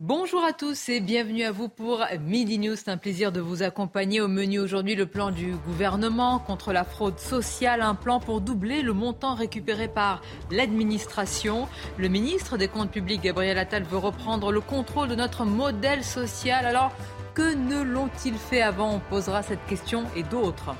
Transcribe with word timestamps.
Bonjour 0.00 0.42
à 0.42 0.52
tous 0.52 0.88
et 0.88 0.98
bienvenue 0.98 1.44
à 1.44 1.52
vous 1.52 1.68
pour 1.68 2.04
Midi 2.20 2.58
News. 2.58 2.74
C'est 2.74 2.90
un 2.90 2.96
plaisir 2.96 3.30
de 3.30 3.40
vous 3.40 3.62
accompagner 3.62 4.20
au 4.20 4.26
menu 4.26 4.58
aujourd'hui. 4.58 4.96
Le 4.96 5.06
plan 5.06 5.30
du 5.30 5.54
gouvernement 5.54 6.40
contre 6.40 6.72
la 6.72 6.82
fraude 6.82 7.20
sociale, 7.20 7.80
un 7.80 7.94
plan 7.94 8.18
pour 8.18 8.40
doubler 8.40 8.82
le 8.82 8.92
montant 8.92 9.36
récupéré 9.36 9.86
par 9.86 10.20
l'administration. 10.50 11.68
Le 11.96 12.08
ministre 12.08 12.56
des 12.56 12.66
Comptes 12.66 12.90
publics, 12.90 13.22
Gabriel 13.22 13.56
Attal, 13.56 13.84
veut 13.84 13.98
reprendre 13.98 14.50
le 14.50 14.60
contrôle 14.60 15.06
de 15.06 15.14
notre 15.14 15.44
modèle 15.44 16.02
social. 16.02 16.66
Alors, 16.66 16.90
que 17.34 17.54
ne 17.54 17.80
l'ont-ils 17.80 18.34
fait 18.34 18.62
avant? 18.62 18.96
On 18.96 18.98
posera 18.98 19.44
cette 19.44 19.64
question 19.66 20.02
et 20.16 20.24
d'autres. 20.24 20.74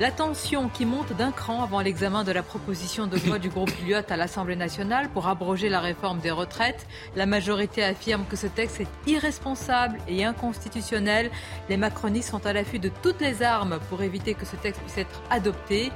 La 0.00 0.10
tension 0.10 0.68
qui 0.68 0.86
monte 0.86 1.12
d'un 1.16 1.32
cran 1.32 1.62
avant 1.62 1.80
l'examen 1.80 2.24
de 2.24 2.32
la 2.32 2.42
proposition 2.42 3.06
de 3.06 3.18
loi 3.26 3.38
du 3.38 3.50
groupe 3.50 3.70
Lyot 3.86 3.98
à 4.08 4.16
l'Assemblée 4.16 4.56
nationale 4.56 5.10
pour 5.10 5.28
abroger 5.28 5.68
la 5.68 5.80
réforme 5.80 6.18
des 6.18 6.30
retraites. 6.30 6.86
La 7.14 7.26
majorité 7.26 7.84
affirme 7.84 8.24
que 8.28 8.36
ce 8.36 8.46
texte 8.46 8.80
est 8.80 8.88
irresponsable 9.06 9.98
et 10.08 10.24
inconstitutionnel. 10.24 11.30
Les 11.68 11.76
macronistes 11.76 12.30
sont 12.30 12.46
à 12.46 12.52
l'affût 12.52 12.78
de 12.78 12.90
toutes 13.02 13.20
les 13.20 13.42
armes 13.42 13.78
pour 13.90 14.02
éviter 14.02 14.34
que 14.34 14.46
ce 14.46 14.56
texte 14.56 14.80
puisse 14.80 14.98
être 14.98 15.22
adopté. 15.30 15.92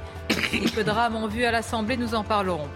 Et 0.53 0.69
peu 0.69 0.89
en 0.89 1.27
vue 1.27 1.45
à 1.45 1.51
l'Assemblée, 1.51 1.97
nous 1.97 2.13
en 2.13 2.23
parlerons. 2.23 2.69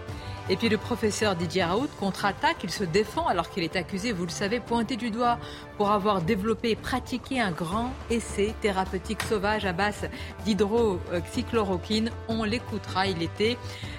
Et 0.48 0.56
puis 0.56 0.68
le 0.68 0.76
professeur 0.76 1.36
Didier 1.36 1.62
Raoult 1.62 1.88
contre-attaque, 2.00 2.56
il 2.64 2.70
se 2.70 2.82
défend 2.82 3.26
alors 3.28 3.48
qu'il 3.48 3.62
est 3.62 3.76
accusé, 3.76 4.10
vous 4.10 4.24
le 4.24 4.30
savez, 4.30 4.58
pointé 4.58 4.96
du 4.96 5.10
doigt 5.10 5.38
pour 5.76 5.92
avoir 5.92 6.20
développé 6.20 6.70
et 6.70 6.76
pratiqué 6.76 7.40
un 7.40 7.52
grand 7.52 7.92
essai 8.10 8.52
thérapeutique 8.60 9.22
sauvage 9.22 9.64
à 9.64 9.72
base 9.72 10.08
d'hydroxychloroquine. 10.44 12.10
On 12.26 12.42
l'écoutera, 12.42 13.06
il 13.06 13.22
était 13.22 13.56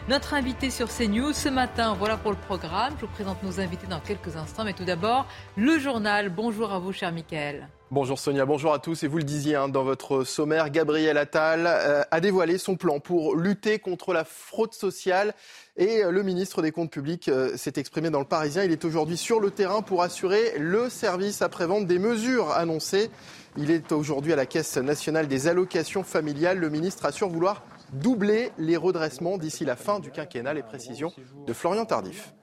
notre 0.10 0.34
invité 0.34 0.70
sur 0.70 0.90
CNews 0.90 1.32
ce 1.32 1.48
matin. 1.48 1.96
Voilà 1.98 2.18
pour 2.18 2.32
le 2.32 2.38
programme. 2.38 2.94
Je 2.98 3.06
vous 3.06 3.12
présente 3.14 3.42
nos 3.42 3.62
invités 3.62 3.88
dans 3.88 4.02
quelques 4.02 4.36
instants, 4.36 4.66
mais 4.66 4.74
tout 4.74 4.86
d'abord, 4.86 5.26
le 5.56 5.80
journal. 5.80 6.30
Bonjour 6.30 6.74
à 6.74 6.80
vous, 6.80 6.92
cher 6.92 7.14
Michael. 7.14 7.70
Bonjour 7.94 8.18
Sonia, 8.18 8.44
bonjour 8.46 8.74
à 8.74 8.80
tous. 8.80 9.04
Et 9.04 9.08
vous 9.08 9.20
le 9.20 9.24
disiez 9.24 9.56
hein, 9.56 9.70
dans 9.70 9.84
votre 9.84 10.24
sommaire, 10.24 10.72
Gabriel 10.72 11.16
Attal 11.16 11.68
euh, 11.68 12.02
a 12.10 12.20
dévoilé 12.22 12.58
son 12.58 12.76
plan 12.76 13.00
pour 13.00 13.36
lutter 13.36 13.78
contre 13.78 14.14
la 14.14 14.24
fraude 14.24 14.74
sociale. 14.74 15.36
Et 15.76 16.04
euh, 16.04 16.12
le 16.12 16.22
ministre 16.22 16.62
des 16.62 16.72
Comptes 16.72 16.92
publics 16.92 17.30
euh, 17.30 17.58
s'est 17.58 17.74
exprimé 17.78 18.12
dans 18.12 18.20
le 18.20 18.26
Parisien. 18.26 18.64
Il 18.64 18.72
est 18.72 18.86
aujourd'hui 18.86 19.18
sur 19.18 19.40
le 19.40 19.50
terrain 19.50 19.82
pour 19.82 20.04
assurer 20.04 20.54
le 20.60 20.88
service 20.90 21.42
après-vente 21.42 21.88
des 21.88 21.98
mesures 21.98 22.52
annoncées. 22.52 23.10
Il 23.58 23.72
est 23.72 23.92
aujourd'hui 23.92 24.34
à 24.34 24.36
la 24.36 24.46
Caisse 24.46 24.78
nationale 24.78 25.28
des 25.28 25.48
allocations 25.48 26.04
familiales. 26.04 26.60
Le 26.60 26.70
ministre 26.70 27.06
assure 27.06 27.30
vouloir 27.30 27.64
doubler 27.92 28.52
les 28.60 28.78
redressements 28.78 29.38
d'ici 29.38 29.66
la 29.66 29.76
fin 29.76 30.00
du 30.00 30.12
quinquennat. 30.12 30.54
Les 30.54 30.64
précisions 30.64 31.12
de 31.48 31.54
Florian 31.54 31.86
Tardif. 31.86 32.34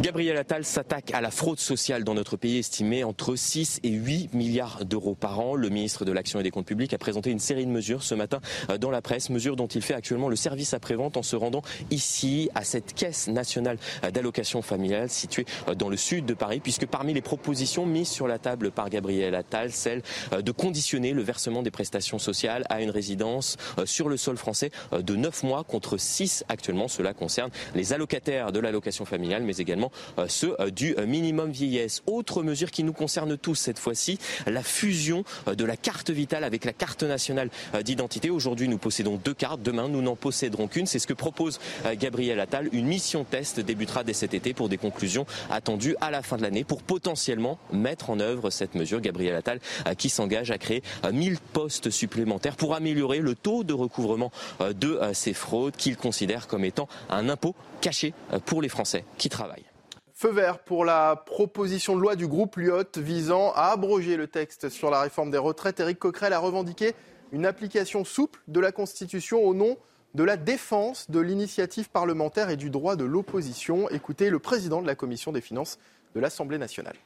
Gabriel 0.00 0.38
Attal 0.38 0.64
s'attaque 0.64 1.12
à 1.12 1.20
la 1.20 1.30
fraude 1.30 1.58
sociale 1.58 2.04
dans 2.04 2.14
notre 2.14 2.36
pays 2.36 2.58
estimée 2.58 3.04
entre 3.04 3.36
6 3.36 3.80
et 3.82 3.90
8 3.90 4.32
milliards 4.32 4.84
d'euros 4.86 5.14
par 5.14 5.40
an. 5.40 5.54
Le 5.54 5.68
ministre 5.68 6.06
de 6.06 6.12
l'Action 6.12 6.40
et 6.40 6.42
des 6.42 6.50
Comptes 6.50 6.66
publics 6.66 6.94
a 6.94 6.98
présenté 6.98 7.30
une 7.30 7.38
série 7.38 7.66
de 7.66 7.70
mesures 7.70 8.02
ce 8.02 8.14
matin 8.14 8.40
euh, 8.70 8.78
dans 8.78 8.90
la 8.90 9.02
presse, 9.02 9.28
mesures 9.28 9.56
dont 9.56 9.66
il 9.66 9.82
fait 9.82 9.92
actuellement 9.92 10.28
le 10.30 10.36
service 10.36 10.72
après-vente 10.72 11.18
en 11.18 11.22
se 11.22 11.36
rendant 11.36 11.60
ici 11.90 12.48
à 12.54 12.64
cette 12.64 12.94
caisse 12.94 13.28
nationale 13.28 13.76
d'allocation 14.12 14.62
familiale 14.62 15.10
située 15.10 15.44
euh, 15.68 15.74
dans 15.74 15.90
le 15.90 15.98
sud 15.98 16.24
de 16.24 16.34
Paris, 16.34 16.60
puisque 16.60 16.86
parmi 16.86 17.12
les 17.12 17.22
propositions 17.22 17.84
mises 17.84 18.08
sur 18.08 18.26
la 18.26 18.38
table 18.38 18.70
par 18.70 18.88
Gabriel 18.88 19.34
Attal, 19.34 19.70
celle 19.70 20.02
euh, 20.32 20.40
de 20.40 20.52
conditionner 20.52 21.12
le 21.12 21.22
versement 21.22 21.62
des 21.62 21.70
prestations 21.70 22.18
sociales 22.18 22.64
à 22.70 22.80
une 22.80 22.90
résidence 22.90 23.58
sur 23.84 24.08
le 24.08 24.16
sol 24.16 24.36
français 24.36 24.70
de 24.92 25.14
9 25.14 25.42
mois 25.42 25.64
contre 25.64 25.98
6 25.98 26.44
actuellement. 26.48 26.88
Cela 26.88 27.12
concerne 27.12 27.50
les 27.74 27.92
allocataires 27.92 28.52
de 28.52 28.58
l'allocation 28.58 29.04
familiale 29.04 29.41
mais 29.44 29.56
également 29.56 29.90
euh, 30.18 30.26
ceux 30.28 30.56
euh, 30.60 30.70
du 30.70 30.94
euh, 30.98 31.06
minimum 31.06 31.50
vieillesse. 31.50 32.02
Autre 32.06 32.42
mesure 32.42 32.70
qui 32.70 32.84
nous 32.84 32.92
concerne 32.92 33.36
tous 33.36 33.54
cette 33.54 33.78
fois-ci, 33.78 34.18
la 34.46 34.62
fusion 34.62 35.24
de 35.46 35.64
la 35.64 35.76
carte 35.76 36.10
vitale 36.10 36.44
avec 36.44 36.64
la 36.64 36.72
carte 36.72 37.02
nationale 37.02 37.50
d'identité. 37.84 38.30
Aujourd'hui, 38.30 38.68
nous 38.68 38.78
possédons 38.78 39.18
deux 39.22 39.34
cartes. 39.34 39.62
Demain, 39.62 39.88
nous 39.88 40.02
n'en 40.02 40.16
posséderons 40.16 40.68
qu'une. 40.68 40.86
C'est 40.86 40.98
ce 40.98 41.06
que 41.06 41.12
propose 41.12 41.60
Gabriel 41.94 42.40
Attal. 42.40 42.68
Une 42.72 42.86
mission 42.86 43.24
test 43.24 43.60
débutera 43.60 44.04
dès 44.04 44.12
cet 44.12 44.34
été 44.34 44.54
pour 44.54 44.68
des 44.68 44.78
conclusions 44.78 45.26
attendues 45.50 45.96
à 46.00 46.10
la 46.10 46.22
fin 46.22 46.36
de 46.36 46.42
l'année 46.42 46.64
pour 46.64 46.82
potentiellement 46.82 47.58
mettre 47.72 48.10
en 48.10 48.20
œuvre 48.20 48.50
cette 48.50 48.74
mesure. 48.74 49.00
Gabriel 49.00 49.34
Attal 49.34 49.60
qui 49.96 50.08
s'engage 50.08 50.50
à 50.50 50.58
créer 50.58 50.82
1000 51.10 51.38
postes 51.52 51.90
supplémentaires 51.90 52.56
pour 52.56 52.74
améliorer 52.74 53.18
le 53.18 53.34
taux 53.34 53.64
de 53.64 53.72
recouvrement 53.72 54.30
de 54.60 55.00
ces 55.12 55.34
fraudes 55.34 55.76
qu'il 55.76 55.96
considère 55.96 56.46
comme 56.46 56.64
étant 56.64 56.88
un 57.10 57.28
impôt 57.28 57.54
caché 57.82 58.14
pour 58.46 58.62
les 58.62 58.70
Français 58.70 59.04
qui 59.18 59.28
travaillent. 59.28 59.66
Feu 60.14 60.30
vert 60.30 60.60
pour 60.60 60.84
la 60.84 61.16
proposition 61.16 61.96
de 61.96 62.00
loi 62.00 62.14
du 62.14 62.28
groupe 62.28 62.56
Lyot 62.56 62.84
visant 62.96 63.52
à 63.56 63.72
abroger 63.72 64.16
le 64.16 64.28
texte 64.28 64.68
sur 64.68 64.88
la 64.88 65.00
réforme 65.00 65.32
des 65.32 65.38
retraites. 65.38 65.80
Éric 65.80 65.98
Coquerel 65.98 66.32
a 66.32 66.38
revendiqué 66.38 66.92
une 67.32 67.44
application 67.44 68.04
souple 68.04 68.40
de 68.46 68.60
la 68.60 68.70
Constitution 68.70 69.42
au 69.42 69.52
nom 69.52 69.76
de 70.14 70.22
la 70.22 70.36
défense 70.36 71.10
de 71.10 71.18
l'initiative 71.18 71.90
parlementaire 71.90 72.50
et 72.50 72.56
du 72.56 72.70
droit 72.70 72.94
de 72.94 73.04
l'opposition. 73.04 73.88
Écoutez 73.88 74.30
le 74.30 74.38
président 74.38 74.80
de 74.80 74.86
la 74.86 74.94
Commission 74.94 75.32
des 75.32 75.40
finances 75.40 75.78
de 76.14 76.20
l'Assemblée 76.20 76.58
nationale. 76.58 76.96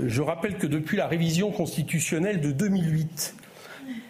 Je 0.00 0.22
rappelle 0.22 0.58
que 0.58 0.66
depuis 0.66 0.96
la 0.96 1.06
révision 1.06 1.52
constitutionnelle 1.52 2.40
de 2.40 2.50
2008 2.50 3.36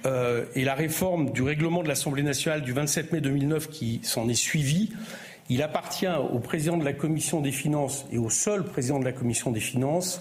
euh, 0.06 0.44
et 0.54 0.64
la 0.64 0.74
réforme 0.74 1.30
du 1.30 1.42
règlement 1.42 1.82
de 1.82 1.88
l'Assemblée 1.88 2.22
nationale 2.22 2.62
du 2.62 2.72
27 2.72 3.12
mai 3.12 3.20
2009 3.20 3.68
qui 3.68 4.00
s'en 4.02 4.28
est 4.28 4.34
suivie, 4.34 4.92
il 5.48 5.62
appartient 5.62 6.06
au 6.06 6.38
président 6.38 6.76
de 6.76 6.84
la 6.84 6.92
commission 6.92 7.40
des 7.40 7.52
finances 7.52 8.04
et 8.12 8.18
au 8.18 8.30
seul 8.30 8.64
président 8.64 8.98
de 8.98 9.04
la 9.04 9.12
commission 9.12 9.50
des 9.50 9.60
finances 9.60 10.20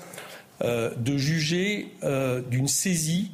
euh, 0.63 0.91
de 0.95 1.17
juger 1.17 1.91
euh, 2.03 2.41
d'une 2.41 2.67
saisie 2.67 3.31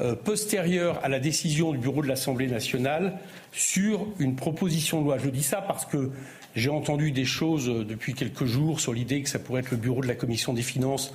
euh, 0.00 0.14
postérieure 0.14 0.98
à 1.02 1.08
la 1.08 1.18
décision 1.18 1.72
du 1.72 1.78
bureau 1.78 2.02
de 2.02 2.08
l'Assemblée 2.08 2.46
nationale 2.46 3.18
sur 3.52 4.06
une 4.18 4.34
proposition 4.36 5.00
de 5.00 5.06
loi. 5.06 5.18
Je 5.18 5.28
dis 5.28 5.42
ça 5.42 5.60
parce 5.60 5.84
que 5.84 6.10
j'ai 6.56 6.70
entendu 6.70 7.10
des 7.10 7.24
choses 7.24 7.66
depuis 7.66 8.14
quelques 8.14 8.46
jours 8.46 8.80
sur 8.80 8.92
l'idée 8.92 9.22
que 9.22 9.28
ça 9.28 9.38
pourrait 9.38 9.60
être 9.60 9.72
le 9.72 9.76
bureau 9.76 10.00
de 10.00 10.06
la 10.06 10.14
commission 10.14 10.52
des 10.52 10.62
finances, 10.62 11.12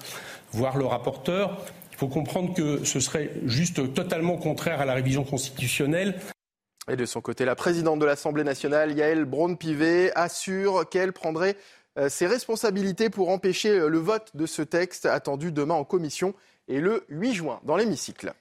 voire 0.52 0.78
le 0.78 0.86
rapporteur. 0.86 1.66
Il 1.94 1.98
faut 1.98 2.08
comprendre 2.08 2.54
que 2.54 2.86
ce 2.86 3.00
serait 3.00 3.32
juste 3.46 3.94
totalement 3.94 4.38
contraire 4.38 4.82
à 4.82 4.86
la 4.86 4.94
révision 4.94 5.24
constitutionnelle. 5.24 6.16
Et 6.90 6.96
de 6.96 7.06
son 7.06 7.22
côté, 7.22 7.46
la 7.46 7.56
présidente 7.56 8.00
de 8.00 8.06
l'Assemblée 8.06 8.44
nationale, 8.44 8.98
Yael 8.98 9.26
Braun-Pivet, 9.26 10.12
assure 10.16 10.90
qu'elle 10.90 11.14
prendrait 11.14 11.56
euh, 11.98 12.10
ses 12.10 12.26
responsabilités 12.26 13.12
pour 13.12 13.30
empêcher 13.30 13.70
euh, 13.70 13.90
le 13.90 14.00
vote 14.00 14.32
de 14.34 14.48
ce 14.48 14.64
texte 14.64 15.06
attendu 15.06 15.52
demain 15.52 15.76
en 15.76 15.84
commission 15.84 16.34
et 16.68 16.80
le 16.80 17.06
8 17.10 17.34
juin 17.34 17.60
dans 17.64 17.76
l'hémicycle. 17.76 18.34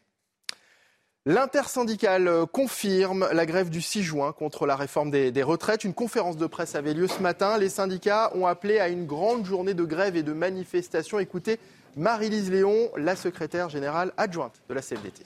L'intersyndicale 1.26 2.26
euh, 2.26 2.47
confirme 2.47 3.28
la 3.32 3.44
grève 3.44 3.69
du 3.69 3.82
6 3.82 4.03
juin 4.03 4.32
contre 4.32 4.65
la 4.65 4.76
réforme 4.76 5.10
des, 5.10 5.30
des, 5.30 5.42
retraites. 5.42 5.84
Une 5.84 5.92
conférence 5.92 6.38
de 6.38 6.47
presse 6.47 6.75
avait 6.75 6.94
lieu 6.94 7.06
ce 7.06 7.20
matin. 7.20 7.59
Les 7.59 7.69
syndicats 7.69 8.30
ont 8.34 8.47
appelé 8.47 8.78
à 8.78 8.88
une 8.88 9.04
grande 9.04 9.44
journée 9.44 9.74
de 9.74 9.84
grève 9.84 10.16
et 10.16 10.22
de 10.22 10.33
manifestation. 10.33 11.18
Écoutez 11.18 11.60
Marie-Lise 11.97 12.51
Léon, 12.51 12.91
la 12.97 13.15
secrétaire 13.15 13.68
générale 13.68 14.12
adjointe 14.16 14.62
de 14.71 14.74
la 14.74 14.80
CFDT. 14.80 15.24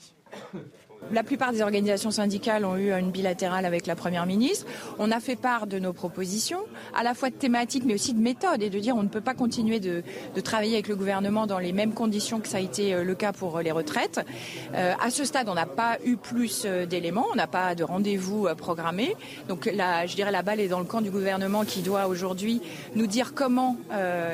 La 1.11 1.23
plupart 1.23 1.51
des 1.51 1.61
organisations 1.61 2.11
syndicales 2.11 2.65
ont 2.65 2.77
eu 2.77 2.91
une 2.91 3.11
bilatérale 3.11 3.65
avec 3.65 3.85
la 3.87 3.95
Première 3.95 4.25
ministre. 4.25 4.65
On 4.99 5.11
a 5.11 5.19
fait 5.19 5.35
part 5.35 5.67
de 5.67 5.79
nos 5.79 5.93
propositions, 5.93 6.61
à 6.95 7.03
la 7.03 7.13
fois 7.13 7.29
de 7.29 7.35
thématiques 7.35 7.83
mais 7.85 7.93
aussi 7.93 8.13
de 8.13 8.21
méthodes, 8.21 8.63
et 8.63 8.69
de 8.69 8.79
dire 8.79 8.95
on 8.95 9.03
ne 9.03 9.09
peut 9.09 9.21
pas 9.21 9.33
continuer 9.33 9.79
de, 9.79 10.03
travailler 10.43 10.73
avec 10.73 10.87
le 10.87 10.95
gouvernement 10.95 11.47
dans 11.47 11.59
les 11.59 11.71
mêmes 11.71 11.93
conditions 11.93 12.39
que 12.39 12.47
ça 12.47 12.57
a 12.57 12.59
été 12.59 12.93
euh, 12.93 13.03
le 13.03 13.15
cas 13.15 13.31
pour 13.31 13.57
euh, 13.57 13.61
les 13.61 13.71
retraites. 13.71 14.25
Euh, 14.73 14.93
à 15.01 15.09
ce 15.09 15.23
stade, 15.23 15.47
on 15.49 15.53
n'a 15.53 15.65
pas 15.65 15.97
eu 16.05 16.17
plus 16.17 16.65
d'éléments, 16.89 17.27
on 17.31 17.35
n'a 17.35 17.47
pas 17.47 17.75
de 17.75 17.83
rendez-vous 17.83 18.47
programmé. 18.57 19.15
Donc 19.47 19.65
là, 19.65 20.05
je 20.05 20.15
dirais 20.15 20.31
la 20.31 20.41
balle 20.41 20.59
est 20.59 20.67
dans 20.67 20.79
le 20.79 20.85
camp 20.85 21.01
du 21.01 21.11
gouvernement 21.11 21.63
qui 21.63 21.81
doit 21.81 22.07
aujourd'hui 22.07 22.61
nous 22.95 23.07
dire 23.07 23.33
comment 23.33 23.77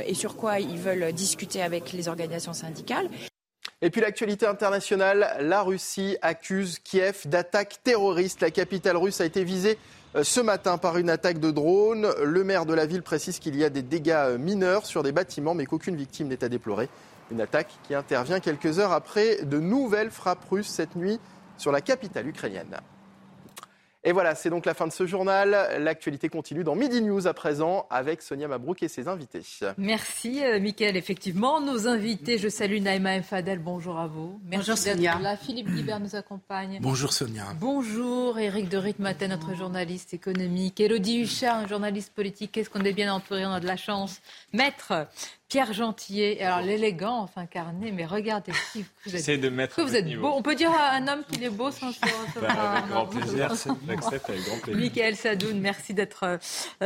et 0.07 0.13
sur 0.13 0.35
quoi 0.35 0.59
ils 0.59 0.77
veulent 0.77 1.13
discuter 1.13 1.61
avec 1.61 1.93
les 1.93 2.07
organisations 2.07 2.53
syndicales. 2.53 3.09
Et 3.81 3.89
puis 3.91 4.01
l'actualité 4.01 4.45
internationale, 4.45 5.37
la 5.39 5.61
Russie 5.61 6.17
accuse 6.21 6.79
Kiev 6.79 7.21
d'attaque 7.27 7.79
terroriste. 7.81 8.41
La 8.41 8.51
capitale 8.51 8.97
russe 8.97 9.21
a 9.21 9.25
été 9.25 9.45
visée 9.45 9.77
euh, 10.15 10.23
ce 10.25 10.41
matin 10.41 10.77
par 10.77 10.97
une 10.97 11.09
attaque 11.09 11.39
de 11.39 11.49
drone. 11.49 12.09
Le 12.21 12.43
maire 12.43 12.65
de 12.65 12.73
la 12.73 12.85
ville 12.85 13.03
précise 13.03 13.39
qu'il 13.39 13.55
y 13.55 13.63
a 13.63 13.69
des 13.69 13.81
dégâts 13.81 14.09
euh, 14.09 14.37
mineurs 14.37 14.85
sur 14.85 15.01
des 15.01 15.13
bâtiments, 15.13 15.53
mais 15.53 15.65
qu'aucune 15.65 15.95
victime 15.95 16.27
n'est 16.27 16.43
à 16.43 16.49
déplorer. 16.49 16.89
Une 17.31 17.39
attaque 17.39 17.69
qui 17.87 17.95
intervient 17.95 18.41
quelques 18.41 18.79
heures 18.79 18.91
après 18.91 19.45
de 19.45 19.59
nouvelles 19.59 20.11
frappes 20.11 20.43
russes 20.49 20.67
cette 20.67 20.97
nuit 20.97 21.17
sur 21.57 21.71
la 21.71 21.79
capitale 21.79 22.27
ukrainienne. 22.27 22.81
Et 24.05 24.13
voilà, 24.13 24.33
c'est 24.33 24.49
donc 24.49 24.65
la 24.65 24.73
fin 24.73 24.87
de 24.87 24.93
ce 24.93 25.05
journal. 25.05 25.51
L'actualité 25.79 26.29
continue 26.29 26.63
dans 26.63 26.73
Midi 26.73 27.01
News 27.01 27.27
à 27.27 27.33
présent 27.33 27.85
avec 27.89 28.21
Sonia 28.21 28.47
Mabrouk 28.47 28.81
et 28.81 28.87
ses 28.87 29.09
invités. 29.09 29.41
Merci, 29.77 30.41
euh, 30.41 30.59
Mickaël. 30.61 30.95
Effectivement, 30.95 31.59
nos 31.59 31.85
invités, 31.87 32.37
je 32.37 32.47
salue 32.47 32.79
Naïma 32.79 33.15
M. 33.15 33.23
Fadel. 33.23 33.59
Bonjour 33.59 33.99
à 33.99 34.07
vous. 34.07 34.39
Merci 34.45 34.71
Bonjour 34.71 34.77
Sonia. 34.77 35.19
Là. 35.19 35.35
Philippe 35.35 35.69
Guibert 35.69 35.99
nous 35.99 36.15
accompagne. 36.15 36.79
Bonjour 36.81 37.11
Sonia. 37.11 37.47
Bonjour 37.59 38.39
Éric 38.39 38.69
de 38.69 38.77
Ritmaten, 38.77 39.31
notre 39.31 39.53
journaliste 39.53 40.13
économique. 40.13 40.79
Elodie 40.79 41.23
Huchard, 41.23 41.67
journaliste 41.67 42.13
politique. 42.13 42.53
Qu'est-ce 42.53 42.69
qu'on 42.69 42.85
est 42.85 42.93
bien 42.93 43.13
entouré, 43.13 43.45
on 43.45 43.51
a 43.51 43.59
de 43.59 43.67
la 43.67 43.77
chance. 43.77 44.21
Maître 44.53 45.07
Pierre 45.49 45.73
Gentillet, 45.73 46.43
alors 46.43 46.61
l'élégance 46.61 47.31
incarnée, 47.35 47.91
mais 47.91 48.05
regardez 48.05 48.51
qui 48.71 48.85
vous 49.03 49.15
êtes. 49.15 49.41
de 49.41 49.49
mettre 49.49 49.77
que 49.77 49.81
vous 49.81 49.95
êtes 49.95 50.05
beau. 50.19 50.27
On 50.35 50.43
peut 50.43 50.53
dire 50.53 50.71
à 50.71 50.91
un 50.91 51.07
homme 51.07 51.23
qu'il 51.27 51.43
est 51.43 51.49
beau 51.49 51.71
sans 51.71 51.91
se 51.91 51.99
bah, 52.39 52.49
Avec 52.49 52.87
grand 52.87 53.07
plaisir, 53.07 53.51
j'accepte 53.87 54.29
avec 54.29 54.43
grand 54.43 54.59
plaisir. 54.59 54.79
Michael 54.79 55.15
Sadoun, 55.15 55.59
merci 55.59 55.95
d'être 55.95 56.23
euh, 56.23 56.37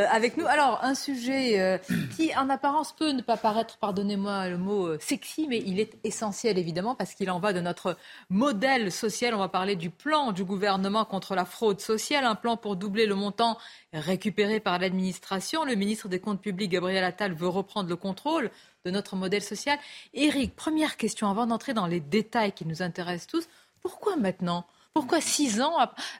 avec 0.10 0.38
nous. 0.38 0.46
Alors, 0.46 0.80
un 0.82 0.96
sujet 0.96 1.60
euh, 1.60 1.78
qui, 2.16 2.34
en 2.38 2.50
apparence, 2.50 2.94
peut 2.94 3.12
ne 3.12 3.22
pas 3.22 3.36
paraître, 3.36 3.78
pardonnez-moi 3.80 4.48
le 4.48 4.58
mot 4.58 4.88
euh, 4.88 4.98
sexy, 5.02 5.46
mais 5.50 5.62
il 5.66 5.82
est 5.82 5.98
essentiel, 6.06 6.58
évidemment, 6.58 6.96
parce 6.96 7.16
qu'il 7.16 7.30
en 7.32 7.40
va 7.40 7.52
de 7.52 7.60
notre 7.60 7.98
modèle 8.30 8.94
social. 8.94 9.34
On 9.36 9.40
va 9.40 9.50
parler 9.50 9.76
du 9.76 9.90
plan 9.90 10.32
du 10.32 10.46
gouvernement 10.46 11.04
contre 11.04 11.36
la 11.36 11.44
fraude 11.44 11.82
sociale, 11.82 12.24
un 12.24 12.36
plan 12.36 12.56
pour 12.56 12.78
doubler 12.78 13.08
le 13.08 13.16
montant 13.16 13.58
récupéré 13.94 14.60
par 14.60 14.80
l'administration. 14.80 15.64
Le 15.64 15.76
ministre 15.76 16.08
des 16.08 16.20
Comptes 16.20 16.42
publics, 16.42 16.72
Gabriel 16.72 17.04
Attal, 17.04 17.34
veut 17.34 17.48
reprendre 17.48 17.90
le 17.90 17.96
contrôle 17.96 18.52
de 18.86 18.92
notre 18.92 19.16
modèle 19.16 19.44
social. 19.44 19.78
Éric, 20.14 20.56
première 20.56 20.98
question, 20.98 21.30
avant 21.30 21.46
d'entrer 21.46 21.74
dans 21.74 21.88
les 21.88 22.00
détails 22.00 22.52
qui 22.52 22.66
nous 22.66 22.82
intéressent 22.82 23.28
tous, 23.28 23.50
pourquoi 23.82 24.16
maintenant 24.16 24.66
pourquoi 24.94 25.22
six 25.22 25.60
ans 25.60 25.74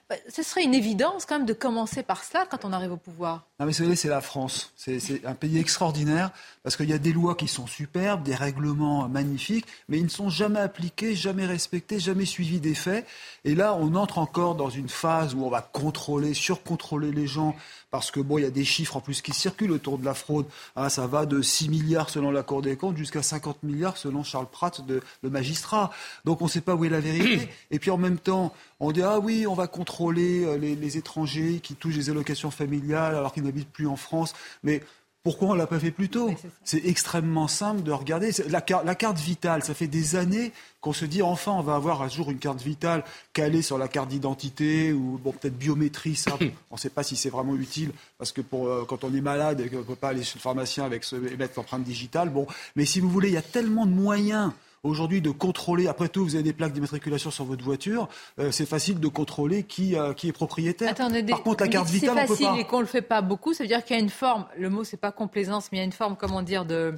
bah, 0.08 0.16
Ce 0.28 0.42
serait 0.42 0.64
une 0.64 0.74
évidence 0.74 1.26
quand 1.26 1.38
même 1.38 1.46
de 1.46 1.52
commencer 1.52 2.02
par 2.02 2.24
cela 2.24 2.44
quand 2.44 2.64
on 2.64 2.72
arrive 2.72 2.92
au 2.92 2.96
pouvoir. 2.96 3.46
Non 3.60 3.66
mais 3.66 3.72
c'est 3.72 4.08
la 4.08 4.20
France. 4.20 4.72
C'est 4.76 5.24
un 5.24 5.34
pays 5.34 5.58
extraordinaire 5.58 6.30
parce 6.64 6.76
qu'il 6.76 6.90
y 6.90 6.92
a 6.92 6.98
des 6.98 7.12
lois 7.12 7.36
qui 7.36 7.46
sont 7.46 7.66
superbes, 7.66 8.24
des 8.24 8.34
règlements 8.34 9.08
magnifiques, 9.08 9.66
mais 9.88 9.98
ils 9.98 10.04
ne 10.04 10.08
sont 10.08 10.28
jamais 10.28 10.58
appliqués, 10.58 11.14
jamais 11.14 11.46
respectés, 11.46 12.00
jamais 12.00 12.24
suivis 12.24 12.58
des 12.58 12.74
faits. 12.74 13.06
Et 13.44 13.54
là, 13.54 13.76
on 13.78 13.94
entre 13.94 14.18
encore 14.18 14.56
dans 14.56 14.70
une 14.70 14.88
phase 14.88 15.34
où 15.34 15.44
on 15.44 15.50
va 15.50 15.62
contrôler, 15.62 16.34
surcontrôler 16.34 17.12
les 17.12 17.26
gens 17.26 17.54
parce 17.94 18.10
que 18.10 18.18
bon, 18.18 18.38
il 18.38 18.42
y 18.42 18.44
a 18.44 18.50
des 18.50 18.64
chiffres 18.64 18.96
en 18.96 19.00
plus 19.00 19.22
qui 19.22 19.32
circulent 19.32 19.70
autour 19.70 19.98
de 19.98 20.04
la 20.04 20.14
fraude. 20.14 20.46
Ah, 20.74 20.90
ça 20.90 21.06
va 21.06 21.26
de 21.26 21.40
6 21.40 21.68
milliards 21.68 22.10
selon 22.10 22.32
la 22.32 22.42
Cour 22.42 22.60
des 22.60 22.74
comptes 22.74 22.96
jusqu'à 22.96 23.22
50 23.22 23.62
milliards 23.62 23.96
selon 23.98 24.24
Charles 24.24 24.48
Pratt, 24.50 24.82
le 25.22 25.30
magistrat. 25.30 25.92
Donc 26.24 26.42
on 26.42 26.46
ne 26.46 26.50
sait 26.50 26.60
pas 26.60 26.74
où 26.74 26.84
est 26.84 26.88
la 26.88 26.98
vérité. 26.98 27.48
Et 27.70 27.78
puis 27.78 27.92
en 27.92 27.96
même 27.96 28.18
temps, 28.18 28.52
on 28.80 28.90
dit 28.90 29.02
ah 29.02 29.20
oui, 29.20 29.46
on 29.46 29.54
va 29.54 29.68
contrôler 29.68 30.44
euh, 30.44 30.56
les, 30.56 30.96
étrangers 30.96 31.60
qui 31.62 31.76
touchent 31.76 31.94
des 31.94 32.10
allocations 32.10 32.50
familiales 32.50 33.14
alors 33.14 33.32
qu'ils 33.32 33.44
n'habitent 33.44 33.70
plus 33.70 33.86
en 33.86 33.94
France. 33.94 34.34
Mais 34.64 34.82
pourquoi 35.24 35.48
on 35.48 35.52
ne 35.54 35.58
l'a 35.58 35.66
pas 35.66 35.80
fait 35.80 35.90
plus 35.90 36.10
tôt 36.10 36.30
C'est 36.64 36.84
extrêmement 36.84 37.48
simple 37.48 37.82
de 37.82 37.90
regarder. 37.90 38.30
La, 38.50 38.62
la, 38.84 38.94
carte 38.94 39.18
vitale, 39.18 39.64
ça 39.64 39.72
fait 39.72 39.86
des 39.86 40.16
années 40.16 40.52
qu'on 40.82 40.92
se 40.92 41.06
dit 41.06 41.22
enfin 41.22 41.52
on 41.52 41.62
va 41.62 41.76
avoir 41.76 42.02
un 42.02 42.08
jour 42.08 42.30
une 42.30 42.38
carte 42.38 42.60
vitale 42.60 43.02
calée 43.32 43.62
sur 43.62 43.78
la 43.78 43.88
carte 43.88 44.10
d'identité 44.10 44.92
ou 44.92 45.18
bon 45.22 45.32
peut-être 45.32 45.56
biométrie. 45.56 46.14
Ça, 46.14 46.36
on 46.70 46.74
ne 46.74 46.78
sait 46.78 46.90
pas 46.90 47.02
si 47.02 47.16
c'est 47.16 47.30
vraiment 47.30 47.56
utile 47.56 47.92
parce 48.18 48.32
que 48.32 48.42
pour, 48.42 48.68
euh, 48.68 48.84
quand 48.86 49.02
on 49.02 49.14
est 49.14 49.22
malade 49.22 49.62
et 49.62 49.70
qu'on 49.70 49.78
ne 49.78 49.82
peut 49.82 49.96
pas 49.96 50.08
aller 50.08 50.22
chez 50.22 50.38
le 50.38 50.42
pharmacien 50.42 50.84
avec 50.84 51.04
ce, 51.04 51.16
et 51.16 51.38
mettre 51.38 51.54
l'empreinte 51.56 51.84
digitale. 51.84 52.28
Bon, 52.28 52.46
mais 52.76 52.84
si 52.84 53.00
vous 53.00 53.08
voulez, 53.08 53.28
il 53.28 53.34
y 53.34 53.38
a 53.38 53.42
tellement 53.42 53.86
de 53.86 53.92
moyens 53.92 54.52
aujourd'hui 54.84 55.20
de 55.20 55.30
contrôler. 55.30 55.88
Après 55.88 56.08
tout, 56.08 56.22
vous 56.22 56.34
avez 56.36 56.44
des 56.44 56.52
plaques 56.52 56.72
d'immatriculation 56.72 57.30
sur 57.30 57.44
votre 57.44 57.64
voiture. 57.64 58.08
Euh, 58.38 58.52
c'est 58.52 58.66
facile 58.66 59.00
de 59.00 59.08
contrôler 59.08 59.64
qui, 59.64 59.96
euh, 59.96 60.12
qui 60.12 60.28
est 60.28 60.32
propriétaire. 60.32 60.94
Par 60.94 61.42
contre, 61.42 61.64
la 61.64 61.68
carte 61.68 61.88
vitale, 61.88 62.10
c'est 62.14 62.26
facile 62.26 62.46
on 62.46 62.50
peut 62.50 62.56
pas. 62.56 62.60
et 62.60 62.64
qu'on 62.66 62.80
le 62.80 62.86
fait 62.86 63.02
pas 63.02 63.22
beaucoup. 63.22 63.54
Ça 63.54 63.64
veut 63.64 63.68
dire 63.68 63.84
qu'il 63.84 63.96
y 63.96 63.98
a 63.98 64.02
une 64.02 64.10
forme. 64.10 64.46
Le 64.56 64.70
mot, 64.70 64.84
c'est 64.84 64.96
pas 64.96 65.10
complaisance, 65.10 65.70
mais 65.72 65.78
il 65.78 65.80
y 65.80 65.82
a 65.82 65.86
une 65.86 65.92
forme, 65.92 66.16
comment 66.16 66.42
dire, 66.42 66.64
de, 66.64 66.94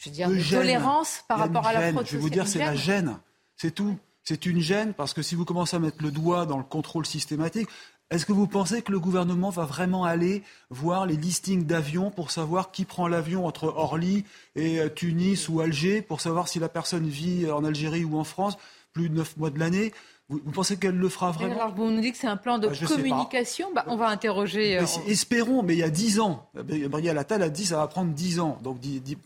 je 0.00 0.08
veux 0.08 0.14
dire, 0.14 0.28
de, 0.28 0.50
tolérance 0.50 1.22
par 1.28 1.38
rapport 1.38 1.66
à 1.66 1.72
la 1.72 1.92
fraude. 1.92 2.06
Je 2.06 2.16
vais 2.16 2.22
vous 2.22 2.30
dire, 2.30 2.48
c'est 2.48 2.58
la 2.58 2.74
gêne. 2.74 3.18
C'est 3.56 3.74
tout. 3.74 3.96
C'est 4.24 4.44
une 4.44 4.58
gêne 4.58 4.92
parce 4.92 5.14
que 5.14 5.22
si 5.22 5.36
vous 5.36 5.44
commencez 5.44 5.76
à 5.76 5.78
mettre 5.78 6.02
le 6.02 6.10
doigt 6.10 6.46
dans 6.46 6.58
le 6.58 6.64
contrôle 6.64 7.06
systématique, 7.06 7.68
est-ce 8.10 8.24
que 8.24 8.32
vous 8.32 8.46
pensez 8.46 8.82
que 8.82 8.92
le 8.92 9.00
gouvernement 9.00 9.50
va 9.50 9.64
vraiment 9.64 10.04
aller 10.04 10.44
voir 10.70 11.06
les 11.06 11.16
listings 11.16 11.66
d'avions 11.66 12.12
pour 12.12 12.30
savoir 12.30 12.70
qui 12.70 12.84
prend 12.84 13.08
l'avion 13.08 13.46
entre 13.46 13.64
Orly 13.64 14.24
et 14.54 14.78
euh, 14.78 14.88
Tunis 14.88 15.48
ou 15.48 15.60
Alger, 15.60 16.02
pour 16.02 16.20
savoir 16.20 16.46
si 16.46 16.60
la 16.60 16.68
personne 16.68 17.08
vit 17.08 17.50
en 17.50 17.64
Algérie 17.64 18.04
ou 18.04 18.16
en 18.16 18.24
France 18.24 18.58
plus 18.92 19.08
de 19.08 19.14
neuf 19.14 19.36
mois 19.36 19.50
de 19.50 19.58
l'année? 19.58 19.92
Vous, 20.28 20.40
pensez 20.52 20.76
qu'elle 20.76 20.96
le 20.96 21.08
fera 21.08 21.30
vraiment 21.30 21.54
Alors, 21.54 21.74
vous 21.74 21.88
nous 21.88 22.00
dites 22.00 22.14
que 22.14 22.18
c'est 22.18 22.26
un 22.26 22.36
plan 22.36 22.58
de 22.58 22.66
bah, 22.66 22.74
communication. 22.88 23.68
Bah, 23.72 23.84
on 23.86 23.96
va 23.96 24.08
interroger. 24.08 24.76
Euh, 24.76 24.84
espérons, 25.06 25.62
mais 25.62 25.74
il 25.74 25.78
y 25.78 25.84
a 25.84 25.88
10 25.88 26.18
ans. 26.18 26.48
Gabriel 26.56 27.16
Attal 27.16 27.42
a 27.44 27.48
dit 27.48 27.62
que 27.62 27.68
ça 27.68 27.76
va 27.76 27.86
prendre 27.86 28.12
10 28.12 28.40
ans. 28.40 28.58
Donc, 28.60 28.78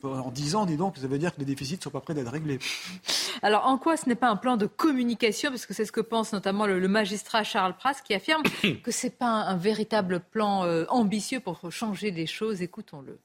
en 0.02 0.30
10 0.30 0.56
ans, 0.56 0.66
dis 0.66 0.76
donc, 0.76 0.98
ça 0.98 1.06
veut 1.06 1.18
dire 1.18 1.34
que 1.34 1.40
les 1.40 1.46
déficits 1.46 1.76
ne 1.78 1.82
sont 1.82 1.90
pas 1.90 2.00
prêts 2.00 2.12
d'être 2.12 2.30
réglés. 2.30 2.58
Alors, 3.42 3.66
en 3.66 3.78
quoi 3.78 3.96
ce 3.96 4.10
n'est 4.10 4.14
pas 4.14 4.28
un 4.28 4.36
plan 4.36 4.58
de 4.58 4.66
communication? 4.66 5.48
Parce 5.48 5.64
que 5.64 5.72
c'est 5.72 5.86
ce 5.86 5.92
que 5.92 6.02
pense 6.02 6.34
notamment 6.34 6.66
le, 6.66 6.86
magistrat 6.86 7.44
Charles 7.44 7.76
Prass 7.78 8.02
qui 8.02 8.12
affirme 8.12 8.42
que 8.82 8.90
ce 8.90 9.06
n'est 9.06 9.12
pas 9.12 9.26
un, 9.26 9.56
véritable 9.56 10.20
plan 10.20 10.64
euh, 10.64 10.84
ambitieux 10.90 11.40
pour 11.40 11.72
changer 11.72 12.10
les 12.10 12.26
choses. 12.26 12.60
Écoutons-le. 12.60 13.18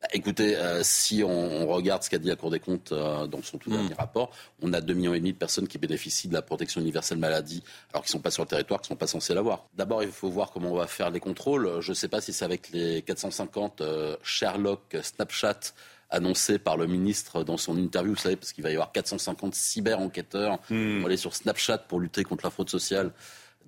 Bah, 0.00 0.06
écoutez, 0.12 0.56
euh, 0.56 0.82
si 0.84 1.24
on, 1.24 1.66
regarde 1.66 2.04
ce 2.04 2.10
qu'a 2.10 2.18
dit 2.18 2.28
la 2.28 2.36
Cour 2.36 2.50
des 2.50 2.60
comptes 2.60 2.92
euh, 2.92 3.26
dans 3.26 3.42
son 3.42 3.58
tout 3.58 3.68
dernier 3.68 3.90
hmm. 3.90 3.98
rapport, 3.98 4.30
on 4.62 4.72
a 4.72 4.80
2,5 4.80 4.94
millions 4.94 5.14
et 5.14 5.18
demi 5.18 5.32
de 5.32 5.38
personnes 5.38 5.66
qui 5.66 5.76
bénéficient 5.78 6.28
de 6.28 6.34
la 6.34 6.42
protection 6.42 6.80
universelle 6.80 7.18
maladie, 7.18 7.64
alors 7.92 8.04
qu'ils 8.04 8.10
ne 8.10 8.18
sont 8.18 8.22
pas 8.22 8.30
sur 8.30 8.44
le 8.44 8.48
territoire, 8.48 8.80
qui 8.80 8.86
ne 8.86 8.94
sont 8.94 8.98
pas 8.98 9.08
censés 9.08 9.34
l'avoir. 9.34 9.66
D'abord, 9.74 10.04
il 10.04 10.12
faut 10.12 10.28
voir 10.28 10.52
comment 10.52 10.70
on 10.70 10.76
va 10.76 10.86
faire 10.86 11.10
les 11.10 11.18
contrôles. 11.18 11.80
Je 11.80 11.90
ne 11.90 11.94
sais 11.94 12.06
pas 12.06 12.20
si 12.20 12.32
c'est 12.32 12.44
avec 12.44 12.70
les 12.70 13.02
450 13.02 13.80
euh, 13.80 14.16
Sherlock 14.22 14.96
Snapchat 15.02 15.58
annoncés 16.10 16.58
par 16.60 16.76
le 16.76 16.86
ministre 16.86 17.42
dans 17.42 17.56
son 17.56 17.76
interview, 17.76 18.12
vous 18.12 18.20
savez, 18.20 18.36
parce 18.36 18.52
qu'il 18.52 18.62
va 18.62 18.70
y 18.70 18.74
avoir 18.74 18.92
450 18.92 19.54
cyber-enquêteurs 19.54 20.58
qui 20.68 21.00
vont 21.00 21.06
aller 21.06 21.16
sur 21.16 21.34
Snapchat 21.34 21.78
pour 21.78 22.00
lutter 22.00 22.22
contre 22.22 22.44
la 22.44 22.50
fraude 22.50 22.70
sociale. 22.70 23.12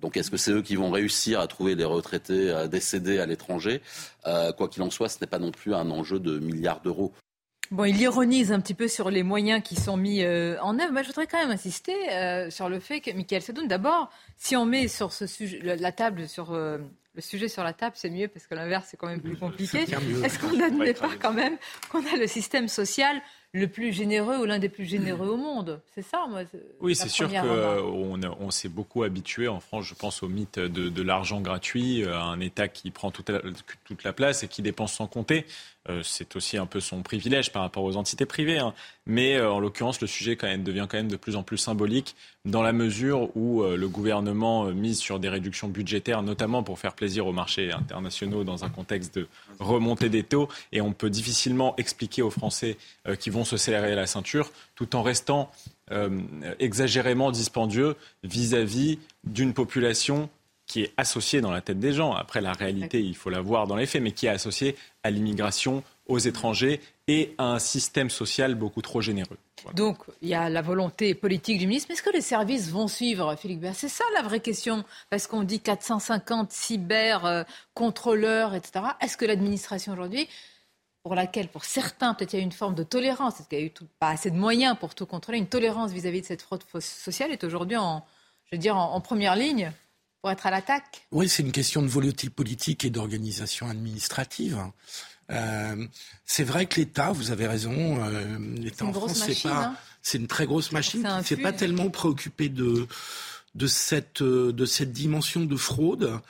Donc 0.01 0.17
est-ce 0.17 0.31
que 0.31 0.37
c'est 0.37 0.51
eux 0.51 0.61
qui 0.61 0.75
vont 0.75 0.91
réussir 0.91 1.39
à 1.39 1.47
trouver 1.47 1.75
des 1.75 1.85
retraités 1.85 2.49
euh, 2.49 2.67
décédés 2.67 3.19
à 3.19 3.25
l'étranger? 3.25 3.81
Euh, 4.25 4.51
Quoi 4.51 4.67
qu'il 4.67 4.81
en 4.81 4.89
soit, 4.89 5.09
ce 5.09 5.19
n'est 5.21 5.27
pas 5.27 5.39
non 5.39 5.51
plus 5.51 5.73
un 5.73 5.89
enjeu 5.91 6.19
de 6.19 6.39
milliards 6.39 6.81
d'euros. 6.81 7.13
Bon, 7.69 7.85
il 7.85 8.01
ironise 8.01 8.51
un 8.51 8.59
petit 8.59 8.73
peu 8.73 8.89
sur 8.89 9.09
les 9.09 9.23
moyens 9.23 9.61
qui 9.63 9.75
sont 9.75 9.95
mis 9.95 10.23
euh, 10.23 10.59
en 10.61 10.77
œuvre. 10.77 10.91
Mais 10.91 11.03
je 11.03 11.07
voudrais 11.07 11.27
quand 11.27 11.37
même 11.37 11.51
insister 11.51 11.93
sur 12.49 12.67
le 12.67 12.79
fait 12.81 12.99
que, 12.99 13.11
Michael 13.11 13.41
Sedoun, 13.41 13.67
d'abord, 13.67 14.09
si 14.37 14.57
on 14.57 14.65
met 14.65 14.89
sur 14.89 15.13
ce 15.13 15.25
sujet, 15.25 15.61
la 15.61 15.91
table 15.93 16.27
sur 16.27 16.51
le 17.13 17.21
sujet 17.21 17.47
sur 17.47 17.63
la 17.63 17.73
table, 17.73 17.95
c'est 17.97 18.09
mieux 18.09 18.27
parce 18.27 18.47
que 18.47 18.55
l'inverse, 18.55 18.87
c'est 18.89 18.97
quand 18.97 19.07
même 19.07 19.21
plus 19.21 19.37
compliqué. 19.37 19.85
Est-ce 20.23 20.39
qu'on 20.39 20.55
n'admet 20.57 20.93
pas 20.93 21.11
quand 21.19 21.33
même 21.33 21.57
qu'on 21.89 22.05
a 22.05 22.17
le 22.17 22.27
système 22.27 22.67
social 22.67 23.21
le 23.53 23.67
plus 23.67 23.91
généreux 23.91 24.37
ou 24.37 24.45
l'un 24.45 24.59
des 24.59 24.69
plus 24.69 24.85
généreux 24.85 25.27
au 25.27 25.37
monde. 25.37 25.81
C'est 25.93 26.01
ça, 26.01 26.25
moi. 26.29 26.43
Oui, 26.79 26.95
c'est 26.95 27.09
sûr 27.09 27.29
qu'on 27.29 28.21
on, 28.23 28.51
s'est 28.51 28.69
beaucoup 28.69 29.03
habitué 29.03 29.47
en 29.47 29.59
France, 29.59 29.85
je 29.85 29.93
pense, 29.93 30.23
au 30.23 30.29
mythe 30.29 30.57
de, 30.57 31.01
l'argent 31.01 31.41
gratuit, 31.41 32.05
à 32.05 32.21
un 32.21 32.39
État 32.39 32.67
qui 32.67 32.91
prend 32.91 33.11
toute 33.11 33.31
toute 33.83 34.03
la 34.03 34.13
place 34.13 34.43
et 34.43 34.47
qui 34.47 34.61
dépense 34.61 34.93
sans 34.93 35.07
compter. 35.07 35.45
Euh, 35.89 36.01
c'est 36.03 36.35
aussi 36.35 36.57
un 36.57 36.67
peu 36.67 36.79
son 36.79 37.01
privilège 37.01 37.51
par 37.51 37.63
rapport 37.63 37.83
aux 37.83 37.95
entités 37.95 38.27
privées. 38.27 38.59
Hein. 38.59 38.73
Mais 39.07 39.35
euh, 39.35 39.51
en 39.51 39.59
l'occurrence, 39.59 39.99
le 39.99 40.05
sujet 40.05 40.35
devient 40.35 40.85
quand 40.87 40.97
même 40.97 41.07
de 41.07 41.15
plus 41.15 41.35
en 41.35 41.41
plus 41.41 41.57
symbolique 41.57 42.15
dans 42.45 42.61
la 42.61 42.71
mesure 42.71 43.35
où 43.35 43.63
euh, 43.63 43.75
le 43.77 43.87
gouvernement 43.87 44.65
mise 44.65 44.99
sur 44.99 45.19
des 45.19 45.27
réductions 45.27 45.69
budgétaires, 45.69 46.21
notamment 46.21 46.61
pour 46.61 46.77
faire 46.77 46.93
plaisir 46.93 47.25
aux 47.25 47.33
marchés 47.33 47.71
internationaux 47.71 48.43
dans 48.43 48.63
un 48.63 48.69
contexte 48.69 49.15
de 49.15 49.27
remontée 49.59 50.09
des 50.09 50.23
taux. 50.23 50.49
Et 50.71 50.81
on 50.81 50.93
peut 50.93 51.09
difficilement 51.09 51.75
expliquer 51.77 52.21
aux 52.21 52.29
Français 52.29 52.77
qui 53.19 53.31
vont 53.31 53.43
se 53.43 53.57
serrer 53.57 53.95
la 53.95 54.05
ceinture 54.05 54.51
tout 54.75 54.95
en 54.95 55.01
restant 55.01 55.51
exagérément 56.59 57.31
dispendieux 57.31 57.95
vis-à-vis 58.23 58.99
d'une 59.23 59.53
population 59.53 60.29
qui 60.71 60.83
est 60.83 60.93
associée 60.95 61.41
dans 61.41 61.51
la 61.51 61.59
tête 61.59 61.79
des 61.79 61.91
gens. 61.91 62.13
Après, 62.13 62.39
la 62.39 62.53
réalité, 62.53 63.01
il 63.01 63.13
faut 63.13 63.29
la 63.29 63.41
voir 63.41 63.67
dans 63.67 63.75
les 63.75 63.85
faits, 63.85 64.01
mais 64.01 64.13
qui 64.13 64.27
est 64.27 64.29
associée 64.29 64.77
à 65.03 65.11
l'immigration, 65.11 65.83
aux 66.07 66.17
étrangers 66.17 66.79
et 67.09 67.35
à 67.37 67.43
un 67.43 67.59
système 67.59 68.09
social 68.09 68.55
beaucoup 68.55 68.81
trop 68.81 69.01
généreux. 69.01 69.37
Donc, 69.73 69.97
il 70.21 70.29
y 70.29 70.33
a 70.33 70.49
la 70.49 70.61
volonté 70.61 71.13
politique 71.13 71.59
du 71.59 71.67
ministre. 71.67 71.87
Mais 71.89 71.95
est-ce 71.95 72.03
que 72.03 72.09
les 72.09 72.21
services 72.21 72.69
vont 72.69 72.87
suivre, 72.87 73.35
Philippe 73.35 73.59
Bert? 73.59 73.75
C'est 73.75 73.89
ça 73.89 74.05
la 74.13 74.21
vraie 74.21 74.39
question. 74.39 74.85
Parce 75.09 75.27
qu'on 75.27 75.43
dit 75.43 75.59
450 75.59 76.53
cyber-contrôleurs, 76.53 78.55
etc. 78.55 78.85
Est-ce 79.01 79.17
que 79.17 79.25
l'administration 79.25 79.91
aujourd'hui, 79.91 80.29
pour 81.03 81.15
laquelle, 81.15 81.49
pour 81.49 81.65
certains, 81.65 82.13
peut-être 82.13 82.31
il 82.31 82.37
y 82.37 82.39
a 82.39 82.43
une 82.43 82.53
forme 82.53 82.75
de 82.75 82.83
tolérance, 82.83 83.33
parce 83.35 83.49
qu'il 83.49 83.57
n'y 83.57 83.65
a 83.65 83.67
eu 83.67 83.73
pas 83.99 84.11
assez 84.11 84.31
de 84.31 84.37
moyens 84.37 84.77
pour 84.79 84.95
tout 84.95 85.05
contrôler, 85.05 85.37
une 85.37 85.47
tolérance 85.47 85.91
vis-à-vis 85.91 86.21
de 86.21 86.27
cette 86.27 86.41
fraude 86.41 86.63
sociale 86.79 87.33
est 87.33 87.43
aujourd'hui 87.43 87.75
en 87.75 88.05
première 89.01 89.35
ligne? 89.35 89.73
Pour 90.21 90.31
être 90.31 90.45
à 90.45 90.51
l'attaque 90.51 91.07
Oui, 91.11 91.27
c'est 91.27 91.43
une 91.43 91.51
question 91.51 91.81
de 91.81 91.87
volonté 91.87 92.29
politique 92.29 92.85
et 92.85 92.89
d'organisation 92.89 93.67
administrative. 93.67 94.59
Euh, 95.31 95.87
c'est 96.25 96.43
vrai 96.43 96.65
que 96.65 96.79
l'État, 96.79 97.11
vous 97.11 97.31
avez 97.31 97.47
raison, 97.47 98.03
euh, 98.03 98.37
l'État 98.55 98.85
en 98.85 98.93
France, 98.93 99.23
c'est 99.25 99.49
pas, 99.49 99.65
hein. 99.65 99.75
c'est 100.01 100.17
une 100.17 100.27
très 100.27 100.45
grosse 100.45 100.71
machine 100.71 101.01
qui 101.01 101.07
ne 101.07 101.23
s'est 101.23 101.37
pas 101.37 101.53
tellement 101.53 101.89
préoccupé 101.89 102.49
de 102.49 102.87
de 103.53 103.67
cette 103.67 104.23
de 104.23 104.65
cette 104.65 104.93
dimension 104.93 105.41
de 105.43 105.57
fraude 105.57 106.21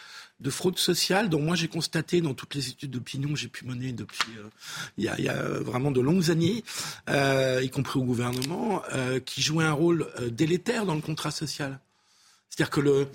de 0.41 0.49
fraude 0.49 0.77
sociale 0.77 1.29
dont 1.29 1.39
moi 1.39 1.55
j'ai 1.55 1.67
constaté 1.67 2.19
dans 2.19 2.33
toutes 2.33 2.55
les 2.55 2.69
études 2.69 2.91
d'opinion 2.91 3.29
que 3.29 3.39
j'ai 3.39 3.47
pu 3.47 3.65
mener 3.65 3.93
depuis 3.93 4.31
euh, 4.37 4.49
il, 4.97 5.05
y 5.05 5.07
a, 5.07 5.15
il, 5.17 5.25
y 5.25 5.29
a, 5.29 5.43
vraiment 5.59 5.91
de 5.91 6.01
longues 6.01 6.31
années, 6.31 6.63
euh, 7.09 7.61
y 7.63 7.69
compris 7.69 7.99
au 7.99 8.03
gouvernement, 8.03 8.81
euh, 8.93 9.19
qui 9.19 9.41
jouait 9.41 9.65
un 9.65 9.73
rôle 9.73 10.07
délétère 10.31 10.85
dans 10.85 10.95
le 10.95 11.01
contrat 11.01 11.31
social. 11.31 11.79
C'est-à-dire 12.53 12.69
que 12.69 12.81
le. 12.81 13.07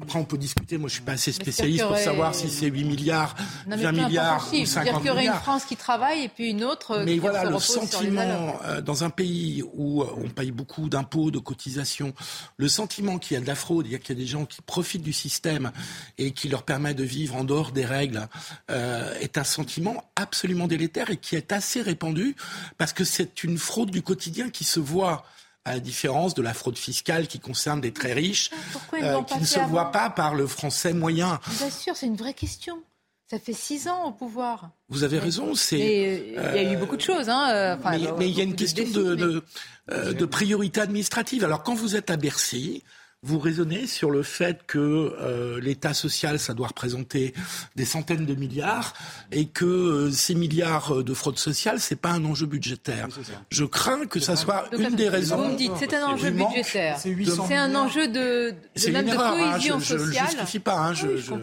Après, 0.00 0.18
on 0.18 0.24
peut 0.24 0.38
discuter. 0.38 0.78
Moi, 0.78 0.88
je 0.88 0.94
suis 0.94 1.02
pas 1.02 1.12
assez 1.12 1.30
spécialiste 1.30 1.84
pour 1.86 1.98
savoir 1.98 2.34
si 2.34 2.48
c'est 2.48 2.68
8 2.68 2.84
milliards, 2.84 3.36
20 3.66 3.92
milliards 3.92 4.48
ou 4.50 4.64
50 4.64 4.82
milliards. 4.82 4.96
qu'il 4.96 5.06
y 5.06 5.10
aurait 5.10 5.26
une 5.26 5.32
France 5.34 5.66
qui 5.66 5.76
travaille 5.76 6.24
et 6.24 6.28
puis 6.30 6.48
une 6.48 6.64
autre. 6.64 7.02
Mais 7.04 7.12
qui 7.12 7.18
voilà, 7.18 7.44
se 7.44 7.50
le 7.50 7.58
sentiment 7.58 8.58
euh, 8.64 8.80
dans 8.80 9.04
un 9.04 9.10
pays 9.10 9.62
où 9.74 10.00
euh, 10.00 10.06
on 10.16 10.30
paye 10.30 10.52
beaucoup 10.52 10.88
d'impôts, 10.88 11.30
de 11.30 11.38
cotisations, 11.38 12.14
le 12.56 12.66
sentiment 12.66 13.18
qu'il 13.18 13.34
y 13.34 13.36
a 13.36 13.42
de 13.42 13.46
la 13.46 13.54
fraude, 13.54 13.86
il 13.86 13.92
y 13.92 13.94
a 13.94 13.98
qu'il 13.98 14.16
y 14.16 14.18
a 14.18 14.22
des 14.22 14.26
gens 14.26 14.46
qui 14.46 14.62
profitent 14.62 15.02
du 15.02 15.12
système 15.12 15.70
et 16.16 16.32
qui 16.32 16.48
leur 16.48 16.62
permet 16.62 16.94
de 16.94 17.04
vivre 17.04 17.36
en 17.36 17.44
dehors 17.44 17.72
des 17.72 17.84
règles, 17.84 18.26
euh, 18.70 19.14
est 19.20 19.36
un 19.36 19.44
sentiment 19.44 20.04
absolument 20.16 20.66
délétère 20.66 21.10
et 21.10 21.18
qui 21.18 21.36
est 21.36 21.52
assez 21.52 21.82
répandu 21.82 22.36
parce 22.78 22.94
que 22.94 23.04
c'est 23.04 23.44
une 23.44 23.58
fraude 23.58 23.90
du 23.90 24.00
quotidien 24.00 24.48
qui 24.48 24.64
se 24.64 24.80
voit 24.80 25.26
à 25.68 25.74
la 25.74 25.80
différence 25.80 26.34
de 26.34 26.42
la 26.42 26.54
fraude 26.54 26.78
fiscale 26.78 27.26
qui 27.26 27.40
concerne 27.40 27.80
des 27.80 27.92
très 27.92 28.12
riches, 28.12 28.50
euh, 28.94 29.22
qui 29.22 29.38
ne 29.38 29.44
se 29.44 29.60
voit 29.60 29.92
pas 29.92 30.10
par 30.10 30.34
le 30.34 30.46
français 30.46 30.92
moyen. 30.92 31.40
Bien 31.58 31.70
sûr, 31.70 31.96
c'est 31.96 32.06
une 32.06 32.16
vraie 32.16 32.34
question. 32.34 32.82
Ça 33.30 33.38
fait 33.38 33.52
six 33.52 33.88
ans 33.88 34.06
au 34.06 34.12
pouvoir. 34.12 34.70
Vous 34.88 35.04
avez 35.04 35.18
raison. 35.18 35.54
C'est. 35.54 35.78
Il 35.78 36.34
y 36.34 36.66
a 36.66 36.72
eu 36.72 36.78
beaucoup 36.78 36.96
de 36.96 37.02
choses. 37.02 37.28
Hein, 37.28 37.50
euh, 37.50 37.76
mais, 38.18 38.30
il 38.30 38.36
y 38.36 38.40
a 38.40 38.44
une 38.44 38.56
question 38.56 38.84
de, 38.90 39.14
de, 39.14 39.44
euh, 39.90 40.14
de, 40.14 40.24
priorité 40.24 40.80
administrative. 40.80 41.44
Alors 41.44 41.62
quand 41.62 41.74
vous 41.74 41.94
êtes 41.94 42.10
à 42.10 42.16
Bercy, 42.16 42.82
vous 43.22 43.38
raisonnez 43.38 43.86
sur 43.86 44.10
le 44.10 44.22
fait 44.22 44.60
que 44.66 44.78
euh, 44.78 45.60
l'État 45.60 45.92
social, 45.92 46.38
ça 46.38 46.54
doit 46.54 46.68
représenter 46.68 47.34
des 47.74 47.84
centaines 47.84 48.26
de 48.26 48.34
milliards 48.34 48.94
et 49.32 49.46
que 49.46 49.64
euh, 49.64 50.10
ces 50.10 50.36
milliards 50.36 51.02
de 51.02 51.14
fraude 51.14 51.38
sociale, 51.38 51.80
c'est 51.80 51.96
pas 51.96 52.10
un 52.10 52.24
enjeu 52.24 52.46
budgétaire. 52.46 53.08
Je 53.50 53.64
crains 53.64 54.06
que 54.06 54.20
ça 54.20 54.36
soit 54.36 54.66
une 54.72 54.94
des 54.94 55.08
raisons. 55.08 55.48
Vous 55.50 55.56
dites, 55.56 55.72
c'est 55.78 55.94
un 55.94 56.06
enjeu 56.06 56.30
budgétaire. 56.30 56.98
C'est 56.98 57.56
un 57.56 57.74
enjeu 57.74 58.06
de, 58.06 58.54
de 58.76 58.90
même 58.90 59.06
de 59.06 59.10
hein, 59.10 59.52
cohésion 59.52 59.80
sociale. 59.80 59.98
Je 60.00 60.20
ne 60.20 60.26
justifie 60.26 60.60
pas. 60.60 60.78
Hein, 60.78 60.94
je, 60.94 61.16
je... 61.16 61.34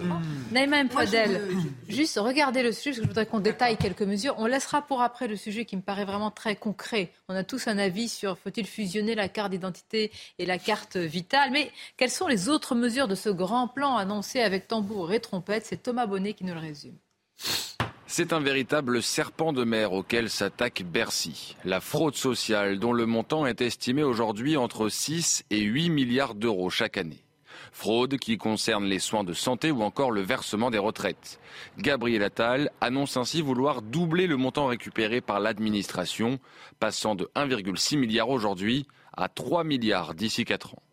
Naïma 0.52 0.84
Mfadel, 0.86 1.42
juste 1.90 2.18
regardez 2.22 2.64
le 2.64 2.72
sujet, 2.72 2.92
parce 2.92 3.00
que 3.00 3.04
je 3.04 3.08
voudrais 3.10 3.26
qu'on 3.26 3.40
détaille 3.42 3.76
quelques 3.76 4.02
mesures. 4.02 4.36
On 4.38 4.46
laissera 4.46 4.82
pour 4.82 5.02
après 5.02 5.28
le 5.28 5.36
sujet 5.36 5.66
qui 5.66 5.76
me 5.76 5.82
paraît 5.82 6.06
vraiment 6.06 6.32
très 6.32 6.56
concret. 6.56 7.12
On 7.28 7.36
a 7.36 7.44
tous 7.44 7.68
un 7.68 7.78
avis 7.78 8.08
sur 8.08 8.38
faut-il 8.38 8.66
fusionner 8.66 9.14
la 9.16 9.28
carte 9.28 9.52
d'identité 9.52 10.12
et 10.40 10.46
la 10.46 10.58
carte 10.58 10.96
vitale. 10.96 11.50
Mais 11.52 11.65
quelles 11.98 12.12
sont 12.12 12.28
les 12.28 12.50
autres 12.50 12.76
mesures 12.76 13.08
de 13.08 13.16
ce 13.16 13.30
grand 13.30 13.68
plan 13.68 13.96
annoncé 13.96 14.42
avec 14.42 14.68
tambour 14.68 15.12
et 15.12 15.20
trompette? 15.20 15.66
C'est 15.66 15.84
Thomas 15.84 16.06
Bonnet 16.06 16.34
qui 16.34 16.46
nous 16.46 16.54
le 16.54 16.60
résume. 16.60 16.98
C'est 18.08 18.34
un 18.34 18.40
véritable 18.40 19.02
serpent 19.02 19.52
de 19.52 19.64
mer 19.64 19.92
auquel 19.92 20.30
s'attaque 20.30 20.84
Bercy. 20.86 21.58
La 21.66 21.82
fraude 21.82 22.16
sociale 22.16 22.80
dont 22.80 22.94
le 22.94 23.06
montant 23.06 23.46
est 23.46 23.62
estimé 23.62 24.04
aujourd'hui 24.04 24.58
entre 24.58 24.90
6 24.90 25.44
et 25.50 25.60
8 25.60 25.90
milliards 25.90 26.36
d'euros 26.36 26.70
chaque 26.70 26.98
année. 26.98 27.26
Fraude 27.72 28.18
qui 28.18 28.38
concerne 28.38 28.86
les 28.86 29.00
soins 29.00 29.24
de 29.24 29.34
santé 29.34 29.72
ou 29.72 29.82
encore 29.82 30.12
le 30.12 30.22
versement 30.22 30.72
des 30.72 30.78
retraites. 30.78 31.40
Gabriel 31.78 32.24
Attal 32.24 32.72
annonce 32.80 33.18
ainsi 33.18 33.42
vouloir 33.42 33.82
doubler 33.82 34.28
le 34.28 34.38
montant 34.38 34.68
récupéré 34.68 35.20
par 35.20 35.40
l'administration, 35.40 36.40
passant 36.80 37.16
de 37.16 37.30
1,6 37.36 37.98
milliard 37.98 38.30
aujourd'hui 38.30 38.88
à 39.18 39.28
3 39.28 39.64
milliards 39.64 40.14
d'ici 40.14 40.46
4 40.46 40.76
ans. 40.76 40.84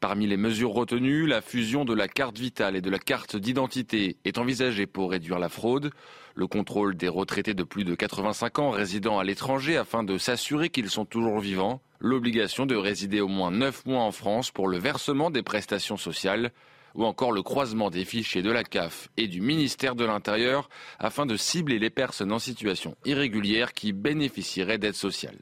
Parmi 0.00 0.28
les 0.28 0.36
mesures 0.36 0.70
retenues, 0.70 1.26
la 1.26 1.40
fusion 1.40 1.84
de 1.84 1.92
la 1.92 2.06
carte 2.06 2.38
vitale 2.38 2.76
et 2.76 2.80
de 2.80 2.90
la 2.90 3.00
carte 3.00 3.36
d'identité 3.36 4.16
est 4.24 4.38
envisagée 4.38 4.86
pour 4.86 5.10
réduire 5.10 5.40
la 5.40 5.48
fraude, 5.48 5.90
le 6.36 6.46
contrôle 6.46 6.96
des 6.96 7.08
retraités 7.08 7.54
de 7.54 7.64
plus 7.64 7.82
de 7.82 7.96
85 7.96 8.60
ans 8.60 8.70
résidant 8.70 9.18
à 9.18 9.24
l'étranger 9.24 9.76
afin 9.76 10.04
de 10.04 10.16
s'assurer 10.16 10.68
qu'ils 10.68 10.88
sont 10.88 11.04
toujours 11.04 11.40
vivants, 11.40 11.82
l'obligation 11.98 12.64
de 12.64 12.76
résider 12.76 13.20
au 13.20 13.26
moins 13.26 13.50
9 13.50 13.86
mois 13.86 14.02
en 14.02 14.12
France 14.12 14.52
pour 14.52 14.68
le 14.68 14.78
versement 14.78 15.32
des 15.32 15.42
prestations 15.42 15.96
sociales, 15.96 16.52
ou 16.94 17.04
encore 17.04 17.32
le 17.32 17.42
croisement 17.42 17.90
des 17.90 18.04
fichiers 18.04 18.42
de 18.42 18.52
la 18.52 18.62
CAF 18.62 19.08
et 19.16 19.26
du 19.26 19.40
ministère 19.40 19.96
de 19.96 20.04
l'Intérieur 20.04 20.68
afin 21.00 21.26
de 21.26 21.36
cibler 21.36 21.80
les 21.80 21.90
personnes 21.90 22.32
en 22.32 22.38
situation 22.38 22.96
irrégulière 23.04 23.72
qui 23.72 23.92
bénéficieraient 23.92 24.78
d'aide 24.78 24.94
sociale. 24.94 25.38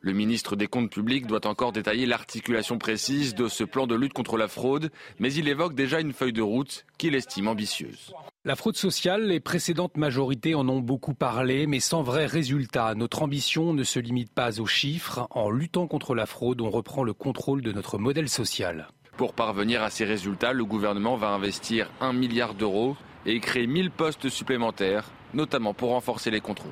Le 0.00 0.12
ministre 0.12 0.56
des 0.56 0.66
Comptes 0.66 0.90
publics 0.90 1.26
doit 1.26 1.46
encore 1.46 1.72
détailler 1.72 2.06
l'articulation 2.06 2.78
précise 2.78 3.34
de 3.34 3.48
ce 3.48 3.64
plan 3.64 3.86
de 3.86 3.94
lutte 3.94 4.12
contre 4.12 4.36
la 4.36 4.48
fraude, 4.48 4.90
mais 5.18 5.32
il 5.32 5.48
évoque 5.48 5.74
déjà 5.74 6.00
une 6.00 6.12
feuille 6.12 6.32
de 6.32 6.42
route 6.42 6.86
qu'il 6.98 7.14
estime 7.14 7.48
ambitieuse. 7.48 8.12
La 8.44 8.56
fraude 8.56 8.76
sociale, 8.76 9.26
les 9.26 9.40
précédentes 9.40 9.96
majorités 9.96 10.54
en 10.54 10.68
ont 10.68 10.80
beaucoup 10.80 11.14
parlé, 11.14 11.66
mais 11.66 11.80
sans 11.80 12.02
vrai 12.02 12.26
résultat. 12.26 12.94
Notre 12.94 13.22
ambition 13.22 13.74
ne 13.74 13.84
se 13.84 13.98
limite 13.98 14.32
pas 14.32 14.60
aux 14.60 14.66
chiffres. 14.66 15.26
En 15.30 15.50
luttant 15.50 15.86
contre 15.86 16.14
la 16.14 16.26
fraude, 16.26 16.60
on 16.60 16.70
reprend 16.70 17.02
le 17.02 17.12
contrôle 17.12 17.62
de 17.62 17.72
notre 17.72 17.98
modèle 17.98 18.28
social. 18.28 18.88
Pour 19.16 19.34
parvenir 19.34 19.82
à 19.82 19.90
ces 19.90 20.04
résultats, 20.04 20.52
le 20.52 20.64
gouvernement 20.64 21.16
va 21.16 21.30
investir 21.30 21.90
1 22.00 22.12
milliard 22.12 22.54
d'euros 22.54 22.96
et 23.26 23.40
créer 23.40 23.66
1000 23.66 23.90
postes 23.90 24.28
supplémentaires, 24.28 25.10
notamment 25.34 25.74
pour 25.74 25.90
renforcer 25.90 26.30
les 26.30 26.40
contrôles. 26.40 26.70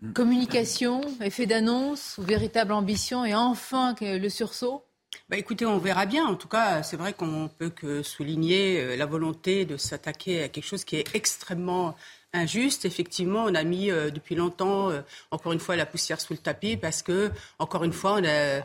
Mm. 0.00 0.12
Communication, 0.12 1.00
effet 1.20 1.46
d'annonce 1.46 2.18
ou 2.18 2.22
véritable 2.22 2.72
ambition 2.72 3.24
et 3.24 3.34
enfin 3.34 3.94
le 4.00 4.28
sursaut 4.28 4.82
bah 5.28 5.36
écoutez, 5.36 5.66
on 5.66 5.78
verra 5.78 6.06
bien. 6.06 6.24
En 6.26 6.36
tout 6.36 6.48
cas, 6.48 6.82
c'est 6.82 6.96
vrai 6.96 7.12
qu'on 7.12 7.48
peut 7.48 7.70
que 7.70 8.02
souligner 8.02 8.80
euh, 8.80 8.96
la 8.96 9.06
volonté 9.06 9.64
de 9.64 9.76
s'attaquer 9.76 10.42
à 10.44 10.48
quelque 10.48 10.64
chose 10.64 10.84
qui 10.84 10.96
est 10.96 11.14
extrêmement 11.14 11.96
injuste. 12.32 12.84
Effectivement, 12.84 13.44
on 13.44 13.54
a 13.54 13.64
mis 13.64 13.90
euh, 13.90 14.10
depuis 14.10 14.34
longtemps, 14.34 14.90
euh, 14.90 15.00
encore 15.30 15.52
une 15.52 15.58
fois, 15.58 15.74
la 15.74 15.86
poussière 15.86 16.20
sous 16.20 16.32
le 16.32 16.38
tapis 16.38 16.76
parce 16.76 17.02
que, 17.02 17.30
encore 17.58 17.82
une 17.82 17.92
fois, 17.92 18.18
on 18.20 18.24
a 18.24 18.60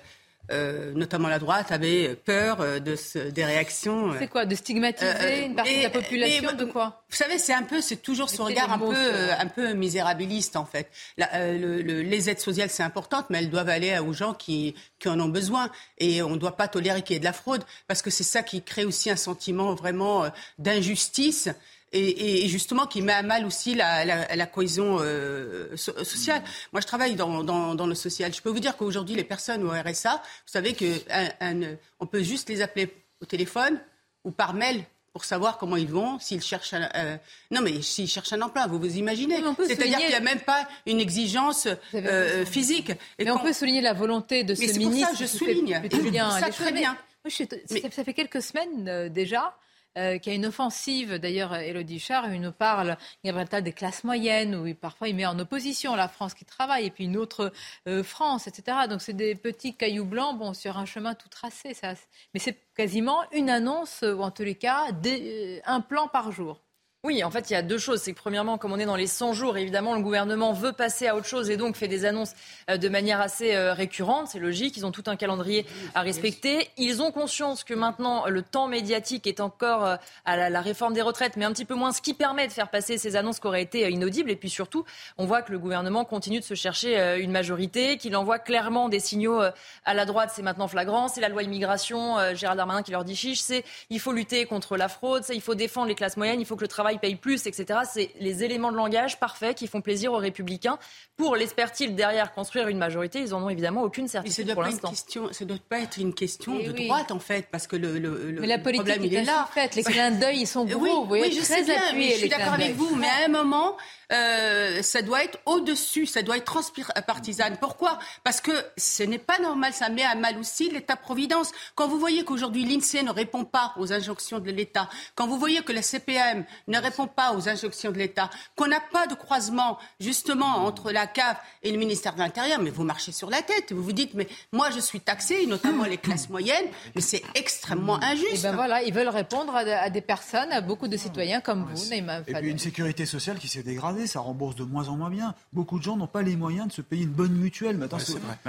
euh, 0.52 0.92
notamment 0.94 1.30
la 1.30 1.40
droite, 1.40 1.72
avait 1.72 2.16
peur 2.16 2.60
euh, 2.60 2.80
de 2.80 2.98
des 3.30 3.46
réactions. 3.46 4.12
Euh, 4.12 4.16
c'est 4.20 4.28
quoi 4.28 4.46
De 4.46 4.56
stigmatiser 4.56 5.46
une 5.46 5.56
partie 5.56 5.78
de 5.78 5.84
la 5.84 5.90
population 5.90 6.54
De 6.54 6.66
quoi 6.66 7.04
Vous 7.10 7.16
savez, 7.16 7.38
c'est 7.38 7.54
un 7.54 7.64
peu, 7.64 7.80
c'est 7.80 7.98
toujours 7.98 8.30
ce 8.30 8.42
regard 8.42 8.72
un 8.72 8.80
peu, 8.80 9.32
un 9.38 9.48
peu 9.48 9.74
misérabiliste 9.74 10.56
en 10.56 10.66
fait. 10.66 10.90
les 11.18 12.30
aides 12.30 12.40
sociales, 12.40 12.70
c'est 12.70 12.84
important, 12.84 13.26
mais 13.30 13.40
elles 13.40 13.50
doivent 13.50 13.70
aller 13.70 13.98
aux 14.00 14.14
gens 14.14 14.34
qui, 14.34 14.76
qui 15.00 15.08
en 15.10 15.20
ont 15.20 15.30
besoin. 15.30 15.70
Et 16.00 16.22
on 16.22 16.32
ne 16.32 16.38
doit 16.38 16.58
pas 16.58 16.68
tolérer 16.68 17.02
qu'il 17.02 17.14
y 17.14 17.18
ait 17.18 17.20
de 17.20 17.26
la 17.26 17.34
fraude, 17.34 17.64
parce 17.88 18.02
que 18.02 18.10
c'est 18.10 18.24
ça 18.24 18.44
qui 18.44 18.62
crée 18.62 18.84
aussi 18.84 19.10
un 19.10 19.16
sentiment 19.16 19.74
vraiment 19.76 20.26
d'injustice 20.58 21.50
et, 21.94 22.48
justement 22.48 22.88
qui 22.88 23.02
met 23.02 23.14
à 23.14 23.24
mal 23.24 23.46
aussi 23.46 23.76
la, 23.76 24.46
cohésion 24.46 24.98
euh, 25.02 25.76
sociale. 25.76 26.42
Moi, 26.72 26.82
je 26.82 26.88
travaille 26.88 27.16
dans, 27.16 27.86
le 27.86 27.96
social. 27.96 28.34
Je 28.34 28.42
peux 28.42 28.50
vous 28.50 28.60
dire 28.60 28.78
qu'aujourd'hui, 28.78 29.16
les 29.16 29.24
personnes 29.24 29.64
au 29.64 29.70
RSA, 29.70 30.16
vous 30.16 30.52
savez 30.52 30.74
qu'on 30.74 32.06
peut 32.06 32.24
juste 32.24 32.50
les 32.50 32.62
appeler 32.62 32.94
au 33.22 33.26
téléphone 33.26 33.80
ou 34.24 34.32
par 34.32 34.54
mail 34.54 34.84
pour 35.14 35.26
savoir 35.26 35.58
comment 35.58 35.76
ils 35.76 35.90
vont, 35.90 36.20
s'ils 36.20 36.42
cherchent 36.42 36.74
un, 36.74 36.90
euh, 36.96 37.18
non 37.52 37.60
mais 37.62 37.82
s'ils 37.82 38.08
cherchent 38.08 38.32
un 38.32 38.42
emploi, 38.42 38.66
vous 38.68 38.80
vous 38.80 38.96
imaginez. 38.96 39.44
C'est-à-dire 39.68 39.98
qu'il 39.98 40.08
n'y 40.08 40.14
a 40.14 40.22
même 40.22 40.40
pas 40.40 40.66
une 40.86 41.02
exigence 41.02 41.68
euh, 41.94 42.46
physique. 42.46 42.92
Et 43.20 43.26
mais 43.26 43.32
on 43.32 43.40
peut 43.40 43.52
souligner 43.52 43.82
la 43.82 43.92
volonté 43.92 44.46
de 44.46 44.56
ce 44.56 44.62
ministre. 44.62 44.80
C'est 44.80 44.90
pour 44.90 45.06
ça 45.06 45.12
que 45.12 45.18
je 45.18 45.26
souligne. 45.26 46.10
Bien, 46.12 46.32
ça 46.40 46.50
très 46.50 46.72
bien. 46.72 46.98
ça 47.28 48.04
fait 48.06 48.14
quelques 48.14 48.42
semaines 48.42 49.10
déjà 49.10 49.54
euh, 49.98 50.18
qui 50.18 50.30
a 50.30 50.34
une 50.34 50.46
offensive. 50.46 51.16
D'ailleurs, 51.16 51.54
Elodie 51.56 52.00
Char, 52.00 52.34
il 52.34 52.42
nous 52.42 52.52
parle, 52.52 52.98
Gabriel 53.24 53.50
Tal, 53.50 53.64
des 53.64 53.74
classes 53.74 54.04
moyennes, 54.04 54.56
où 54.56 54.74
parfois 54.76 55.10
il 55.10 55.16
met 55.16 55.26
en 55.26 55.38
opposition 55.40 55.96
la 55.96 56.08
France 56.08 56.34
qui 56.34 56.46
travaille 56.46 56.86
et 56.86 56.92
puis 56.92 57.06
une 57.06 57.18
autre 57.18 57.52
euh, 57.88 58.04
France, 58.04 58.48
etc. 58.48 58.88
Donc 58.90 59.02
c'est 59.02 59.14
des 59.14 59.36
petits 59.36 59.76
cailloux 59.76 60.06
blancs 60.06 60.38
bon, 60.38 60.54
sur 60.54 60.78
un 60.78 60.86
chemin 60.86 61.14
tout 61.16 61.30
tracé. 61.30 61.74
Ça. 61.74 61.94
Mais 62.34 62.40
c'est 62.40 62.58
quasiment 62.76 63.24
une 63.32 63.50
annonce, 63.50 64.04
ou 64.04 64.22
en 64.22 64.32
tous 64.32 64.44
les 64.44 64.56
cas, 64.56 64.92
des, 64.92 65.62
un 65.66 65.82
plan 65.82 66.08
par 66.08 66.32
jour. 66.32 66.62
Oui, 67.04 67.24
en 67.24 67.32
fait, 67.32 67.50
il 67.50 67.54
y 67.54 67.56
a 67.56 67.64
deux 67.64 67.80
choses. 67.80 68.00
C'est 68.00 68.14
que 68.14 68.20
premièrement, 68.20 68.60
comme 68.60 68.74
on 68.74 68.78
est 68.78 68.86
dans 68.86 68.96
les 68.96 69.08
100 69.08 69.34
jours, 69.34 69.58
évidemment, 69.58 69.96
le 69.96 70.04
gouvernement 70.04 70.54
veut 70.54 70.72
passer 70.72 71.08
à 71.08 71.16
autre 71.16 71.26
chose 71.26 71.50
et 71.50 71.58
donc 71.58 71.76
fait 71.76 71.88
des 71.88 72.06
annonces 72.06 72.34
euh, 72.70 72.78
de 72.78 72.90
manière 72.90 73.20
assez 73.20 73.56
euh, 73.56 73.74
récurrente. 73.74 74.28
C'est 74.28 74.38
logique. 74.38 74.78
Ils 74.78 74.86
ont 74.86 74.92
tout 74.92 75.06
un 75.08 75.16
calendrier 75.16 75.66
à 75.96 76.02
respecter. 76.02 76.70
Ils 76.78 77.02
ont 77.02 77.12
conscience 77.12 77.64
que 77.64 77.74
maintenant, 77.74 78.28
le 78.28 78.44
temps 78.44 78.68
médiatique 78.68 79.26
est 79.26 79.40
encore 79.40 79.84
euh, 79.84 79.96
à 80.26 80.48
la 80.48 80.62
réforme 80.62 80.94
des 80.94 81.02
retraites, 81.02 81.38
mais 81.38 81.46
un 81.46 81.52
petit 81.52 81.66
peu 81.66 81.74
moins, 81.74 81.92
ce 81.92 82.04
qui 82.04 82.14
permet 82.14 82.46
de 82.46 82.54
faire 82.54 82.70
passer 82.70 83.00
ces 83.00 83.16
annonces 83.16 83.40
qui 83.40 83.48
auraient 83.48 83.64
été 83.64 83.90
inaudibles. 83.90 84.30
Et 84.30 84.36
puis 84.36 84.52
surtout, 84.52 84.86
on 85.18 85.26
voit 85.26 85.42
que 85.42 85.52
le 85.52 85.58
gouvernement 85.58 86.06
continue 86.06 86.40
de 86.40 86.46
se 86.46 86.54
chercher 86.54 87.20
une 87.20 87.32
majorité, 87.32 87.98
qu'il 87.98 88.16
envoie 88.16 88.38
clairement 88.38 88.90
des 88.90 89.00
signaux 89.00 89.42
à 89.86 89.94
la 89.96 90.06
droite. 90.06 90.30
C'est 90.36 90.44
maintenant 90.44 90.68
flagrant. 90.68 91.08
C'est 91.08 91.22
la 91.22 91.30
loi 91.30 91.42
immigration. 91.42 92.18
Gérald 92.36 92.58
Darmanin 92.58 92.84
qui 92.84 92.92
leur 92.92 93.06
dit 93.06 93.16
chiche. 93.16 93.40
C'est 93.40 93.64
il 93.90 94.00
faut 94.00 94.12
lutter 94.12 94.46
contre 94.46 94.78
la 94.78 94.88
fraude. 94.88 95.24
Il 95.34 95.42
faut 95.42 95.56
défendre 95.56 95.88
les 95.88 95.96
classes 95.96 96.16
moyennes. 96.16 96.40
Il 96.40 96.46
faut 96.46 96.56
que 96.56 96.62
le 96.62 96.68
travail 96.68 96.91
paye 97.00 97.16
plus, 97.16 97.48
etc. 97.48 97.80
C'est 97.92 98.12
les 98.20 98.44
éléments 98.44 98.72
de 98.72 98.78
langage 98.78 99.20
parfaits 99.20 99.58
qui 99.58 99.68
font 99.68 99.82
plaisir 99.82 100.14
aux 100.14 100.18
républicains. 100.18 100.78
Pour, 101.18 101.36
l'espère-t-il, 101.36 101.96
derrière 101.96 102.34
construire 102.34 102.68
une 102.68 102.78
majorité, 102.78 103.20
ils 103.20 103.30
n'en 103.30 103.44
ont 103.44 103.50
évidemment 103.50 103.84
aucune 103.84 104.08
certitude 104.08 104.54
pour 104.54 104.64
l'instant. 104.64 104.94
Ça 104.94 105.20
ne 105.20 105.46
doit 105.46 105.58
pas 105.70 105.80
être 105.80 105.98
une 105.98 106.14
question 106.14 106.58
eh 106.60 106.68
de 106.68 106.72
droite, 106.72 107.12
en 107.12 107.20
fait, 107.20 107.48
parce 107.52 107.68
que 107.68 107.76
le, 107.76 108.00
le, 108.00 108.38
mais 108.40 108.48
la 108.48 108.58
politique 108.58 108.86
problème, 108.86 109.06
il 109.06 109.14
est, 109.14 109.24
là. 109.24 109.48
Fait. 109.54 109.76
Les 109.76 109.84
clins 109.84 110.12
d'œil, 110.12 110.42
ils 110.42 110.48
sont 110.48 110.66
gros. 110.66 110.80
Oui, 110.80 110.90
vous 110.90 111.06
voyez, 111.06 111.24
oui 111.26 111.38
je 111.38 111.42
sais 111.44 111.64
bien, 111.64 111.80
je 111.94 112.18
suis 112.18 112.30
d'accord 112.30 112.54
avec 112.54 112.76
vous, 112.76 112.96
mais 112.96 113.08
à 113.08 113.26
un 113.26 113.30
moment, 113.30 113.78
euh, 114.12 114.82
ça 114.82 115.02
doit 115.02 115.24
être 115.24 115.40
au-dessus, 115.46 116.06
ça 116.06 116.22
doit 116.22 116.38
être 116.38 116.46
transpartisane. 116.46 117.58
Pourquoi? 117.60 118.00
Parce 118.24 118.42
que 118.42 118.52
ce 118.78 119.04
n'est 119.04 119.18
pas 119.18 119.40
normal, 119.40 119.74
ça 119.74 119.90
met 119.90 120.04
à 120.04 120.16
mal 120.16 120.38
aussi 120.38 120.70
l'État-providence. 120.70 121.52
Quand 121.76 121.88
vous 121.88 122.00
voyez 122.00 122.24
qu'aujourd'hui 122.24 122.66
l'INSEE 122.66 123.04
ne 123.04 123.12
répond 123.12 123.46
pas 123.46 123.74
aux 123.78 123.94
injonctions 123.94 124.40
de 124.40 124.52
l'État, 124.52 124.90
quand 125.16 125.28
vous 125.28 125.40
voyez 125.40 125.62
que 125.62 125.72
la 125.72 125.82
CPM 125.82 126.46
ne 126.68 126.78
répond 126.80 127.08
pas 127.08 127.34
aux 127.34 127.48
injonctions 127.48 127.92
de 127.92 127.98
l'État, 127.98 128.30
qu'on 128.56 128.68
n'a 128.68 128.82
pas 128.82 129.08
de 129.08 129.16
croisement 129.16 129.78
justement 130.00 130.66
entre 130.66 130.92
la 130.92 131.08
CAF 131.08 131.38
et 131.64 131.72
le 131.72 131.78
ministère 131.78 132.14
de 132.14 132.20
l'Intérieur, 132.20 132.60
mais 132.60 132.70
vous 132.70 132.84
marchez 132.84 133.12
sur 133.12 133.30
la 133.30 133.42
tête. 133.42 133.72
Vous 133.72 133.84
vous 133.84 133.94
dites, 133.94 134.14
mais 134.14 134.28
moi 134.52 134.70
je 134.72 134.80
suis 134.80 135.00
taxé, 135.00 135.46
notamment 135.46 135.86
les 135.86 135.98
classes 135.98 136.30
moyennes, 136.30 136.68
mais 136.96 137.02
c'est 137.02 137.24
extrêmement 137.36 138.02
injuste. 138.04 138.34
Et 138.34 138.42
ben 138.42 138.56
voilà, 138.56 138.84
ils 138.84 138.94
veulent 138.94 139.08
répondre 139.10 139.56
à 139.56 139.90
des 139.90 140.02
personnes, 140.02 140.52
à 140.52 140.62
beaucoup 140.62 140.88
de 140.88 140.98
citoyens 140.98 141.42
comme 141.42 141.66
vous, 141.74 141.94
Et 141.94 142.34
puis 142.34 142.50
une 142.50 142.60
sécurité 142.60 143.06
sociale 143.06 143.40
qui 143.40 143.48
s'est 143.48 143.64
dégradée 143.64 144.01
ça 144.08 144.20
rembourse 144.20 144.56
de 144.56 144.64
moins 144.64 144.90
en 144.90 144.98
moins 144.98 145.10
bien. 145.10 145.36
Beaucoup 145.54 145.80
de 145.80 145.84
gens 145.84 145.98
n'ont 145.98 146.08
pas 146.08 146.22
les 146.22 146.36
moyens 146.36 146.68
de 146.68 146.74
se 146.74 146.82
payer 146.82 147.04
une 147.04 147.10
bonne 147.10 147.34
mutuelle. 147.34 147.80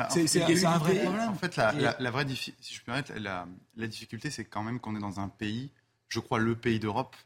c'est 0.09 0.65
un 0.65 0.79
vrai 0.79 0.95
problème. 0.97 1.31
En 1.31 1.35
fait, 1.35 1.57
la, 1.57 2.11
vraie 2.11 2.27
si 2.29 2.55
je 2.61 2.79
peux 2.81 2.87
permettre, 2.87 3.13
la, 3.19 3.87
difficulté, 3.87 4.31
c'est 4.31 4.45
quand 4.45 4.63
même 4.63 4.81
qu'on 4.81 4.97
est 4.97 5.01
dans 5.01 5.21
un 5.21 5.29
pays, 5.29 5.71
je 6.09 6.21
crois 6.21 6.39
le 6.39 6.55
pays 6.55 6.79
d'Europe, 6.79 7.17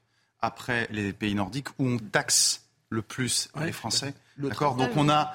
après 0.40 0.86
les 0.90 1.12
pays 1.12 1.34
nordiques, 1.34 1.68
où 1.78 1.86
on 1.86 1.98
taxe 1.98 2.66
le 2.88 3.02
plus 3.02 3.48
les 3.60 3.72
Français. 3.72 4.14
D'accord 4.38 4.76
Donc 4.76 4.90
on 4.96 5.08
a 5.08 5.34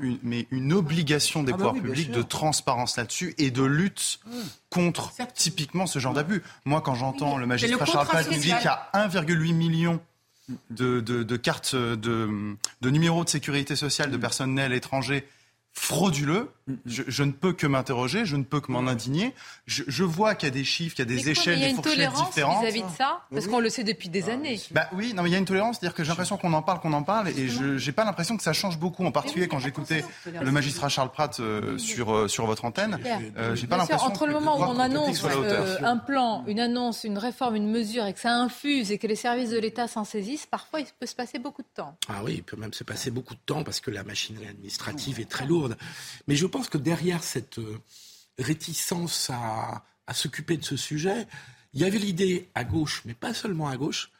une, 0.00 0.18
mais 0.22 0.46
une 0.50 0.72
obligation 0.72 1.42
des 1.42 1.52
ah 1.52 1.56
bah 1.56 1.64
pouvoirs 1.64 1.82
publics 1.82 2.10
de 2.10 2.22
transparence 2.22 2.96
là-dessus 2.96 3.34
et 3.38 3.50
de 3.50 3.62
lutte 3.62 4.20
mmh. 4.26 4.30
contre 4.70 5.12
typiquement 5.34 5.86
ce 5.86 5.98
genre 5.98 6.12
d'abus. 6.12 6.42
Moi, 6.64 6.80
quand 6.82 6.94
j'entends 6.94 7.38
le 7.38 7.46
magistrat 7.46 7.86
Charles 7.86 8.06
Pratt 8.06 8.28
qui 8.28 8.36
dit 8.36 8.52
qu'il 8.54 8.64
y 8.64 8.66
a 8.66 8.90
1,8 8.94 9.54
million 9.54 10.00
de, 10.70 11.00
de, 11.00 11.36
cartes 11.36 11.74
de, 11.74 12.56
de 12.80 12.90
numéros 12.90 13.24
de 13.24 13.28
sécurité 13.28 13.76
sociale 13.76 14.10
de 14.10 14.16
mm. 14.16 14.20
personnes 14.20 14.54
nées 14.54 14.62
à 14.62 14.68
l'étranger 14.68 15.26
frauduleux, 15.78 16.50
je, 16.84 17.22
ne 17.22 17.32
peux 17.32 17.52
que 17.52 17.66
m'interroger, 17.66 18.26
je 18.26 18.36
ne 18.36 18.42
peux 18.42 18.60
que 18.60 18.70
m'en 18.70 18.86
indigner. 18.86 19.34
Je, 19.66 20.02
vois 20.02 20.34
qu'il 20.34 20.48
y 20.48 20.52
a 20.52 20.54
des 20.54 20.64
chiffres, 20.64 20.94
qu'il 20.96 21.08
y 21.08 21.12
a 21.12 21.16
des 21.16 21.30
échelles, 21.30 21.60
des 21.60 21.74
fourchettes 21.74 22.12
différentes. 22.12 22.62
vis-à-vis 22.62 22.82
de 22.82 22.96
ça 22.96 23.22
Parce 23.32 23.46
qu'on 23.46 23.60
le 23.60 23.70
sait 23.70 23.84
depuis 23.84 24.08
des 24.08 24.28
ah, 24.28 24.32
années. 24.32 24.60
Bah 24.72 24.88
oui, 24.92 25.14
non, 25.14 25.22
mais 25.22 25.30
il 25.30 25.32
y 25.32 25.36
a 25.36 25.38
une 25.38 25.44
tolérance, 25.44 25.78
c'est-à-dire 25.78 25.94
que 25.94 26.02
j'ai 26.02 26.08
l'impression 26.08 26.36
qu'on 26.36 26.52
en 26.52 26.62
parle, 26.62 26.80
qu'on 26.80 26.92
en 26.92 27.02
parle, 27.02 27.28
et 27.28 27.48
je 27.48 27.84
n'ai 27.84 27.92
pas 27.92 28.04
l'impression 28.04 28.36
que 28.36 28.42
ça 28.42 28.52
change 28.52 28.78
beaucoup, 28.78 29.04
en 29.04 29.12
particulier 29.12 29.48
quand 29.48 29.60
j'écoutais 29.60 30.04
le 30.26 30.50
magistrat 30.50 30.88
Charles 30.88 31.10
Pratt 31.10 31.38
euh, 31.40 31.78
sur, 31.78 32.14
euh, 32.14 32.28
sur 32.28 32.46
votre 32.46 32.64
antenne. 32.64 32.98
Euh, 33.36 33.54
j'ai 33.54 33.66
pas 33.66 33.76
l'impression 33.76 34.06
entre 34.06 34.26
le 34.26 34.32
moment 34.32 34.58
où 34.58 34.62
on 34.62 34.78
annonce 34.78 35.24
un 35.82 35.96
plan, 35.96 36.44
une 36.46 36.60
annonce, 36.60 37.04
une 37.04 37.18
réforme, 37.18 37.56
une 37.56 37.70
mesure, 37.70 38.04
et 38.04 38.12
que 38.12 38.20
ça 38.20 38.34
infuse 38.34 38.90
et 38.90 38.98
que 38.98 39.06
les 39.06 39.16
services 39.16 39.50
de 39.50 39.58
l'État 39.58 39.88
s'en 39.88 40.04
saisissent, 40.04 40.46
parfois 40.46 40.80
il 40.80 40.86
peut 40.98 41.06
se 41.06 41.14
passer 41.14 41.38
beaucoup 41.38 41.62
de 41.62 41.68
temps. 41.74 41.96
Ah 42.08 42.20
oui, 42.24 42.34
il 42.36 42.42
peut 42.42 42.56
même 42.56 42.72
se 42.72 42.84
passer 42.84 43.10
beaucoup 43.10 43.34
de 43.34 43.40
temps 43.46 43.62
parce 43.64 43.80
que 43.80 43.90
la 43.90 44.04
machinerie 44.04 44.48
administrative 44.48 45.20
est 45.20 45.30
très 45.30 45.46
lourde. 45.46 45.67
Mais 46.26 46.36
je 46.36 46.46
pense 46.46 46.68
que 46.68 46.78
derrière 46.78 47.22
cette 47.22 47.58
euh, 47.58 47.78
réticence 48.38 49.30
à, 49.30 49.84
s'occuper 50.12 50.56
de 50.56 50.64
ce 50.64 50.76
sujet, 50.76 51.26
il 51.74 51.80
y 51.80 51.84
avait 51.84 51.98
l'idée 51.98 52.48
à 52.54 52.64
gauche, 52.64 53.02
mais 53.04 53.14
pas 53.14 53.34
seulement 53.34 53.68
à 53.68 53.76
gauche, 53.76 54.10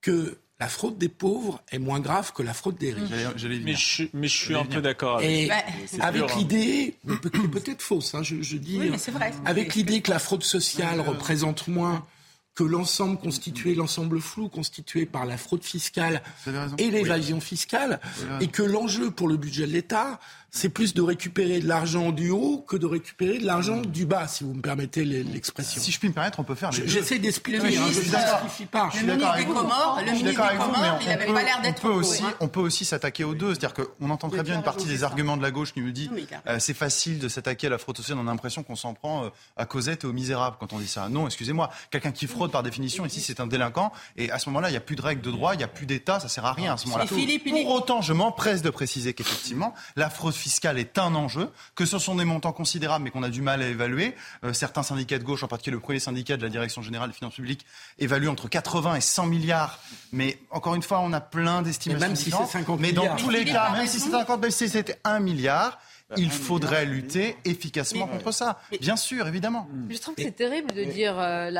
que 0.00 0.38
la 0.58 0.68
fraude 0.68 0.96
des 0.96 1.10
pauvres 1.10 1.62
est 1.70 1.78
moins 1.78 2.00
grave 2.00 2.32
que 2.32 2.42
la 2.42 2.54
fraude 2.54 2.78
des 2.78 2.94
riches. 2.94 4.08
Mais 4.14 4.28
je, 4.28 4.34
suis 4.34 4.54
un 4.54 4.64
peu 4.64 4.80
d'accord 4.80 5.18
avec. 5.18 5.50
avec 6.00 6.22
hein. 6.22 6.34
l'idée, 6.38 6.94
peut-être 7.04 7.82
fausse, 7.82 8.14
hein, 8.14 8.22
je, 8.22 8.56
dis, 8.56 8.80
avec 9.44 9.74
l'idée 9.74 10.00
que 10.00 10.10
la 10.10 10.18
fraude 10.18 10.42
sociale 10.42 11.00
représente 11.00 11.68
moins 11.68 12.06
que 12.56 12.64
l'ensemble 12.64 13.18
constitué, 13.18 13.74
l'ensemble 13.74 14.18
flou 14.20 14.48
constitué 14.48 15.04
par 15.04 15.26
la 15.26 15.36
fraude 15.36 15.62
fiscale 15.62 16.22
et 16.78 16.90
l'évasion 16.90 17.40
fiscale, 17.40 18.00
et 18.40 18.48
que 18.48 18.62
l'enjeu 18.62 19.10
pour 19.10 19.28
le 19.28 19.36
budget 19.36 19.66
de 19.66 19.72
l'État, 19.72 20.18
c'est 20.56 20.70
plus 20.70 20.94
de 20.94 21.02
récupérer 21.02 21.60
de 21.60 21.68
l'argent 21.68 22.12
du 22.12 22.30
haut 22.30 22.64
que 22.66 22.76
de 22.76 22.86
récupérer 22.86 23.38
de 23.38 23.46
l'argent 23.46 23.80
du 23.80 24.06
bas, 24.06 24.26
si 24.26 24.42
vous 24.42 24.54
me 24.54 24.62
permettez 24.62 25.04
l'expression. 25.04 25.80
Si 25.80 25.92
je 25.92 25.98
puis 25.98 26.08
me 26.08 26.14
permettre, 26.14 26.40
on 26.40 26.44
peut 26.44 26.54
faire 26.54 26.72
J'essaie 26.72 27.18
d'expliquer, 27.18 27.58
hein, 27.58 27.84
je 27.92 28.62
ne 28.62 28.66
pas. 28.66 28.88
Je 28.92 28.98
suis 28.98 29.06
d'accord 29.06 29.30
avec 29.30 29.46
vous. 29.46 29.54
Le 29.54 30.12
ministre 30.12 30.26
des 30.26 30.34
Comores, 30.34 30.98
il 31.02 31.08
n'avait 31.08 31.26
pas 31.26 31.42
l'air 31.42 31.60
d'être 31.62 31.84
on 31.84 31.88
peut 31.88 31.94
aussi, 31.94 32.22
hein. 32.24 32.34
On 32.40 32.48
peut 32.48 32.60
aussi 32.60 32.84
s'attaquer 32.84 33.24
aux 33.24 33.34
deux. 33.34 33.54
C'est-à-dire 33.54 33.74
qu'on 33.74 34.10
entend 34.10 34.30
très 34.30 34.42
bien 34.42 34.56
une 34.56 34.62
partie 34.62 34.86
des 34.86 35.04
arguments 35.04 35.36
de 35.36 35.42
la 35.42 35.50
gauche 35.50 35.72
qui 35.74 35.80
nous 35.80 35.90
dit 35.90 36.10
euh, 36.46 36.58
c'est 36.58 36.74
facile 36.74 37.18
de 37.18 37.28
s'attaquer 37.28 37.66
à 37.66 37.70
la 37.70 37.78
fraude 37.78 37.96
sociale. 37.96 38.18
On 38.18 38.26
a 38.26 38.30
l'impression 38.30 38.62
qu'on 38.62 38.76
s'en 38.76 38.94
prend 38.94 39.24
euh, 39.24 39.28
à 39.56 39.66
Cosette 39.66 40.04
et 40.04 40.06
aux 40.06 40.12
misérables 40.12 40.56
quand 40.58 40.72
on 40.72 40.78
dit 40.78 40.88
ça. 40.88 41.08
Non, 41.08 41.26
excusez-moi. 41.26 41.70
Quelqu'un 41.90 42.12
qui 42.12 42.26
fraude 42.26 42.50
par 42.50 42.62
définition, 42.62 43.04
ici, 43.04 43.20
c'est 43.20 43.40
un 43.40 43.46
délinquant. 43.46 43.92
Et 44.16 44.30
à 44.30 44.38
ce 44.38 44.48
moment-là, 44.48 44.68
il 44.68 44.72
n'y 44.72 44.78
a 44.78 44.80
plus 44.80 44.96
de 44.96 45.02
règles 45.02 45.22
de 45.22 45.30
droit, 45.30 45.54
il 45.54 45.58
n'y 45.58 45.64
a 45.64 45.68
plus 45.68 45.86
d'État, 45.86 46.18
ça 46.20 46.28
sert 46.28 46.46
à 46.46 46.52
rien 46.52 46.74
à 46.74 46.76
ce 46.76 46.86
moment-là. 46.86 47.04
Pour 47.06 47.70
autant, 47.70 48.00
je 48.00 48.12
m'empresse 48.12 48.62
de 48.62 48.70
préciser 48.70 49.12
qu'effectivement, 49.12 49.74
la 49.96 50.08
fraude 50.08 50.34
fiscale 50.46 50.78
est 50.78 50.96
un 50.96 51.16
enjeu, 51.16 51.50
que 51.74 51.84
ce 51.84 51.98
sont 51.98 52.14
des 52.14 52.24
montants 52.24 52.52
considérables 52.52 53.04
mais 53.04 53.10
qu'on 53.10 53.24
a 53.24 53.30
du 53.30 53.42
mal 53.42 53.62
à 53.62 53.66
évaluer. 53.66 54.14
Euh, 54.44 54.52
certains 54.52 54.84
syndicats 54.84 55.18
de 55.18 55.24
gauche, 55.24 55.42
en 55.42 55.48
particulier 55.48 55.74
le 55.74 55.80
premier 55.80 55.98
syndicat 55.98 56.36
de 56.36 56.42
la 56.42 56.48
Direction 56.48 56.82
générale 56.82 57.10
des 57.10 57.16
finances 57.16 57.34
publiques, 57.34 57.66
évaluent 57.98 58.28
entre 58.28 58.48
80 58.48 58.94
et 58.94 59.00
100 59.00 59.26
milliards. 59.26 59.80
Mais 60.12 60.38
encore 60.50 60.76
une 60.76 60.82
fois, 60.82 61.00
on 61.00 61.12
a 61.12 61.20
plein 61.20 61.62
d'estimations. 61.62 62.06
Même 62.06 62.14
si 62.14 62.30
c'est 62.30 62.46
50 62.46 62.78
Mais 62.78 62.92
dans 62.92 63.16
tous 63.16 63.30
les 63.30 63.44
cas, 63.44 63.72
même 63.72 63.88
si 63.88 63.98
c'est 63.98 64.10
50, 64.10 64.40
même 64.40 64.50
si 64.52 64.68
c'était 64.68 65.00
1 65.02 65.18
milliard, 65.18 65.80
bah, 66.08 66.14
il 66.16 66.30
faudrait 66.30 66.86
lutter 66.86 67.36
efficacement 67.44 68.06
contre 68.06 68.30
ça. 68.30 68.60
Bien 68.80 68.94
sûr, 68.94 69.26
évidemment. 69.26 69.66
Je 69.90 69.98
trouve 69.98 70.14
que 70.14 70.22
c'est 70.22 70.30
terrible 70.30 70.72
de 70.72 70.84
dire. 70.84 71.18
Euh, 71.18 71.50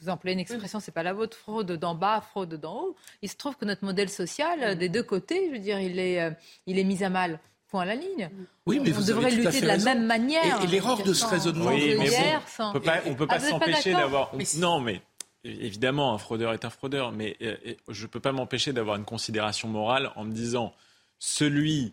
vous, 0.00 0.08
employez 0.08 0.34
une 0.34 0.40
expression, 0.40 0.80
c'est 0.80 0.90
pas 0.90 1.04
la 1.04 1.12
vôtre, 1.12 1.36
fraude 1.36 1.70
d'en 1.70 1.94
bas, 1.94 2.20
fraude 2.20 2.54
d'en 2.54 2.74
haut. 2.74 2.96
Il 3.22 3.30
se 3.30 3.36
trouve 3.36 3.54
que 3.54 3.64
notre 3.64 3.84
modèle 3.84 4.10
social, 4.10 4.76
des 4.76 4.88
deux 4.88 5.04
côtés, 5.04 5.46
je 5.46 5.52
veux 5.52 5.60
dire, 5.60 5.78
il 5.78 6.00
est, 6.00 6.20
euh, 6.20 6.30
il 6.66 6.80
est 6.80 6.84
mis 6.84 7.04
à 7.04 7.10
mal 7.10 7.38
à 7.80 7.84
la 7.84 7.94
ligne. 7.94 8.30
Oui, 8.66 8.80
mais 8.82 8.96
on 8.96 9.00
devrait 9.00 9.30
lutter 9.30 9.60
de 9.60 9.66
la 9.66 9.78
même 9.78 10.04
manière. 10.06 10.62
Et, 10.62 10.66
l'erreur 10.66 11.02
de 11.02 11.12
ce 11.12 11.26
raisonnement, 11.26 11.66
oui, 11.66 11.96
mais 11.98 12.10
on 12.58 12.72
peut 12.72 12.80
pas, 12.80 13.00
on 13.06 13.14
peut 13.14 13.26
pas 13.26 13.36
ah, 13.36 13.40
s'empêcher 13.40 13.92
d'avoir. 13.92 14.32
Non, 14.58 14.80
mais 14.80 15.02
évidemment, 15.44 16.14
un 16.14 16.18
fraudeur 16.18 16.52
est 16.52 16.64
un 16.64 16.70
fraudeur, 16.70 17.12
mais 17.12 17.36
euh, 17.42 17.56
je 17.88 18.02
ne 18.02 18.06
peux 18.08 18.20
pas 18.20 18.32
m'empêcher 18.32 18.72
d'avoir 18.72 18.96
une 18.96 19.04
considération 19.04 19.68
morale 19.68 20.10
en 20.16 20.24
me 20.24 20.32
disant 20.32 20.74
celui 21.18 21.92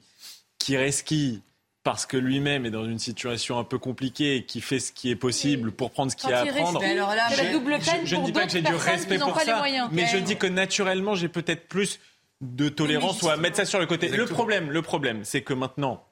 qui 0.57 0.77
resquille 0.77 1.41
parce 1.83 2.05
que 2.05 2.17
lui-même 2.17 2.65
est 2.65 2.71
dans 2.71 2.85
une 2.85 2.99
situation 2.99 3.57
un 3.57 3.63
peu 3.63 3.79
compliquée 3.79 4.35
et 4.37 4.45
qui 4.45 4.61
fait 4.61 4.79
ce 4.79 4.91
qui 4.91 5.09
est 5.09 5.15
possible 5.15 5.71
pour 5.71 5.89
prendre 5.91 6.11
ce 6.11 6.15
qu'il 6.15 6.29
y 6.29 6.33
a 6.33 6.41
à 6.41 6.45
prendre. 6.45 6.79
je, 6.81 8.15
ne 8.15 8.25
dis 8.25 8.31
pas 8.31 8.45
que 8.45 8.51
j'ai 8.51 8.61
du 8.61 8.75
respect 8.75 9.17
pour 9.17 9.39
ça, 9.39 9.63
mais 9.91 10.05
je 10.05 10.17
dis 10.17 10.37
que 10.37 10.47
naturellement, 10.47 11.15
j'ai 11.15 11.29
peut-être 11.29 11.67
plus 11.67 11.99
de 12.41 12.69
tolérance 12.69 13.21
ou 13.21 13.29
à 13.29 13.37
mettre 13.37 13.57
ça 13.57 13.65
sur 13.65 13.79
le 13.79 13.85
côté. 13.85 14.09
Le 14.09 14.25
problème, 14.25 14.71
le 14.71 14.81
problème, 14.81 15.23
c'est 15.23 15.41
que 15.41 15.53
maintenant, 15.53 16.03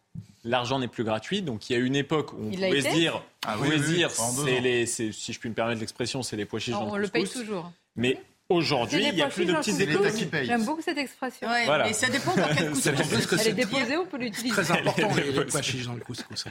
l'argent 0.44 0.80
n'est 0.80 0.88
plus 0.88 1.04
gratuit. 1.04 1.42
Donc 1.42 1.70
il 1.70 1.74
y 1.74 1.76
a 1.76 1.80
une 1.80 1.96
époque 1.96 2.34
où 2.34 2.38
on 2.48 2.52
pouvait 2.52 2.82
se 2.82 2.90
dire, 2.90 3.22
ah, 3.46 3.58
dire, 3.88 4.12
c'est 4.12 4.60
les, 4.60 4.86
si 4.86 5.12
je 5.12 5.40
puis 5.40 5.50
me 5.50 5.56
permettre 5.56 5.80
l'expression, 5.80 6.24
c'est 6.24 6.36
les 6.36 6.46
pois 6.46 6.60
chiches 6.60 6.76
On 6.76 6.96
le 6.96 7.08
paye 7.08 7.28
toujours. 7.28 7.72
Mais 7.96 8.20
Aujourd'hui, 8.52 9.06
il 9.08 9.14
n'y 9.14 9.22
a 9.22 9.28
plus 9.28 9.46
de 9.46 9.54
petits 9.54 9.80
États 9.80 10.10
qui 10.10 10.26
payent. 10.26 10.48
J'aime 10.48 10.66
beaucoup 10.66 10.82
cette 10.82 10.98
expression. 10.98 11.48
voilà. 11.66 11.86
Mais 11.86 11.94
ça 11.94 12.10
dépend 12.10 12.34
dans 12.36 12.48
quel 12.48 12.72
couscous. 12.72 13.40
Elle 13.42 13.50
est 13.50 13.54
déposée, 13.54 13.96
on 13.96 14.08
peut 14.08 14.18
l'utiliser. 14.18 14.56
Très 14.56 14.72
important, 14.72 15.08
les 15.16 15.46
pois 15.46 15.62
chiches 15.62 15.86
dans 15.86 15.94
le 15.94 16.00
couscous. 16.00 16.46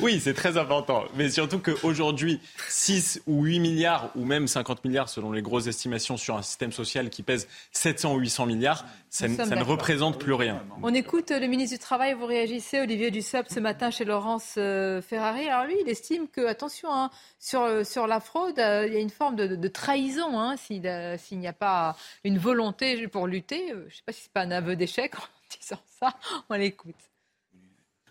Oui, 0.00 0.22
c'est 0.24 0.32
très 0.32 0.56
important. 0.56 1.04
Mais 1.16 1.28
surtout 1.28 1.58
qu'aujourd'hui, 1.58 2.40
6 2.68 3.24
ou 3.26 3.44
8 3.44 3.58
milliards, 3.58 4.10
ou 4.16 4.24
même 4.24 4.48
50 4.48 4.86
milliards 4.86 5.10
selon 5.10 5.32
les 5.32 5.42
grosses 5.42 5.66
estimations 5.66 6.16
sur 6.16 6.34
un 6.34 6.40
système 6.40 6.72
social 6.72 7.10
qui 7.10 7.22
pèse 7.22 7.46
700 7.72 8.14
ou 8.14 8.20
800 8.20 8.46
milliards, 8.46 8.86
ça, 9.14 9.28
ne 9.28 9.62
représente 9.62 10.18
plus 10.18 10.32
rien. 10.32 10.60
On 10.82 10.92
écoute 10.92 11.30
le 11.30 11.46
ministre 11.46 11.76
du 11.76 11.78
Travail, 11.78 12.14
vous 12.14 12.26
réagissez, 12.26 12.80
Olivier 12.80 13.12
Dussopt, 13.12 13.48
ce 13.48 13.60
matin 13.60 13.92
chez 13.92 14.04
Laurence 14.04 14.56
euh, 14.58 15.00
Ferrari. 15.00 15.48
Alors 15.48 15.66
lui, 15.66 15.76
il 15.80 15.88
estime 15.88 16.26
que, 16.26 16.44
attention, 16.44 16.92
hein, 16.92 17.10
sur, 17.38 17.86
sur 17.86 18.08
la 18.08 18.18
fraude, 18.18 18.58
euh, 18.58 18.88
il 18.88 18.92
y 18.92 18.96
a 18.96 19.00
une 19.00 19.10
forme 19.10 19.36
de, 19.36 19.68
trahison 19.68 20.36
hein, 20.36 20.56
euh, 20.68 21.16
s'il 21.16 21.38
n'y 21.38 21.46
a 21.46 21.52
pas 21.52 21.96
une 22.24 22.38
volonté 22.38 23.06
pour 23.06 23.28
lutter. 23.28 23.68
Je 23.68 23.74
ne 23.74 23.90
sais 23.90 24.02
pas 24.04 24.12
si 24.12 24.22
ce 24.22 24.26
n'est 24.26 24.32
pas 24.32 24.40
un 24.40 24.50
aveu 24.50 24.74
d'échec 24.74 25.14
en 25.14 25.22
disant 25.60 25.80
ça. 26.00 26.14
On 26.50 26.54
l'écoute. 26.54 26.96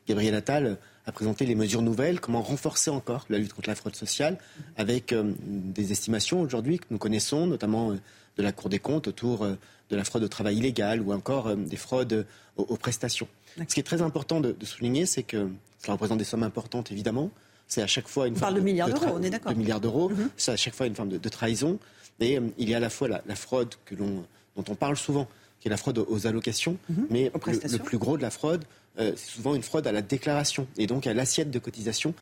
Gabriel 0.08 0.36
Attal 0.36 0.78
a 1.06 1.12
présenté 1.12 1.46
les 1.46 1.56
mesures 1.56 1.82
nouvelles, 1.82 2.22
comment 2.22 2.42
renforcer 2.42 2.92
encore 2.92 3.26
la 3.30 3.40
lutte 3.40 3.52
contre 3.52 3.68
la 3.68 3.76
fraude 3.76 3.96
sociale, 3.98 4.38
avec 4.78 5.14
des 5.14 5.92
estimations 5.92 6.40
aujourd'hui 6.40 6.80
que 6.80 6.86
nous 6.92 6.98
connaissons, 6.98 7.46
notamment 7.46 7.92
de 7.92 8.44
la 8.44 8.54
Cour 8.54 8.70
des 8.70 8.80
comptes 8.80 9.08
autour 9.10 9.48
de 9.90 9.96
la 9.96 10.04
fraude 10.04 10.24
au 10.24 10.28
travail 10.28 10.58
illégal 10.58 11.02
ou 11.02 11.14
encore 11.14 11.48
euh, 11.48 11.56
des 11.56 11.78
fraudes 11.78 12.26
aux, 12.58 12.78
prestations. 12.78 13.28
Ce 13.58 13.74
qui 13.74 13.80
est 13.80 13.84
très 13.84 14.02
important 14.02 14.40
de, 14.42 14.56
souligner, 14.64 15.06
c'est 15.06 15.24
que 15.24 15.48
cela 15.80 15.94
représente 15.94 16.20
des 16.20 16.24
sommes 16.24 16.44
importantes, 16.44 16.92
évidemment. 16.92 17.32
C'est 17.68 17.82
à 17.82 17.88
chaque 17.88 18.08
fois 18.08 18.28
une 18.28 18.36
on 18.36 18.38
forme 18.38 18.56
de, 18.56 18.60
milliards 18.60 18.90
d'euros, 18.90 19.16
on 19.16 19.24
est 19.24 19.30
d'accord. 19.30 19.54
De 19.54 19.58
milliards 19.58 19.82
d'euros. 19.82 20.12
C'est 20.38 20.52
à 20.52 20.56
chaque 20.56 20.76
fois 20.76 20.86
une 20.86 20.96
forme 20.96 21.10
de, 21.10 21.30
trahison. 21.30 21.80
Et 22.20 22.38
euh, 22.38 22.42
il 22.58 22.70
y 22.70 22.74
a 22.74 22.78
à 22.78 22.80
la 22.80 22.90
fois 22.90 23.08
la, 23.08 23.36
fraude 23.36 23.74
que 23.86 23.96
l'on, 23.96 24.26
dont 24.56 24.66
on 24.70 24.76
parle 24.76 24.98
souvent, 24.98 25.28
qui 25.60 25.68
est 25.68 25.72
la 25.72 25.78
fraude 25.78 25.98
aux 25.98 26.28
allocations, 26.28 26.78
mhm. 26.90 27.08
mais 27.10 27.32
le, 27.34 27.78
plus 27.80 27.98
gros 27.98 28.18
de 28.18 28.22
la 28.22 28.30
fraude, 28.30 28.66
euh, 29.00 29.14
c'est 29.16 29.32
souvent 29.32 29.56
une 29.56 29.64
fraude 29.64 29.88
à 29.88 29.92
la 29.92 30.02
déclaration 30.02 30.68
et 30.78 30.86
donc 30.86 31.08
à 31.08 31.14
l'assiette 31.14 31.50
de 31.50 31.58
cotisation 31.58 32.14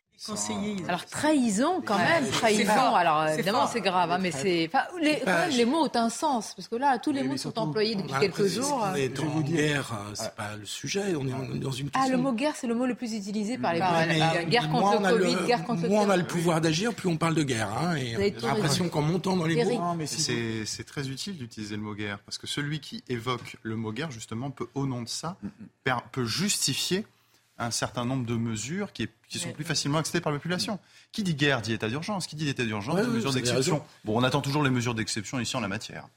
alors 0.88 1.06
trahison 1.06 1.82
quand 1.84 1.98
même, 1.98 2.28
trahison. 2.30 2.94
Alors 2.94 3.26
évidemment 3.28 3.66
c'est 3.66 3.80
grave, 3.80 4.10
hein, 4.12 4.18
mais 4.20 4.30
c'est 4.30 4.70
les, 5.00 5.22
les 5.56 5.64
mots 5.64 5.84
ont 5.84 5.90
un 5.96 6.10
sens 6.10 6.54
parce 6.54 6.68
que 6.68 6.76
là 6.76 6.98
tous 6.98 7.10
les 7.12 7.24
mots 7.24 7.36
sont 7.36 7.58
employés 7.58 7.96
depuis 7.96 8.12
quelques 8.20 8.46
jours. 8.46 8.86
On 8.92 8.94
est 8.94 9.18
en 9.18 9.40
guerre, 9.40 9.92
euh, 9.92 10.12
c'est 10.14 10.34
pas 10.34 10.54
le 10.56 10.64
sujet. 10.64 11.14
On 11.16 11.26
est 11.26 11.58
dans 11.58 11.72
une. 11.72 11.90
Ah 11.94 12.08
le 12.08 12.18
mot 12.18 12.32
guerre 12.32 12.54
c'est 12.54 12.68
le 12.68 12.74
mot 12.74 12.86
le 12.86 12.94
plus 12.94 13.14
utilisé 13.14 13.58
par 13.58 13.72
les 13.72 13.80
politiques. 13.80 14.48
Guerre 14.48 14.70
contre 14.70 15.00
le 15.02 15.18
Covid, 15.18 15.46
guerre 15.46 15.64
contre 15.64 15.82
le. 15.82 15.88
Moins 15.88 16.06
on 16.06 16.10
a 16.10 16.16
le 16.16 16.26
pouvoir 16.26 16.60
d'agir, 16.60 16.94
plus 16.94 17.08
on 17.08 17.16
parle 17.16 17.34
de 17.34 17.42
guerre. 17.42 17.70
Hein, 17.72 17.96
et 17.96 18.16
on 18.16 18.44
a 18.44 18.54
l'impression 18.54 18.88
qu'en 18.88 19.02
montant 19.02 19.36
dans 19.36 19.46
les 19.46 19.64
mots. 19.64 19.96
C'est 20.06 20.84
très 20.86 21.08
utile 21.08 21.36
d'utiliser 21.36 21.76
le 21.76 21.82
mot 21.82 21.94
guerre 21.94 22.20
parce 22.20 22.38
que 22.38 22.46
celui 22.46 22.80
qui 22.80 23.02
évoque 23.08 23.56
le 23.62 23.76
mot 23.76 23.92
guerre 23.92 24.10
justement 24.10 24.50
peut 24.50 24.68
au 24.74 24.86
nom 24.86 25.02
de 25.02 25.08
ça 25.08 25.36
peut 26.12 26.24
justifier 26.24 27.04
un 27.64 27.70
certain 27.70 28.04
nombre 28.04 28.26
de 28.26 28.34
mesures 28.34 28.92
qui, 28.92 29.08
sont 29.30 29.52
plus 29.52 29.64
facilement 29.64 29.98
acceptées 29.98 30.20
par 30.20 30.32
la 30.32 30.38
population. 30.38 30.78
Qui 31.12 31.22
dit 31.22 31.34
guerre 31.34 31.62
dit 31.62 31.72
état 31.72 31.88
d'urgence. 31.88 32.26
Qui 32.26 32.36
dit 32.36 32.48
état 32.48 32.64
d'urgence 32.64 33.00
dit 33.00 33.10
mesures 33.10 33.32
d'exception. 33.32 33.82
Bon, 34.04 34.18
on 34.18 34.22
attend 34.22 34.40
toujours 34.40 34.62
les 34.62 34.70
mesures 34.70 34.94
d'exception 34.94 35.40
ici 35.40 35.56
en 35.56 35.60
la 35.60 35.68
matière. 35.68 36.08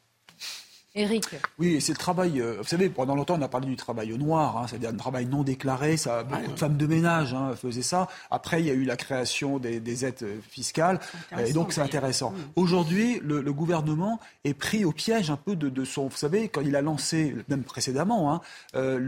Eric. 0.96 1.26
Oui, 1.60 1.82
c'est 1.82 1.92
le 1.92 1.98
travail. 1.98 2.40
Euh, 2.40 2.56
vous 2.60 2.64
savez, 2.64 2.90
pendant 2.90 3.16
longtemps, 3.16 3.36
on 3.38 3.42
a 3.42 3.50
parlé 3.50 3.68
du 3.68 3.76
travail 3.76 4.14
au 4.14 4.18
noir, 4.18 4.58
hein, 4.58 4.66
c'est-à-dire 4.68 4.90
un 4.90 4.96
travail 4.96 5.26
non 5.26 5.44
déclaré. 5.44 5.98
Ça, 5.98 6.24
beaucoup 6.24 6.52
de 6.52 6.58
femmes 6.58 6.78
de 6.78 6.88
ménage 6.88 7.34
hein, 7.34 7.54
faisaient 7.62 7.82
ça. 7.82 8.08
Après, 8.32 8.62
il 8.62 8.68
y 8.68 8.70
a 8.70 8.74
eu 8.74 8.86
la 8.86 8.96
création 8.96 9.60
des, 9.60 10.06
aides 10.06 10.26
fiscales, 10.50 11.00
et 11.38 11.52
donc 11.54 11.74
c'est 11.74 11.82
intéressant. 11.82 12.34
Aujourd'hui, 12.56 13.20
le, 13.24 13.42
gouvernement 13.54 14.20
est 14.44 14.54
pris 14.54 14.86
au 14.86 14.92
piège 14.92 15.30
un 15.30 15.38
peu 15.38 15.56
de, 15.56 15.86
son. 15.86 16.08
Vous 16.08 16.18
savez, 16.18 16.50
quand 16.50 16.62
il 16.62 16.76
a 16.76 16.82
lancé, 16.82 17.36
même 17.50 17.64
précédemment, 17.64 18.34
hein, 18.34 18.42
euh, 18.76 19.00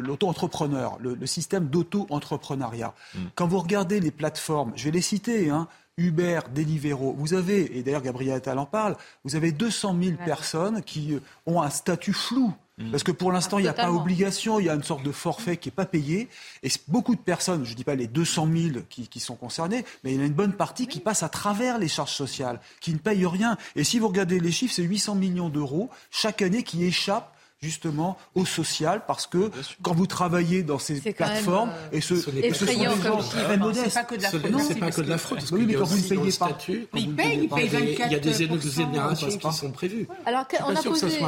l'auto-entrepreneur, 0.00 0.98
le, 1.00 1.26
système 1.26 1.66
d'auto-entrepreneuriat. 1.66 2.94
Mm. 3.14 3.18
Quand 3.34 3.46
vous 3.46 3.58
regardez 3.58 4.00
les 4.00 4.10
plateformes, 4.10 4.72
je 4.76 4.84
vais 4.84 4.90
les 4.90 5.00
citer. 5.00 5.50
Hein, 5.50 5.68
Uber, 5.96 6.40
Deliveroo, 6.52 7.14
vous 7.16 7.34
avez, 7.34 7.78
et 7.78 7.82
d'ailleurs 7.82 8.02
Gabriel 8.02 8.34
Attal 8.34 8.58
en 8.58 8.66
parle, 8.66 8.96
vous 9.24 9.36
avez 9.36 9.52
200 9.52 9.96
000 10.02 10.16
personnes 10.24 10.82
qui 10.82 11.14
euh, 11.14 11.20
ont 11.46 11.62
un 11.62 11.70
statut 11.70 12.12
flou. 12.12 12.52
Mm. 12.78 12.90
Parce 12.90 13.04
que 13.04 13.12
pour 13.12 13.30
l'instant, 13.30 13.58
il 13.58 13.62
n'y 13.62 13.68
a 13.68 13.72
pas 13.72 13.92
obligation, 13.92 14.58
il 14.58 14.66
y 14.66 14.68
a 14.68 14.74
une 14.74 14.82
sorte 14.82 15.04
de 15.04 15.12
forfait 15.12 15.56
qui 15.56 15.68
n'est 15.68 15.74
pas 15.74 15.86
payé. 15.86 16.28
Et 16.64 16.68
beaucoup 16.88 17.14
de 17.14 17.20
personnes, 17.20 17.64
je 17.64 17.70
ne 17.70 17.76
dis 17.76 17.84
pas 17.84 17.94
les 17.94 18.08
200 18.08 18.48
000 18.52 18.78
qui, 18.88 19.20
sont 19.20 19.36
concernées, 19.36 19.84
mais 20.02 20.12
il 20.12 20.16
y 20.16 20.18
en 20.18 20.22
a 20.22 20.26
une 20.26 20.32
bonne 20.32 20.54
partie 20.54 20.88
qui 20.88 20.98
passe 20.98 21.22
à 21.22 21.28
travers 21.28 21.78
les 21.78 21.88
charges 21.88 22.12
sociales, 22.12 22.60
qui 22.80 22.92
ne 22.92 22.98
payent 22.98 23.26
rien. 23.26 23.56
Et 23.76 23.84
si 23.84 24.00
vous 24.00 24.08
regardez 24.08 24.40
les 24.40 24.50
chiffres, 24.50 24.74
c'est 24.74 24.82
800 24.82 25.14
millions 25.14 25.48
d'euros 25.48 25.90
chaque 26.10 26.42
année 26.42 26.64
qui 26.64 26.84
échappent 26.84 27.33
justement 27.64 28.16
au 28.34 28.44
social 28.44 29.02
parce 29.06 29.26
que 29.26 29.50
quand 29.82 29.94
vous 29.94 30.06
travaillez 30.06 30.62
dans 30.62 30.78
ces 30.78 31.00
plateformes 31.00 31.70
euh, 31.70 31.96
et 31.96 32.00
ce, 32.00 32.16
ce, 32.16 32.22
ce 32.22 32.30
sont 32.30 32.66
des 32.66 32.84
gens 32.84 33.18
très 33.18 33.56
modestes. 33.56 33.86
C'est 33.86 33.94
pas 33.94 34.04
que 34.04 34.16
de 34.16 34.22
la 34.22 34.28
fraude. 34.28 34.60
C'est 34.60 34.78
pas 34.78 34.90
que 34.90 35.00
de 35.00 35.10
la 35.10 35.18
fraude. 35.18 35.40
Oui, 35.52 35.64
mais 35.66 35.74
quand 35.74 35.84
vous 35.84 35.96
ne 35.96 36.08
payez 36.08 36.32
pas, 36.38 36.58
mais 36.92 37.00
ils 37.00 37.14
payent, 37.14 37.40
ils 37.42 37.48
payent 37.48 37.68
24 37.68 38.10
Il 38.10 38.12
y 38.12 38.16
a 38.16 38.18
des 38.18 38.42
exonérations 38.42 39.28
qui 39.28 39.52
sont 39.52 39.70
prévues. 39.70 40.06
Alors 40.26 40.46
on 40.66 40.76
a 40.76 40.82
posé 40.82 41.18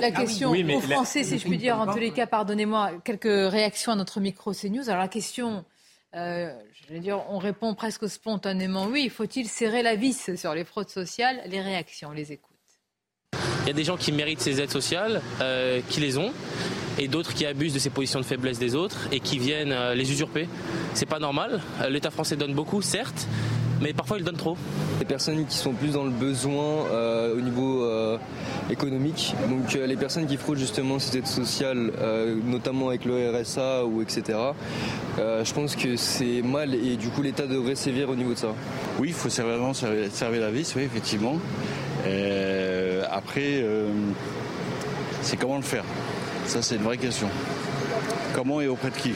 la 0.00 0.10
question 0.10 0.52
aux 0.52 0.80
Français, 0.80 1.24
si 1.24 1.38
je 1.38 1.44
puis 1.46 1.58
dire, 1.58 1.78
en 1.78 1.86
tous 1.92 1.98
les 1.98 2.10
cas, 2.10 2.26
pardonnez-moi, 2.26 2.92
quelques 3.04 3.24
réactions 3.24 3.92
à 3.92 3.96
notre 3.96 4.20
micro 4.20 4.52
CNews. 4.52 4.88
Alors 4.88 5.02
la 5.02 5.08
question. 5.08 5.64
Euh, 6.14 6.50
je 6.88 6.94
veux 6.94 7.00
dire, 7.00 7.22
on 7.28 7.38
répond 7.38 7.74
presque 7.74 8.08
spontanément 8.08 8.86
oui. 8.86 9.08
Faut-il 9.08 9.48
serrer 9.48 9.82
la 9.82 9.96
vis 9.96 10.36
sur 10.36 10.54
les 10.54 10.64
fraudes 10.64 10.88
sociales? 10.88 11.42
Les 11.46 11.60
réactions, 11.60 12.10
on 12.10 12.12
les 12.12 12.32
écoute. 12.32 12.45
Il 13.66 13.70
y 13.70 13.72
a 13.72 13.74
des 13.74 13.82
gens 13.82 13.96
qui 13.96 14.12
méritent 14.12 14.40
ces 14.40 14.60
aides 14.60 14.70
sociales, 14.70 15.20
euh, 15.40 15.80
qui 15.88 15.98
les 15.98 16.18
ont, 16.18 16.30
et 17.00 17.08
d'autres 17.08 17.34
qui 17.34 17.44
abusent 17.44 17.74
de 17.74 17.80
ces 17.80 17.90
positions 17.90 18.20
de 18.20 18.24
faiblesse 18.24 18.60
des 18.60 18.76
autres 18.76 19.08
et 19.10 19.18
qui 19.18 19.40
viennent 19.40 19.72
euh, 19.72 19.92
les 19.92 20.08
usurper. 20.12 20.48
C'est 20.94 21.06
pas 21.06 21.18
normal. 21.18 21.60
Euh, 21.80 21.88
L'État 21.88 22.12
français 22.12 22.36
donne 22.36 22.54
beaucoup, 22.54 22.80
certes, 22.80 23.26
mais 23.80 23.92
parfois 23.92 24.18
il 24.18 24.24
donne 24.24 24.36
trop. 24.36 24.56
Les 25.00 25.04
personnes 25.04 25.44
qui 25.46 25.56
sont 25.56 25.72
plus 25.72 25.94
dans 25.94 26.04
le 26.04 26.10
besoin 26.10 26.84
au 27.36 27.40
niveau 27.40 27.86
économique, 28.70 29.34
donc 29.50 29.74
les 29.74 29.96
personnes 29.96 30.26
qui 30.26 30.36
fraudent 30.36 30.58
justement 30.58 30.98
ces 30.98 31.18
aides 31.18 31.26
sociales, 31.26 31.92
notamment 32.46 32.88
avec 32.88 33.04
le 33.04 33.30
RSA 33.30 33.84
ou 33.84 34.00
etc. 34.00 34.38
je 35.18 35.52
pense 35.52 35.76
que 35.76 35.96
c'est 35.96 36.40
mal 36.40 36.74
et 36.74 36.96
du 36.96 37.08
coup 37.08 37.20
l'État 37.20 37.46
devrait 37.46 37.74
sévir 37.74 38.08
au 38.08 38.16
niveau 38.16 38.32
de 38.32 38.38
ça. 38.38 38.54
Oui, 38.98 39.08
il 39.08 39.14
faut 39.14 39.28
vraiment 39.28 39.74
servir 39.74 40.40
la 40.40 40.50
vis, 40.50 40.72
oui, 40.74 40.84
effectivement. 40.84 41.36
Euh, 42.06 43.04
après, 43.10 43.60
euh, 43.62 43.90
c'est 45.22 45.36
comment 45.36 45.56
le 45.56 45.62
faire? 45.62 45.84
Ça, 46.46 46.62
c'est 46.62 46.76
une 46.76 46.82
vraie 46.82 46.98
question. 46.98 47.28
Comment 48.34 48.60
et 48.60 48.68
auprès 48.68 48.90
de 48.90 48.96
qui? 48.96 49.12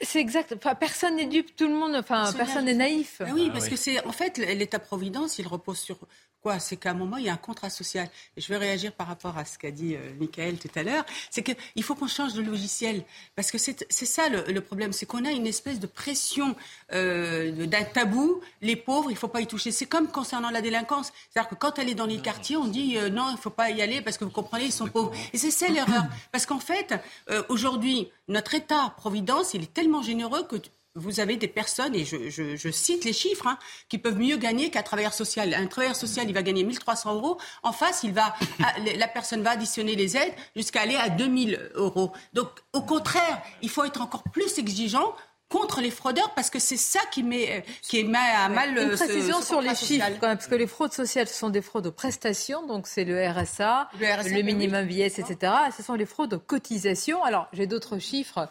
C'est 0.00 0.20
exact. 0.20 0.54
Enfin, 0.56 0.74
personne 0.74 1.16
n'est 1.16 1.26
dupe, 1.26 1.54
tout 1.54 1.68
le 1.68 1.74
monde. 1.74 1.94
Enfin, 1.94 2.32
personne 2.36 2.64
n'est 2.64 2.74
naïf. 2.74 3.20
oui, 3.34 3.48
ah 3.48 3.52
parce 3.52 3.68
que 3.68 3.76
c'est 3.76 4.04
en 4.06 4.12
fait 4.12 4.38
l'État-providence, 4.38 5.38
il 5.38 5.46
repose 5.46 5.78
sur 5.78 5.98
quoi? 6.42 6.58
C'est 6.58 6.76
qu'à 6.76 6.90
un 6.90 6.94
moment, 6.94 7.16
il 7.16 7.24
y 7.24 7.28
a 7.28 7.32
un 7.32 7.36
contrat 7.36 7.70
social. 7.70 8.08
Et 8.36 8.40
je 8.40 8.48
vais 8.48 8.56
réagir 8.56 8.92
par 8.92 9.06
rapport 9.06 9.36
à 9.38 9.44
ce 9.44 9.58
qu'a 9.58 9.70
dit 9.70 9.94
euh, 9.94 10.12
Michael 10.18 10.58
tout 10.58 10.70
à 10.74 10.82
l'heure. 10.82 11.04
C'est 11.30 11.42
qu'il 11.42 11.82
faut 11.82 11.94
qu'on 11.94 12.08
change 12.08 12.34
de 12.34 12.42
logiciel. 12.42 13.04
Parce 13.36 13.50
que 13.50 13.58
c'est 13.58 13.86
ça 13.88 14.28
le, 14.28 14.60
problème. 14.60 14.92
C'est 14.92 15.06
qu'on 15.06 15.24
a 15.24 15.30
une 15.30 15.46
espèce 15.46 15.80
de 15.80 15.86
pression 15.86 16.56
euh, 16.92 17.66
d'un 17.66 17.84
tabou. 17.84 18.40
Les 18.62 18.76
pauvres, 18.76 19.10
il 19.10 19.14
ne 19.14 19.18
faut 19.18 19.28
pas 19.28 19.40
y 19.40 19.46
toucher. 19.46 19.70
C'est 19.70 19.86
comme 19.86 20.08
concernant 20.08 20.50
la 20.50 20.62
délinquance. 20.62 21.12
C'est-à-dire 21.30 21.50
que 21.50 21.54
quand 21.54 21.78
elle 21.78 21.88
est 21.88 21.94
dans 21.94 22.06
les 22.06 22.20
quartiers, 22.20 22.56
on 22.56 22.66
dit 22.66 22.96
euh, 22.96 23.08
non, 23.08 23.28
il 23.28 23.34
ne 23.34 23.38
faut 23.38 23.50
pas 23.50 23.70
y 23.70 23.82
aller 23.82 24.00
parce 24.00 24.18
que 24.18 24.24
vous 24.24 24.30
comprenez, 24.30 24.66
ils 24.66 24.72
sont 24.72 24.88
pauvres. 24.88 25.12
Et 25.32 25.38
c'est 25.38 25.50
ça 25.50 25.68
l'erreur. 25.68 26.04
Parce 26.32 26.46
qu'en 26.46 26.58
fait, 26.58 26.94
euh, 27.30 27.42
aujourd'hui, 27.48 28.08
notre 28.28 28.54
État-providence, 28.54 29.54
il 29.54 29.62
est 29.62 29.72
tellement 29.72 30.02
généreux 30.02 30.44
que 30.44 30.56
vous 30.96 31.20
avez 31.20 31.36
des 31.36 31.48
personnes, 31.48 31.94
et 31.94 32.04
je, 32.04 32.70
cite 32.70 33.04
les 33.04 33.12
chiffres, 33.12 33.46
hein, 33.46 33.58
qui 33.88 33.98
peuvent 33.98 34.18
mieux 34.18 34.36
gagner 34.36 34.70
qu'un 34.70 34.82
travailleur 34.82 35.14
social. 35.14 35.54
Un 35.54 35.66
travailleur 35.66 35.96
social, 35.96 36.28
il 36.28 36.34
va 36.34 36.42
gagner 36.42 36.64
1300 36.64 37.14
euros. 37.14 37.38
En 37.62 37.72
face, 37.72 38.00
il 38.02 38.12
va, 38.12 38.34
ah, 38.62 38.72
la 38.96 39.08
personne 39.08 39.42
va 39.42 39.50
additionner 39.50 39.94
les 39.94 40.16
aides 40.16 40.32
jusqu'à 40.56 40.82
aller 40.82 40.96
à 40.96 41.08
2000 41.08 41.70
euros. 41.74 42.12
Donc, 42.32 42.48
au 42.72 42.82
contraire, 42.82 43.42
il 43.62 43.70
faut 43.70 43.84
être 43.84 44.00
encore 44.00 44.24
plus 44.24 44.58
exigeant 44.58 45.14
contre 45.50 45.80
les 45.80 45.90
fraudeurs 45.90 46.32
parce 46.34 46.48
que 46.48 46.60
c'est 46.60 46.76
ça 46.76 47.00
qui 47.10 47.22
met, 47.22 47.64
qui 47.82 48.04
met 48.04 48.18
à 48.18 48.48
mal 48.48 48.78
Une 48.78 48.90
précision 48.90 49.42
sur 49.42 49.60
les 49.60 49.74
chiffres, 49.74 50.06
quand 50.20 50.28
même, 50.28 50.36
parce 50.36 50.46
que 50.46 50.54
les 50.54 50.68
fraudes 50.68 50.92
sociales, 50.92 51.26
ce 51.26 51.34
sont 51.34 51.50
des 51.50 51.60
fraudes 51.60 51.88
aux 51.88 51.92
prestations, 51.92 52.66
donc 52.66 52.86
c'est 52.86 53.04
le 53.04 53.28
RSA, 53.28 53.90
le, 54.00 54.42
minimum 54.42 54.86
vieillesse, 54.86 55.18
etc. 55.18 55.52
ce 55.76 55.82
sont 55.82 55.94
les 55.94 56.06
fraudes 56.06 56.34
aux 56.34 56.38
cotisations. 56.38 57.22
Alors, 57.24 57.48
j'ai 57.52 57.66
d'autres 57.66 57.98
chiffres 57.98 58.38
euh, 58.38 58.46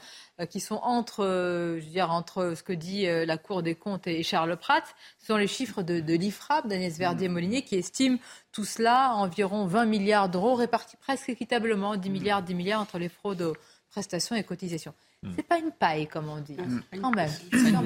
qui 0.45 0.59
sont 0.59 0.79
entre, 0.83 1.23
euh, 1.23 1.79
je 1.79 1.85
veux 1.85 1.91
dire, 1.91 2.11
entre 2.11 2.53
ce 2.55 2.63
que 2.63 2.73
dit 2.73 3.07
euh, 3.07 3.25
la 3.25 3.37
Cour 3.37 3.63
des 3.63 3.75
comptes 3.75 4.07
et 4.07 4.23
Charles 4.23 4.55
Pratt, 4.57 4.83
ce 5.19 5.27
sont 5.27 5.37
les 5.37 5.47
chiffres 5.47 5.83
de, 5.83 5.99
de 5.99 6.13
l'IFRAP, 6.13 6.67
d'Agnès 6.67 6.97
Verdier-Molinier, 6.97 7.63
qui 7.63 7.75
estime 7.75 8.17
tout 8.51 8.65
cela 8.65 9.07
à 9.07 9.13
environ 9.13 9.65
20 9.65 9.85
milliards 9.85 10.29
d'euros 10.29 10.55
répartis 10.55 10.97
presque 10.97 11.29
équitablement, 11.29 11.95
10 11.95 12.09
milliards, 12.09 12.43
10 12.43 12.55
milliards 12.55 12.81
entre 12.81 12.99
les 12.99 13.09
fraudes 13.09 13.41
aux 13.41 13.55
prestations 13.89 14.35
et 14.35 14.43
cotisations. 14.43 14.93
Hmm. 15.23 15.31
C'est 15.35 15.43
pas 15.43 15.57
une 15.57 15.71
paille, 15.71 16.07
comme 16.07 16.29
on 16.29 16.39
dit. 16.39 16.55
Quand 17.01 17.11
même. 17.11 17.29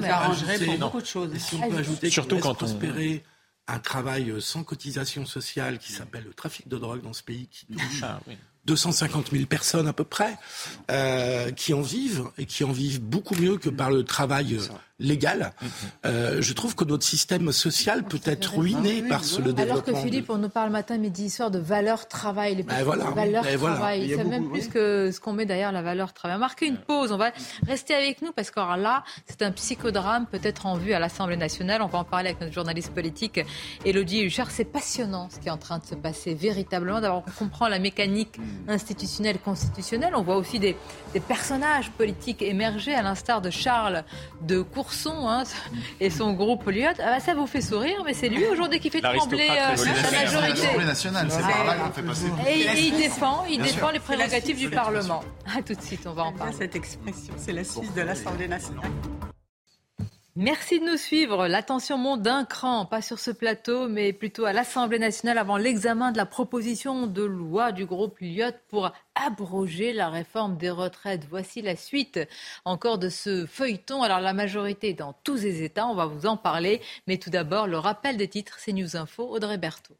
Ça 0.02 0.16
arrangerait 0.16 0.58
pour 0.58 0.78
beaucoup 0.78 1.00
de 1.00 1.06
choses. 1.06 1.36
si 1.38 1.56
on 1.56 1.68
peut 1.68 1.76
ajouter 1.76 2.10
Surtout 2.10 2.38
quand 2.38 2.50
on 2.50 2.54
prospérer 2.54 3.24
un 3.66 3.78
travail 3.78 4.34
sans 4.40 4.62
cotisation 4.62 5.24
sociale 5.24 5.78
qui 5.78 5.92
s'appelle 5.92 6.24
le 6.24 6.34
trafic 6.34 6.68
de 6.68 6.76
drogue 6.76 7.02
dans 7.02 7.14
ce 7.14 7.22
pays 7.22 7.48
qui 7.48 7.66
touche 7.66 8.02
ah, 8.02 8.20
250 8.66 9.30
000 9.32 9.46
personnes 9.46 9.88
à 9.88 9.92
peu 9.92 10.04
près 10.04 10.36
euh, 10.90 11.50
qui 11.50 11.74
en 11.74 11.82
vivent 11.82 12.24
et 12.38 12.46
qui 12.46 12.64
en 12.64 12.72
vivent 12.72 13.00
beaucoup 13.00 13.34
mieux 13.34 13.58
que 13.58 13.68
par 13.68 13.90
le 13.90 14.04
travail 14.04 14.58
légale. 15.00 15.52
Euh, 16.06 16.40
je 16.40 16.52
trouve 16.52 16.76
que 16.76 16.84
notre 16.84 17.04
système 17.04 17.50
social 17.50 18.04
peut 18.04 18.20
être 18.24 18.56
ruiné 18.56 19.02
par 19.02 19.24
ce 19.24 19.40
le 19.40 19.52
développement. 19.52 19.62
Alors 19.62 19.84
que 19.84 19.94
Philippe, 19.94 20.30
on 20.30 20.38
nous 20.38 20.48
parle 20.48 20.70
matin, 20.70 20.98
midi, 20.98 21.30
soir 21.30 21.50
de 21.50 21.58
valeur 21.58 22.06
travail. 22.06 22.54
Les 22.54 22.62
ben 22.62 22.84
voilà, 22.84 23.06
valeur 23.10 23.42
ben 23.42 23.58
travail. 23.58 24.14
C'est 24.16 24.24
même 24.24 24.50
plus 24.50 24.68
que 24.68 25.10
ce 25.12 25.18
qu'on 25.18 25.32
met 25.32 25.46
derrière 25.46 25.72
la 25.72 25.82
valeur 25.82 26.12
travail. 26.12 26.36
On 26.36 26.40
va 26.40 26.46
marquer 26.46 26.66
une 26.66 26.76
pause. 26.76 27.10
On 27.10 27.16
va 27.16 27.32
rester 27.66 27.94
avec 27.94 28.22
nous 28.22 28.32
parce 28.32 28.50
que 28.52 28.60
là, 28.60 29.02
c'est 29.26 29.42
un 29.42 29.50
psychodrame 29.50 30.26
peut-être 30.26 30.66
en 30.66 30.76
vue 30.76 30.92
à 30.92 31.00
l'Assemblée 31.00 31.36
nationale. 31.36 31.82
On 31.82 31.88
va 31.88 31.98
en 31.98 32.04
parler 32.04 32.28
avec 32.28 32.40
notre 32.40 32.52
journaliste 32.52 32.92
politique, 32.92 33.40
Elodie 33.84 34.22
Huchard. 34.22 34.52
C'est 34.52 34.64
passionnant 34.64 35.28
ce 35.28 35.40
qui 35.40 35.48
est 35.48 35.52
en 35.52 35.58
train 35.58 35.78
de 35.78 35.84
se 35.84 35.96
passer 35.96 36.34
véritablement. 36.34 37.00
D'abord, 37.00 37.24
on 37.26 37.44
comprend 37.44 37.66
la 37.66 37.80
mécanique 37.80 38.38
institutionnelle, 38.68 39.38
constitutionnelle. 39.38 40.14
On 40.14 40.22
voit 40.22 40.36
aussi 40.36 40.60
des, 40.60 40.76
des 41.12 41.20
personnages 41.20 41.90
politiques 41.90 42.42
émerger, 42.42 42.94
à 42.94 43.02
l'instar 43.02 43.42
de 43.42 43.50
Charles 43.50 44.04
de 44.42 44.62
Hein, 45.06 45.44
et 46.00 46.10
son 46.10 46.32
groupe 46.32 46.66
Lyot. 46.66 46.88
Ah 46.98 47.14
bah, 47.14 47.20
ça 47.20 47.34
vous 47.34 47.46
fait 47.46 47.60
sourire, 47.60 48.02
mais 48.04 48.14
c'est 48.14 48.28
lui 48.28 48.44
aujourd'hui 48.46 48.80
qui 48.80 48.90
fait 48.90 49.00
trembler 49.00 49.48
euh, 49.50 49.76
la 49.76 50.10
majorité. 50.10 50.84
nationale, 50.84 51.26
c'est 51.30 51.40
par 51.40 51.64
là 51.64 51.74
qu'on 51.76 51.92
fait 51.92 52.02
passer. 52.02 52.26
Et, 52.48 52.86
il 52.86 52.96
défend, 52.96 53.44
il 53.50 53.62
défend 53.62 53.90
les 53.90 54.00
prérogatives 54.00 54.58
du 54.58 54.70
Parlement. 54.70 55.22
À 55.56 55.62
tout 55.62 55.74
de 55.74 55.82
suite, 55.82 56.00
on 56.06 56.12
va 56.14 56.24
en 56.24 56.32
parler. 56.32 56.54
Cette 56.58 56.74
expression, 56.74 57.34
c'est 57.36 57.52
la 57.52 57.64
Suisse 57.64 57.92
de 57.94 58.00
l'Assemblée 58.00 58.48
nationale. 58.48 58.90
Merci 60.36 60.80
de 60.80 60.84
nous 60.84 60.96
suivre. 60.96 61.46
L'attention 61.46 61.96
monte 61.96 62.22
d'un 62.22 62.44
cran, 62.44 62.86
pas 62.86 63.00
sur 63.02 63.20
ce 63.20 63.30
plateau, 63.30 63.86
mais 63.86 64.12
plutôt 64.12 64.46
à 64.46 64.52
l'Assemblée 64.52 64.98
nationale 64.98 65.38
avant 65.38 65.56
l'examen 65.56 66.10
de 66.10 66.16
la 66.16 66.26
proposition 66.26 67.06
de 67.06 67.22
loi 67.22 67.70
du 67.70 67.86
groupe 67.86 68.18
Lyot 68.18 68.50
pour 68.66 68.90
abroger 69.14 69.92
la 69.92 70.08
réforme 70.08 70.56
des 70.56 70.70
retraites. 70.70 71.24
Voici 71.30 71.62
la 71.62 71.76
suite 71.76 72.18
encore 72.64 72.98
de 72.98 73.10
ce 73.10 73.46
feuilleton. 73.46 74.02
Alors 74.02 74.18
la 74.18 74.32
majorité 74.32 74.92
dans 74.92 75.12
tous 75.22 75.42
les 75.42 75.62
États, 75.62 75.86
on 75.86 75.94
va 75.94 76.06
vous 76.06 76.26
en 76.26 76.36
parler, 76.36 76.80
mais 77.06 77.18
tout 77.18 77.30
d'abord 77.30 77.68
le 77.68 77.78
rappel 77.78 78.16
des 78.16 78.26
titres, 78.26 78.56
c'est 78.58 78.72
News 78.72 78.96
Info, 78.96 79.28
Audrey 79.28 79.56
Berthaud. 79.56 79.94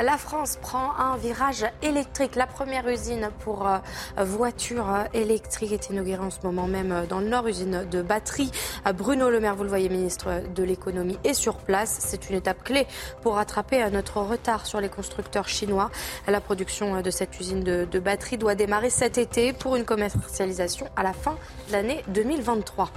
La 0.00 0.16
France 0.16 0.58
prend 0.60 0.96
un 0.96 1.18
virage 1.18 1.66
électrique. 1.82 2.34
La 2.34 2.46
première 2.46 2.88
usine 2.88 3.28
pour 3.40 3.68
euh, 3.68 3.76
voitures 4.24 5.04
électriques 5.12 5.72
est 5.72 5.90
inaugurée 5.90 6.24
en 6.24 6.30
ce 6.30 6.38
moment 6.44 6.66
même 6.66 7.04
dans 7.10 7.20
le 7.20 7.28
Nord, 7.28 7.46
usine 7.46 7.86
de 7.90 8.00
batterie. 8.00 8.50
Bruno 8.96 9.28
Le 9.28 9.38
Maire, 9.38 9.54
vous 9.54 9.64
le 9.64 9.68
voyez, 9.68 9.90
ministre 9.90 10.42
de 10.54 10.62
l'économie, 10.62 11.18
est 11.24 11.34
sur 11.34 11.56
place. 11.56 11.98
C'est 12.00 12.30
une 12.30 12.36
étape 12.36 12.64
clé 12.64 12.86
pour 13.20 13.34
rattraper 13.34 13.86
notre 13.90 14.16
retard 14.22 14.64
sur 14.64 14.80
les 14.80 14.88
constructeurs 14.88 15.46
chinois. 15.46 15.90
La 16.26 16.40
production 16.40 17.02
de 17.02 17.10
cette 17.10 17.38
usine 17.38 17.62
de, 17.62 17.86
de 17.90 17.98
batterie 17.98 18.38
doit 18.38 18.54
démarrer 18.54 18.90
cet 18.90 19.18
été 19.18 19.52
pour 19.52 19.76
une 19.76 19.84
commercialisation 19.84 20.86
à 20.96 21.02
la 21.02 21.12
fin 21.12 21.36
de 21.68 21.72
l'année 21.72 22.02
2023. 22.08 22.90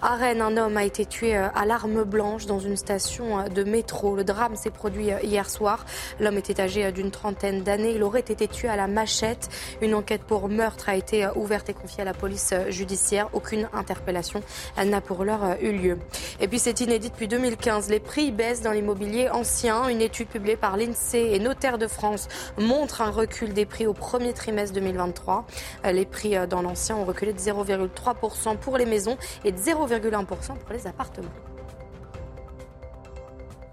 À 0.00 0.14
Rennes, 0.14 0.42
un 0.42 0.56
homme 0.56 0.76
a 0.76 0.84
été 0.84 1.04
tué 1.04 1.34
à 1.34 1.66
l'arme 1.66 2.04
blanche 2.04 2.46
dans 2.46 2.60
une 2.60 2.76
station 2.76 3.48
de 3.48 3.64
métro. 3.64 4.14
Le 4.14 4.22
drame 4.22 4.54
s'est 4.54 4.70
produit 4.70 5.08
hier 5.24 5.50
soir. 5.50 5.84
L'homme 6.28 6.36
était 6.36 6.60
âgé 6.60 6.92
d'une 6.92 7.10
trentaine 7.10 7.62
d'années. 7.62 7.94
Il 7.94 8.02
aurait 8.02 8.20
été 8.20 8.48
tué 8.48 8.68
à 8.68 8.76
la 8.76 8.86
machette. 8.86 9.48
Une 9.80 9.94
enquête 9.94 10.20
pour 10.24 10.50
meurtre 10.50 10.90
a 10.90 10.94
été 10.94 11.26
ouverte 11.36 11.70
et 11.70 11.72
confiée 11.72 12.02
à 12.02 12.04
la 12.04 12.12
police 12.12 12.52
judiciaire. 12.68 13.30
Aucune 13.32 13.66
interpellation 13.72 14.42
n'a 14.76 15.00
pour 15.00 15.24
l'heure 15.24 15.56
eu 15.62 15.72
lieu. 15.72 15.98
Et 16.38 16.46
puis 16.46 16.58
c'est 16.58 16.82
inédit 16.82 17.08
depuis 17.08 17.28
2015. 17.28 17.88
Les 17.88 17.98
prix 17.98 18.30
baissent 18.30 18.60
dans 18.60 18.72
l'immobilier 18.72 19.30
ancien. 19.30 19.88
Une 19.88 20.02
étude 20.02 20.28
publiée 20.28 20.56
par 20.56 20.76
l'INSEE 20.76 21.32
et 21.32 21.38
Notaire 21.38 21.78
de 21.78 21.86
France 21.86 22.28
montre 22.58 23.00
un 23.00 23.10
recul 23.10 23.54
des 23.54 23.64
prix 23.64 23.86
au 23.86 23.94
premier 23.94 24.34
trimestre 24.34 24.74
2023. 24.74 25.46
Les 25.90 26.04
prix 26.04 26.34
dans 26.46 26.60
l'ancien 26.60 26.96
ont 26.96 27.06
reculé 27.06 27.32
de 27.32 27.38
0,3% 27.38 28.58
pour 28.58 28.76
les 28.76 28.84
maisons 28.84 29.16
et 29.46 29.52
de 29.52 29.56
0,1% 29.56 30.26
pour 30.26 30.72
les 30.74 30.86
appartements. 30.86 31.47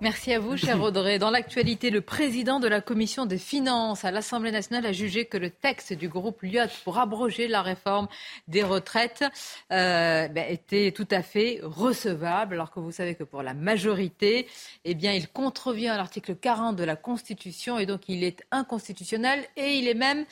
Merci 0.01 0.33
à 0.33 0.39
vous, 0.39 0.57
cher 0.57 0.81
Audrey. 0.81 1.19
Dans 1.19 1.31
l'actualité, 1.31 1.89
le 1.89 2.01
président 2.01 2.59
de 2.59 2.67
la 2.67 2.81
commission 2.81 3.25
des 3.25 3.37
finances 3.37 4.03
à 4.03 4.11
l'Assemblée 4.11 4.51
nationale 4.51 4.85
a 4.85 4.91
jugé 4.91 5.25
que 5.25 5.37
le 5.37 5.49
texte 5.49 5.93
du 5.93 6.09
groupe 6.09 6.41
Lyot 6.41 6.67
pour 6.83 6.97
abroger 6.99 7.47
la 7.47 7.61
réforme 7.61 8.09
des 8.49 8.61
retraites 8.61 9.23
euh, 9.71 10.27
ben, 10.27 10.45
était 10.49 10.91
tout 10.91 11.07
à 11.11 11.21
fait 11.21 11.61
recevable, 11.63 12.55
alors 12.55 12.71
que 12.71 12.81
vous 12.81 12.91
savez 12.91 13.15
que 13.15 13.23
pour 13.23 13.41
la 13.41 13.53
majorité, 13.53 14.47
eh 14.83 14.95
bien, 14.95 15.13
il 15.13 15.29
contrevient 15.29 15.89
à 15.89 15.97
l'article 15.97 16.35
40 16.35 16.75
de 16.75 16.83
la 16.83 16.97
Constitution 16.97 17.79
et 17.79 17.85
donc 17.85 18.01
il 18.09 18.25
est 18.25 18.43
inconstitutionnel 18.51 19.45
et 19.55 19.75
il 19.75 19.87
est 19.87 19.93
même 19.93 20.25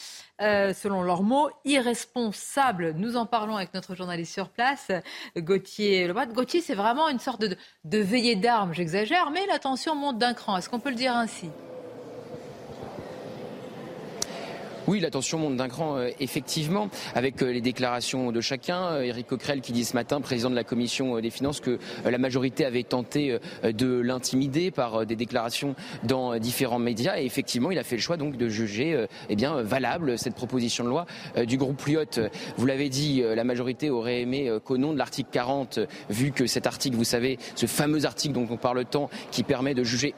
euh, 0.43 0.73
selon 0.73 1.01
leurs 1.01 1.23
mots, 1.23 1.49
irresponsable. 1.65 2.93
Nous 2.97 3.17
en 3.17 3.25
parlons 3.25 3.55
avec 3.55 3.73
notre 3.73 3.95
journaliste 3.95 4.33
sur 4.33 4.49
place, 4.49 4.91
Gauthier 5.37 6.07
Lebrat. 6.07 6.27
Gauthier, 6.27 6.61
c'est 6.61 6.75
vraiment 6.75 7.09
une 7.09 7.19
sorte 7.19 7.41
de, 7.41 7.55
de 7.85 7.97
veillée 7.97 8.35
d'armes, 8.35 8.73
j'exagère, 8.73 9.31
mais 9.31 9.45
la 9.47 9.59
tension 9.59 9.95
monte 9.95 10.17
d'un 10.17 10.33
cran. 10.33 10.57
Est-ce 10.57 10.69
qu'on 10.69 10.79
peut 10.79 10.89
le 10.89 10.95
dire 10.95 11.15
ainsi? 11.15 11.49
Oui, 14.85 14.99
la 14.99 15.09
tension 15.09 15.39
monte 15.39 15.55
d'un 15.55 15.69
cran, 15.69 15.95
euh, 15.95 16.09
effectivement, 16.19 16.89
avec 17.15 17.41
euh, 17.41 17.53
les 17.53 17.61
déclarations 17.61 18.33
de 18.33 18.41
chacun. 18.41 19.01
Éric 19.01 19.27
Coquerel 19.27 19.61
qui 19.61 19.71
dit 19.71 19.85
ce 19.85 19.93
matin, 19.93 20.19
président 20.19 20.49
de 20.49 20.55
la 20.55 20.65
commission 20.65 21.19
des 21.19 21.29
finances, 21.29 21.61
que 21.61 21.79
la 22.03 22.17
majorité 22.17 22.65
avait 22.65 22.83
tenté 22.83 23.37
de 23.63 23.99
l'intimider 23.99 24.71
par 24.71 25.05
des 25.05 25.15
déclarations 25.15 25.75
dans 26.03 26.37
différents 26.37 26.79
médias. 26.79 27.19
Et 27.19 27.25
effectivement, 27.25 27.71
il 27.71 27.79
a 27.79 27.83
fait 27.83 27.95
le 27.95 28.01
choix 28.01 28.17
donc 28.17 28.35
de 28.35 28.49
juger 28.49 29.05
eh 29.29 29.35
bien, 29.35 29.61
valable 29.61 30.17
cette 30.17 30.35
proposition 30.35 30.83
de 30.83 30.89
loi 30.89 31.05
du 31.45 31.57
groupe 31.57 31.85
Lyotte. 31.85 32.19
Vous 32.57 32.65
l'avez 32.65 32.89
dit, 32.89 33.21
la 33.21 33.43
majorité 33.43 33.89
aurait 33.89 34.21
aimé 34.21 34.51
qu'au 34.65 34.77
nom 34.77 34.93
de 34.93 34.97
l'article 34.97 35.29
40, 35.31 35.79
vu 36.09 36.31
que 36.31 36.45
cet 36.47 36.67
article, 36.67 36.95
vous 36.95 37.03
savez, 37.03 37.37
ce 37.55 37.65
fameux 37.65 38.05
article 38.05 38.33
dont 38.33 38.47
on 38.49 38.57
parle 38.57 38.85
tant, 38.85 39.09
qui 39.31 39.43
permet 39.43 39.73
de 39.73 39.83
juger 39.83 40.13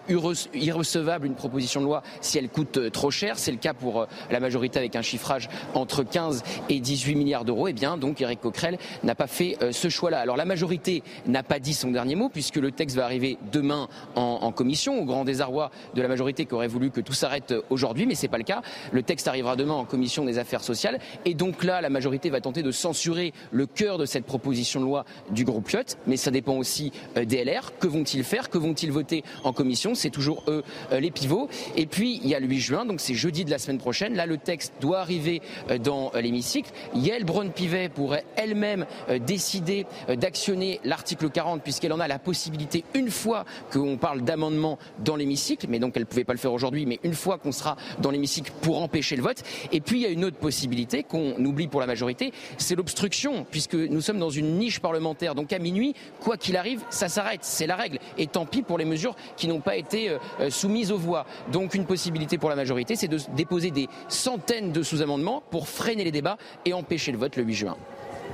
irrecevable 0.53 1.27
une 1.27 1.35
proposition 1.35 1.81
de 1.81 1.85
loi 1.85 2.03
si 2.21 2.37
elle 2.37 2.49
coûte 2.49 2.91
trop 2.91 3.11
cher, 3.11 3.37
c'est 3.37 3.51
le 3.51 3.57
cas 3.57 3.73
pour 3.73 4.07
la 4.31 4.39
majorité 4.39 4.54
avec 4.55 4.95
un 4.95 5.01
chiffrage 5.01 5.49
entre 5.73 6.03
15 6.03 6.43
et 6.69 6.79
18 6.79 7.15
milliards 7.15 7.45
d'euros, 7.45 7.67
eh 7.67 7.73
bien 7.73 7.97
donc 7.97 8.21
Eric 8.21 8.41
Coquerel 8.41 8.77
n'a 9.03 9.15
pas 9.15 9.27
fait 9.27 9.57
euh, 9.61 9.71
ce 9.71 9.89
choix-là. 9.89 10.19
Alors 10.19 10.37
la 10.37 10.45
majorité 10.45 11.03
n'a 11.27 11.43
pas 11.43 11.59
dit 11.59 11.73
son 11.73 11.91
dernier 11.91 12.15
mot 12.15 12.29
puisque 12.29 12.55
le 12.55 12.71
texte 12.71 12.95
va 12.95 13.05
arriver 13.05 13.37
demain 13.51 13.87
en, 14.15 14.51
commission, 14.51 14.99
au 14.99 15.05
grand 15.05 15.25
désarroi 15.25 15.71
de 15.93 16.01
la 16.01 16.07
majorité 16.07 16.45
qui 16.45 16.53
aurait 16.53 16.67
voulu 16.67 16.89
que 16.89 17.01
tout 17.01 17.13
s'arrête 17.13 17.51
euh, 17.51 17.61
aujourd'hui, 17.69 18.05
mais 18.05 18.15
c'est 18.15 18.27
pas 18.27 18.37
le 18.37 18.43
cas. 18.43 18.61
Le 18.91 19.03
texte 19.03 19.27
arrivera 19.27 19.55
demain 19.55 19.73
en 19.73 19.85
commission 19.85 20.23
des 20.23 20.37
affaires 20.37 20.63
sociales, 20.63 20.99
et 21.25 21.33
donc 21.33 21.63
là 21.63 21.81
la 21.81 21.89
majorité 21.89 22.29
va 22.29 22.41
tenter 22.41 22.63
de 22.63 22.71
censurer 22.71 23.33
le 23.51 23.65
cœur 23.65 23.97
de 23.97 24.05
cette 24.05 24.25
proposition 24.25 24.79
de 24.79 24.85
loi 24.85 25.05
du 25.31 25.43
groupe 25.43 25.65
Piot, 25.65 25.79
mais 26.07 26.17
ça 26.17 26.31
dépend 26.31 26.55
aussi 26.55 26.91
euh, 27.17 27.25
des 27.25 27.43
LR. 27.43 27.77
Que 27.79 27.87
vont-ils 27.87 28.23
faire? 28.23 28.49
Que 28.49 28.57
vont-ils 28.57 28.91
voter 28.91 29.23
en 29.43 29.51
commission? 29.51 29.95
C'est 29.95 30.09
toujours 30.09 30.43
eux 30.47 30.63
les 30.91 31.11
pivots. 31.11 31.49
Et 31.75 31.85
puis 31.85 32.19
il 32.23 32.29
y 32.29 32.35
a 32.35 32.39
le 32.39 32.47
8 32.47 32.59
juin, 32.59 32.85
donc 32.85 33.01
c'est 33.01 33.15
jeudi 33.15 33.45
de 33.45 33.51
la 33.51 33.57
semaine 33.57 33.77
prochaine. 33.77 34.15
Là 34.15 34.25
le 34.25 34.37
texte 34.45 34.73
doit 34.79 34.99
arriver 34.99 35.41
euh, 35.69 35.77
dans 35.77 36.11
euh, 36.15 36.21
l'hémicycle. 36.21 36.71
Yael 36.93 37.25
Braun-Pivet 37.25 37.89
pourrait 37.89 38.23
elle-même 38.37 38.85
euh, 39.09 39.19
décider 39.19 39.85
d'actionner 40.07 40.79
l'article 40.83 41.29
40 41.29 41.61
puisqu'elle 41.61 41.91
en 41.91 41.99
a 41.99 42.07
la 42.07 42.19
possibilité 42.19 42.85
une 42.93 43.09
fois 43.09 43.43
qu'on 43.71 43.97
parle 43.97 44.21
d'amendement 44.21 44.77
dans 44.99 45.15
l'hémicycle, 45.15 45.65
mais 45.69 45.79
donc 45.79 45.93
elle 45.95 46.03
ne 46.03 46.07
pouvait 46.07 46.23
pas 46.23 46.33
le 46.33 46.39
faire 46.39 46.53
aujourd'hui, 46.53 46.85
mais 46.85 46.99
une 47.03 47.13
fois 47.13 47.37
qu'on 47.37 47.51
sera 47.51 47.75
dans 47.99 48.11
l'hémicycle 48.11 48.51
pour 48.61 48.81
empêcher 48.81 49.15
le 49.15 49.23
vote. 49.23 49.41
Et 49.71 49.81
puis 49.81 49.99
il 49.99 50.03
y 50.03 50.05
a 50.05 50.09
une 50.09 50.23
autre 50.23 50.37
possibilité 50.37 51.03
qu'on 51.03 51.33
oublie 51.43 51.67
pour 51.67 51.79
la 51.79 51.87
majorité, 51.87 52.31
c'est 52.57 52.75
l'obstruction, 52.75 53.45
puisque 53.49 53.73
nous 53.73 54.01
sommes 54.01 54.19
dans 54.19 54.29
une 54.29 54.57
niche 54.59 54.79
parlementaire. 54.79 55.33
Donc 55.33 55.51
à 55.51 55.59
minuit, 55.59 55.95
quoi 56.19 56.37
qu'il 56.37 56.55
arrive, 56.55 56.81
ça 56.89 57.09
s'arrête. 57.09 57.39
C'est 57.43 57.67
la 57.67 57.75
règle. 57.75 57.97
Et 58.17 58.27
tant 58.27 58.45
pis 58.45 58.61
pour 58.61 58.77
les 58.77 58.85
mesures 58.85 59.15
qui 59.37 59.47
n'ont 59.47 59.61
pas 59.61 59.75
été 59.75 60.15
soumises 60.49 60.91
aux 60.91 60.97
voix. 60.97 61.25
Donc 61.51 61.73
une 61.73 61.85
possibilité 61.85 62.37
pour 62.37 62.49
la 62.49 62.55
majorité, 62.55 62.95
c'est 62.95 63.07
de 63.07 63.17
déposer 63.35 63.71
des 63.71 63.87
centaines 64.35 64.73
de 64.73 64.83
sous-amendements 64.83 65.41
pour 65.49 65.69
freiner 65.69 66.03
les 66.03 66.11
débats 66.11 66.37
et 66.65 66.73
empêcher 66.73 67.13
le 67.13 67.17
vote 67.17 67.37
le 67.37 67.43
8 67.43 67.53
juin. 67.53 67.77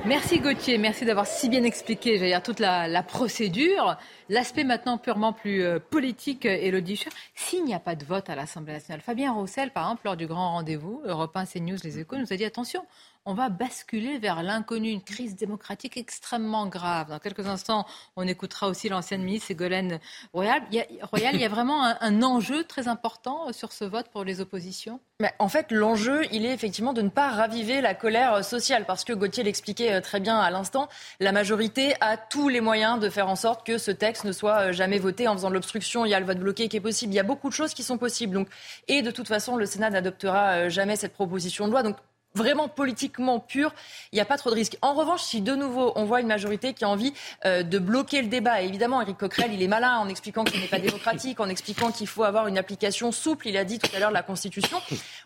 Merci 0.04 0.40
Gauthier, 0.40 0.80
merci 0.80 1.06
d'avoir 1.06 1.28
si 1.28 1.48
bien 1.48 1.64
expliqué 1.64 2.18
dire, 2.18 2.42
toute 2.42 2.60
la, 2.60 3.04
procédure. 3.04 3.98
L'aspect 4.28 4.64
maintenant 4.64 4.98
purement 4.98 5.32
plus 5.32 5.62
euh, 5.62 5.78
politique, 5.78 6.46
Elodie 6.46 6.96
Scher. 6.96 7.14
S'il 7.36 7.66
n'y 7.66 7.76
a 7.76 7.80
pas 7.80 7.94
de 7.94 8.04
vote 8.04 8.32
à 8.32 8.36
l'Assemblée 8.36 8.74
nationale, 8.74 9.02
Fabien 9.02 9.32
Roussel, 9.32 9.70
par 9.70 9.84
exemple, 9.84 10.02
lors 10.06 10.18
du 10.18 10.26
grand 10.26 10.54
rendez-vous, 10.54 11.04
Europe 11.06 11.36
1, 11.36 11.46
CNews, 11.46 11.78
Les 11.84 12.00
Échos, 12.00 12.18
nous 12.18 12.34
a 12.34 12.36
dit 12.36 12.46
attention, 12.46 12.84
on 13.25 13.34
va 13.34 13.49
basculer 13.49 14.17
vers 14.17 14.41
l'inconnu, 14.41 14.89
une 14.89 15.03
crise 15.03 15.36
démocratique 15.36 15.95
extrêmement 15.95 16.65
grave. 16.65 17.10
Dans 17.10 17.19
quelques 17.19 17.45
instants, 17.47 17.86
on 18.15 18.27
écoutera 18.27 18.67
aussi 18.67 18.89
l'ancienne 18.89 19.21
ministre 19.21 19.47
Ségolène 19.47 19.99
Royal. 20.34 20.63
Il 20.71 20.77
y 20.77 20.79
a, 20.79 21.05
Royal, 21.05 21.36
il 21.36 21.41
y 21.41 21.45
a 21.45 21.49
vraiment 21.49 21.84
un, 21.84 22.23
enjeu 22.23 22.63
très 22.63 22.88
important 22.88 23.47
euh, 23.47 23.53
sur 23.53 23.71
ce 23.71 23.86
vote 23.86 24.07
pour 24.10 24.23
les 24.23 24.41
oppositions? 24.41 24.99
En 25.38 25.49
fait, 25.49 25.71
l'enjeu, 25.71 26.21
il 26.31 26.45
est 26.45 26.53
effectivement 26.53 26.93
de 26.93 27.03
ne 27.03 27.10
pas 27.10 27.29
raviver 27.29 27.79
la 27.79 27.93
colère 27.93 28.43
sociale, 28.43 28.86
parce 28.86 29.03
que 29.03 29.13
Gauthier 29.13 29.43
l'expliquait 29.43 29.93
euh, 29.93 30.01
très 30.01 30.19
bien 30.19 30.39
à 30.39 30.49
l'instant, 30.49 30.89
la 31.19 31.31
majorité 31.31 31.93
a 32.01 32.17
tous 32.17 32.49
les 32.49 32.62
moyens 32.62 32.99
de 32.99 33.10
faire 33.10 33.29
en 33.29 33.36
sorte 33.36 33.65
que 33.65 33.77
ce 33.77 33.91
texte 33.91 34.23
ne 34.23 34.31
soit 34.31 34.69
euh, 34.69 34.71
jamais 34.71 34.97
voté 34.97 35.27
en 35.27 35.34
faisant 35.34 35.49
de 35.49 35.53
l'obstruction. 35.53 36.05
Il 36.05 36.10
y 36.10 36.15
a 36.15 36.19
le 36.19 36.25
vote 36.25 36.39
bloqué 36.39 36.69
qui 36.69 36.77
est 36.77 36.81
possible. 36.81 37.13
Il 37.13 37.17
y 37.17 37.19
a 37.19 37.23
beaucoup 37.23 37.49
de 37.49 37.53
choses 37.53 37.75
qui 37.75 37.84
sont 37.84 37.99
possibles. 37.99 38.45
Et 38.88 39.03
de 39.03 39.12
toute 39.12 39.27
façon, 39.27 39.57
le 39.57 39.67
Sénat 39.67 39.91
n'adoptera 39.91 40.69
jamais 40.69 40.95
cette 40.95 41.13
proposition 41.13 41.67
de 41.67 41.71
loi. 41.71 41.84
Donc, 41.84 41.97
vraiment 42.36 42.67
politiquement 42.67 43.39
pur, 43.39 43.74
il 44.12 44.15
n'y 44.15 44.22
a 44.22 44.26
pas 44.26 44.38
trop 44.38 44.50
de 44.50 44.56
risques. 44.56 44.78
En 44.82 44.94
revanche, 44.94 45.22
si 45.22 45.41
de 45.41 45.56
nouveau 45.56 45.91
on 45.96 46.06
voit 46.06 46.22
une 46.22 46.28
majorité 46.28 46.74
qui 46.74 46.86
a 46.86 46.89
envie 46.89 47.13
euh, 47.46 47.63
de 47.63 47.80
bloquer 47.80 48.22
le 48.22 48.28
débat, 48.28 48.62
évidemment, 48.62 49.02
Éric 49.02 49.17
Coquerel, 49.17 49.54
il 49.54 49.62
est 49.62 49.67
malin 49.67 49.98
en 49.98 50.08
expliquant 50.08 50.46
ce 50.46 50.58
n'est 50.58 50.67
pas 50.67 50.80
démocratique, 50.80 51.39
en 51.39 51.50
expliquant 51.50 51.91
qu'il 51.91 52.08
faut 52.08 52.24
avoir 52.24 52.48
une 52.48 52.58
application 52.58 53.12
souple, 53.12 53.48
il 53.48 53.58
a 53.58 53.65
dit 53.65 53.80
tout 53.80 53.89
à 53.96 54.00
l'heure 54.00 54.12
la 54.12 54.24
Constitution. 54.24 54.82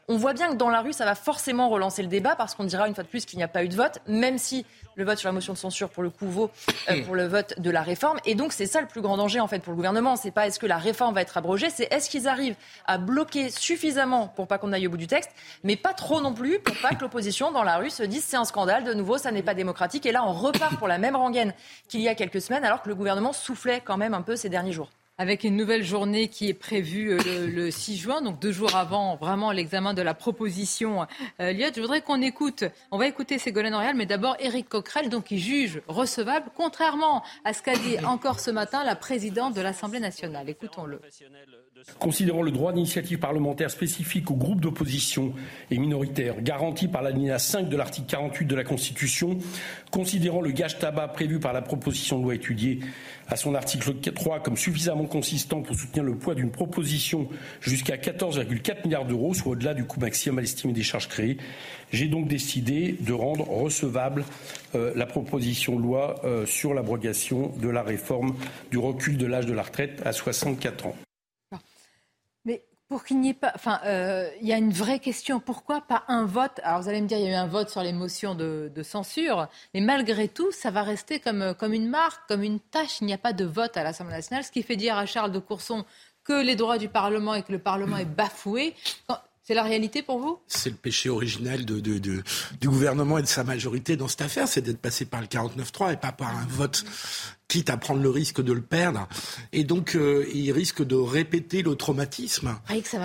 On 0.07 0.17
voit 0.17 0.33
bien 0.33 0.49
que 0.49 0.55
dans 0.55 0.69
la 0.69 0.81
rue, 0.81 0.93
ça 0.93 1.05
va 1.05 1.15
forcément 1.15 1.69
relancer 1.69 2.01
le 2.01 2.07
débat 2.07 2.35
parce 2.35 2.55
qu'on 2.55 2.63
dira 2.63 2.87
une 2.87 2.95
fois 2.95 3.03
de 3.03 3.09
plus 3.09 3.25
qu'il 3.25 3.37
n'y 3.37 3.43
a 3.43 3.47
pas 3.47 3.63
eu 3.63 3.69
de 3.69 3.75
vote, 3.75 3.99
même 4.07 4.37
si 4.37 4.65
le 4.95 5.03
vote 5.03 5.17
sur 5.17 5.27
la 5.27 5.33
motion 5.33 5.53
de 5.53 5.57
censure, 5.57 5.89
pour 5.89 6.03
le 6.03 6.09
coup, 6.09 6.27
vaut 6.27 6.51
euh, 6.89 7.03
pour 7.03 7.15
le 7.15 7.27
vote 7.27 7.59
de 7.59 7.69
la 7.69 7.81
réforme. 7.81 8.19
Et 8.25 8.35
donc, 8.35 8.53
c'est 8.53 8.65
ça 8.65 8.81
le 8.81 8.87
plus 8.87 9.01
grand 9.01 9.17
danger, 9.17 9.39
en 9.39 9.47
fait, 9.47 9.59
pour 9.59 9.71
le 9.71 9.75
gouvernement. 9.77 10.15
C'est 10.15 10.31
pas 10.31 10.47
est-ce 10.47 10.59
que 10.59 10.65
la 10.65 10.77
réforme 10.77 11.15
va 11.15 11.21
être 11.21 11.37
abrogée, 11.37 11.69
c'est 11.69 11.91
est-ce 11.91 12.09
qu'ils 12.09 12.27
arrivent 12.27 12.55
à 12.85 12.97
bloquer 12.97 13.49
suffisamment 13.49 14.27
pour 14.27 14.47
pas 14.47 14.57
qu'on 14.57 14.73
aille 14.73 14.87
au 14.87 14.89
bout 14.89 14.97
du 14.97 15.07
texte, 15.07 15.31
mais 15.63 15.75
pas 15.75 15.93
trop 15.93 16.21
non 16.21 16.33
plus 16.33 16.59
pour 16.59 16.75
pas 16.77 16.89
que 16.89 17.01
l'opposition 17.01 17.51
dans 17.51 17.63
la 17.63 17.77
rue 17.77 17.89
se 17.89 18.03
dise 18.03 18.23
c'est 18.23 18.37
un 18.37 18.45
scandale, 18.45 18.83
de 18.83 18.93
nouveau, 18.93 19.17
ça 19.17 19.31
n'est 19.31 19.43
pas 19.43 19.53
démocratique. 19.53 20.05
Et 20.05 20.11
là, 20.11 20.23
on 20.25 20.33
repart 20.33 20.77
pour 20.77 20.87
la 20.87 20.97
même 20.97 21.15
rengaine 21.15 21.53
qu'il 21.87 22.01
y 22.01 22.07
a 22.07 22.15
quelques 22.15 22.41
semaines, 22.41 22.65
alors 22.65 22.81
que 22.81 22.89
le 22.89 22.95
gouvernement 22.95 23.33
soufflait 23.33 23.81
quand 23.83 23.97
même 23.97 24.13
un 24.13 24.21
peu 24.21 24.35
ces 24.35 24.49
derniers 24.49 24.71
jours 24.73 24.89
avec 25.17 25.45
une 25.45 25.55
nouvelle 25.55 25.83
journée 25.83 26.27
qui 26.27 26.49
est 26.49 26.53
prévue 26.53 27.13
euh, 27.13 27.47
le, 27.47 27.71
6 27.71 27.97
juin, 27.97 28.21
donc 28.21 28.39
deux 28.39 28.51
jours 28.51 28.75
avant 28.75 29.15
vraiment 29.15 29.51
l'examen 29.51 29.93
de 29.93 30.01
la 30.01 30.13
proposition 30.13 31.03
euh, 31.39 31.53
Je 31.53 31.81
voudrais 31.81 32.01
qu'on 32.01 32.21
écoute, 32.21 32.65
on 32.91 32.97
va 32.97 33.07
écouter 33.07 33.37
Ségolène 33.37 33.75
Royal, 33.75 33.95
mais 33.95 34.05
d'abord 34.05 34.35
Éric 34.39 34.67
Coquerel, 34.67 35.09
donc 35.09 35.25
qui 35.25 35.39
juge 35.39 35.81
recevable, 35.87 36.47
contrairement 36.55 37.23
à 37.45 37.53
ce 37.53 37.61
qu'a 37.61 37.77
dit 37.77 37.97
encore 38.05 38.39
ce 38.39 38.51
matin 38.51 38.83
la 38.83 38.95
présidente 38.95 39.55
de 39.55 39.61
l'Assemblée 39.61 40.01
nationale. 40.01 40.49
Écoutons-le. 40.49 40.99
Considérant 41.99 42.41
le 42.41 42.51
droit 42.51 42.73
d'initiative 42.73 43.19
parlementaire 43.19 43.69
spécifique 43.69 44.31
aux 44.31 44.35
groupes 44.35 44.61
d'opposition 44.61 45.33
et 45.69 45.77
minoritaires, 45.77 46.41
garanti 46.41 46.87
par 46.87 47.03
l'alinéa 47.03 47.37
5 47.37 47.69
de 47.69 47.77
l'article 47.77 48.07
48 48.07 48.45
de 48.45 48.55
la 48.55 48.63
Constitution, 48.63 49.37
considérant 49.91 50.41
le 50.41 50.51
gage 50.51 50.79
tabac 50.79 51.09
prévu 51.09 51.39
par 51.39 51.53
la 51.53 51.61
proposition 51.61 52.17
de 52.17 52.23
loi 52.23 52.35
étudiée 52.35 52.79
à 53.29 53.35
son 53.35 53.55
article 53.55 53.93
3 54.13 54.39
comme 54.41 54.57
suffisamment 54.57 55.05
consistant 55.05 55.61
pour 55.61 55.75
soutenir 55.75 56.03
le 56.03 56.15
poids 56.15 56.35
d'une 56.35 56.51
proposition 56.51 57.27
jusqu'à 57.61 57.97
14,4 57.97 58.85
milliards 58.85 59.05
d'euros, 59.05 59.33
soit 59.33 59.53
au-delà 59.53 59.73
du 59.73 59.85
coût 59.85 59.99
maximal 59.99 60.43
estimé 60.43 60.73
des 60.73 60.83
charges 60.83 61.07
créées. 61.07 61.37
J'ai 61.91 62.07
donc 62.07 62.27
décidé 62.27 62.95
de 62.99 63.13
rendre 63.13 63.47
recevable 63.49 64.25
euh, 64.75 64.91
la 64.95 65.05
proposition 65.05 65.75
de 65.75 65.81
loi 65.81 66.21
euh, 66.23 66.45
sur 66.45 66.73
l'abrogation 66.73 67.51
de 67.61 67.69
la 67.69 67.83
réforme 67.83 68.35
du 68.71 68.77
recul 68.77 69.17
de 69.17 69.25
l'âge 69.25 69.45
de 69.45 69.53
la 69.53 69.63
retraite 69.63 70.01
à 70.05 70.11
64 70.11 70.87
ans. 70.87 70.95
Pour 72.87 73.03
qu'il 73.03 73.19
n'y 73.19 73.29
ait 73.29 73.33
pas. 73.33 73.51
Enfin, 73.55 73.79
euh, 73.85 74.29
il 74.41 74.47
y 74.47 74.53
a 74.53 74.57
une 74.57 74.71
vraie 74.71 74.99
question. 74.99 75.39
Pourquoi 75.39 75.81
pas 75.81 76.03
un 76.07 76.25
vote? 76.25 76.59
Alors, 76.63 76.81
vous 76.81 76.89
allez 76.89 77.01
me 77.01 77.07
dire, 77.07 77.17
il 77.17 77.25
y 77.25 77.27
a 77.27 77.31
eu 77.31 77.33
un 77.33 77.47
vote 77.47 77.69
sur 77.69 77.81
les 77.81 77.93
motions 77.93 78.35
de, 78.35 78.71
censure, 78.83 79.47
mais 79.73 79.81
malgré 79.81 80.27
tout, 80.27 80.51
ça 80.51 80.69
va 80.69 80.83
rester 80.83 81.19
comme, 81.19 81.55
comme 81.57 81.73
une 81.73 81.89
marque, 81.89 82.27
comme 82.27 82.43
une 82.43 82.59
tâche. 82.59 83.01
Il 83.01 83.07
n'y 83.07 83.13
a 83.13 83.17
pas 83.17 83.33
de 83.33 83.45
vote 83.45 83.75
à 83.75 83.83
l'Assemblée 83.83 84.13
nationale, 84.13 84.43
ce 84.43 84.51
qui 84.51 84.61
fait 84.61 84.75
dire 84.75 84.97
à 84.97 85.07
Charles 85.07 85.31
de 85.31 85.39
Courson 85.39 85.83
que 86.23 86.43
les 86.43 86.55
droits 86.55 86.77
du 86.77 86.89
Parlement 86.89 87.33
et 87.33 87.43
que 87.43 87.51
le 87.51 87.59
Parlement 87.59 87.97
est 87.97 88.05
bafoué. 88.05 88.75
C'est 89.47 89.53
la 89.53 89.61
réalité 89.61 90.01
pour 90.01 90.17
vous? 90.17 90.39
C'est 90.47 90.71
le 90.71 90.75
péché 90.75 91.07
originel 91.07 91.65
du 91.65 92.23
gouvernement 92.63 93.19
et 93.19 93.21
de 93.21 93.27
sa 93.27 93.43
majorité 93.43 93.95
dans 93.95 94.07
cette 94.07 94.23
affaire, 94.23 94.47
c'est 94.47 94.61
d'être 94.61 94.81
passé 94.81 95.05
par 95.05 95.21
le 95.21 95.27
49-3 95.27 95.93
et 95.93 95.97
pas 95.97 96.11
par 96.11 96.35
un 96.35 96.47
vote 96.49 96.83
quitte 97.47 97.69
à 97.69 97.77
prendre 97.77 98.01
le 98.01 98.09
risque 98.09 98.41
de 98.41 98.53
le 98.53 98.61
perdre. 98.61 99.07
Et 99.53 99.63
donc, 99.63 99.95
euh, 99.95 100.27
ils 100.33 100.51
risquent 100.51 100.85
de 100.85 100.95
répéter 100.95 101.61
le 101.61 101.75
traumatisme. 101.75 102.55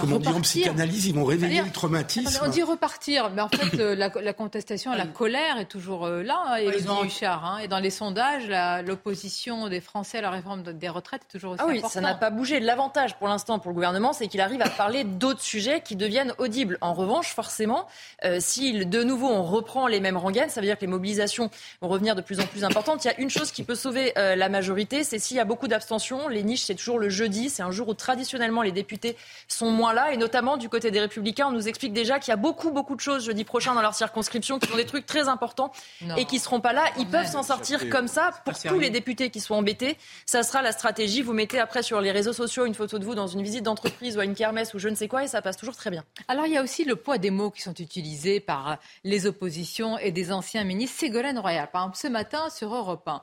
Comme 0.01 0.13
on 0.13 0.19
dit 0.19 0.29
en 0.29 0.41
psychanalyse, 0.41 1.07
ils 1.07 1.15
vont 1.15 1.25
réveiller 1.25 1.63
le 1.63 1.71
traumatisme. 1.71 2.41
On 2.45 2.49
dit 2.49 2.63
repartir, 2.63 3.31
mais 3.35 3.43
en 3.43 3.49
fait, 3.49 3.77
la, 3.77 4.33
contestation, 4.33 4.93
la 4.93 5.07
colère 5.07 5.59
est 5.59 5.67
toujours 5.67 6.07
euh, 6.07 6.23
là, 6.23 6.43
hein, 6.47 6.57
et 6.57 6.71
Richard. 6.71 7.45
Hein, 7.45 7.59
et 7.59 7.69
dans 7.69 7.79
les 7.79 7.91
sondages, 7.91 8.49
l'opposition 8.87 9.69
des 9.69 9.81
Français 9.81 10.19
à 10.19 10.23
la 10.23 10.31
réforme 10.31 10.63
des 10.63 10.89
retraites 10.89 11.23
est 11.29 11.33
toujours 11.33 11.53
aussi 11.53 11.63
ah 11.63 11.69
oui, 11.69 11.83
ça 11.89 12.01
n'a 12.01 12.15
pas 12.15 12.31
bougé. 12.31 12.61
L'avantage 12.61 13.17
pour 13.17 13.29
l'instant 13.29 13.59
pour 13.59 13.71
le 13.71 13.75
gouvernement, 13.75 14.13
c'est 14.13 14.29
qu'il 14.29 14.41
arrive 14.41 14.63
à 14.63 14.69
parler 14.69 15.05
d'autres 15.05 15.43
sujets 15.43 15.81
qui 15.83 15.97
deviennent 15.97 16.33
audibles. 16.39 16.79
En 16.81 16.95
revanche, 16.95 17.35
forcément, 17.35 17.87
euh, 18.25 18.39
si 18.41 18.87
de 18.87 19.03
nouveau 19.03 19.29
on 19.29 19.43
reprend 19.43 19.87
les 19.87 20.01
mêmes 20.01 20.17
rengaines, 20.17 20.51
ça 20.51 20.61
veut 20.61 20.67
dire 20.67 20.77
que 20.77 20.83
les 20.83 20.87
mobilisations 20.87 21.51
vont 21.81 21.89
revenir 21.89 22.15
de 22.15 22.23
plus 22.23 22.41
en 22.41 22.47
plus 22.47 22.65
importantes. 22.65 23.05
Il 23.05 23.09
y 23.09 23.11
a 23.11 23.21
une 23.21 23.31
chose 23.31 23.53
qui 23.53 23.63
peut 23.63 23.75
sauver 23.75 24.13
euh, 24.19 24.30
la 24.37 24.49
majorité, 24.49 25.05
c'est 25.05 25.19
s'il 25.19 25.37
y 25.37 25.41
a 25.41 25.45
beaucoup 25.45 25.69
d'abstention. 25.69 26.29
Les 26.29 26.43
niches, 26.43 26.63
c'est 26.63 26.75
toujours 26.75 26.99
le 26.99 27.09
jeudi. 27.09 27.51
C'est 27.51 27.63
un 27.63 27.71
jour 27.71 27.89
où 27.89 27.95
traditionnellement 27.95 28.63
les 28.63 28.73
députés 28.73 29.17
sont 29.49 29.71
moins 29.71 29.93
là. 29.93 30.13
Et 30.13 30.17
notamment 30.17 30.57
du 30.57 30.69
côté 30.69 30.91
des 30.91 31.01
Républicains, 31.01 31.49
on 31.49 31.53
nous 31.53 31.69
explique 31.69 31.93
déjà 31.93 32.19
qu'il 32.19 32.31
y 32.31 32.35
a 32.35 32.37
beaucoup, 32.37 32.71
beaucoup 32.71 32.95
de 32.95 33.01
choses 33.01 33.25
jeudi 33.25 33.45
prochain 33.45 33.75
dans 33.75 33.83
leur 33.83 33.95
circonscription 33.95 34.59
qui 34.59 34.73
ont 34.73 34.77
des 34.77 34.87
trucs 34.87 35.07
très 35.07 35.29
importants 35.29 35.73
et 36.17 36.25
qui 36.25 36.39
seront 36.39 36.61
pas 36.61 36.73
là. 36.73 36.85
Ils 36.99 37.07
peuvent 37.07 37.27
s'en 37.27 37.43
sortir 37.43 37.89
comme 37.89 38.09
ça 38.09 38.31
pour 38.45 38.59
tous 38.59 38.79
les 38.79 38.91
députés 38.91 39.31
qui 39.31 39.41
sont 39.41 39.55
embêtés. 39.55 39.97
Ça 40.27 40.43
sera 40.43 40.63
la 40.63 40.73
stratégie. 40.73 41.23
Vous 41.23 41.33
mettez 41.33 41.59
après 41.59 41.83
sur 41.83 42.01
les 42.01 42.13
réseaux 42.13 42.33
sociaux 42.33 42.67
une 42.67 42.75
photo 42.75 42.99
de 42.99 43.05
vous 43.05 43.15
dans 43.15 43.27
une 43.27 43.43
visite 43.43 43.65
d'entreprise 43.65 44.17
ou 44.17 44.21
à 44.21 44.25
une 44.25 44.35
kermesse 44.35 44.75
ou 44.75 44.79
je 44.79 44.89
ne 44.89 44.95
sais 44.95 45.09
quoi 45.09 45.25
et 45.25 45.29
ça 45.29 45.43
passe 45.43 45.57
toujours 45.57 45.77
très 45.77 45.91
bien. 45.91 46.05
Alors 46.29 46.47
il 46.47 46.53
y 46.53 46.57
a 46.57 46.63
aussi 46.63 46.85
le 46.85 46.97
poids 46.97 47.19
des 47.19 47.31
mots 47.31 47.51
qui 47.51 47.63
sont 47.63 47.75
utilisés 47.75 48.41
par 48.41 48.79
les 49.05 49.27
oppositions 49.27 49.99
et 49.99 50.13
des 50.13 50.33
anciens 50.33 50.65
ministres. 50.65 50.99
Ségolène 50.99 51.39
Royal, 51.39 51.71
par 51.71 51.83
exemple, 51.83 51.99
ce 51.99 52.09
matin 52.09 52.51
sur 52.51 52.75
Europe 52.75 53.07
1. 53.07 53.23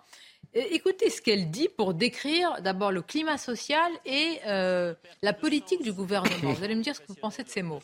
Écoutez 0.54 1.10
ce 1.10 1.22
qu'elle 1.22 1.52
dit 1.52 1.70
pour 1.70 1.94
décrire 1.94 2.62
d'abord 2.62 2.92
le 2.92 3.02
climat 3.02 3.38
social 3.38 3.92
et 4.06 4.40
euh, 4.48 4.96
la 5.22 5.34
politique 5.34 5.84
du 5.84 5.94
gouvernement. 5.94 6.54
Vous 6.54 6.64
allez 6.64 6.76
me 6.76 6.82
dire 6.82 6.96
ce 6.96 7.02
que 7.02 7.08
vous 7.08 7.16
pensez 7.16 7.44
de 7.44 7.50
ces 7.50 7.62
mots. 7.62 7.82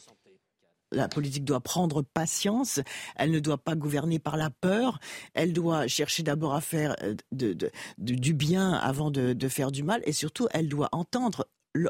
La 0.92 1.08
politique 1.08 1.44
doit 1.44 1.60
prendre 1.60 2.04
patience, 2.04 2.80
elle 3.16 3.32
ne 3.32 3.40
doit 3.40 3.58
pas 3.58 3.76
gouverner 3.76 4.20
par 4.20 4.38
la 4.38 4.50
peur, 4.50 5.00
elle 5.34 5.52
doit 5.52 5.88
chercher 5.88 6.22
d'abord 6.22 6.54
à 6.54 6.62
faire 6.62 6.96
euh, 7.02 7.16
du 7.98 8.34
bien 8.34 8.74
avant 8.74 9.10
de, 9.10 9.48
faire 9.48 9.72
du 9.72 9.84
mal, 9.84 10.02
et 10.06 10.14
surtout 10.14 10.48
elle 10.52 10.70
doit 10.70 10.90
entendre 10.92 11.48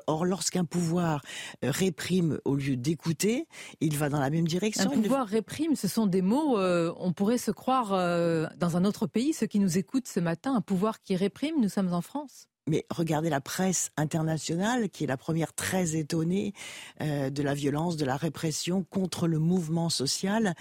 Or, 0.07 0.25
lorsqu'un 0.25 0.63
pouvoir 0.63 1.21
euh, 1.63 1.71
réprime 1.71 2.39
au 2.45 2.55
lieu 2.55 2.77
d'écouter, 2.77 3.47
il 3.81 3.97
va 3.97 4.09
dans 4.09 4.19
la 4.19 4.29
même 4.29 4.47
direction. 4.47 4.89
Un 4.89 5.01
pouvoir 5.01 5.27
réprime, 5.27 5.75
ce 5.75 5.87
sont 5.87 6.07
des 6.07 6.21
mots, 6.21 6.57
euh, 6.57 6.93
on 6.97 7.11
pourrait 7.11 7.37
se 7.37 7.51
croire 7.51 7.93
euh, 7.93 8.47
dans 8.57 8.77
un 8.77 8.85
autre 8.85 9.07
pays. 9.07 9.33
Ceux 9.33 9.47
qui 9.47 9.59
nous 9.59 9.77
écoutent 9.77 10.07
ce 10.07 10.21
matin, 10.21 10.55
un 10.55 10.61
pouvoir 10.61 11.01
qui 11.01 11.15
réprime, 11.15 11.55
nous 11.59 11.69
sommes 11.69 11.93
en 11.93 12.01
France. 12.01 12.47
Mais 12.65 12.85
regardez 12.89 13.29
la 13.29 13.41
presse 13.41 13.91
internationale, 13.97 14.89
qui 14.89 15.03
est 15.03 15.07
la 15.07 15.17
première 15.17 15.51
très 15.51 15.97
étonnée 15.97 16.53
de 17.01 17.43
la 17.43 17.53
violence, 17.53 17.97
de 17.97 18.05
la 18.05 18.15
répression 18.15 18.85
contre 18.89 19.27
le 19.27 19.37
mouvement 19.37 19.89
social 19.89 20.53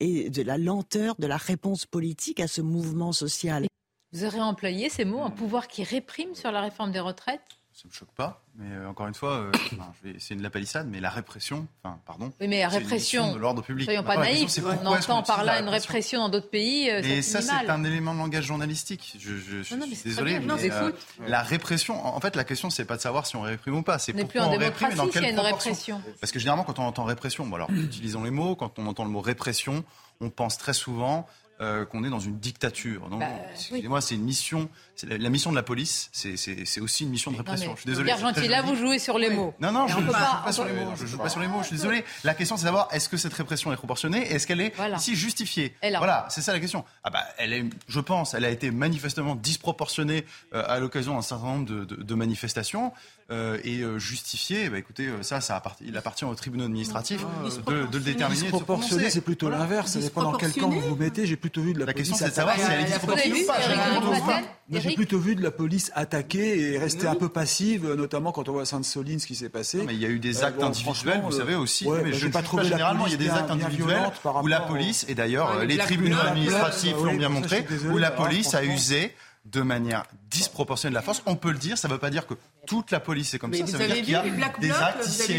et 0.00 0.30
de 0.30 0.40
la 0.40 0.56
lenteur 0.56 1.16
de 1.18 1.26
la 1.26 1.36
réponse 1.36 1.84
politique 1.84 2.40
à 2.40 2.48
ce 2.48 2.62
mouvement 2.62 3.12
social. 3.12 3.66
Vous 4.14 4.24
aurez 4.24 4.40
employé 4.40 4.88
ces 4.88 5.04
mots, 5.04 5.20
un 5.20 5.30
pouvoir 5.30 5.68
qui 5.68 5.84
réprime 5.84 6.34
sur 6.34 6.50
la 6.50 6.62
réforme 6.62 6.92
des 6.92 7.00
retraites? 7.00 7.42
Ça 7.80 7.88
me 7.88 7.94
choque 7.94 8.12
pas. 8.14 8.42
Mais 8.56 8.76
euh, 8.76 8.88
encore 8.88 9.06
une 9.06 9.14
fois, 9.14 9.36
euh, 9.38 9.52
c'est 10.18 10.34
une 10.34 10.42
la 10.42 10.50
palissade, 10.50 10.86
mais 10.90 11.00
la 11.00 11.08
répression, 11.08 11.66
enfin, 11.82 11.98
pardon. 12.04 12.30
Oui, 12.38 12.46
mais 12.46 12.60
la 12.60 12.68
répression. 12.68 13.32
de 13.32 13.38
l'ordre 13.38 13.62
public. 13.62 13.86
Soyons 13.86 14.02
pas 14.02 14.18
naïfs. 14.18 14.58
On 14.82 14.86
entend 14.86 15.22
par 15.22 15.44
là 15.44 15.60
une 15.60 15.68
répression 15.68 16.20
dans 16.20 16.28
d'autres 16.28 16.50
pays. 16.50 16.90
Euh, 16.90 17.00
et 17.00 17.22
ça, 17.22 17.40
c'est 17.40 17.70
un 17.70 17.84
élément 17.84 18.12
de 18.12 18.18
langage 18.18 18.44
journalistique. 18.44 19.16
Je, 19.18 19.36
je, 19.36 19.62
suis 19.62 19.76
désolé, 20.04 20.40
mais 20.40 20.80
la 21.26 21.42
répression. 21.42 22.04
En 22.04 22.20
fait, 22.20 22.36
la 22.36 22.44
question, 22.44 22.68
c'est 22.68 22.84
pas 22.84 22.96
de 22.96 23.02
savoir 23.02 23.26
si 23.26 23.36
on 23.36 23.42
réprime 23.42 23.76
ou 23.76 23.82
pas. 23.82 23.98
C'est 23.98 24.12
pourquoi 24.12 24.42
on 24.42 24.58
réprime 24.58 24.90
et 24.92 24.94
dans 24.94 25.08
quelle 25.08 25.34
proportion. 25.34 26.02
Parce 26.20 26.32
que 26.32 26.38
généralement, 26.38 26.64
quand 26.64 26.78
on 26.78 26.84
entend 26.84 27.04
répression, 27.04 27.46
bon 27.46 27.56
alors, 27.56 27.70
utilisons 27.70 28.22
les 28.22 28.30
mots. 28.30 28.56
Quand 28.56 28.78
on 28.78 28.86
entend 28.86 29.04
le 29.04 29.10
mot 29.10 29.20
répression, 29.20 29.84
on 30.20 30.28
pense 30.28 30.58
très 30.58 30.74
souvent 30.74 31.26
euh, 31.60 31.84
qu'on 31.84 32.04
est 32.04 32.08
dans 32.08 32.20
une 32.20 32.38
dictature. 32.38 33.10
Donc, 33.10 33.20
bah, 33.20 33.26
excusez-moi, 33.52 34.00
c'est 34.00 34.14
une 34.14 34.24
mission. 34.24 34.70
La, 35.08 35.30
mission 35.30 35.50
de 35.50 35.56
la 35.56 35.62
police, 35.62 36.10
c'est 36.12 36.80
aussi 36.80 37.04
une 37.04 37.10
mission 37.10 37.30
de 37.30 37.36
répression. 37.36 37.74
je 37.76 37.80
suis 37.82 37.90
désolé. 37.90 38.12
gentil. 38.18 38.48
Là, 38.48 38.62
vous 38.62 38.74
jouez 38.76 38.98
sur 38.98 39.18
les 39.18 39.30
mots. 39.30 39.54
Non, 39.60 39.72
non, 39.72 39.86
je 39.86 39.96
ne 39.96 40.06
joue 40.06 40.12
pas, 40.12 40.52
sur 40.52 40.64
les 40.64 40.72
mots. 40.72 40.92
Je 40.96 41.06
joue 41.06 41.18
pas 41.18 41.28
sur 41.28 41.40
les 41.40 41.48
mots. 41.48 41.62
Je 41.62 41.68
suis 41.68 41.76
désolé. 41.76 42.04
La 42.24 42.34
question, 42.34 42.56
c'est 42.56 42.64
savoir 42.64 42.88
est-ce 42.92 43.08
que 43.08 43.16
cette 43.16 43.34
répression 43.34 43.72
est 43.72 43.76
proportionnée 43.76 44.30
et 44.30 44.34
est-ce 44.34 44.46
qu'elle 44.46 44.60
est 44.60 44.74
ici 44.96 45.16
justifiée? 45.16 45.74
Voilà, 45.82 46.26
c'est 46.30 46.42
ça 46.42 46.52
la 46.52 46.60
question. 46.60 46.84
Ah 47.04 47.10
bah, 47.10 47.24
elle 47.38 47.52
est, 47.52 47.64
je 47.88 48.00
pense, 48.00 48.34
elle 48.34 48.44
a 48.44 48.50
été 48.50 48.70
manifestement 48.70 49.34
disproportionnée 49.34 50.24
euh, 50.54 50.62
à 50.66 50.78
l'occasion 50.78 51.14
d'un 51.14 51.22
certain 51.22 51.46
nombre 51.46 51.66
de, 51.66 51.84
de, 51.84 52.02
de 52.02 52.14
manifestations. 52.14 52.92
Euh, 53.30 53.58
et 53.62 53.82
euh, 53.82 53.96
justifié, 54.00 54.68
bah, 54.70 54.78
écoutez, 54.78 55.06
euh, 55.06 55.22
ça, 55.22 55.40
ça 55.40 55.54
appartient, 55.54 55.84
il 55.86 55.96
appartient 55.96 56.24
au 56.24 56.34
tribunal 56.34 56.66
administratif 56.66 57.24
de, 57.64 57.86
de, 57.86 57.98
le 57.98 58.04
déterminer. 58.04 58.42
Disproportionné, 58.42 59.08
c'est 59.08 59.20
plutôt 59.20 59.48
l'inverse. 59.48 59.92
Ça 59.92 60.00
dépend 60.00 60.22
dans 60.22 60.32
quel 60.32 60.52
camp 60.52 60.68
vous 60.68 60.80
vous 60.80 60.96
mettez. 60.96 61.26
J'ai 61.26 61.36
plutôt 61.36 61.60
vu 61.60 61.72
de 61.72 61.78
la, 61.78 61.86
la 61.86 61.92
question, 61.92 62.16
c'est 62.16 62.30
de 62.30 62.34
savoir 62.34 62.56
si 62.56 62.62
elle 62.68 62.80
est 62.80 62.84
disproportionnée 62.84 63.44
ou 63.44 63.46
pas. 63.46 64.42
J'ai 64.90 64.96
plutôt 64.96 65.18
vu 65.18 65.34
de 65.34 65.42
la 65.42 65.50
police 65.50 65.90
attaquer 65.94 66.72
et 66.72 66.78
rester 66.78 67.06
un 67.06 67.14
peu 67.14 67.28
passive, 67.28 67.94
notamment 67.94 68.32
quand 68.32 68.48
on 68.48 68.52
voit 68.52 68.62
à 68.62 68.66
Sainte-Soline 68.66 69.20
ce 69.20 69.26
qui 69.26 69.34
s'est 69.34 69.48
passé. 69.48 69.82
Mais 69.86 69.94
il 69.94 70.00
y 70.00 70.04
a 70.04 70.08
eu 70.08 70.18
des 70.18 70.42
actes 70.42 70.62
individuels, 70.62 71.22
vous 71.24 71.32
savez 71.32 71.54
aussi. 71.54 71.88
mais 71.88 72.12
je 72.12 72.26
ne 72.26 72.32
pas 72.32 72.42
trouvé 72.42 72.64
généralement, 72.64 73.06
il 73.06 73.12
y 73.12 73.14
a 73.14 73.18
des 73.18 73.30
actes 73.30 73.50
individuels 73.50 74.10
où 74.42 74.46
la 74.46 74.60
police, 74.60 75.06
et 75.08 75.14
d'ailleurs 75.14 75.64
les 75.64 75.78
tribunaux 75.78 76.18
administratifs 76.18 76.96
l'ont 77.02 77.14
bien 77.14 77.28
montré, 77.28 77.66
où 77.92 77.98
la 77.98 78.10
police 78.10 78.54
a 78.54 78.64
usé 78.64 79.14
de 79.46 79.62
manière 79.62 80.04
disproportionnée 80.30 80.92
de 80.92 80.96
la 80.96 81.02
force. 81.02 81.22
On 81.26 81.34
peut 81.34 81.50
le 81.50 81.58
dire, 81.58 81.78
ça 81.78 81.88
ne 81.88 81.94
veut 81.94 81.98
pas 81.98 82.10
dire 82.10 82.26
que 82.26 82.34
toute 82.70 82.92
la 82.92 83.00
police 83.00 83.34
est 83.34 83.40
comme 83.40 83.50
mais 83.50 83.58
ça. 83.58 83.64
Vous 83.64 83.70
ça 83.72 83.78
veut 83.78 83.84
avez 83.90 84.00
vu 84.00 84.14
les 84.22 84.30
black 84.30 84.60
blocs, 84.60 84.70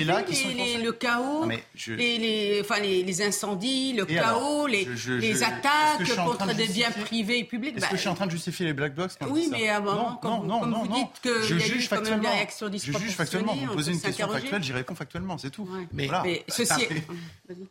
là 0.06 0.22
qui 0.24 0.36
sont 0.36 0.50
les, 0.50 0.78
le 0.84 0.92
chaos, 0.92 1.50
je... 1.74 1.94
les, 1.94 2.18
les, 2.18 2.60
enfin, 2.60 2.82
les, 2.82 3.04
les, 3.04 3.22
incendies, 3.22 3.94
le 3.94 4.04
et 4.04 4.16
chaos, 4.16 4.26
alors, 4.26 4.68
les, 4.68 4.84
je, 4.84 4.96
je, 4.96 5.14
les 5.14 5.42
attaques 5.42 6.14
contre 6.26 6.54
des 6.54 6.68
biens 6.68 6.92
privés 6.92 7.40
et 7.40 7.44
publics? 7.46 7.78
Est-ce 7.78 7.86
bah, 7.86 7.88
que 7.88 7.96
je 7.96 8.02
suis 8.02 8.10
en 8.10 8.16
train 8.16 8.26
de 8.26 8.32
justifier 8.32 8.66
les 8.66 8.74
black 8.74 8.96
blocs? 8.96 9.12
Oui, 9.30 9.48
mais 9.50 9.70
à 9.70 9.78
un 9.78 9.80
moment, 9.80 10.20
quand, 10.22 10.44
non, 10.44 10.66
non, 10.66 10.84
vous 10.84 10.94
dites 10.94 11.22
qu'il 11.22 11.58
y 11.58 11.64
a 11.64 11.68
eu 11.68 11.88
quand 11.90 12.02
même 12.02 12.20
des 12.20 12.28
réactions 12.28 12.68
disproportionnées, 12.68 13.00
je 13.00 13.08
juge 13.08 13.16
factuellement. 13.16 13.56
Vous 13.56 13.66
me 13.66 13.74
posez 13.76 13.94
une 13.94 14.02
question 14.02 14.28
factuelle, 14.28 14.64
j'y 14.64 14.74
réponds 14.74 14.96
factuellement, 14.96 15.38
c'est 15.38 15.52
tout. 15.52 15.70
Mais 15.94 16.10
ceci 16.50 16.74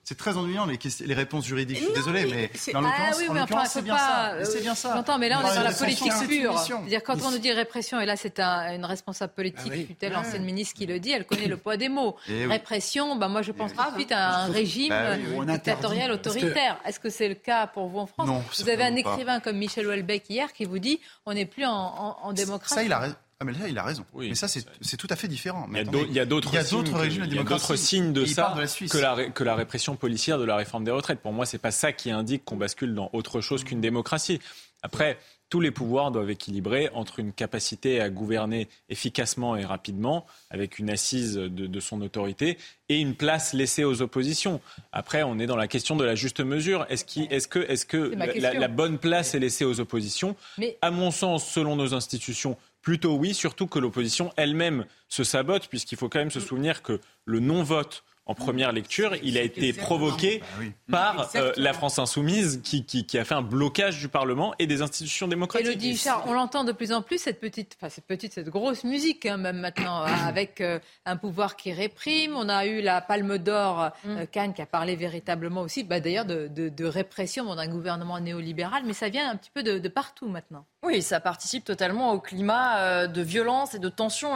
c'est 0.05 0.17
très 0.17 0.37
ennuyant 0.39 0.67
les 0.67 1.15
réponses 1.15 1.47
juridiques. 1.47 1.81
Je 1.81 1.85
suis 1.85 1.93
désolé, 1.93 2.25
mais 2.25 2.51
dans 2.73 2.81
l'occurrence, 2.81 3.71
c'est 3.73 3.83
bien 3.83 3.99
ça. 3.99 4.37
C'est 4.45 4.63
bien 4.63 4.75
ça. 4.75 4.95
J'entends, 4.95 5.19
mais 5.19 5.29
là, 5.29 5.43
on 5.45 5.51
est 5.51 5.55
dans 5.55 5.63
la 5.63 5.73
politique 5.73 6.13
pure. 6.27 6.59
C'est-à-dire 6.59 7.03
quand 7.03 7.21
on 7.23 7.31
nous 7.31 7.39
dit 7.39 7.53
répression, 7.53 8.01
et 8.01 8.07
là, 8.07 8.17
c'est 8.17 8.41
une 8.41 8.87
responsable 8.87 9.35
politique, 9.35 9.50
ah 9.57 9.71
fut-elle 9.71 10.17
ancienne 10.17 10.45
ministre 10.45 10.75
qui 10.75 10.87
le 10.87 10.99
dit, 11.01 11.11
elle 11.11 11.25
connaît 11.25 11.47
le 11.47 11.57
poids 11.57 11.77
des 11.77 11.89
mots. 11.89 12.17
Eh 12.29 12.47
répression, 12.47 13.17
bah 13.17 13.29
moi, 13.29 13.43
je 13.43 13.53
pense 13.53 13.73
tout 13.73 13.91
de 13.91 13.97
suite 13.97 14.13
à 14.13 14.41
un 14.41 14.47
régime 14.47 14.91
bah 14.91 15.17
dictatorial 15.53 16.11
autoritaire. 16.13 16.79
Est-ce 16.87 17.01
que 17.01 17.11
c'est 17.11 17.29
le 17.29 17.35
cas 17.35 17.67
pour 17.67 17.89
vous 17.89 17.99
en 17.99 18.07
France 18.07 18.27
Non. 18.27 18.43
Vous 18.59 18.69
avez 18.69 18.85
un 18.85 18.97
écrivain 18.97 19.41
comme 19.41 19.57
Michel 19.57 19.87
Houellebecq 19.87 20.29
hier 20.31 20.53
qui 20.53 20.65
vous 20.65 20.79
dit 20.79 21.01
on 21.27 21.35
n'est 21.35 21.47
plus 21.47 21.65
en 21.65 22.33
démocratie. 22.33 22.75
Ça, 22.75 22.83
il 22.83 22.93
a 22.93 23.09
ah 23.43 23.47
mais 23.47 23.53
là, 23.53 23.69
il 23.69 23.79
a 23.79 23.83
raison. 23.83 24.05
Oui. 24.13 24.29
Mais 24.29 24.35
ça, 24.35 24.49
c'est 24.49 24.97
tout 24.99 25.07
à 25.09 25.17
fait 25.17 25.27
différent. 25.27 25.67
Mais 25.67 25.83
il 25.83 26.13
y 26.13 26.21
a 26.21 26.27
d'autres 26.27 26.51
signes, 26.63 26.85
il 27.25 27.35
y 27.35 27.39
a 27.39 27.43
d'autres 27.43 27.75
signes 27.75 28.13
de 28.13 28.27
ça 28.27 28.55
de 28.55 28.89
que, 28.89 28.99
la, 28.99 29.31
que 29.31 29.43
la 29.43 29.55
répression 29.55 29.97
policière 29.97 30.39
de 30.39 30.45
la 30.45 30.57
réforme 30.57 30.85
des 30.85 30.91
retraites. 30.91 31.21
Pour 31.21 31.33
moi, 31.33 31.47
c'est 31.47 31.59
pas 31.59 31.71
ça 31.71 31.93
qui 31.93 32.11
indique 32.11 32.45
qu'on 32.45 32.59
bascule 32.59 32.95
dans 32.95 33.09
autre 33.15 33.41
chose 33.41 33.65
qu'une 33.65 33.81
démocratie. 33.81 34.41
Après, 34.83 35.19
tous 35.51 35.61
les 35.61 35.71
pouvoirs 35.71 36.11
doivent 36.11 36.31
équilibrer 36.31 36.89
entre 36.95 37.19
une 37.19 37.33
capacité 37.33 38.01
à 38.01 38.09
gouverner 38.09 38.69
efficacement 38.89 39.57
et 39.57 39.65
rapidement, 39.65 40.25
avec 40.49 40.79
une 40.79 40.89
assise 40.89 41.35
de, 41.35 41.49
de, 41.49 41.81
son 41.81 42.01
autorité, 42.01 42.57
et 42.89 42.99
une 42.99 43.15
place 43.15 43.53
laissée 43.53 43.85
aux 43.85 44.01
oppositions. 44.01 44.61
Après, 44.93 45.23
on 45.23 45.39
est 45.39 45.47
dans 45.47 45.57
la 45.57 45.69
question 45.69 45.97
de 45.97 46.05
la 46.05 46.15
juste 46.15 46.41
mesure. 46.41 46.87
Est-ce 46.89 47.05
est 47.21 47.49
que, 47.49 48.13
est 48.13 48.41
la, 48.41 48.55
la, 48.55 48.69
bonne 48.69 48.99
place 48.99 49.35
est 49.35 49.41
laissée 49.41 49.65
aux 49.65 49.81
oppositions 49.81 50.37
Mais... 50.57 50.79
À 50.83 50.91
mon 50.91 51.11
sens, 51.11 51.47
selon 51.47 51.77
nos 51.77 51.95
institutions, 51.95 52.57
Plutôt 52.83 53.15
oui, 53.15 53.35
surtout 53.35 53.67
que 53.67 53.79
l'opposition 53.79 54.33
elle-même 54.37 54.87
se 55.09 55.23
sabote, 55.23 55.69
puisqu'il 55.69 55.99
faut 55.99 56.09
quand 56.09 56.19
même 56.19 56.31
se 56.31 56.41
souvenir 56.41 56.83
que 56.83 56.99
le 57.27 57.41
non-vote 57.41 58.05
en 58.27 58.35
première 58.35 58.71
lecture, 58.71 59.16
il 59.25 59.37
a 59.37 59.43
été 59.43 59.73
provoqué 59.73 60.41
par 60.89 61.31
euh, 61.35 61.53
la 61.57 61.73
France 61.73 61.99
insoumise 61.99 62.61
qui, 62.62 62.85
qui, 62.85 63.18
a 63.18 63.25
fait 63.25 63.35
un 63.35 63.43
blocage 63.43 63.99
du 63.99 64.09
Parlement 64.09 64.55
et 64.61 64.68
des 64.68 64.83
institutions 64.83 65.27
démocratiques. 65.27 65.66
Elodie 65.66 65.95
Huchard, 65.95 66.25
on 66.29 66.35
l'entend 66.35 66.62
de 66.62 66.71
plus 66.71 66.93
en 66.93 67.03
plus, 67.03 67.18
cette 67.18 67.41
petite, 67.41 67.77
enfin 67.77 67.89
cette 67.89 68.05
petite, 68.05 68.33
cette 68.33 68.49
grosse 68.49 68.85
musique 68.85 69.27
hein, 69.27 69.37
même 69.37 69.59
maintenant, 69.59 70.03
avec 70.27 70.61
euh, 70.61 70.79
un 71.07 71.16
pouvoir 71.16 71.57
qui 71.57 71.73
réprime. 71.73 72.37
On 72.37 72.49
a 72.49 72.66
eu 72.66 72.81
la 72.83 73.01
Palme 73.01 73.37
d'Or, 73.39 73.91
euh, 74.07 74.23
mm. 74.23 74.27
Cannes, 74.29 74.55
qui 74.55 74.62
a 74.62 74.66
parlé 74.66 74.95
véritablement 74.95 75.62
aussi, 75.62 75.83
bah, 75.83 75.99
d'ailleurs, 75.99 76.27
de, 76.27 76.47
de, 76.49 76.85
répression 76.85 77.53
d'un 77.55 77.68
gouvernement 77.68 78.21
néolibéral, 78.21 78.83
mais 78.87 78.93
ça 78.93 79.09
vient 79.09 79.29
un 79.29 79.37
petit 79.37 79.51
peu 79.53 79.62
de, 79.62 79.79
de 79.79 79.89
partout 79.89 80.29
maintenant. 80.29 80.66
Oui, 80.83 81.03
ça 81.03 81.21
participe 81.21 81.64
totalement 81.64 82.12
au 82.12 82.21
climat 82.21 83.07
de 83.07 83.23
violence 83.23 83.75
et 83.75 83.79
de 83.79 83.89
tension. 83.89 84.35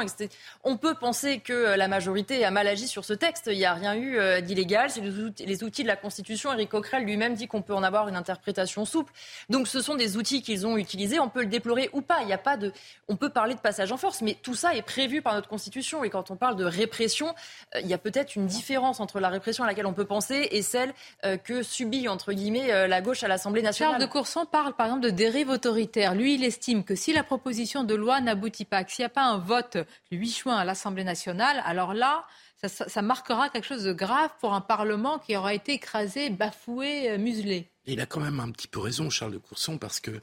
On 0.62 0.76
peut 0.76 0.94
penser 0.94 1.38
que 1.38 1.74
la 1.74 1.88
majorité 1.88 2.44
a 2.44 2.50
mal 2.50 2.68
agi 2.68 2.86
sur 2.86 3.04
ce 3.04 3.14
texte. 3.14 3.48
Il 3.50 3.58
y 3.58 3.64
a 3.64 3.73
rien 3.74 3.94
eu 3.94 4.18
euh, 4.18 4.40
d'illégal. 4.40 4.90
C'est 4.90 5.00
les 5.00 5.62
outils, 5.64 5.82
de 5.82 5.88
la 5.88 5.96
Constitution. 5.96 6.52
Éric 6.52 6.70
Coquerel 6.70 7.04
lui-même 7.04 7.34
dit 7.34 7.46
qu'on 7.46 7.62
peut 7.62 7.74
en 7.74 7.82
avoir 7.82 8.08
une 8.08 8.16
interprétation 8.16 8.84
souple. 8.84 9.12
Donc 9.50 9.68
ce 9.68 9.80
sont 9.80 9.94
des 9.94 10.16
outils 10.16 10.42
qu'ils 10.42 10.66
ont 10.66 10.76
utilisés. 10.76 11.20
On 11.20 11.28
peut 11.28 11.40
le 11.40 11.48
déplorer 11.48 11.90
ou 11.92 12.00
pas. 12.00 12.22
Il 12.22 12.32
a 12.32 12.38
pas 12.38 12.56
de. 12.56 12.72
On 13.08 13.16
peut 13.16 13.30
parler 13.30 13.54
de 13.54 13.60
passage 13.60 13.92
en 13.92 13.96
force, 13.96 14.22
mais 14.22 14.36
tout 14.42 14.54
ça 14.54 14.74
est 14.74 14.82
prévu 14.82 15.22
par 15.22 15.34
notre 15.34 15.48
Constitution. 15.48 16.04
Et 16.04 16.10
quand 16.10 16.30
on 16.30 16.36
parle 16.36 16.56
de 16.56 16.64
répression, 16.64 17.34
euh, 17.74 17.80
il 17.80 17.86
y 17.86 17.94
a 17.94 17.98
peut-être 17.98 18.36
une 18.36 18.46
différence 18.46 19.00
entre 19.00 19.20
la 19.20 19.28
répression 19.28 19.64
à 19.64 19.66
laquelle 19.66 19.86
on 19.86 19.92
peut 19.92 20.04
penser 20.04 20.48
et 20.50 20.62
celle 20.62 20.92
euh, 21.24 21.36
que 21.36 21.62
subit 21.62 22.08
entre 22.08 22.32
guillemets 22.32 22.88
la 22.88 23.00
gauche 23.00 23.22
à 23.22 23.28
l'Assemblée 23.28 23.62
nationale. 23.62 23.94
Charles 23.94 24.06
de 24.06 24.10
Courson 24.10 24.46
parle 24.46 24.74
par 24.74 24.86
exemple 24.86 25.02
de 25.02 25.10
dérive 25.10 25.50
autoritaire. 25.50 26.14
Lui, 26.14 26.34
il 26.34 26.44
estime 26.44 26.84
que 26.84 26.94
si 26.94 27.12
la 27.12 27.22
proposition 27.22 27.84
de 27.84 27.94
loi 27.94 28.20
n'aboutit 28.20 28.64
pas, 28.64 28.84
s'il 28.86 29.02
n'y 29.02 29.06
a 29.06 29.10
pas 29.10 29.24
un 29.24 29.38
vote 29.38 29.76
le 30.10 30.18
8 30.18 30.38
juin 30.38 30.56
à 30.56 30.64
l'Assemblée 30.64 31.04
nationale, 31.04 31.62
alors 31.64 31.94
là, 31.94 32.24
ça, 32.68 33.02
marquera 33.02 33.48
quelque 33.48 33.66
chose 33.66 33.84
de 33.84 33.92
grave 33.92 34.30
pour 34.40 34.54
un 34.54 34.60
Parlement 34.60 35.18
qui 35.18 35.36
aura 35.36 35.54
été 35.54 35.72
écrasé, 35.74 36.30
bafoué, 36.30 37.10
euh, 37.10 37.18
muselé. 37.18 37.70
il 37.86 38.00
a 38.00 38.06
quand 38.06 38.20
même 38.20 38.40
un 38.40 38.50
petit 38.50 38.68
peu 38.68 38.80
raison, 38.80 39.10
Charles 39.10 39.32
de 39.32 39.38
Courson, 39.38 39.78
parce 39.78 40.00
que 40.00 40.20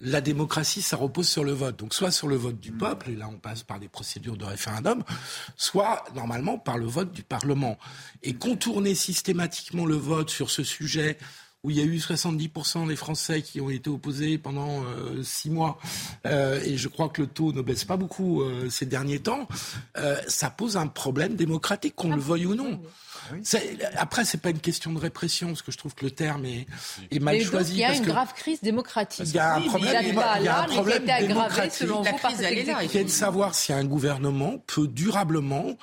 la 0.00 0.20
démocratie, 0.20 0.82
ça 0.82 0.96
repose 0.96 1.28
sur 1.28 1.42
le 1.42 1.52
vote. 1.52 1.78
Donc 1.78 1.94
soit 1.94 2.10
sur 2.10 2.28
le 2.28 2.36
vote 2.36 2.60
du 2.60 2.72
peuple, 2.72 3.10
et 3.10 3.16
là 3.16 3.28
on 3.30 3.38
passe 3.38 3.62
par 3.62 3.80
des 3.80 3.88
procédures 3.88 4.36
de 4.36 4.44
référendum, 4.44 5.02
soit 5.56 6.04
normalement 6.14 6.58
par 6.58 6.76
le 6.76 6.86
vote 6.86 7.12
du 7.12 7.22
Parlement. 7.22 7.78
Et 8.22 8.34
contourner 8.34 8.94
systématiquement 8.94 9.86
le 9.86 9.96
vote 9.96 10.28
sur 10.28 10.50
ce 10.50 10.64
sujet 10.64 11.16
où 11.66 11.70
il 11.70 11.76
y 11.76 11.80
a 11.80 11.84
eu 11.84 11.96
70% 11.96 12.86
des 12.86 12.94
Français 12.94 13.42
qui 13.42 13.60
ont 13.60 13.70
été 13.70 13.90
opposés 13.90 14.38
pendant 14.38 14.84
euh, 14.84 15.20
six 15.24 15.50
mois, 15.50 15.78
euh, 16.24 16.60
et 16.64 16.76
je 16.76 16.86
crois 16.86 17.08
que 17.08 17.22
le 17.22 17.26
taux 17.26 17.52
ne 17.52 17.60
baisse 17.60 17.84
pas 17.84 17.96
beaucoup 17.96 18.40
euh, 18.40 18.70
ces 18.70 18.86
derniers 18.86 19.18
temps, 19.18 19.48
ça 20.28 20.50
pose 20.50 20.76
un 20.76 20.86
problème 20.86 21.34
démocratique, 21.34 21.96
qu'on 21.96 22.14
le 22.14 22.20
veuille 22.20 22.46
ou 22.46 22.54
non. 22.54 22.80
Après, 23.96 24.24
c'est 24.24 24.40
pas 24.40 24.50
une 24.50 24.60
question 24.60 24.92
de 24.92 25.00
répression, 25.00 25.48
parce 25.48 25.62
que 25.62 25.72
je 25.72 25.78
trouve 25.78 25.96
que 25.96 26.04
le 26.04 26.12
terme 26.12 26.44
est, 26.44 26.68
est 27.10 27.18
mal 27.18 27.40
choisi. 27.40 27.72
Il 27.72 27.78
y 27.78 27.84
a 27.84 27.96
une 27.96 28.04
grave 28.04 28.32
crise 28.34 28.60
démocratique. 28.60 29.26
Il 29.26 29.34
y 29.34 29.38
a 29.40 29.56
un 29.56 29.62
problème, 29.62 30.04
il 30.38 30.44
y 30.44 30.48
a 30.48 30.62
un 30.62 30.66
problème 30.66 31.04
démocratique 31.04 31.88
qui 32.88 32.98
est 32.98 33.04
de 33.04 33.08
savoir 33.08 33.56
si 33.56 33.72
un 33.72 33.84
gouvernement 33.84 34.58
peut 34.68 34.86
durablement 34.86 35.76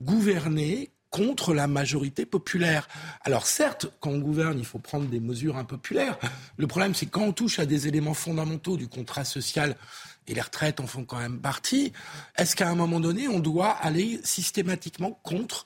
gouverner 0.00 0.90
contre 1.16 1.54
la 1.54 1.66
majorité 1.66 2.26
populaire. 2.26 2.88
Alors 3.22 3.46
certes, 3.46 3.86
quand 4.00 4.10
on 4.10 4.18
gouverne, 4.18 4.58
il 4.58 4.66
faut 4.66 4.78
prendre 4.78 5.06
des 5.06 5.20
mesures 5.20 5.56
impopulaires. 5.56 6.18
Le 6.58 6.66
problème, 6.66 6.94
c'est 6.94 7.06
quand 7.06 7.22
on 7.22 7.32
touche 7.32 7.58
à 7.58 7.64
des 7.64 7.88
éléments 7.88 8.12
fondamentaux 8.12 8.76
du 8.76 8.86
contrat 8.86 9.24
social, 9.24 9.76
et 10.28 10.34
les 10.34 10.40
retraites 10.40 10.78
en 10.80 10.86
font 10.86 11.04
quand 11.04 11.18
même 11.18 11.40
partie, 11.40 11.92
est-ce 12.36 12.54
qu'à 12.54 12.68
un 12.68 12.74
moment 12.74 13.00
donné, 13.00 13.28
on 13.28 13.38
doit 13.38 13.70
aller 13.70 14.20
systématiquement 14.24 15.18
contre 15.22 15.64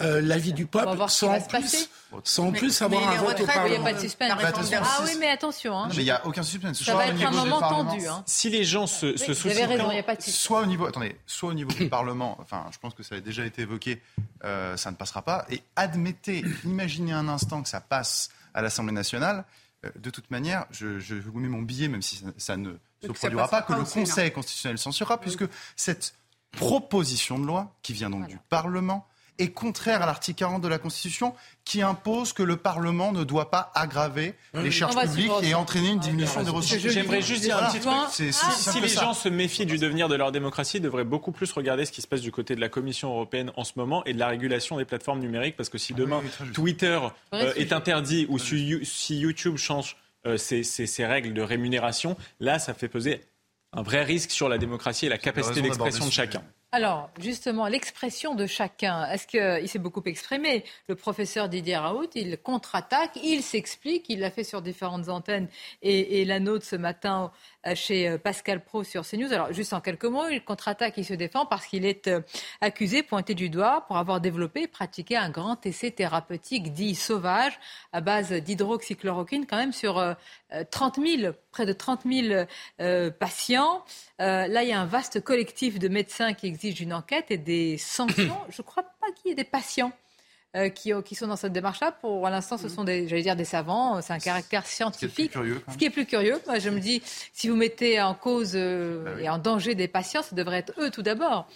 euh, 0.00 0.20
l'avis 0.20 0.52
du 0.52 0.66
peuple 0.66 0.96
sans 1.08 1.40
plus, 1.40 1.88
sans 2.24 2.52
plus 2.52 2.82
avoir 2.82 3.08
un 3.08 3.16
vote 3.16 3.40
au 3.40 3.46
Parlement. 3.46 3.66
Il 3.66 3.70
n'y 3.70 3.76
a 3.76 3.80
pas 3.80 3.92
de 3.92 4.00
suspense. 4.00 4.32
Ah 4.84 5.02
oui, 5.04 5.10
mais 5.18 5.28
attention. 5.28 5.78
Hein. 5.78 5.88
mais 5.90 5.96
il 5.96 6.04
n'y 6.04 6.10
a 6.10 6.24
aucun 6.26 6.42
suspense. 6.42 6.82
Ça 6.82 6.94
va 6.94 7.08
être 7.08 7.24
un 7.24 7.30
moment 7.30 7.60
tendu. 7.60 8.06
Hein. 8.06 8.22
Si 8.26 8.50
les 8.50 8.64
gens 8.64 8.86
se, 8.86 9.16
se 9.16 9.34
soucient... 9.34 9.66
Raison, 9.66 9.90
y 9.90 9.98
a 9.98 10.02
pas 10.02 10.16
de 10.16 10.22
soit 10.22 10.60
au 10.60 10.66
niveau, 10.66 10.86
attendez, 10.86 11.16
soit 11.26 11.50
au 11.50 11.54
niveau 11.54 11.70
du 11.72 11.88
Parlement, 11.88 12.36
enfin, 12.40 12.66
je 12.72 12.78
pense 12.78 12.94
que 12.94 13.02
ça 13.02 13.16
a 13.16 13.20
déjà 13.20 13.44
été 13.44 13.62
évoqué, 13.62 14.00
euh, 14.44 14.76
ça 14.76 14.90
ne 14.90 14.96
passera 14.96 15.22
pas. 15.22 15.46
Et 15.50 15.62
admettez, 15.74 16.44
imaginez 16.64 17.12
un 17.12 17.28
instant 17.28 17.62
que 17.62 17.68
ça 17.68 17.80
passe 17.80 18.30
à 18.54 18.62
l'Assemblée 18.62 18.92
nationale. 18.92 19.44
Euh, 19.84 19.90
de 19.96 20.10
toute 20.10 20.30
manière, 20.30 20.66
je, 20.70 20.98
je, 20.98 21.14
vous 21.14 21.38
mets 21.40 21.48
mon 21.48 21.62
billet, 21.62 21.88
même 21.88 22.02
si 22.02 22.16
ça, 22.16 22.26
ça 22.36 22.56
ne 22.56 22.72
se 23.02 23.08
produira 23.08 23.48
pas, 23.48 23.62
que 23.62 23.72
le 23.72 23.84
Conseil 23.84 24.30
constitutionnel 24.32 24.78
censurera, 24.78 25.18
puisque 25.18 25.44
cette 25.74 26.14
proposition 26.52 27.38
de 27.38 27.46
loi, 27.46 27.74
qui 27.82 27.92
vient 27.92 28.10
donc 28.10 28.26
du 28.26 28.38
Parlement, 28.48 29.06
est 29.38 29.48
contraire 29.48 30.02
à 30.02 30.06
l'article 30.06 30.38
40 30.38 30.62
de 30.62 30.68
la 30.68 30.78
Constitution 30.78 31.34
qui 31.64 31.82
impose 31.82 32.32
que 32.32 32.42
le 32.42 32.56
Parlement 32.56 33.12
ne 33.12 33.24
doit 33.24 33.50
pas 33.50 33.70
aggraver 33.74 34.34
les 34.54 34.70
charges 34.70 34.96
publiques 34.96 35.32
et 35.42 35.54
entraîner 35.54 35.90
une 35.90 35.98
diminution 35.98 36.42
des 36.42 36.50
ressources. 36.50 36.80
J'aimerais 36.88 37.22
juste 37.22 37.42
dire 37.42 37.56
un 37.56 37.70
petit 37.70 37.80
truc. 37.80 38.32
si 38.32 38.80
les 38.80 38.88
gens 38.88 39.14
se 39.14 39.28
méfient 39.28 39.66
du 39.66 39.78
devenir 39.78 40.08
de 40.08 40.14
leur 40.14 40.32
démocratie, 40.32 40.78
ils 40.78 40.82
devraient 40.82 41.04
beaucoup 41.04 41.32
plus 41.32 41.50
regarder 41.52 41.84
ce 41.84 41.92
qui 41.92 42.02
se 42.02 42.06
passe 42.06 42.20
du 42.20 42.32
côté 42.32 42.54
de 42.54 42.60
la 42.60 42.68
Commission 42.68 43.10
européenne 43.10 43.50
en 43.56 43.64
ce 43.64 43.72
moment 43.76 44.04
et 44.04 44.12
de 44.12 44.18
la 44.18 44.28
régulation 44.28 44.76
des 44.76 44.84
plateformes 44.84 45.20
numériques 45.20 45.56
parce 45.56 45.68
que 45.68 45.78
si 45.78 45.94
demain 45.94 46.22
Twitter 46.54 46.98
euh, 47.34 47.52
est 47.54 47.72
interdit 47.72 48.26
ou 48.28 48.38
si 48.38 49.18
YouTube 49.18 49.56
change 49.56 49.96
euh, 50.26 50.36
ses 50.36 51.06
règles 51.06 51.34
de 51.34 51.42
rémunération, 51.42 52.16
là 52.40 52.58
ça 52.58 52.74
fait 52.74 52.88
peser 52.88 53.22
un 53.72 53.82
vrai 53.82 54.02
risque 54.02 54.30
sur 54.30 54.48
la 54.48 54.58
démocratie 54.58 55.06
et 55.06 55.08
la 55.08 55.18
capacité 55.18 55.60
d'expression 55.60 56.06
de 56.06 56.10
chacun. 56.10 56.42
Alors, 56.72 57.10
justement, 57.20 57.68
l'expression 57.68 58.34
de 58.34 58.46
chacun, 58.46 59.08
est-ce 59.08 59.26
qu'il 59.26 59.68
s'est 59.68 59.78
beaucoup 59.78 60.02
exprimé. 60.04 60.64
Le 60.88 60.96
professeur 60.96 61.48
Didier 61.48 61.76
Raoult, 61.76 62.10
il 62.14 62.38
contre-attaque, 62.38 63.18
il 63.22 63.42
s'explique, 63.42 64.06
il 64.08 64.18
l'a 64.18 64.32
fait 64.32 64.44
sur 64.44 64.62
différentes 64.62 65.08
antennes 65.08 65.48
et, 65.82 66.24
la 66.24 66.40
nôtre 66.40 66.64
ce 66.64 66.76
matin 66.76 67.30
chez 67.74 68.08
euh, 68.08 68.18
Pascal 68.18 68.62
Pro 68.62 68.84
sur 68.84 69.06
CNews. 69.06 69.32
Alors, 69.32 69.52
juste 69.52 69.72
en 69.72 69.80
quelques 69.80 70.04
mots, 70.04 70.28
il 70.28 70.42
contre-attaque, 70.42 70.94
il 70.96 71.04
se 71.04 71.14
défend 71.14 71.46
parce 71.46 71.66
qu'il 71.66 71.84
est 71.84 72.06
euh, 72.06 72.20
accusé, 72.60 73.02
pointé 73.02 73.34
du 73.34 73.50
doigt, 73.50 73.84
pour 73.86 73.96
avoir 73.96 74.20
développé 74.20 74.62
et 74.62 74.66
pratiqué 74.68 75.16
un 75.16 75.30
grand 75.30 75.64
essai 75.66 75.90
thérapeutique 75.90 76.72
dit 76.72 76.94
sauvage 76.94 77.58
à 77.92 78.00
base 78.00 78.32
d'hydroxychloroquine, 78.32 79.46
quand 79.46 79.56
même 79.56 79.72
sur 79.72 80.16
30 80.70 81.00
000, 81.04 81.32
près 81.50 81.66
de 81.66 81.72
30 81.72 82.02
000 82.04 82.44
patients. 83.18 83.84
là, 84.18 84.62
il 84.62 84.68
y 84.68 84.72
a 84.72 84.80
un 84.80 84.86
vaste 84.86 85.20
collectif 85.22 85.78
de 85.78 85.88
médecins 85.88 86.34
qui 86.34 86.46
exige 86.46 86.80
une 86.80 86.92
enquête 86.92 87.30
et 87.30 87.38
des 87.38 87.78
sanctions. 87.78 88.38
Je 88.48 88.62
ne 88.62 88.66
crois 88.66 88.82
pas 88.82 89.12
qu'il 89.14 89.30
y 89.30 89.32
ait 89.32 89.36
des 89.36 89.44
patients 89.44 89.92
euh, 90.56 90.68
qui, 90.68 90.92
qui, 91.04 91.14
sont 91.14 91.26
dans 91.26 91.36
cette 91.36 91.52
démarche-là. 91.52 91.92
Pour 91.92 92.28
l'instant, 92.28 92.58
ce 92.58 92.68
sont 92.68 92.82
des, 92.82 93.06
j'allais 93.06 93.22
dire, 93.22 93.36
des 93.36 93.44
savants. 93.44 94.00
C'est 94.00 94.12
un 94.12 94.18
caractère 94.18 94.66
scientifique. 94.66 95.32
Ce 95.70 95.76
qui 95.76 95.84
est 95.84 95.90
plus 95.90 96.06
curieux, 96.06 96.40
moi, 96.46 96.58
je 96.58 96.70
me 96.70 96.80
dis, 96.80 97.02
si 97.32 97.48
vous 97.48 97.56
mettez 97.56 98.00
en 98.00 98.14
cause 98.14 98.52
euh, 98.54 99.04
bah 99.04 99.22
et 99.22 99.28
en 99.28 99.38
danger 99.38 99.74
des 99.74 99.88
patients, 99.88 100.22
ce 100.22 100.34
devrait 100.34 100.58
être 100.58 100.72
eux 100.80 100.90
tout 100.90 101.02
d'abord 101.02 101.48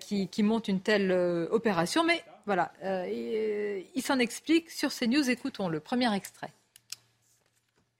qui, 0.00 0.28
qui, 0.28 0.42
montent 0.42 0.68
une 0.68 0.80
telle 0.80 1.12
opération. 1.50 2.04
Mais 2.04 2.22
voilà, 2.46 2.72
il 3.12 4.02
s'en 4.02 4.18
explique 4.18 4.70
sur 4.70 4.90
CNews. 4.90 5.28
Écoutons 5.28 5.68
le 5.68 5.80
premier 5.80 6.14
extrait. 6.14 6.52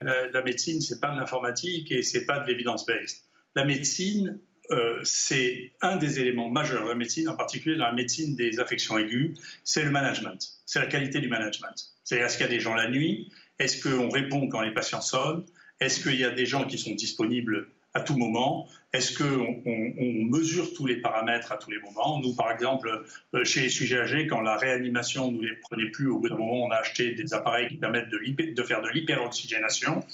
La, 0.03 0.43
médecine, 0.43 0.81
c'est 0.81 1.01
pas 1.01 1.11
de 1.13 1.19
l'informatique 1.19 1.91
et 1.91 2.03
c'est 2.03 2.27
pas 2.27 2.41
de 2.41 2.47
l'évidence-based. 2.47 3.23
La 3.55 3.65
médecine, 3.65 4.39
euh, 4.71 5.01
c'est 5.05 5.73
un 5.81 5.97
des 5.97 6.21
éléments 6.21 6.49
majeurs 6.49 6.85
de 6.85 6.89
la 6.89 6.95
médecine, 6.95 7.29
en 7.29 7.37
particulier 7.37 7.77
dans 7.77 7.87
la 7.87 7.93
médecine 7.93 8.35
des 8.37 8.61
affections 8.61 8.99
aiguës, 8.99 9.39
c'est 9.65 9.85
le 9.85 9.91
management, 9.91 10.39
c'est 10.65 10.81
la 10.81 10.87
qualité 10.87 11.21
du 11.21 11.29
management. 11.29 11.75
C'est 12.05 12.19
est-ce 12.19 12.37
qu'il 12.37 12.47
y 12.47 12.49
a 12.49 12.53
des 12.53 12.61
gens 12.61 12.75
la 12.75 12.89
nuit? 12.89 13.33
Est-ce 13.59 13.83
qu'on 13.83 14.09
répond 14.09 14.49
quand 14.49 14.61
les 14.61 14.73
patients 14.73 15.01
sonnent? 15.01 15.45
Est-ce 15.81 16.01
qu'il 16.01 16.19
y 16.19 16.25
a 16.25 16.31
des 16.31 16.47
gens 16.47 16.65
qui 16.65 16.79
sont 16.79 16.95
disponibles 16.95 17.69
à 17.95 18.01
tout 18.01 18.17
moment? 18.17 18.69
Est-ce 18.93 19.17
qu'on 19.19 19.63
on, 19.67 20.25
mesure 20.25 20.73
tous 20.75 20.87
les 20.87 20.97
paramètres 20.97 21.53
à 21.53 21.57
tous 21.57 21.71
les 21.71 21.79
moments? 21.79 22.21
Nous, 22.21 22.35
par 22.35 22.51
exemple, 22.51 23.05
euh, 23.35 23.45
chez 23.45 23.61
les 23.61 23.69
sujets 23.69 23.99
âgés, 23.99 24.27
quand 24.27 24.41
la 24.41 24.57
réanimation 24.57 25.33
ne 25.33 25.43
les 25.43 25.57
prenait 25.57 25.91
plus, 25.91 26.09
au 26.09 26.19
bout 26.19 26.29
d'un 26.29 26.37
moment, 26.37 26.65
on 26.65 26.71
a 26.71 26.77
acheté 26.77 27.13
des 27.13 27.35
appareils 27.35 27.69
qui 27.69 27.77
permettent 27.77 28.09
de 28.11 28.63
faire 28.63 28.83
de 28.83 28.89
l'hyperoxygénation. 28.89 30.05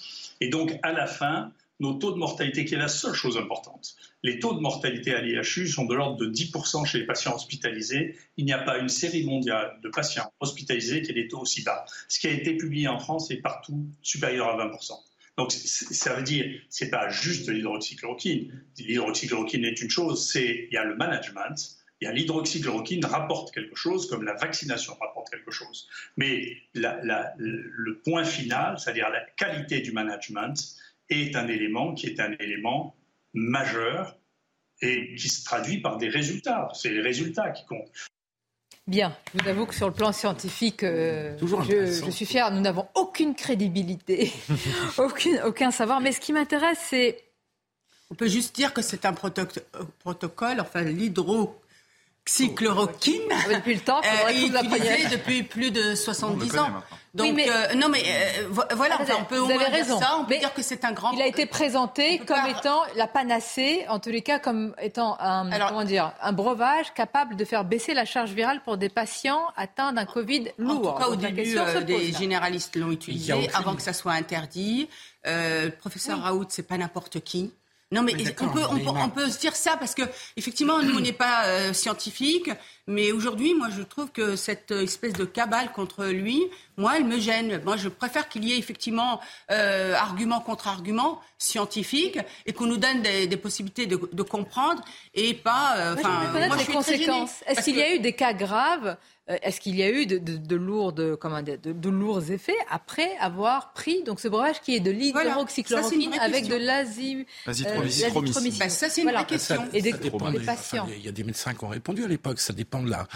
Et 0.41 0.49
donc, 0.49 0.73
à 0.83 0.93
la 0.93 1.07
fin, 1.07 1.53
nos 1.83 1.95
taux 1.95 2.12
de 2.12 2.18
mortalité, 2.18 2.64
qui 2.64 2.74
est 2.74 2.78
la 2.78 2.89
seule 2.89 3.12
chose 3.12 3.37
importante. 3.37 3.97
Les 4.22 4.39
taux 4.39 4.55
de 4.55 4.61
mortalité 4.61 5.14
à 5.14 5.20
l'IHU 5.20 5.66
sont 5.66 5.85
de 5.85 5.95
l'ordre 5.95 6.16
de 6.16 6.30
10% 6.33 6.87
chez 6.87 7.01
les 7.01 7.07
patients 7.07 7.35
hospitalisés. 7.35 8.16
Il 8.37 8.45
n'y 8.45 8.53
a 8.53 8.59
pas 8.59 8.78
une 8.78 8.89
série 8.89 9.26
mondiale 9.26 9.78
de 9.83 9.89
patients 9.89 10.33
hospitalisés 10.39 11.03
qui 11.03 11.11
ait 11.11 11.14
des 11.14 11.26
taux 11.26 11.41
aussi 11.41 11.64
bas. 11.64 11.85
Ce 12.07 12.20
qui 12.20 12.28
a 12.28 12.30
été 12.30 12.57
publié 12.57 12.87
en 12.87 13.01
France 13.01 13.33
est 13.33 13.43
partout 13.43 13.85
supérieur 14.01 14.49
à 14.49 14.68
20%. 14.68 14.93
Donc 15.37 15.51
ça 15.51 16.14
veut 16.14 16.22
dire 16.22 16.45
c'est 16.68 16.91
pas 16.91 17.09
juste 17.09 17.49
l'hydroxychloroquine. 17.49 18.62
L'hydroxychloroquine 18.78 19.64
est 19.64 19.80
une 19.83 19.91
chose, 19.91 20.30
c'est 20.30 20.68
il 20.70 20.74
y 20.74 20.76
a 20.76 20.85
le 20.85 20.95
management, 20.95 21.78
il 22.01 22.05
y 22.05 22.09
a 22.09 22.12
l'hydroxychloroquine 22.12 23.05
rapporte 23.07 23.53
quelque 23.53 23.74
chose, 23.74 24.09
comme 24.09 24.24
la 24.24 24.35
vaccination 24.35 24.95
rapporte 25.01 25.30
quelque 25.30 25.51
chose. 25.51 25.89
Mais 26.16 26.59
le 26.74 27.99
point 28.05 28.24
final, 28.24 28.78
c'est-à-dire 28.78 29.09
la 29.09 29.20
qualité 29.37 29.80
du 29.80 29.93
management, 29.93 30.76
est 31.13 31.37
un 31.37 31.49
élément 31.49 31.95
qui 31.95 32.07
est 32.07 32.21
un 32.21 32.33
élément 32.41 32.97
majeur 33.35 34.19
et 34.81 35.15
qui 35.15 35.29
se 35.29 35.45
traduit 35.45 35.81
par 35.81 35.99
des 35.99 36.09
résultats. 36.09 36.69
C'est 36.75 36.91
les 36.91 37.01
résultats 37.01 37.51
qui 37.51 37.65
comptent. 37.67 37.93
Bien, 38.89 39.17
je 39.33 39.41
vous 39.41 39.49
avoue 39.49 39.67
que 39.67 39.75
sur 39.75 39.87
le 39.87 39.95
plan 39.95 40.11
scientifique, 40.11 40.83
euh, 40.83 41.39
je, 41.39 42.11
suis 42.11 42.27
fière, 42.27 42.51
nous 42.51 42.61
n'avons 42.61 42.89
aucune 42.97 43.37
crédibilité, 43.37 44.33
aucune, 44.99 45.41
aucun 45.47 45.71
savoir. 45.71 46.01
Mais 46.01 46.11
ce 46.11 46.21
qui 46.21 46.33
m'intéresse, 46.33 46.79
c'est... 46.91 47.23
On 48.11 48.17
peut 48.17 48.27
juste 48.27 48.57
dire 48.57 48.75
que 48.75 48.83
c'est 48.83 49.07
un 49.07 49.13
protocole, 49.13 50.61
enfin 50.61 50.83
l'hydro 50.83 51.62
Xychloroquine. 52.25 53.20
Depuis 53.53 53.75
le 53.75 53.81
temps, 53.81 54.01
euh, 54.01 55.09
depuis 55.11 55.43
plus 55.43 55.70
de 55.70 55.95
70 55.95 56.59
ans. 56.59 56.68
Donc, 57.14 57.39
euh, 57.39 57.75
non, 57.75 57.91
mais 57.91 58.03
euh, 58.07 58.49
voilà, 58.75 58.99
on 59.20 59.25
peut 59.25 59.37
vous 59.37 59.51
avez 59.51 59.66
raison. 59.66 60.01
ça, 60.01 60.16
on 60.18 60.25
peut 60.25 60.39
dire 60.39 60.55
que 60.55 60.62
c'est 60.62 60.85
un 60.87 60.93
grand. 60.93 61.12
Il 61.12 61.20
a 61.20 61.27
été 61.27 61.45
présenté 61.45 62.18
comme 62.20 62.47
étant 62.47 62.81
la 62.97 63.07
panacée, 63.07 63.85
en 63.89 63.99
tous 63.99 64.09
les 64.09 64.23
cas 64.23 64.39
comme 64.39 64.75
étant 64.81 65.18
un, 65.20 65.51
comment 65.68 65.85
dire, 65.85 66.12
un 66.23 66.33
breuvage 66.33 66.95
capable 66.95 67.37
de 67.37 67.45
faire 67.45 67.64
baisser 67.64 67.93
la 67.93 68.07
charge 68.07 68.31
virale 68.31 68.62
pour 68.62 68.79
des 68.79 68.89
patients 68.89 69.43
atteints 69.57 69.93
d'un 69.93 70.07
Covid 70.07 70.53
lourd. 70.57 70.89
En 70.89 70.93
tout 70.93 70.99
cas, 70.99 71.09
au 71.09 71.16
début, 71.16 71.59
euh, 71.59 71.81
des 71.83 72.12
généralistes 72.12 72.77
l'ont 72.77 72.93
utilisé 72.93 73.51
avant 73.53 73.75
que 73.75 73.83
ça 73.83 73.93
soit 73.93 74.12
interdit. 74.12 74.89
le 75.25 75.68
professeur 75.68 76.23
Raoult, 76.23 76.47
c'est 76.49 76.66
pas 76.66 76.79
n'importe 76.79 77.20
qui. 77.20 77.53
Non, 77.93 78.03
mais 78.03 78.14
on, 78.40 78.49
peut, 78.49 78.62
on, 78.86 79.09
peut, 79.11 79.28
se 79.28 79.38
dire 79.38 79.55
ça 79.55 79.76
parce 79.76 79.95
que 79.95 80.03
effectivement, 80.38 80.82
nous, 80.82 80.97
on 80.97 81.01
n'est 81.01 81.12
pas 81.12 81.45
euh, 81.45 81.72
scientifique, 81.74 82.51
mais 82.86 83.12
aujourd'hui, 83.12 83.55
moi, 83.55 83.68
je 83.70 83.82
trouve 83.82 84.11
que 84.11 84.34
cette 84.34 84.70
espèce 84.70 85.12
de 85.12 85.26
cabale 85.26 85.72
contre 85.72 86.07
lui, 86.07 86.43
moi, 86.78 86.97
elle 86.97 87.05
me 87.05 87.20
gêne. 87.20 87.62
Moi, 87.64 87.76
je 87.76 87.90
préfère 87.90 88.30
qu'il 88.30 88.45
y 88.45 88.53
ait 88.53 88.59
effectivement 88.59 89.20
euh, 89.51 89.95
argument 89.95 90.40
contre 90.40 90.68
argument 90.68 91.20
scientifique 91.36 92.18
et 92.47 92.55
qu'on 92.55 92.66
nous 92.66 92.78
donne 92.78 93.03
des, 93.03 93.36
possibilités 93.36 93.86
de, 93.86 94.22
comprendre 94.22 94.82
et 95.14 95.34
pas. 95.34 95.76
Euh, 95.76 95.95
enfin, 95.95 96.30
moi, 96.32 96.57
je 96.57 96.66
les 96.66 96.72
conséquences. 96.72 97.45
Est-ce 97.47 97.62
qu'il 97.62 97.76
y 97.76 97.82
a 97.82 97.95
eu 97.95 97.99
des 97.99 98.14
cas 98.14 98.32
graves 98.32 98.97
est-ce 99.43 99.61
qu'il 99.61 99.76
y 99.76 99.83
a 99.83 99.91
eu 99.91 100.07
de, 100.07 100.18
de, 100.18 100.57
lourdes, 100.57 101.16
comment 101.16 101.43
de, 101.43 101.57
de, 101.57 101.91
lourds 101.91 102.30
effets 102.30 102.57
après 102.70 103.16
avoir 103.18 103.72
pris 103.72 104.03
donc 104.03 104.20
ce 104.20 104.28
breuvage 104.28 104.61
qui 104.61 104.74
est 104.74 104.80
de 104.80 104.91
l'hydroxychloroquine 104.91 106.14
avec 106.20 106.49
de 106.49 106.57
l'azithromycine 106.57 108.59
bah, 108.59 108.68
Ça, 108.68 108.89
c'est 108.89 109.03
une 109.03 109.11
vraie 109.11 109.26
question. 109.26 109.62
Et 109.72 109.83
des, 109.83 109.93
patients. 110.45 110.89
il 110.95 111.05
y 111.05 111.09
a 111.09 111.12
des 111.12 111.24
médecins 111.24 111.55
qui 111.55 111.64
ont 111.64 111.68
répondu 111.68 112.05
à 112.05 112.09
l'époque. 112.09 112.41
Ça 112.41 112.53
dépend 112.53 112.83
de 112.83 112.91
la, 112.91 113.07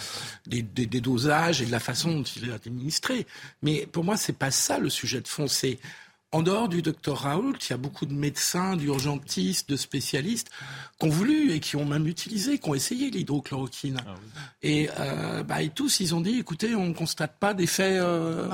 des, 0.47 0.63
des, 0.63 1.01
dosages 1.01 1.63
et 1.63 1.67
de 1.67 1.73
la 1.73 1.81
façon 1.81 2.13
dont 2.13 2.23
il 2.23 2.49
est 2.49 2.53
administré. 2.53 3.27
Mais 3.63 3.87
pour 3.87 4.05
moi, 4.05 4.17
c'est 4.17 4.37
pas 4.37 4.51
ça 4.51 4.79
le 4.79 4.91
sujet 4.91 5.21
de 5.21 5.29
fond. 5.29 5.47
C'est 5.47 5.79
en 6.33 6.43
dehors 6.43 6.69
du 6.69 6.83
docteur 6.83 7.19
Raoult, 7.19 7.55
il 7.61 7.71
y 7.71 7.73
a 7.73 7.77
beaucoup 7.77 8.05
de 8.05 8.13
médecins, 8.13 8.77
d'urgentistes, 8.77 9.71
de 9.71 9.77
spécialistes 9.77 10.51
qui 10.99 11.07
ont 11.07 11.11
voulu 11.11 11.53
et 11.53 11.61
qui 11.61 11.77
ont 11.77 11.85
même 11.85 12.07
utilisé, 12.07 12.59
qui 12.59 12.69
ont 12.69 12.75
essayé 12.75 13.11
l'hydrochloroquine. 13.11 13.99
Ah 14.07 14.15
et, 14.63 14.91
euh, 14.99 15.45
bah, 15.45 15.63
et, 15.63 15.69
tous, 15.69 16.01
ils 16.01 16.15
ont 16.15 16.21
dit, 16.21 16.39
écoutez, 16.39 16.75
on 16.75 16.87
ne 16.87 16.95
constate 16.95 17.39
pas 17.39 17.55
d'effets 17.55 17.97
euh, 17.99 18.49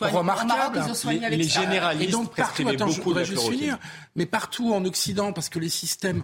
remarquables. 0.00 0.80
Les, 1.06 1.36
les, 1.36 1.42
généralistes 1.42 2.08
et 2.08 2.12
donc, 2.12 2.34
partout, 2.34 2.68
attends, 2.68 2.88
je 2.88 3.00
voudrais 3.00 3.24
juste 3.24 3.48
finir, 3.48 3.78
mais 4.14 4.24
partout 4.24 4.72
en 4.72 4.84
Occident, 4.84 5.32
parce 5.32 5.48
que 5.48 5.58
les 5.58 5.68
systèmes 5.68 6.22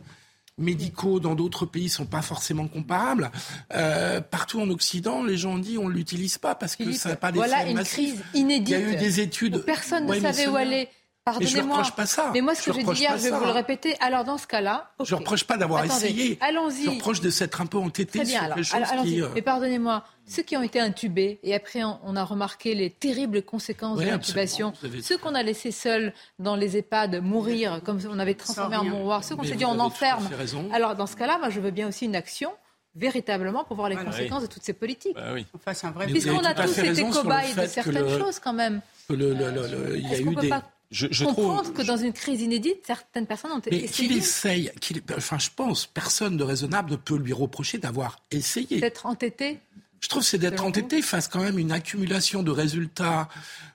médicaux 0.58 1.20
dans 1.20 1.34
d'autres 1.34 1.66
pays 1.66 1.88
sont 1.88 2.06
pas 2.06 2.22
forcément 2.22 2.68
comparables. 2.68 3.30
Euh, 3.74 4.20
partout 4.20 4.60
en 4.60 4.70
Occident, 4.70 5.24
les 5.24 5.36
gens 5.36 5.54
ont 5.54 5.58
dit 5.58 5.78
on 5.78 5.88
l'utilise 5.88 6.38
pas 6.38 6.54
parce 6.54 6.76
que 6.76 6.92
ça 6.92 7.10
n'a 7.10 7.16
pas 7.16 7.32
d'effet 7.32 7.46
Voilà 7.46 7.68
une 7.68 7.82
crise 7.82 8.22
inédite. 8.34 8.68
Il 8.68 8.80
y 8.80 8.84
a 8.84 8.92
eu 8.92 8.96
des 8.96 9.20
études. 9.20 9.64
personne 9.64 10.06
ne 10.06 10.20
savait 10.20 10.46
où 10.46 10.56
aller. 10.56 10.88
Pardonnez-moi. 11.24 11.78
Mais 11.78 11.84
je 11.84 11.92
pas 11.92 12.04
ça. 12.04 12.30
Mais 12.34 12.42
moi, 12.42 12.54
ce 12.54 12.62
que 12.62 12.72
je, 12.72 12.84
dis 12.84 13.00
hier, 13.00 13.16
je 13.16 13.22
vais 13.22 13.30
vous 13.30 13.44
le 13.44 13.50
répéter. 13.50 13.96
Alors, 14.00 14.24
dans 14.24 14.36
ce 14.36 14.46
cas-là. 14.46 14.90
Okay. 14.98 15.08
Je 15.08 15.14
reproche 15.14 15.44
pas 15.44 15.56
d'avoir 15.56 15.82
essayé. 15.82 16.36
Allons-y. 16.42 16.84
Je 16.84 16.90
reproche 16.90 17.22
de 17.22 17.30
s'être 17.30 17.62
un 17.62 17.66
peu 17.66 17.78
entêté 17.78 18.26
sur 18.26 18.42
alors, 18.42 18.58
choses 18.58 19.02
qui. 19.02 19.22
Euh... 19.22 19.28
Mais 19.34 19.40
pardonnez-moi, 19.40 20.04
ceux 20.26 20.42
qui 20.42 20.54
ont 20.54 20.62
été 20.62 20.80
intubés, 20.80 21.38
et 21.42 21.54
après, 21.54 21.82
on 21.82 22.14
a 22.16 22.24
remarqué 22.24 22.74
les 22.74 22.90
terribles 22.90 23.42
conséquences 23.42 23.98
de 23.98 24.04
l'intubation, 24.04 24.74
ceux 25.02 25.16
qu'on 25.16 25.34
a 25.34 25.42
laissés 25.42 25.72
seuls 25.72 26.12
dans 26.38 26.56
les 26.56 26.76
EHPAD 26.76 27.22
mourir, 27.22 27.80
comme 27.84 28.00
on 28.10 28.18
avait 28.18 28.34
transformé 28.34 28.76
en 28.76 28.84
mouroir, 28.84 29.24
ceux 29.24 29.34
qu'on 29.34 29.44
s'est 29.44 29.54
dit 29.54 29.64
on 29.64 29.78
enferme. 29.78 30.28
Alors, 30.72 30.94
dans 30.94 31.06
ce 31.06 31.16
cas-là, 31.16 31.38
moi, 31.38 31.48
je 31.48 31.58
veux 31.58 31.70
bien 31.70 31.88
aussi 31.88 32.04
une 32.04 32.16
action 32.16 32.52
véritablement 32.96 33.64
pour 33.64 33.76
voir 33.76 33.88
les 33.88 33.96
conséquences 33.96 34.42
de 34.42 34.46
toutes 34.46 34.62
ces 34.62 34.74
politiques. 34.74 35.16
Bah 35.16 35.32
oui. 35.32 35.46
un 35.82 35.90
vrai 35.90 36.06
Puisqu'on 36.06 36.44
a 36.44 36.54
tous 36.54 36.78
été 36.78 37.02
cobayes 37.08 37.54
de 37.54 37.66
certaines 37.66 38.18
choses 38.18 38.38
quand 38.38 38.52
même. 38.52 38.82
il 39.08 39.20
y 39.20 40.14
a 40.14 40.20
eu 40.20 40.34
des 40.34 40.52
je, 40.94 41.24
comprendre 41.24 41.72
que 41.72 41.82
dans 41.82 41.96
une 41.96 42.12
crise 42.12 42.40
inédite, 42.40 42.78
certaines 42.86 43.26
personnes 43.26 43.50
ont 43.50 43.60
mais 43.70 43.78
essayé. 43.78 44.08
Qu'il 44.08 44.16
essaye, 44.16 44.72
enfin, 45.16 45.38
je 45.38 45.50
pense, 45.54 45.86
personne 45.86 46.36
de 46.36 46.44
raisonnable 46.44 46.92
ne 46.92 46.96
peut 46.96 47.16
lui 47.16 47.32
reprocher 47.32 47.78
d'avoir 47.78 48.20
essayé. 48.30 48.80
D'être 48.80 49.06
entêté 49.06 49.60
je 50.04 50.08
trouve 50.10 50.22
c'est 50.22 50.36
d'être 50.36 50.62
entêté 50.62 51.00
face 51.00 51.28
quand 51.28 51.40
même 51.40 51.58
une 51.58 51.72
accumulation 51.72 52.42
de 52.42 52.50
résultats 52.50 53.26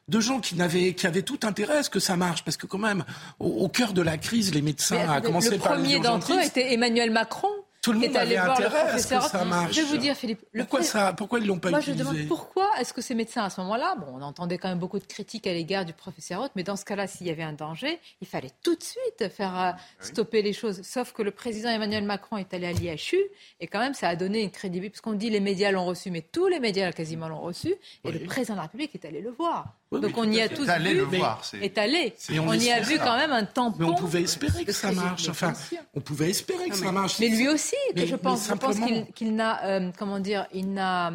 de 0.10 0.20
gens 0.20 0.40
qui 0.40 0.54
n'avaient 0.54 0.94
qui 0.94 1.08
avaient 1.08 1.24
tout 1.24 1.40
intérêt 1.42 1.78
à 1.78 1.84
ce 1.84 1.90
que 1.90 2.00
ça 2.00 2.18
marche 2.18 2.44
parce 2.44 2.56
que 2.56 2.68
quand 2.68 2.78
même 2.78 3.04
au, 3.40 3.68
cœur 3.68 3.94
de 3.94 4.04
la 4.04 4.20
crise 4.20 4.54
les 4.54 4.62
médecins 4.62 5.10
à 5.10 5.22
commencer 5.22 5.58
par 5.58 5.76
le 5.76 5.82
premier 5.82 6.00
d'entre 6.00 6.34
eux 6.34 6.44
était 6.44 6.72
Emmanuel 6.72 7.10
Macron 7.10 7.50
tout 7.90 8.00
le 8.00 8.08
monde 8.08 8.18
avait 8.18 8.38
intérêt 8.38 8.82
à 8.82 8.98
ce 8.98 9.08
que 9.08 9.22
ça 9.22 9.46
marche. 9.46 9.74
Je 9.74 9.82
vais 9.82 9.88
vous 9.88 9.98
dire, 9.98 10.16
Philippe. 10.16 10.42
pourquoi, 10.56 10.84
ça, 10.84 11.14
pourquoi 11.14 11.40
ils 11.40 11.48
l'ont 11.48 11.60
pas 11.60 11.70
Moi, 11.70 11.80
utilisé 11.80 12.04
je 12.04 12.10
demande 12.10 12.28
pourquoi 12.28 12.70
est-ce 12.80 12.94
que 12.94 13.02
ces 13.02 13.16
médecins, 13.16 13.44
à 13.44 13.50
ce 13.50 13.62
moment-là, 13.62 13.96
bon, 14.00 14.08
on 14.14 14.22
entendait 14.22 14.58
quand 14.58 14.70
même 14.70 14.80
beaucoup 14.80 15.00
de 15.00 15.06
critiques 15.06 15.48
à 15.48 15.54
l'égard 15.54 15.86
du 15.86 15.94
professeur 15.94 16.42
Roth, 16.42 16.52
mais 16.56 16.64
dans 16.64 16.76
ce 16.76 16.86
cas-là, 16.86 17.08
s'il 17.08 17.28
y 17.28 17.30
avait 17.30 17.44
un 17.44 17.54
danger, 17.54 18.00
il 18.22 18.28
fallait 18.28 18.52
tout 18.64 18.76
de 18.76 18.84
suite 18.84 19.30
faire 19.30 19.60
euh, 19.60 19.72
stopper 20.00 20.42
les 20.42 20.54
choses. 20.54 20.82
Sauf 20.84 21.14
que 21.14 21.22
le 21.22 21.32
président 21.32 21.70
Emmanuel 21.70 22.04
Macron 22.04 22.38
est 22.38 22.54
allé 22.54 22.68
à 22.68 22.72
l'IHU, 22.72 23.20
et 23.60 23.68
quand 23.68 23.80
même, 23.80 23.94
ça 23.94 24.10
a 24.10 24.16
donné 24.16 24.42
une 24.42 24.52
crédibilité, 24.52 24.92
parce 24.92 25.02
qu'on 25.02 25.14
dit 25.14 25.30
les 25.30 25.40
médias 25.40 25.72
l'ont 25.72 25.86
reçu, 25.86 26.12
mais 26.12 26.22
tous 26.22 26.48
les 26.48 26.60
médias 26.60 26.92
quasiment 26.92 27.28
l'ont 27.28 27.42
reçu, 27.42 27.74
et 28.04 28.12
le 28.12 28.20
président 28.20 28.54
de 28.54 28.60
la 28.60 28.64
République 28.64 28.94
est 28.96 29.06
allé 29.06 29.22
le 29.22 29.32
voir. 29.32 29.79
Donc 29.92 30.18
on 30.18 30.32
y 30.32 30.40
a 30.40 30.48
tous 30.48 30.70
allé 30.70 30.92
vu, 30.92 30.98
le 30.98 31.04
voir, 31.04 31.42
est 31.60 31.78
allé. 31.80 32.14
on, 32.30 32.54
y 32.54 32.72
a 32.72 32.80
vu 32.82 33.00
quand 33.00 33.18
même 33.18 33.32
un 33.32 33.46
tampon. 33.46 33.78
Mais 33.80 33.86
on 33.86 33.96
pouvait 33.96 34.22
espérer 34.22 34.64
que 34.64 34.72
ça 34.72 34.92
marche. 34.92 35.28
Enfin, 35.30 35.54
on 35.96 36.00
pouvait 36.00 36.30
espérer 36.30 36.70
que 36.70 36.76
ça 36.76 36.92
marche. 36.92 37.20
Mais 37.20 37.30
lui 37.30 37.48
aussi, 37.50 37.76
que 37.96 38.06
je 38.06 38.16
pense, 38.16 38.48
je 38.48 38.54
pense 38.54 38.78
qu'il 39.16 39.36
n'a, 39.36 39.66
euh, 39.66 39.92
comment 39.98 40.20
dire, 40.20 40.46
il 40.54 40.74
n'a, 40.74 41.12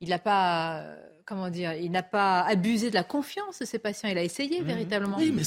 il 0.00 0.10
n'a 0.10 0.18
pas 0.18 0.84
comment 1.32 1.48
dire, 1.48 1.72
il 1.72 1.90
n'a 1.90 2.02
pas 2.02 2.42
abusé 2.42 2.90
de 2.90 2.94
la 2.94 3.04
confiance 3.04 3.58
de 3.60 3.64
ses 3.64 3.78
patients. 3.78 4.10
Il 4.10 4.18
a 4.18 4.22
essayé 4.22 4.60
mmh. 4.60 4.64
véritablement. 4.64 5.16
Oui, 5.18 5.32
mais, 5.34 5.42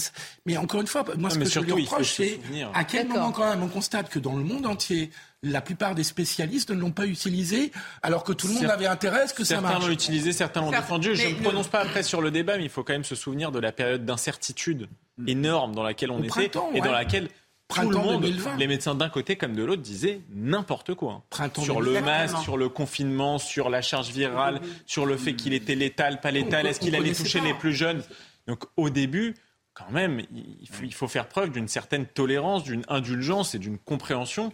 mais 0.47 0.57
encore 0.57 0.81
une 0.81 0.87
fois, 0.87 1.05
moi, 1.15 1.29
ce 1.29 1.37
que 1.37 1.45
je 1.45 1.59
lui 1.59 1.71
reproche, 1.73 2.13
c'est 2.13 2.39
à 2.73 2.83
quel 2.83 3.07
moment 3.07 3.31
quand 3.31 3.47
même 3.47 3.61
on 3.61 3.67
constate 3.67 4.09
que 4.09 4.17
dans 4.17 4.35
le 4.35 4.43
monde 4.43 4.65
entier, 4.65 5.11
la 5.43 5.61
plupart 5.61 5.93
des 5.93 6.03
spécialistes 6.03 6.71
ne 6.71 6.79
l'ont 6.79 6.91
pas 6.91 7.05
utilisé, 7.05 7.71
alors 8.01 8.23
que 8.23 8.33
tout 8.33 8.47
le 8.47 8.53
monde 8.53 8.65
avait 8.65 8.87
intérêt 8.87 9.21
à 9.21 9.27
ce 9.27 9.35
que 9.35 9.43
ça 9.43 9.61
marche. 9.61 9.73
Certains 9.73 9.87
l'ont 9.87 9.93
utilisé, 9.93 10.31
certains 10.31 10.61
l'ont 10.61 10.71
défendu. 10.71 11.15
Je 11.15 11.27
ne 11.27 11.33
me 11.35 11.43
prononce 11.43 11.67
pas 11.67 11.81
après 11.81 12.01
sur 12.01 12.19
le 12.19 12.31
débat, 12.31 12.57
mais 12.57 12.63
il 12.63 12.69
faut 12.69 12.83
quand 12.83 12.93
même 12.93 13.03
se 13.03 13.13
souvenir 13.13 13.51
de 13.51 13.59
la 13.59 13.71
période 13.71 14.05
d'incertitude 14.05 14.89
mmh. 15.19 15.29
énorme 15.29 15.75
dans 15.75 15.83
laquelle 15.83 16.09
on 16.09 16.23
était 16.23 16.49
et 16.73 16.81
dans 16.81 16.91
laquelle 16.91 17.29
tout 17.67 17.89
le 17.89 17.97
monde, 17.97 18.25
les 18.57 18.67
médecins 18.67 18.95
d'un 18.95 19.09
côté 19.09 19.35
comme 19.35 19.53
de 19.53 19.63
l'autre, 19.63 19.81
disaient 19.81 20.21
n'importe 20.33 20.93
quoi. 20.93 21.23
sur 21.57 21.81
le 21.81 22.01
masque, 22.01 22.37
sur 22.37 22.57
le 22.57 22.69
confinement, 22.69 23.37
sur 23.37 23.69
la 23.69 23.81
charge 23.81 24.09
virale, 24.09 24.61
sur 24.85 25.05
le 25.05 25.17
fait 25.17 25.33
qu'il 25.33 25.53
était 25.53 25.75
létal, 25.75 26.21
pas 26.21 26.31
létal, 26.31 26.67
est-ce 26.67 26.79
qu'il 26.79 26.95
allait 26.95 27.13
toucher 27.13 27.41
les 27.41 27.53
plus 27.53 27.73
jeunes. 27.73 28.03
Donc 28.47 28.63
au 28.77 28.89
début, 28.89 29.35
quand 29.75 29.91
même, 29.91 30.21
il 30.31 30.93
faut, 30.93 31.09
faire 31.09 31.27
preuve 31.27 31.51
d'une 31.51 31.67
certaine 31.67 32.05
tolérance, 32.05 32.63
d'une 32.63 32.83
indulgence 32.87 33.55
et 33.55 33.59
d'une 33.59 33.77
compréhension 33.77 34.53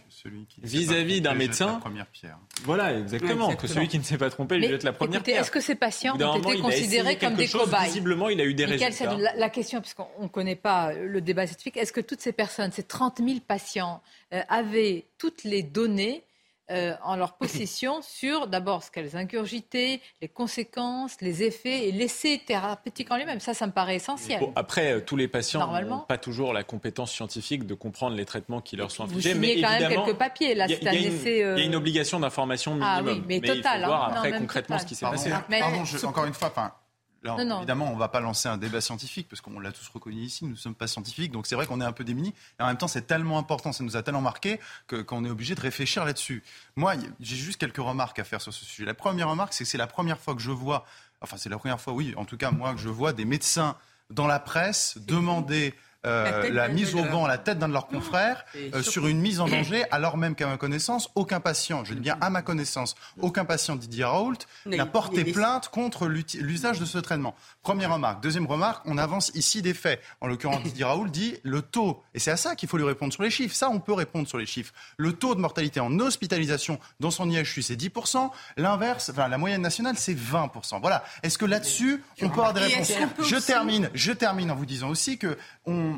vis-à-vis 0.60 1.20
d'un 1.20 1.34
médecin. 1.34 1.78
première 1.78 2.08
pierre. 2.08 2.38
Voilà, 2.64 2.98
exactement, 2.98 3.54
Que 3.54 3.68
celui 3.68 3.86
qui 3.86 4.00
ne 4.00 4.02
s'est 4.02 4.18
pas 4.18 4.30
trompé 4.30 4.58
lui 4.58 4.66
jette 4.66 4.82
la 4.82 4.92
première 4.92 5.22
pierre. 5.22 5.40
Est-ce 5.40 5.52
que 5.52 5.60
ces 5.60 5.76
patients 5.76 6.16
ont 6.20 6.38
été 6.38 6.58
considérés 6.58 7.16
comme 7.16 7.34
des 7.34 7.46
cobayes 7.46 7.86
Visiblement, 7.86 8.28
il 8.30 8.40
a 8.40 8.44
eu 8.44 8.54
des 8.54 8.64
résultats. 8.64 9.14
La, 9.16 9.36
la, 9.36 9.48
question, 9.48 9.80
puisqu'on 9.80 10.08
ne 10.22 10.28
connaît 10.28 10.56
pas 10.56 10.92
le 10.92 11.20
débat 11.20 11.46
scientifique, 11.46 11.76
est-ce 11.76 11.92
que 11.92 12.00
toutes 12.00 12.20
ces 12.20 12.32
personnes, 12.32 12.72
ces 12.72 12.82
30 12.82 13.18
000 13.24 13.38
patients, 13.46 14.02
euh, 14.32 14.42
avaient 14.48 15.06
toutes 15.18 15.44
les 15.44 15.62
données 15.62 16.24
euh, 16.70 16.94
en 17.02 17.16
leur 17.16 17.34
possession 17.34 18.00
sur 18.02 18.46
d'abord 18.46 18.82
ce 18.82 18.90
qu'elles 18.90 19.16
ingurgitaient, 19.16 20.00
les 20.20 20.28
conséquences, 20.28 21.20
les 21.20 21.42
effets 21.42 21.88
et 21.88 21.92
l'essai 21.92 22.40
thérapeutique 22.46 23.10
en 23.10 23.16
lui-même. 23.16 23.40
Ça, 23.40 23.54
ça 23.54 23.66
me 23.66 23.72
paraît 23.72 23.96
essentiel. 23.96 24.40
après, 24.54 24.92
euh, 24.92 25.00
tous 25.00 25.16
les 25.16 25.28
patients 25.28 25.66
n'ont 25.82 26.00
pas 26.00 26.18
toujours 26.18 26.52
la 26.52 26.62
compétence 26.62 27.12
scientifique 27.12 27.66
de 27.66 27.74
comprendre 27.74 28.16
les 28.16 28.24
traitements 28.24 28.60
qui 28.60 28.76
leur 28.76 28.90
sont 28.90 29.04
infligés. 29.04 29.34
Vous 29.34 29.40
mais 29.40 29.60
quand 29.60 29.70
même 29.70 29.88
quelques 29.88 30.16
papiers. 30.16 30.54
Là, 30.54 30.68
c'est 30.68 30.86
un 30.86 30.92
essai. 30.92 31.38
Il 31.38 31.58
y 31.58 31.62
a 31.62 31.64
une 31.64 31.74
obligation 31.74 32.20
d'information 32.20 32.74
minimum. 32.74 32.94
Ah 32.96 33.02
oui, 33.04 33.22
mais, 33.26 33.40
total, 33.40 33.56
il 33.56 33.80
faut 33.80 33.86
voir 33.86 34.04
hein. 34.04 34.14
après 34.16 34.38
concrètement 34.38 34.78
ce 34.78 34.86
qui 34.86 34.94
s'est 34.94 35.06
passé. 35.06 35.30
Pardon, 35.30 35.82
encore 36.06 36.26
une 36.26 36.34
fois, 36.34 36.81
évidemment, 37.24 37.90
on 37.90 37.94
ne 37.94 37.98
va 37.98 38.08
pas 38.08 38.20
lancer 38.20 38.48
un 38.48 38.56
débat 38.56 38.80
scientifique 38.80 39.28
parce 39.28 39.40
qu'on 39.40 39.60
l'a 39.60 39.72
tous 39.72 39.88
reconnu 39.88 40.22
ici, 40.22 40.44
nous 40.44 40.52
ne 40.52 40.56
sommes 40.56 40.74
pas 40.74 40.86
scientifiques, 40.86 41.32
donc 41.32 41.46
c'est 41.46 41.54
vrai 41.54 41.66
qu'on 41.66 41.80
est 41.80 41.84
un 41.84 41.92
peu 41.92 42.04
démunis. 42.04 42.34
Et 42.58 42.62
en 42.62 42.66
même 42.66 42.76
temps, 42.76 42.88
c'est 42.88 43.06
tellement 43.06 43.38
important, 43.38 43.72
ça 43.72 43.84
nous 43.84 43.96
a 43.96 44.02
tellement 44.02 44.20
marqué 44.20 44.60
qu'on 44.88 45.24
est 45.24 45.30
obligé 45.30 45.54
de 45.54 45.60
réfléchir 45.60 46.04
là-dessus. 46.04 46.42
Moi, 46.76 46.94
j'ai 47.20 47.36
juste 47.36 47.58
quelques 47.58 47.76
remarques 47.78 48.18
à 48.18 48.24
faire 48.24 48.40
sur 48.40 48.52
ce 48.52 48.64
sujet. 48.64 48.84
La 48.84 48.94
première 48.94 49.28
remarque, 49.28 49.52
c'est 49.52 49.64
que 49.64 49.70
c'est 49.70 49.78
la 49.78 49.86
première 49.86 50.18
fois 50.18 50.34
que 50.34 50.40
je 50.40 50.50
vois, 50.50 50.84
enfin 51.20 51.36
c'est 51.36 51.48
la 51.48 51.58
première 51.58 51.80
fois, 51.80 51.92
oui, 51.92 52.14
en 52.16 52.24
tout 52.24 52.36
cas 52.36 52.50
moi, 52.50 52.74
que 52.74 52.80
je 52.80 52.88
vois 52.88 53.12
des 53.12 53.24
médecins 53.24 53.76
dans 54.10 54.26
la 54.26 54.38
presse 54.38 54.98
demander 54.98 55.74
euh, 56.06 56.50
la, 56.52 56.68
mise 56.68 56.94
au 56.94 57.04
banc 57.04 57.24
à 57.24 57.28
la 57.28 57.38
tête 57.38 57.58
d'un 57.58 57.68
de 57.68 57.72
leurs 57.72 57.86
confrères 57.86 58.44
euh, 58.56 58.82
sur 58.82 59.06
une 59.06 59.20
mise 59.20 59.40
en 59.40 59.48
danger, 59.48 59.84
alors 59.90 60.16
même 60.16 60.34
qu'à 60.34 60.46
ma 60.46 60.56
connaissance, 60.56 61.10
aucun 61.14 61.40
patient, 61.40 61.84
je 61.84 61.94
dis 61.94 62.00
bien 62.00 62.16
à 62.20 62.30
ma 62.30 62.42
connaissance, 62.42 62.94
aucun 63.20 63.44
patient 63.44 63.76
Didier 63.76 64.04
Raoult 64.04 64.38
n'a 64.66 64.86
porté 64.86 65.24
plainte 65.24 65.68
contre 65.68 66.06
l'usage 66.06 66.80
de 66.80 66.84
ce 66.84 66.98
traitement. 66.98 67.34
Première 67.62 67.92
remarque. 67.92 68.22
Deuxième 68.22 68.46
remarque, 68.46 68.82
on 68.86 68.98
avance 68.98 69.30
ici 69.34 69.62
des 69.62 69.74
faits. 69.74 70.00
En 70.20 70.26
l'occurrence, 70.26 70.62
Didier 70.62 70.84
Raoult 70.84 71.08
dit 71.08 71.36
le 71.42 71.62
taux, 71.62 72.02
et 72.14 72.18
c'est 72.18 72.30
à 72.30 72.36
ça 72.36 72.56
qu'il 72.56 72.68
faut 72.68 72.76
lui 72.76 72.84
répondre 72.84 73.12
sur 73.12 73.22
les 73.22 73.30
chiffres. 73.30 73.54
Ça, 73.54 73.70
on 73.70 73.80
peut 73.80 73.92
répondre 73.92 74.26
sur 74.28 74.38
les 74.38 74.46
chiffres. 74.46 74.72
Le 74.96 75.12
taux 75.12 75.34
de 75.34 75.40
mortalité 75.40 75.80
en 75.80 75.98
hospitalisation 76.00 76.78
dans 77.00 77.10
son 77.10 77.30
IHU, 77.30 77.62
c'est 77.62 77.80
10%. 77.80 78.30
L'inverse, 78.56 79.10
enfin, 79.10 79.28
la 79.28 79.38
moyenne 79.38 79.62
nationale, 79.62 79.96
c'est 79.96 80.14
20%. 80.14 80.80
Voilà. 80.80 81.04
Est-ce 81.22 81.38
que 81.38 81.44
là-dessus, 81.44 82.02
on 82.20 82.28
peut 82.28 82.40
avoir 82.40 82.54
des 82.54 82.60
réponses 82.60 82.92
Je 83.20 83.36
termine, 83.36 83.90
je 83.94 84.12
termine 84.12 84.50
en 84.50 84.56
vous 84.56 84.66
disant 84.66 84.88
aussi 84.88 85.18
que 85.18 85.36
on, 85.66 85.91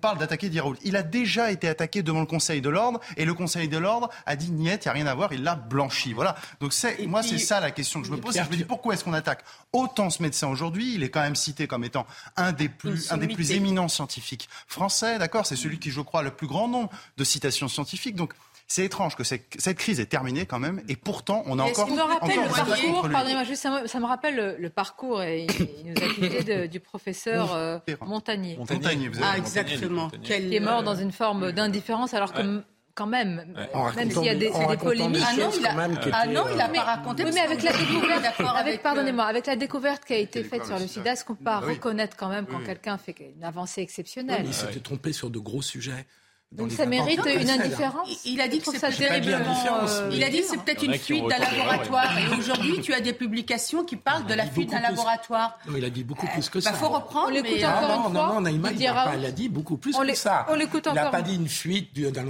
parle 0.00 0.18
d'attaquer 0.18 0.50
Raoult. 0.60 0.76
Il 0.82 0.96
a 0.96 1.02
déjà 1.02 1.50
été 1.50 1.68
attaqué 1.68 2.02
devant 2.02 2.20
le 2.20 2.26
Conseil 2.26 2.60
de 2.60 2.68
l'ordre, 2.68 3.00
et 3.16 3.24
le 3.24 3.34
Conseil 3.34 3.68
de 3.68 3.78
l'ordre 3.78 4.10
a 4.26 4.36
dit 4.36 4.50
niet, 4.50 4.84
il 4.84 4.86
n'y 4.86 4.88
a 4.88 4.92
rien 4.92 5.06
à 5.06 5.14
voir, 5.14 5.32
il 5.32 5.42
l'a 5.42 5.54
blanchi. 5.54 6.12
Voilà. 6.12 6.36
Donc 6.60 6.72
c'est, 6.72 7.06
moi, 7.06 7.22
c'est 7.22 7.38
ça 7.38 7.60
la 7.60 7.70
question 7.70 8.00
que 8.00 8.06
je 8.06 8.12
me 8.12 8.18
pose. 8.18 8.34
Je 8.34 8.40
me 8.40 8.56
dis 8.56 8.64
pourquoi 8.64 8.94
est-ce 8.94 9.04
qu'on 9.04 9.12
attaque 9.12 9.44
autant 9.72 10.10
ce 10.10 10.22
médecin 10.22 10.48
aujourd'hui? 10.48 10.94
Il 10.94 11.02
est 11.02 11.10
quand 11.10 11.22
même 11.22 11.36
cité 11.36 11.66
comme 11.66 11.84
étant 11.84 12.06
un 12.36 12.52
des 12.52 12.68
plus, 12.68 13.10
un 13.12 13.16
des 13.16 13.28
plus 13.28 13.52
éminents 13.52 13.88
scientifiques 13.88 14.48
français, 14.66 15.18
d'accord? 15.18 15.46
C'est 15.46 15.56
celui 15.56 15.78
qui, 15.78 15.90
je 15.90 16.00
crois, 16.00 16.20
a 16.20 16.22
le 16.22 16.30
plus 16.30 16.46
grand 16.46 16.68
nombre 16.68 16.90
de 17.16 17.24
citations 17.24 17.68
scientifiques. 17.68 18.16
Donc, 18.16 18.34
c'est 18.70 18.84
étrange 18.84 19.16
que 19.16 19.24
cette, 19.24 19.74
crise 19.74 19.98
est 19.98 20.06
terminée 20.06 20.46
quand 20.46 20.60
même, 20.60 20.80
et 20.88 20.94
pourtant 20.94 21.42
on 21.46 21.58
a 21.58 21.64
encore. 21.64 21.88
Ça 21.88 21.92
me 21.92 22.00
rappelle 22.00 22.36
le 22.36 22.54
parcours, 22.54 23.08
pardonnez-moi 23.10 23.42
juste, 23.42 23.62
ça 23.62 24.00
me, 24.00 24.06
rappelle 24.06 24.56
le, 24.60 24.70
parcours, 24.70 25.24
et 25.24 25.46
il, 25.84 25.92
nous 25.92 26.00
a 26.00 26.08
quitté 26.14 26.68
du 26.68 26.78
professeur 26.78 27.52
euh, 27.52 27.78
Montagnier. 28.02 28.56
Montagnier, 28.56 29.08
vous 29.08 29.16
avez 29.16 29.26
ah, 29.34 29.38
exactement. 29.38 30.08
Qui 30.22 30.54
est 30.54 30.60
mort 30.60 30.84
dans 30.84 30.94
une 30.94 31.10
forme 31.10 31.50
d'indifférence, 31.50 32.14
alors 32.14 32.32
que 32.32 32.62
quand 32.94 33.08
même, 33.08 33.56
même 33.96 34.10
s'il 34.12 34.24
y 34.24 34.28
a 34.28 34.34
des, 34.36 34.50
des 34.50 34.76
polémiques. 34.76 35.22
Ah 35.26 35.36
non, 35.36 35.50
il 35.58 35.66
a, 35.66 35.74
ah 36.12 36.26
non, 36.26 36.44
il 36.54 36.60
a 36.60 36.68
pas 36.68 36.82
raconté. 36.82 37.24
Oui, 37.24 37.30
mais 37.34 37.40
avec 37.40 37.64
la 37.64 37.72
découverte, 37.72 38.40
avec, 38.56 38.82
pardonnez-moi, 38.82 39.24
avec 39.24 39.46
la 39.46 39.56
découverte 39.56 40.04
qui 40.04 40.12
a 40.12 40.18
été 40.18 40.44
faite 40.44 40.64
sur 40.64 40.78
le 40.78 40.86
SIDA, 40.86 41.14
est-ce 41.14 41.24
qu'on 41.24 41.34
peut 41.34 41.42
pas 41.42 41.58
reconnaître 41.58 42.16
quand 42.16 42.28
même 42.28 42.46
quand 42.46 42.62
quelqu'un 42.64 42.98
fait 42.98 43.16
une 43.36 43.42
avancée 43.42 43.80
exceptionnelle 43.80 44.44
Il 44.44 44.54
s'était 44.54 44.78
trompé 44.78 45.12
sur 45.12 45.28
de 45.28 45.40
gros 45.40 45.62
sujets. 45.62 46.06
Donc 46.52 46.72
ça 46.72 46.84
mérite 46.84 47.20
une 47.24 47.48
indifférence. 47.48 48.24
Il 48.24 48.40
a 48.40 48.48
dit 48.48 48.58
que 48.58 48.76
c'est 48.76 48.90
terriblement. 48.90 49.54
Euh, 49.88 50.10
il 50.12 50.24
a 50.24 50.30
dit 50.30 50.40
que 50.40 50.46
c'est 50.46 50.60
peut-être 50.60 50.82
une 50.82 50.98
fuite 50.98 51.24
d'un 51.28 51.38
laboratoire. 51.38 52.18
Et 52.18 52.36
aujourd'hui, 52.36 52.80
tu 52.80 52.92
as 52.92 53.00
des 53.00 53.12
publications 53.12 53.84
qui 53.84 53.94
parlent 53.94 54.26
de 54.26 54.34
la 54.34 54.46
fuite 54.46 54.70
d'un 54.70 54.80
laboratoire. 54.80 55.58
Non, 55.68 55.74
il 55.76 55.84
a 55.84 55.90
dit 55.90 56.02
beaucoup 56.02 56.26
plus 56.26 56.48
que 56.48 56.58
bah, 56.58 56.64
ça. 56.64 56.70
Il 56.72 56.76
faut 56.76 56.88
reprendre. 56.88 57.28
On 57.28 57.30
l'écoute 57.30 57.62
encore 57.62 57.88
non, 57.88 58.08
une 58.08 58.12
fois. 58.14 58.26
Non, 58.26 58.34
non, 58.34 58.40
Naïma, 58.40 58.72
il 58.72 59.24
a 59.24 59.30
dit 59.30 59.48
beaucoup 59.48 59.76
plus 59.76 59.96
que 59.96 60.14
ça. 60.14 60.46
On 60.48 60.54
l'écoute 60.54 60.88
encore. 60.88 61.00
Il 61.00 61.04
n'a 61.04 61.10
pas 61.10 61.22
dit 61.22 61.36
une 61.36 61.48
fuite 61.48 61.94
d'un 61.94 62.24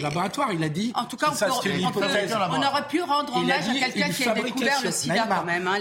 laboratoire. 0.00 0.52
Il 0.52 0.62
a 0.62 0.68
dit. 0.68 0.92
En 0.94 1.06
tout 1.06 1.16
cas, 1.16 1.32
on 1.32 2.62
aurait 2.62 2.88
pu 2.88 3.02
rendre 3.02 3.36
hommage 3.36 3.68
à 3.68 3.72
quelqu'un 3.72 4.08
qui 4.08 4.28
a 4.28 4.34
découvert 4.34 4.82
le 4.84 4.90
sida 4.92 5.26
quand 5.28 5.44
même. 5.44 5.66
Hein, 5.66 5.80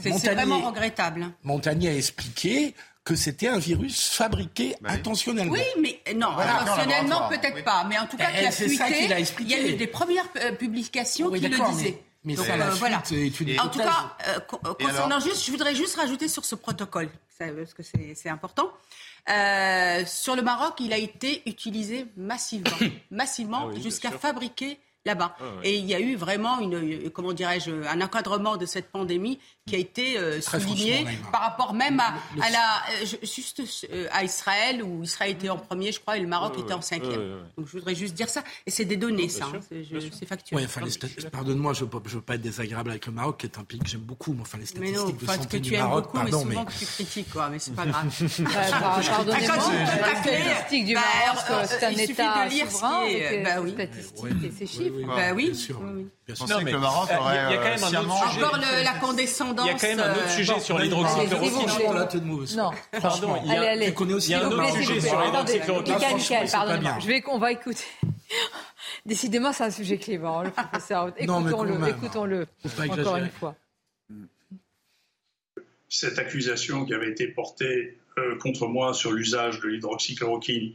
c'est 0.00 0.34
vraiment 0.34 0.60
regrettable. 0.60 1.30
Montagnier 1.44 1.88
a 1.88 1.94
expliqué 1.94 2.74
que 3.08 3.16
c'était 3.16 3.48
un 3.48 3.58
virus 3.58 4.10
fabriqué 4.10 4.76
bah 4.82 4.90
intentionnellement. 4.90 5.54
Oui, 5.54 5.62
mais 5.80 6.14
non, 6.14 6.28
intentionnellement 6.36 7.26
peut-être 7.30 7.64
pas, 7.64 7.82
mais 7.88 7.98
en 7.98 8.06
tout 8.06 8.18
cas 8.18 8.30
qui 8.30 8.44
a 8.44 8.50
fuité. 8.50 9.08
Il, 9.40 9.48
y 9.48 9.54
a 9.54 9.60
eu 9.62 9.76
des 9.76 9.86
premières 9.86 10.28
euh, 10.36 10.52
publications 10.52 11.30
qui 11.30 11.40
le 11.40 11.70
disaient. 11.70 12.02
Mais, 12.24 12.34
Donc, 12.34 12.46
euh, 12.50 12.70
voilà. 12.74 12.98
en 12.98 13.68
tout 13.68 13.78
cas, 13.78 14.16
euh, 14.28 14.40
concernant 14.74 15.20
juste, 15.20 15.46
je 15.46 15.50
voudrais 15.50 15.74
juste 15.74 15.96
rajouter 15.96 16.28
sur 16.28 16.44
ce 16.44 16.54
protocole, 16.54 17.08
parce 17.38 17.72
que 17.72 17.82
c'est 17.82 18.28
important. 18.28 18.70
sur 19.26 20.36
le 20.36 20.42
Maroc, 20.42 20.74
il 20.80 20.92
a 20.92 20.98
été 20.98 21.40
utilisé 21.46 22.08
massivement, 22.18 22.76
massivement 23.10 23.70
ah 23.72 23.80
jusqu'à 23.80 24.10
fabriquer 24.10 24.78
là-bas. 25.08 25.34
Ah 25.40 25.44
Et 25.64 25.76
il 25.76 25.86
y 25.86 25.94
a 25.94 26.00
eu 26.00 26.14
vraiment 26.14 26.60
une, 26.60 27.10
comment 27.10 27.32
dirais-je, 27.32 27.70
un 27.70 28.00
encadrement 28.00 28.56
de 28.56 28.66
cette 28.66 28.90
pandémie 28.90 29.40
qui 29.66 29.74
a 29.74 29.78
été 29.78 30.18
euh, 30.18 30.40
souligné 30.40 31.06
par 31.30 31.42
rapport 31.42 31.74
même 31.74 32.00
à, 32.00 32.14
à 32.42 32.50
la, 32.50 32.82
euh, 33.02 33.06
juste 33.22 33.60
euh, 33.92 34.06
à 34.12 34.24
Israël 34.24 34.82
où 34.82 35.02
Israël 35.02 35.32
était 35.32 35.50
en 35.50 35.58
premier, 35.58 35.92
je 35.92 36.00
crois, 36.00 36.16
et 36.16 36.20
le 36.20 36.26
Maroc 36.26 36.58
était 36.58 36.72
en 36.72 36.80
cinquième. 36.80 37.42
Donc 37.56 37.66
je 37.66 37.72
voudrais 37.72 37.94
juste 37.94 38.14
dire 38.14 38.28
ça. 38.28 38.42
Et 38.66 38.70
c'est 38.70 38.84
des 38.84 38.96
données, 38.96 39.28
ça. 39.28 39.46
Hein, 39.46 39.60
c'est 40.12 40.26
factuel. 40.26 40.64
enfin, 40.64 40.80
pardonne-moi, 41.30 41.72
je 41.74 41.84
ne 41.84 41.90
veux 41.90 42.20
pas 42.20 42.34
être 42.36 42.40
désagréable 42.40 42.90
avec 42.90 43.06
le 43.06 43.12
Maroc, 43.12 43.38
qui 43.38 43.46
est 43.46 43.58
un 43.58 43.64
pays 43.64 43.78
que 43.78 43.88
j'aime 43.88 44.00
beaucoup. 44.00 44.32
Mais 44.32 44.42
enfin, 44.42 44.58
les 44.58 44.66
statistiques 44.66 44.96
mais 44.96 44.98
non, 44.98 45.10
de 45.10 45.26
santé 45.26 45.58
que 45.58 45.62
tu 45.62 45.70
du 45.70 45.76
Maroc, 45.76 46.04
beaucoup, 46.04 46.16
pardon, 46.16 46.44
mais 46.44 46.52
souvent 46.54 46.64
que 46.64 46.72
tu 46.72 46.86
critiques, 46.86 47.30
quoi. 47.30 47.48
Mais 47.50 47.58
c'est 47.58 47.74
pas 47.74 47.86
grave. 47.86 48.06
Pardonnez-moi. 49.08 49.56
Les 49.68 49.86
statistiques 49.86 50.86
du 50.86 50.94
Maroc, 50.94 51.66
c'est 51.66 51.84
un 51.84 51.90
État 51.90 52.50
souverain 52.50 53.04
avec 53.04 53.64
des 53.64 53.72
statistiques 53.72 54.44
et 54.44 54.50
ses 54.50 54.66
chiffres. 54.66 54.97
Bah 55.06 55.32
oui. 55.34 55.46
Bien 55.46 55.54
sûr. 55.54 55.80
Non, 55.80 56.60
mais 56.62 56.72
le 56.72 56.78
Maroc 56.78 57.10
aurait. 57.18 57.36
Il 57.48 57.54
y 57.54 57.56
a 57.56 57.56
quand 57.56 57.88
même 57.88 57.94
un 57.94 58.00
autre 58.00 58.28
sujet. 58.28 58.44
Encore 58.44 58.58
la 58.58 58.94
condescendance. 58.94 59.66
Il 59.66 59.68
y 59.68 59.74
a 59.74 59.78
quand 59.78 59.88
même 59.88 60.00
un 60.00 60.12
autre 60.12 60.30
sujet 60.30 60.60
sur 60.60 60.78
l'hydroxychloroquine. 60.78 62.56
Non, 62.56 62.70
pardon. 63.00 63.34
Allez, 63.48 63.66
allez. 63.66 63.94
Il 63.98 64.30
y 64.30 64.34
a 64.34 64.44
un 64.44 64.50
autre 64.50 64.72
sujet 64.72 65.00
sur 65.00 65.20
l'hydroxychloroquine. 65.20 65.94
Michael, 65.94 66.50
pardonnez-moi. 66.50 66.98
On 67.28 67.38
va 67.38 67.52
écouter. 67.52 67.84
Décidément, 69.06 69.52
c'est 69.52 69.64
un 69.64 69.70
sujet 69.70 69.98
clément, 69.98 70.42
le 70.42 70.50
professeur. 70.50 71.12
Écoutons-le, 71.16 71.88
écoutons-le. 71.88 72.46
Encore 72.90 73.16
une 73.16 73.30
fois. 73.30 73.54
Cette 75.88 76.18
accusation 76.18 76.84
qui 76.84 76.92
avait 76.92 77.10
été 77.10 77.28
portée 77.28 77.98
contre 78.40 78.66
moi 78.66 78.92
sur 78.92 79.12
l'usage 79.12 79.60
de 79.60 79.68
l'hydroxychloroquine 79.68 80.74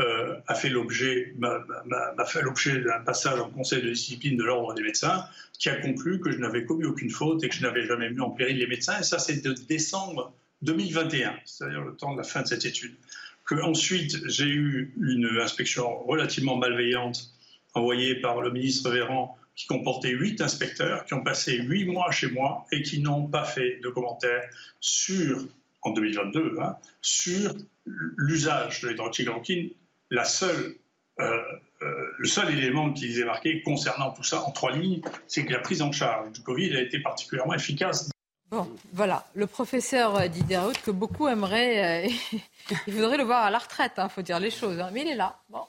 euh, 0.00 0.36
a 0.46 0.54
fait 0.54 0.70
l'objet, 0.70 1.34
d'un 1.36 3.00
passage 3.04 3.38
en 3.38 3.50
conseil 3.50 3.82
de 3.82 3.90
discipline 3.90 4.36
de 4.36 4.44
l'ordre 4.44 4.74
des 4.74 4.82
médecins, 4.82 5.24
qui 5.58 5.68
a 5.68 5.76
conclu 5.76 6.20
que 6.20 6.30
je 6.30 6.38
n'avais 6.38 6.64
commis 6.64 6.84
aucune 6.84 7.10
faute 7.10 7.44
et 7.44 7.48
que 7.48 7.54
je 7.54 7.62
n'avais 7.62 7.86
jamais 7.86 8.10
mis 8.10 8.20
en 8.20 8.30
péril 8.30 8.58
les 8.58 8.66
médecins. 8.66 8.98
Et 8.98 9.02
ça, 9.02 9.18
c'est 9.18 9.42
de 9.42 9.52
décembre 9.68 10.34
2021, 10.62 11.34
c'est-à-dire 11.44 11.82
le 11.82 11.94
temps 11.94 12.12
de 12.12 12.18
la 12.18 12.24
fin 12.24 12.42
de 12.42 12.46
cette 12.46 12.64
étude. 12.64 12.96
Que 13.44 13.56
ensuite, 13.56 14.16
j'ai 14.28 14.46
eu 14.46 14.94
une 15.00 15.38
inspection 15.40 15.98
relativement 16.04 16.56
malveillante 16.56 17.30
envoyée 17.74 18.16
par 18.20 18.40
le 18.40 18.50
ministre 18.50 18.90
Véran 18.90 19.36
qui 19.54 19.66
comportait 19.66 20.10
huit 20.10 20.40
inspecteurs 20.40 21.04
qui 21.04 21.14
ont 21.14 21.22
passé 21.22 21.58
huit 21.58 21.84
mois 21.84 22.10
chez 22.10 22.30
moi 22.30 22.64
et 22.72 22.82
qui 22.82 23.00
n'ont 23.00 23.26
pas 23.26 23.44
fait 23.44 23.78
de 23.82 23.88
commentaires 23.88 24.48
sur, 24.80 25.46
en 25.82 25.90
2022, 25.92 26.56
hein, 26.60 26.76
sur 27.02 27.54
l'usage 27.84 28.80
de 28.80 28.88
l'hydroxychloroquine. 28.88 29.70
La 30.12 30.26
seule, 30.26 30.76
euh, 31.20 31.38
euh, 31.80 32.06
le 32.18 32.28
seul 32.28 32.52
élément 32.52 32.92
qu'ils 32.92 33.18
aient 33.18 33.24
marqué 33.24 33.62
concernant 33.62 34.10
tout 34.10 34.22
ça 34.22 34.42
en 34.42 34.50
trois 34.50 34.70
lignes, 34.70 35.00
c'est 35.26 35.46
que 35.46 35.52
la 35.54 35.60
prise 35.60 35.80
en 35.80 35.90
charge 35.90 36.32
du 36.32 36.42
Covid 36.42 36.76
a 36.76 36.82
été 36.82 37.00
particulièrement 37.00 37.54
efficace. 37.54 38.10
Bon, 38.50 38.68
voilà, 38.92 39.24
le 39.34 39.46
professeur 39.46 40.28
Didier 40.28 40.58
Raoult 40.58 40.74
que 40.84 40.90
beaucoup 40.90 41.28
aimeraient, 41.28 42.04
euh, 42.04 42.12
il 42.86 42.92
faudrait 42.92 43.16
le 43.16 43.24
voir 43.24 43.44
à 43.44 43.50
la 43.50 43.56
retraite, 43.56 43.92
il 43.96 44.02
hein, 44.02 44.10
faut 44.10 44.20
dire 44.20 44.38
les 44.38 44.50
choses, 44.50 44.78
hein, 44.80 44.90
mais 44.92 45.00
il 45.00 45.08
est 45.08 45.16
là. 45.16 45.40
Bon. 45.48 45.64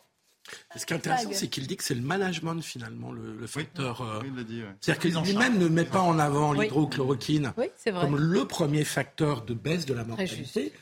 Ce 0.75 0.85
qui 0.85 0.93
est 0.93 0.97
intéressant, 0.97 1.29
c'est 1.31 1.47
qu'il 1.47 1.67
dit 1.67 1.77
que 1.77 1.83
c'est 1.83 1.95
le 1.95 2.01
management 2.01 2.61
finalement 2.61 3.11
le, 3.11 3.47
facteur. 3.47 4.01
Euh, 4.01 4.21
c'est-à-dire 4.81 5.01
qu'il 5.01 5.17
lui-même 5.21 5.57
ne 5.57 5.67
met 5.67 5.85
pas 5.85 6.01
en 6.01 6.19
avant 6.19 6.53
l'hydrochloroquine 6.53 7.53
comme 7.85 8.17
le 8.17 8.45
premier 8.45 8.83
facteur 8.83 9.43
de 9.43 9.53
baisse 9.53 9.85
de 9.85 9.93
la 9.93 10.03
mortalité. 10.03 10.73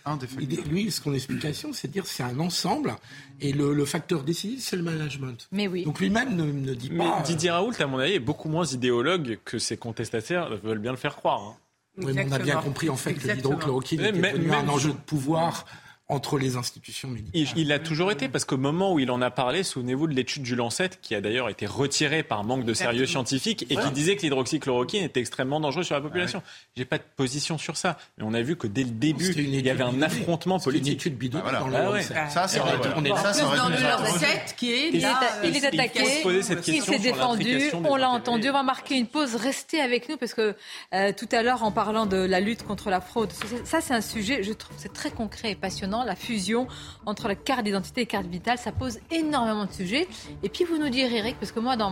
lui, 0.69 0.91
son 0.91 1.13
explication, 1.13 1.73
c'est 1.73 1.87
de 1.87 1.93
dire 1.93 2.03
que 2.03 2.09
c'est 2.09 2.23
un 2.23 2.39
ensemble 2.39 2.95
et 3.39 3.53
le, 3.53 3.85
facteur 3.85 4.23
décisif, 4.23 4.61
c'est 4.61 4.75
le 4.75 4.83
management. 4.83 5.47
Mais 5.51 5.67
oui. 5.67 5.83
Donc 5.83 5.99
lui-même 5.99 6.35
ne, 6.35 6.73
dit 6.73 6.89
pas. 6.89 7.17
Mais 7.17 7.23
Didier 7.25 7.51
Raoult, 7.51 7.73
à 7.79 7.87
mon 7.87 7.99
avis, 7.99 8.13
est 8.13 8.19
beaucoup 8.19 8.49
moins 8.49 8.65
idéologue 8.65 9.39
que 9.43 9.57
ses 9.57 9.77
contestataires 9.77 10.55
veulent 10.63 10.79
bien 10.79 10.91
le 10.91 10.97
faire 10.97 11.15
croire. 11.15 11.41
Hein. 11.41 11.55
Oui, 11.97 12.13
on 12.15 12.31
a 12.31 12.39
bien 12.39 12.61
compris 12.61 12.89
en 12.89 12.95
fait 12.95 13.13
que 13.13 13.27
l'hydrochloroquine 13.27 14.01
était 14.01 14.11
devenu 14.11 14.51
un 14.53 14.67
enjeu 14.69 14.91
de 14.91 14.97
pouvoir 14.97 15.65
entre 16.11 16.37
les 16.37 16.57
institutions 16.57 17.07
médicales. 17.07 17.53
Il 17.55 17.69
l'a 17.69 17.79
toujours 17.79 18.11
été, 18.11 18.27
parce 18.27 18.43
qu'au 18.43 18.57
moment 18.57 18.93
où 18.93 18.99
il 18.99 19.09
en 19.11 19.21
a 19.21 19.31
parlé, 19.31 19.63
souvenez-vous 19.63 20.07
de 20.07 20.13
l'étude 20.13 20.43
du 20.43 20.55
Lancet, 20.55 20.89
qui 21.01 21.15
a 21.15 21.21
d'ailleurs 21.21 21.49
été 21.49 21.65
retirée 21.65 22.21
par 22.21 22.43
manque 22.43 22.65
de 22.65 22.73
sérieux 22.73 23.05
scientifique, 23.05 23.65
et 23.69 23.77
qui 23.77 23.91
disait 23.91 24.17
que 24.17 24.23
l'hydroxychloroquine 24.23 25.03
était 25.03 25.21
extrêmement 25.21 25.61
dangereux 25.61 25.83
sur 25.83 25.95
la 25.95 26.01
population. 26.01 26.43
J'ai 26.75 26.85
pas 26.85 26.97
de 26.97 27.03
position 27.15 27.57
sur 27.57 27.77
ça, 27.77 27.97
mais 28.17 28.25
on 28.27 28.33
a 28.33 28.41
vu 28.41 28.57
que 28.57 28.67
dès 28.67 28.83
le 28.83 28.89
début, 28.89 29.31
il 29.37 29.65
y 29.65 29.69
avait 29.69 29.83
un 29.83 30.01
affrontement 30.01 30.59
politique. 30.59 30.87
une 30.87 30.93
étude 30.93 31.17
bidon 31.17 31.39
bah, 31.43 31.59
dans 31.59 31.67
le 31.67 31.75
ah 32.15 32.29
Ça, 32.29 32.47
c'est 32.47 32.59
vrai. 32.59 32.73
On 32.95 33.05
est 33.05 33.09
dans 33.09 33.69
le 33.69 33.81
Lancet, 33.81 34.45
qui 34.57 34.73
est 34.73 34.89
il, 34.89 35.05
est, 35.05 35.07
il 35.45 35.55
est 35.55 35.65
attaqué, 35.65 36.23
il 36.67 36.81
s'est 36.83 36.99
défendu, 36.99 37.71
on 37.85 37.95
l'a 37.95 38.09
entendu. 38.09 38.49
On 38.49 38.53
va 38.53 38.63
marquer 38.63 38.97
une 38.97 39.07
pause. 39.07 39.35
Restez 39.35 39.79
avec 39.79 40.09
nous, 40.09 40.17
parce 40.17 40.33
que 40.33 40.55
euh, 40.93 41.13
tout 41.15 41.29
à 41.31 41.41
l'heure, 41.41 41.63
en 41.63 41.71
parlant 41.71 42.05
de 42.05 42.17
la 42.17 42.41
lutte 42.41 42.63
contre 42.63 42.89
la 42.89 42.99
fraude, 42.99 43.31
ça, 43.63 43.79
c'est 43.79 43.93
un 43.93 44.01
sujet, 44.01 44.43
je 44.43 44.51
trouve, 44.51 44.75
c'est 44.77 44.91
très 44.91 45.11
concret 45.11 45.51
et 45.51 45.55
passionnant 45.55 46.00
la 46.03 46.15
fusion 46.15 46.67
entre 47.05 47.27
la 47.27 47.35
carte 47.35 47.63
d'identité 47.63 48.01
et 48.01 48.05
la 48.05 48.09
carte 48.09 48.27
vitale. 48.27 48.57
Ça 48.57 48.71
pose 48.71 48.99
énormément 49.11 49.65
de 49.65 49.71
sujets. 49.71 50.07
Et 50.43 50.49
puis 50.49 50.63
vous 50.63 50.77
nous 50.77 50.89
direz, 50.89 51.17
Eric, 51.17 51.37
parce 51.39 51.51
que 51.51 51.59
moi, 51.59 51.75
dans 51.75 51.91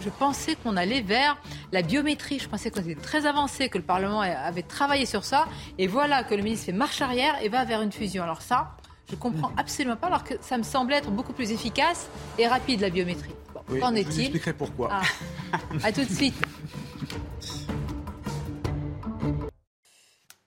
je 0.00 0.10
pensais 0.10 0.54
qu'on 0.56 0.76
allait 0.76 1.00
vers 1.00 1.36
la 1.72 1.82
biométrie. 1.82 2.38
Je 2.38 2.48
pensais 2.48 2.70
qu'on 2.70 2.80
était 2.80 2.94
très 2.94 3.26
avancé, 3.26 3.68
que 3.68 3.78
le 3.78 3.84
Parlement 3.84 4.20
avait 4.20 4.62
travaillé 4.62 5.06
sur 5.06 5.24
ça. 5.24 5.46
Et 5.76 5.86
voilà 5.86 6.22
que 6.22 6.34
le 6.34 6.42
ministre 6.42 6.66
fait 6.66 6.72
marche 6.72 7.00
arrière 7.00 7.34
et 7.42 7.48
va 7.48 7.64
vers 7.64 7.82
une 7.82 7.92
fusion. 7.92 8.22
Alors 8.22 8.42
ça, 8.42 8.76
je 9.10 9.16
comprends 9.16 9.50
absolument 9.56 9.96
pas, 9.96 10.08
alors 10.08 10.24
que 10.24 10.34
ça 10.40 10.58
me 10.58 10.62
semblait 10.62 10.96
être 10.96 11.10
beaucoup 11.10 11.32
plus 11.32 11.50
efficace 11.50 12.08
et 12.38 12.46
rapide, 12.46 12.80
la 12.80 12.90
biométrie. 12.90 13.34
qu'en 13.80 13.94
est-il 13.94 14.06
Je 14.06 14.14
vous 14.14 14.20
expliquerai 14.20 14.52
pourquoi. 14.52 14.90
Ah. 14.92 15.58
À 15.82 15.92
tout 15.92 16.04
de 16.04 16.12
suite. 16.12 16.34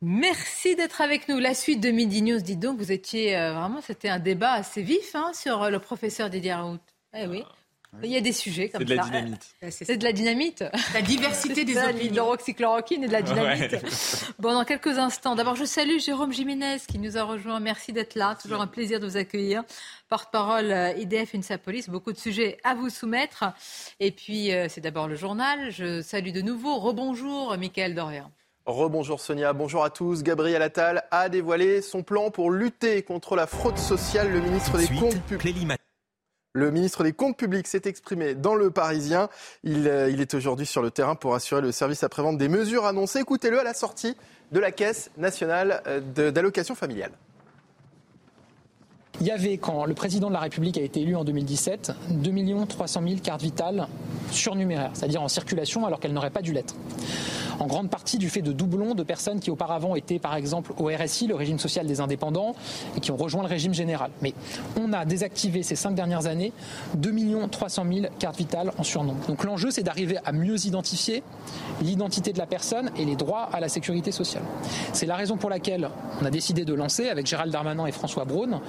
Merci 0.03 0.75
d'être 0.75 1.01
avec 1.01 1.29
nous. 1.29 1.37
La 1.37 1.53
suite 1.53 1.79
de 1.79 1.91
Midi 1.91 2.23
News, 2.23 2.41
dites 2.41 2.59
donc, 2.59 2.79
vous 2.79 2.91
étiez 2.91 3.37
euh, 3.37 3.53
vraiment, 3.53 3.81
c'était 3.81 4.09
un 4.09 4.17
débat 4.17 4.53
assez 4.53 4.81
vif 4.81 5.13
hein, 5.13 5.31
sur 5.35 5.61
euh, 5.61 5.69
le 5.69 5.77
professeur 5.77 6.31
Didier 6.31 6.53
Raoult. 6.53 6.79
Eh 7.13 7.27
oui. 7.27 7.43
Il 8.01 8.09
y 8.09 8.15
a 8.15 8.21
des 8.21 8.31
sujets 8.31 8.69
comme 8.69 8.87
ça. 8.87 8.87
C'est 8.87 8.95
de 8.95 8.95
la 8.95 9.03
dynamite. 9.03 9.55
C'est 9.69 9.97
de 9.97 10.03
la 10.03 10.13
dynamite. 10.13 10.63
La 10.93 11.01
diversité 11.01 11.65
des 11.65 11.77
opinions. 11.77 11.97
L'hydroxychloroquine 11.99 13.03
et 13.03 13.07
de 13.07 13.11
la 13.11 13.21
dynamite. 13.21 13.75
Bon, 14.39 14.53
dans 14.53 14.63
quelques 14.63 14.97
instants. 14.97 15.35
D'abord, 15.35 15.55
je 15.55 15.65
salue 15.65 15.99
Jérôme 15.99 16.31
Jiménez 16.31 16.77
qui 16.87 16.97
nous 16.97 17.17
a 17.17 17.23
rejoint. 17.23 17.59
Merci 17.59 17.91
d'être 17.91 18.15
là. 18.15 18.35
Toujours 18.41 18.61
un 18.61 18.67
plaisir 18.67 19.01
de 19.01 19.05
vous 19.05 19.17
accueillir. 19.17 19.63
Porte-parole 20.07 20.71
euh, 20.71 20.93
IDF 20.93 21.35
Police. 21.63 21.89
Beaucoup 21.89 22.13
de 22.13 22.17
sujets 22.17 22.57
à 22.63 22.75
vous 22.75 22.89
soumettre. 22.89 23.43
Et 23.99 24.11
puis, 24.11 24.51
c'est 24.69 24.81
d'abord 24.81 25.09
le 25.09 25.15
journal. 25.15 25.69
Je 25.69 26.01
salue 26.01 26.31
de 26.31 26.41
nouveau. 26.41 26.79
Rebonjour, 26.79 27.57
Michael 27.57 27.93
Dorian. 27.93 28.31
Rebonjour 28.67 29.19
Sonia, 29.19 29.53
bonjour 29.53 29.83
à 29.83 29.89
tous. 29.89 30.21
Gabriel 30.21 30.61
Attal 30.61 31.03
a 31.09 31.29
dévoilé 31.29 31.81
son 31.81 32.03
plan 32.03 32.29
pour 32.29 32.51
lutter 32.51 33.01
contre 33.01 33.35
la 33.35 33.47
fraude 33.47 33.79
sociale. 33.79 34.31
Le 34.31 34.39
ministre 34.39 34.77
des 34.77 34.87
Comptes 34.87 35.19
publics. 35.23 35.67
Le 36.53 36.69
ministre 36.69 37.03
des 37.03 37.11
Comptes 37.11 37.37
publics 37.37 37.65
s'est 37.65 37.81
exprimé 37.85 38.35
dans 38.35 38.53
le 38.53 38.69
Parisien. 38.69 39.29
Il, 39.63 39.87
euh, 39.87 40.11
il 40.11 40.21
est 40.21 40.35
aujourd'hui 40.35 40.67
sur 40.67 40.83
le 40.83 40.91
terrain 40.91 41.15
pour 41.15 41.33
assurer 41.33 41.61
le 41.61 41.71
service 41.71 42.03
après-vente 42.03 42.37
des 42.37 42.49
mesures 42.49 42.85
annoncées. 42.85 43.19
Écoutez-le 43.19 43.59
à 43.59 43.63
la 43.63 43.73
sortie 43.73 44.15
de 44.51 44.59
la 44.59 44.71
Caisse 44.71 45.09
nationale 45.17 45.81
euh, 45.87 46.29
d'allocation 46.29 46.75
familiale. 46.75 47.13
Il 49.21 49.27
y 49.27 49.31
avait, 49.31 49.59
quand 49.59 49.85
le 49.85 49.93
président 49.93 50.29
de 50.29 50.33
la 50.33 50.39
République 50.39 50.79
a 50.79 50.81
été 50.81 51.01
élu 51.01 51.15
en 51.15 51.23
2017, 51.23 51.93
2 52.09 52.65
300 52.67 53.01
000 53.07 53.19
cartes 53.21 53.43
vitales 53.43 53.87
surnuméraires, 54.31 54.89
c'est-à-dire 54.95 55.21
en 55.21 55.27
circulation 55.27 55.85
alors 55.85 55.99
qu'elles 55.99 56.13
n'auraient 56.13 56.31
pas 56.31 56.41
dû 56.41 56.53
l'être 56.53 56.73
en 57.61 57.67
grande 57.67 57.89
partie 57.91 58.17
du 58.17 58.27
fait 58.29 58.41
de 58.41 58.51
doublons 58.51 58.95
de 58.95 59.03
personnes 59.03 59.39
qui 59.39 59.51
auparavant 59.51 59.95
étaient 59.95 60.17
par 60.17 60.35
exemple 60.35 60.73
au 60.79 60.87
RSI, 60.87 61.27
le 61.27 61.35
régime 61.35 61.59
social 61.59 61.85
des 61.85 62.01
indépendants, 62.01 62.55
et 62.97 62.99
qui 62.99 63.11
ont 63.11 63.17
rejoint 63.17 63.43
le 63.43 63.47
régime 63.47 63.73
général. 63.73 64.09
Mais 64.23 64.33
on 64.79 64.93
a 64.93 65.05
désactivé 65.05 65.61
ces 65.61 65.75
cinq 65.75 65.93
dernières 65.93 66.25
années 66.25 66.53
2 66.95 67.11
300 67.51 67.83
000 67.91 68.05
cartes 68.17 68.37
vitales 68.37 68.71
en 68.77 68.83
surnombre. 68.83 69.27
Donc 69.27 69.43
l'enjeu, 69.43 69.69
c'est 69.69 69.83
d'arriver 69.83 70.17
à 70.25 70.31
mieux 70.31 70.65
identifier 70.65 71.21
l'identité 71.81 72.33
de 72.33 72.39
la 72.39 72.47
personne 72.47 72.89
et 72.97 73.05
les 73.05 73.15
droits 73.15 73.49
à 73.53 73.59
la 73.59 73.69
sécurité 73.69 74.11
sociale. 74.11 74.43
C'est 74.93 75.05
la 75.05 75.15
raison 75.15 75.37
pour 75.37 75.49
laquelle 75.49 75.89
on 76.19 76.25
a 76.25 76.31
décidé 76.31 76.65
de 76.65 76.73
lancer, 76.73 77.09
avec 77.09 77.27
Gérald 77.27 77.51
Darmanin 77.51 77.85
et 77.85 77.91
François 77.91 78.25
Braun, 78.25 78.59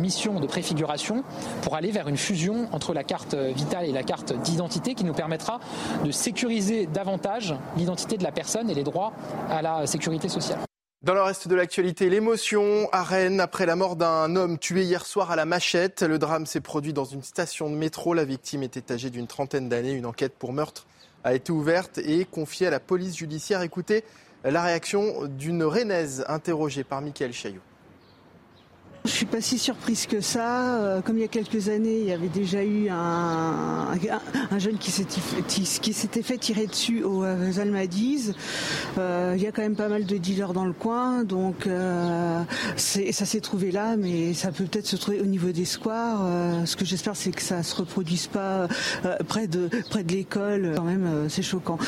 mission 0.00 0.40
de 0.40 0.46
préfiguration 0.46 1.24
pour 1.62 1.76
aller 1.76 1.90
vers 1.90 2.08
une 2.08 2.16
fusion 2.16 2.68
entre 2.72 2.94
la 2.94 3.04
carte 3.04 3.34
vitale 3.34 3.86
et 3.86 3.92
la 3.92 4.02
carte 4.02 4.32
d'identité 4.42 4.94
qui 4.94 5.04
nous 5.04 5.14
permettra 5.14 5.60
de 6.04 6.10
sécuriser 6.10 6.86
davantage 6.86 7.54
l'identité 7.76 8.16
de 8.16 8.24
la 8.24 8.32
personne 8.32 8.70
et 8.70 8.74
les 8.74 8.84
droits 8.84 9.12
à 9.50 9.62
la 9.62 9.86
sécurité 9.86 10.28
sociale. 10.28 10.58
Dans 11.04 11.12
le 11.12 11.20
reste 11.20 11.48
de 11.48 11.54
l'actualité, 11.54 12.08
l'émotion 12.08 12.88
à 12.90 13.02
Rennes 13.02 13.38
après 13.38 13.66
la 13.66 13.76
mort 13.76 13.94
d'un 13.94 14.36
homme 14.36 14.58
tué 14.58 14.84
hier 14.84 15.04
soir 15.04 15.30
à 15.30 15.36
la 15.36 15.44
machette. 15.44 16.02
Le 16.02 16.18
drame 16.18 16.46
s'est 16.46 16.62
produit 16.62 16.94
dans 16.94 17.04
une 17.04 17.22
station 17.22 17.68
de 17.68 17.74
métro. 17.74 18.14
La 18.14 18.24
victime 18.24 18.62
était 18.62 18.90
âgée 18.90 19.10
d'une 19.10 19.26
trentaine 19.26 19.68
d'années. 19.68 19.92
Une 19.92 20.06
enquête 20.06 20.32
pour 20.38 20.54
meurtre 20.54 20.86
a 21.22 21.34
été 21.34 21.52
ouverte 21.52 21.98
et 21.98 22.24
confiée 22.24 22.68
à 22.68 22.70
la 22.70 22.80
police 22.80 23.18
judiciaire. 23.18 23.60
Écoutez 23.60 24.02
la 24.44 24.62
réaction 24.62 25.26
d'une 25.26 25.62
Rennaise 25.62 26.24
interrogée 26.26 26.84
par 26.84 27.02
Michael 27.02 27.34
Chaillot. 27.34 27.60
Je 29.04 29.10
suis 29.10 29.26
pas 29.26 29.42
si 29.42 29.58
surprise 29.58 30.06
que 30.06 30.22
ça. 30.22 30.78
Euh, 30.78 31.02
comme 31.02 31.18
il 31.18 31.20
y 31.20 31.24
a 31.24 31.28
quelques 31.28 31.68
années, 31.68 31.98
il 32.00 32.06
y 32.06 32.12
avait 32.12 32.28
déjà 32.28 32.64
eu 32.64 32.88
un, 32.88 33.88
un, 34.50 34.58
jeune 34.58 34.78
qui 34.78 34.90
s'était 34.90 36.22
fait 36.22 36.38
tirer 36.38 36.66
dessus 36.66 37.04
aux 37.04 37.22
Almadies. 37.22 38.32
Euh, 38.96 39.34
il 39.36 39.42
y 39.42 39.46
a 39.46 39.52
quand 39.52 39.60
même 39.60 39.76
pas 39.76 39.88
mal 39.88 40.06
de 40.06 40.16
dealers 40.16 40.54
dans 40.54 40.64
le 40.64 40.72
coin, 40.72 41.24
donc 41.24 41.66
euh, 41.66 42.42
ça 42.76 43.26
s'est 43.26 43.40
trouvé 43.40 43.70
là, 43.72 43.96
mais 43.96 44.32
ça 44.32 44.52
peut 44.52 44.64
peut-être 44.64 44.86
se 44.86 44.96
trouver 44.96 45.20
au 45.20 45.26
niveau 45.26 45.52
des 45.52 45.66
squares. 45.66 46.22
Euh, 46.22 46.64
ce 46.64 46.74
que 46.74 46.86
j'espère, 46.86 47.14
c'est 47.14 47.32
que 47.32 47.42
ça 47.42 47.62
se 47.62 47.74
reproduise 47.74 48.26
pas 48.26 48.68
près 49.28 49.48
de 49.48 49.68
près 49.90 50.02
de 50.02 50.12
l'école. 50.12 50.72
Quand 50.76 50.84
même, 50.84 51.28
c'est 51.28 51.42
choquant. 51.42 51.78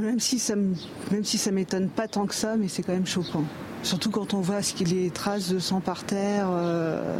Même 0.00 0.18
si 0.18 0.40
ça 0.40 0.56
même 0.56 1.24
si 1.24 1.38
ça 1.38 1.52
m'étonne 1.52 1.88
pas 1.88 2.08
tant 2.08 2.26
que 2.26 2.34
ça, 2.34 2.56
mais 2.56 2.66
c'est 2.66 2.82
quand 2.82 2.92
même 2.92 3.06
choquant. 3.06 3.44
Surtout 3.84 4.10
quand 4.10 4.32
on 4.32 4.40
voit 4.40 4.62
ce 4.62 4.72
qu'il 4.72 5.06
a 5.06 5.10
traces 5.10 5.50
de 5.50 5.58
sang 5.58 5.80
par 5.80 6.04
terre. 6.04 6.48
Euh. 6.50 7.18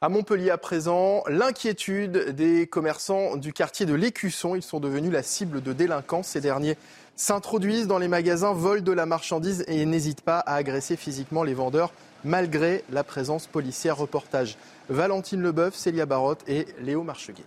À 0.00 0.08
Montpellier 0.08 0.50
à 0.50 0.56
présent, 0.56 1.24
l'inquiétude 1.26 2.30
des 2.30 2.68
commerçants 2.68 3.36
du 3.36 3.52
quartier 3.52 3.84
de 3.84 3.94
l'Écusson. 3.94 4.54
Ils 4.54 4.62
sont 4.62 4.78
devenus 4.78 5.10
la 5.12 5.24
cible 5.24 5.60
de 5.60 5.72
délinquants. 5.72 6.22
Ces 6.22 6.40
derniers 6.40 6.76
s'introduisent 7.16 7.88
dans 7.88 7.98
les 7.98 8.06
magasins, 8.06 8.52
volent 8.52 8.82
de 8.82 8.92
la 8.92 9.06
marchandise 9.06 9.64
et 9.66 9.84
n'hésitent 9.84 10.22
pas 10.22 10.38
à 10.38 10.54
agresser 10.54 10.96
physiquement 10.96 11.42
les 11.42 11.54
vendeurs 11.54 11.92
malgré 12.24 12.84
la 12.92 13.02
présence 13.02 13.48
policière. 13.48 13.96
Reportage 13.96 14.56
Valentine 14.88 15.42
Leboeuf, 15.42 15.74
Célia 15.74 16.06
Barotte 16.06 16.44
et 16.46 16.66
Léo 16.80 17.02
Marcheguet. 17.02 17.42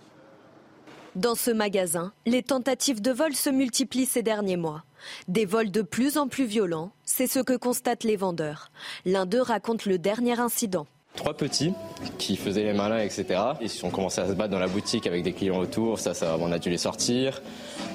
Dans 1.16 1.34
ce 1.34 1.50
magasin, 1.50 2.12
les 2.26 2.42
tentatives 2.42 3.00
de 3.00 3.10
vol 3.10 3.34
se 3.34 3.48
multiplient 3.48 4.04
ces 4.04 4.22
derniers 4.22 4.58
mois. 4.58 4.84
Des 5.28 5.46
vols 5.46 5.70
de 5.70 5.80
plus 5.80 6.18
en 6.18 6.28
plus 6.28 6.44
violents, 6.44 6.90
c'est 7.06 7.26
ce 7.26 7.38
que 7.38 7.56
constatent 7.56 8.04
les 8.04 8.16
vendeurs. 8.16 8.70
L'un 9.06 9.24
d'eux 9.24 9.40
raconte 9.40 9.86
le 9.86 9.96
dernier 9.96 10.38
incident. 10.38 10.86
Trois 11.14 11.32
petits 11.32 11.72
qui 12.18 12.36
faisaient 12.36 12.64
les 12.64 12.74
malins, 12.74 12.98
etc. 12.98 13.24
Ils 13.62 13.86
ont 13.86 13.88
commencé 13.88 14.20
à 14.20 14.28
se 14.28 14.34
battre 14.34 14.50
dans 14.50 14.58
la 14.58 14.68
boutique 14.68 15.06
avec 15.06 15.22
des 15.22 15.32
clients 15.32 15.56
autour. 15.56 15.98
Ça, 15.98 16.12
on 16.38 16.52
a 16.52 16.58
dû 16.58 16.68
les 16.68 16.76
sortir. 16.76 17.40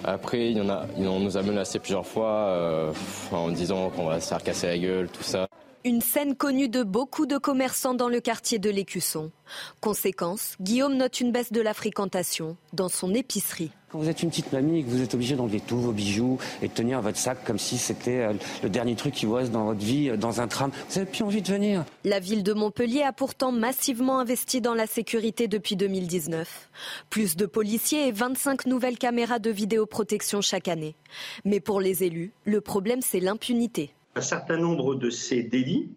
Après, 0.03 0.55
on 0.97 1.19
nous 1.19 1.37
a 1.37 1.43
menacé 1.43 1.77
plusieurs 1.77 2.07
fois 2.07 2.47
euh, 2.47 2.91
en 3.31 3.49
disant 3.49 3.91
qu'on 3.91 4.07
va 4.07 4.19
se 4.19 4.29
faire 4.29 4.41
casser 4.41 4.65
la 4.65 4.79
gueule, 4.79 5.09
tout 5.09 5.21
ça. 5.21 5.47
Une 5.83 6.01
scène 6.01 6.35
connue 6.35 6.69
de 6.69 6.83
beaucoup 6.83 7.25
de 7.25 7.39
commerçants 7.39 7.95
dans 7.95 8.07
le 8.07 8.19
quartier 8.19 8.59
de 8.59 8.69
l'Écusson. 8.69 9.31
Conséquence, 9.79 10.55
Guillaume 10.61 10.95
note 10.95 11.19
une 11.19 11.31
baisse 11.31 11.51
de 11.51 11.59
la 11.59 11.73
fréquentation 11.73 12.55
dans 12.71 12.87
son 12.87 13.15
épicerie. 13.15 13.71
Quand 13.89 13.97
vous 13.97 14.07
êtes 14.07 14.21
une 14.21 14.29
petite 14.29 14.53
mamie 14.53 14.79
et 14.79 14.83
que 14.83 14.89
vous 14.89 15.01
êtes 15.01 15.15
obligé 15.15 15.35
d'enlever 15.35 15.59
tous 15.59 15.77
vos 15.77 15.91
bijoux 15.91 16.37
et 16.61 16.67
de 16.67 16.73
tenir 16.73 17.01
votre 17.01 17.17
sac 17.17 17.43
comme 17.43 17.57
si 17.57 17.79
c'était 17.79 18.19
euh, 18.19 18.33
le 18.61 18.69
dernier 18.69 18.95
truc 18.95 19.15
qui 19.15 19.25
vous 19.25 19.33
reste 19.33 19.51
dans 19.51 19.65
votre 19.65 19.79
vie, 19.79 20.11
euh, 20.11 20.17
dans 20.17 20.39
un 20.39 20.47
tram, 20.47 20.69
vous 20.71 20.99
n'avez 20.99 21.09
plus 21.09 21.23
envie 21.23 21.41
de 21.41 21.51
venir. 21.51 21.83
La 22.03 22.19
ville 22.19 22.43
de 22.43 22.53
Montpellier 22.53 23.01
a 23.01 23.11
pourtant 23.11 23.51
massivement 23.51 24.19
investi 24.19 24.61
dans 24.61 24.75
la 24.75 24.85
sécurité 24.85 25.47
depuis 25.47 25.77
2019. 25.77 26.69
Plus 27.09 27.35
de 27.35 27.47
policiers 27.47 28.07
et 28.07 28.11
25 28.11 28.67
nouvelles 28.67 28.99
caméras 28.99 29.39
de 29.39 29.49
vidéoprotection 29.49 30.41
chaque 30.41 30.67
année. 30.67 30.95
Mais 31.43 31.59
pour 31.59 31.81
les 31.81 32.03
élus, 32.03 32.33
le 32.45 32.61
problème 32.61 33.01
c'est 33.01 33.19
l'impunité. 33.19 33.95
Un 34.15 34.21
certain 34.21 34.57
nombre 34.57 34.95
de 34.95 35.09
ces 35.09 35.43
délits 35.43 35.89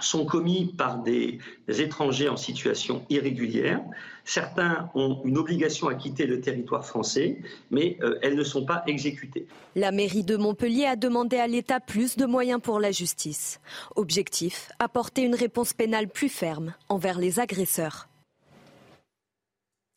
sont 0.00 0.26
commis 0.26 0.74
par 0.76 0.98
des, 1.02 1.38
étrangers 1.68 2.28
en 2.28 2.36
situation 2.36 3.04
irrégulière. 3.08 3.80
Certains 4.24 4.90
ont 4.94 5.20
une 5.24 5.38
obligation 5.38 5.88
à 5.88 5.94
quitter 5.94 6.26
le 6.26 6.40
territoire 6.40 6.84
français, 6.84 7.38
mais 7.70 7.98
euh, 8.02 8.18
elles 8.22 8.36
ne 8.36 8.44
sont 8.44 8.64
pas 8.64 8.82
exécutées. 8.86 9.46
La 9.74 9.90
mairie 9.90 10.24
de 10.24 10.36
Montpellier 10.36 10.86
a 10.86 10.96
demandé 10.96 11.36
à 11.38 11.46
l'État 11.46 11.80
plus 11.80 12.16
de 12.16 12.26
moyens 12.26 12.60
pour 12.60 12.80
la 12.80 12.90
justice. 12.90 13.60
Objectif, 13.96 14.70
apporter 14.78 15.22
une 15.22 15.34
réponse 15.34 15.72
pénale 15.72 16.08
plus 16.08 16.28
ferme 16.28 16.74
envers 16.88 17.18
les 17.18 17.40
agresseurs. 17.40 18.08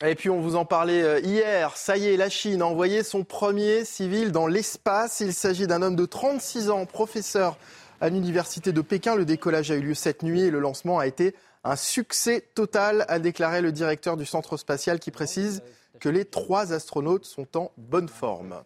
Et 0.04 0.16
puis 0.16 0.30
on 0.30 0.42
vous 0.42 0.58
en 0.58 0.66
parlait 0.66 1.02
euh, 1.04 1.20
hier, 1.22 1.78
ça 1.78 1.96
y 1.96 2.08
est, 2.08 2.18
la 2.18 2.30
Chine 2.30 2.62
a 2.62 2.66
envoyé 2.66 3.02
son 3.02 3.24
premier 3.24 3.86
civil 3.86 4.34
dans 4.34 4.46
l'espace. 4.46 5.22
Il 5.22 5.34
s'agit 5.34 5.68
d'un 5.68 5.82
homme 5.82 5.96
de 5.96 6.06
36 6.06 6.70
ans, 6.70 6.86
professeur 6.86 7.58
à 8.02 8.10
l'université 8.10 8.74
de 8.74 8.82
Pékin. 8.82 9.16
Le 9.16 9.24
décollage 9.24 9.72
a 9.72 9.76
eu 9.76 9.80
lieu 9.80 9.94
cette 9.94 10.22
nuit 10.22 10.42
et 10.42 10.52
le 10.52 10.60
lancement 10.60 11.00
a 11.00 11.08
été 11.08 11.34
un 11.64 11.78
succès 11.78 12.44
total, 12.56 13.06
a 13.08 13.20
déclaré 13.20 13.62
le 13.62 13.72
directeur 13.72 14.18
du 14.18 14.26
centre 14.26 14.58
spatial 14.58 15.00
qui 15.00 15.12
précise 15.12 15.64
que 16.02 16.10
les 16.10 16.26
trois 16.26 16.74
astronautes 16.74 17.24
sont 17.24 17.56
en 17.56 17.72
bonne 17.78 18.10
forme. 18.10 18.62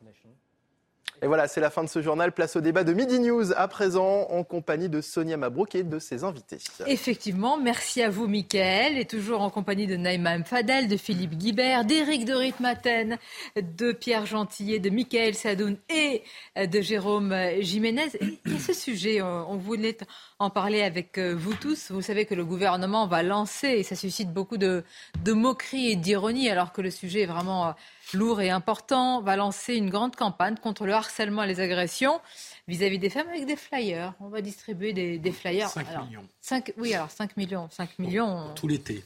Et 1.21 1.27
voilà, 1.27 1.47
c'est 1.47 1.59
la 1.59 1.69
fin 1.69 1.83
de 1.83 1.89
ce 1.89 2.01
journal. 2.01 2.31
Place 2.31 2.55
au 2.55 2.61
débat 2.61 2.83
de 2.83 2.93
Midi 2.93 3.19
News 3.19 3.51
à 3.55 3.67
présent 3.67 4.27
en 4.29 4.43
compagnie 4.43 4.87
de 4.87 5.01
Sonia 5.01 5.35
Mabrouk 5.35 5.75
et 5.75 5.83
de 5.83 5.99
ses 5.99 6.23
invités. 6.23 6.59
Effectivement, 6.87 7.57
merci 7.57 8.01
à 8.01 8.09
vous, 8.09 8.27
Mickaël, 8.27 8.97
et 8.97 9.05
toujours 9.05 9.41
en 9.41 9.49
compagnie 9.49 9.87
de 9.87 9.97
Naïma 9.97 10.43
Fadel, 10.43 10.87
de 10.87 10.95
Philippe 10.95 11.35
Guibert, 11.35 11.83
d'Éric 11.83 12.25
de 12.25 12.33
Ritmaten, 12.33 13.17
de 13.55 13.91
Pierre 13.91 14.25
Gentillet, 14.25 14.79
de 14.79 14.89
Mickaël 14.89 15.35
Sadoun 15.35 15.77
et 15.89 16.23
de 16.55 16.81
Jérôme 16.81 17.35
Jiménez. 17.59 18.11
Et 18.21 18.59
ce 18.59 18.73
sujet, 18.73 19.21
on 19.21 19.57
voulait 19.57 19.97
en 20.39 20.49
parler 20.49 20.83
avec 20.83 21.17
euh, 21.17 21.35
vous 21.37 21.53
tous. 21.53 21.91
Vous 21.91 22.01
savez 22.01 22.25
que 22.25 22.33
le 22.33 22.45
gouvernement 22.45 23.07
va 23.07 23.23
lancer, 23.23 23.67
et 23.67 23.83
ça 23.83 23.97
suscite 23.97 24.31
beaucoup 24.31 24.55
de, 24.57 24.83
de 25.25 25.33
moqueries 25.33 25.91
et 25.91 25.95
d'ironie, 25.97 26.49
alors 26.49 26.71
que 26.71 26.81
le 26.81 26.91
sujet 26.91 27.23
est 27.23 27.25
vraiment 27.25 27.67
euh, 27.67 27.71
lourd 28.13 28.41
et 28.41 28.49
important, 28.49 29.21
va 29.21 29.35
lancer 29.35 29.75
une 29.75 29.89
grande 29.89 30.15
campagne 30.15 30.55
contre 30.55 30.85
le 30.85 30.93
harcèlement 30.93 31.43
et 31.43 31.47
les 31.47 31.59
agressions 31.59 32.19
vis-à-vis 32.67 32.99
des 32.99 33.09
femmes 33.09 33.29
avec 33.29 33.45
des 33.45 33.55
flyers. 33.55 34.13
On 34.19 34.29
va 34.29 34.41
distribuer 34.41 34.93
des, 34.93 35.31
flyers. 35.31 35.69
5 35.69 36.05
millions. 36.05 36.27
5, 36.41 36.73
oui, 36.77 36.93
alors 36.93 37.11
5 37.11 37.37
millions. 37.37 37.67
5 37.69 37.99
millions. 37.99 38.53
tout 38.55 38.67
l'été. 38.67 39.03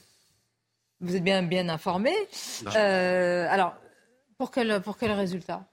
Vous 1.00 1.16
êtes 1.16 1.24
bien, 1.24 1.42
bien 1.42 1.68
informé. 1.68 2.12
Euh, 2.76 3.46
alors, 3.50 3.74
pour 4.38 4.50
quel, 4.50 4.80
pour 4.80 4.96
quel 4.96 5.12
résultat? 5.12 5.66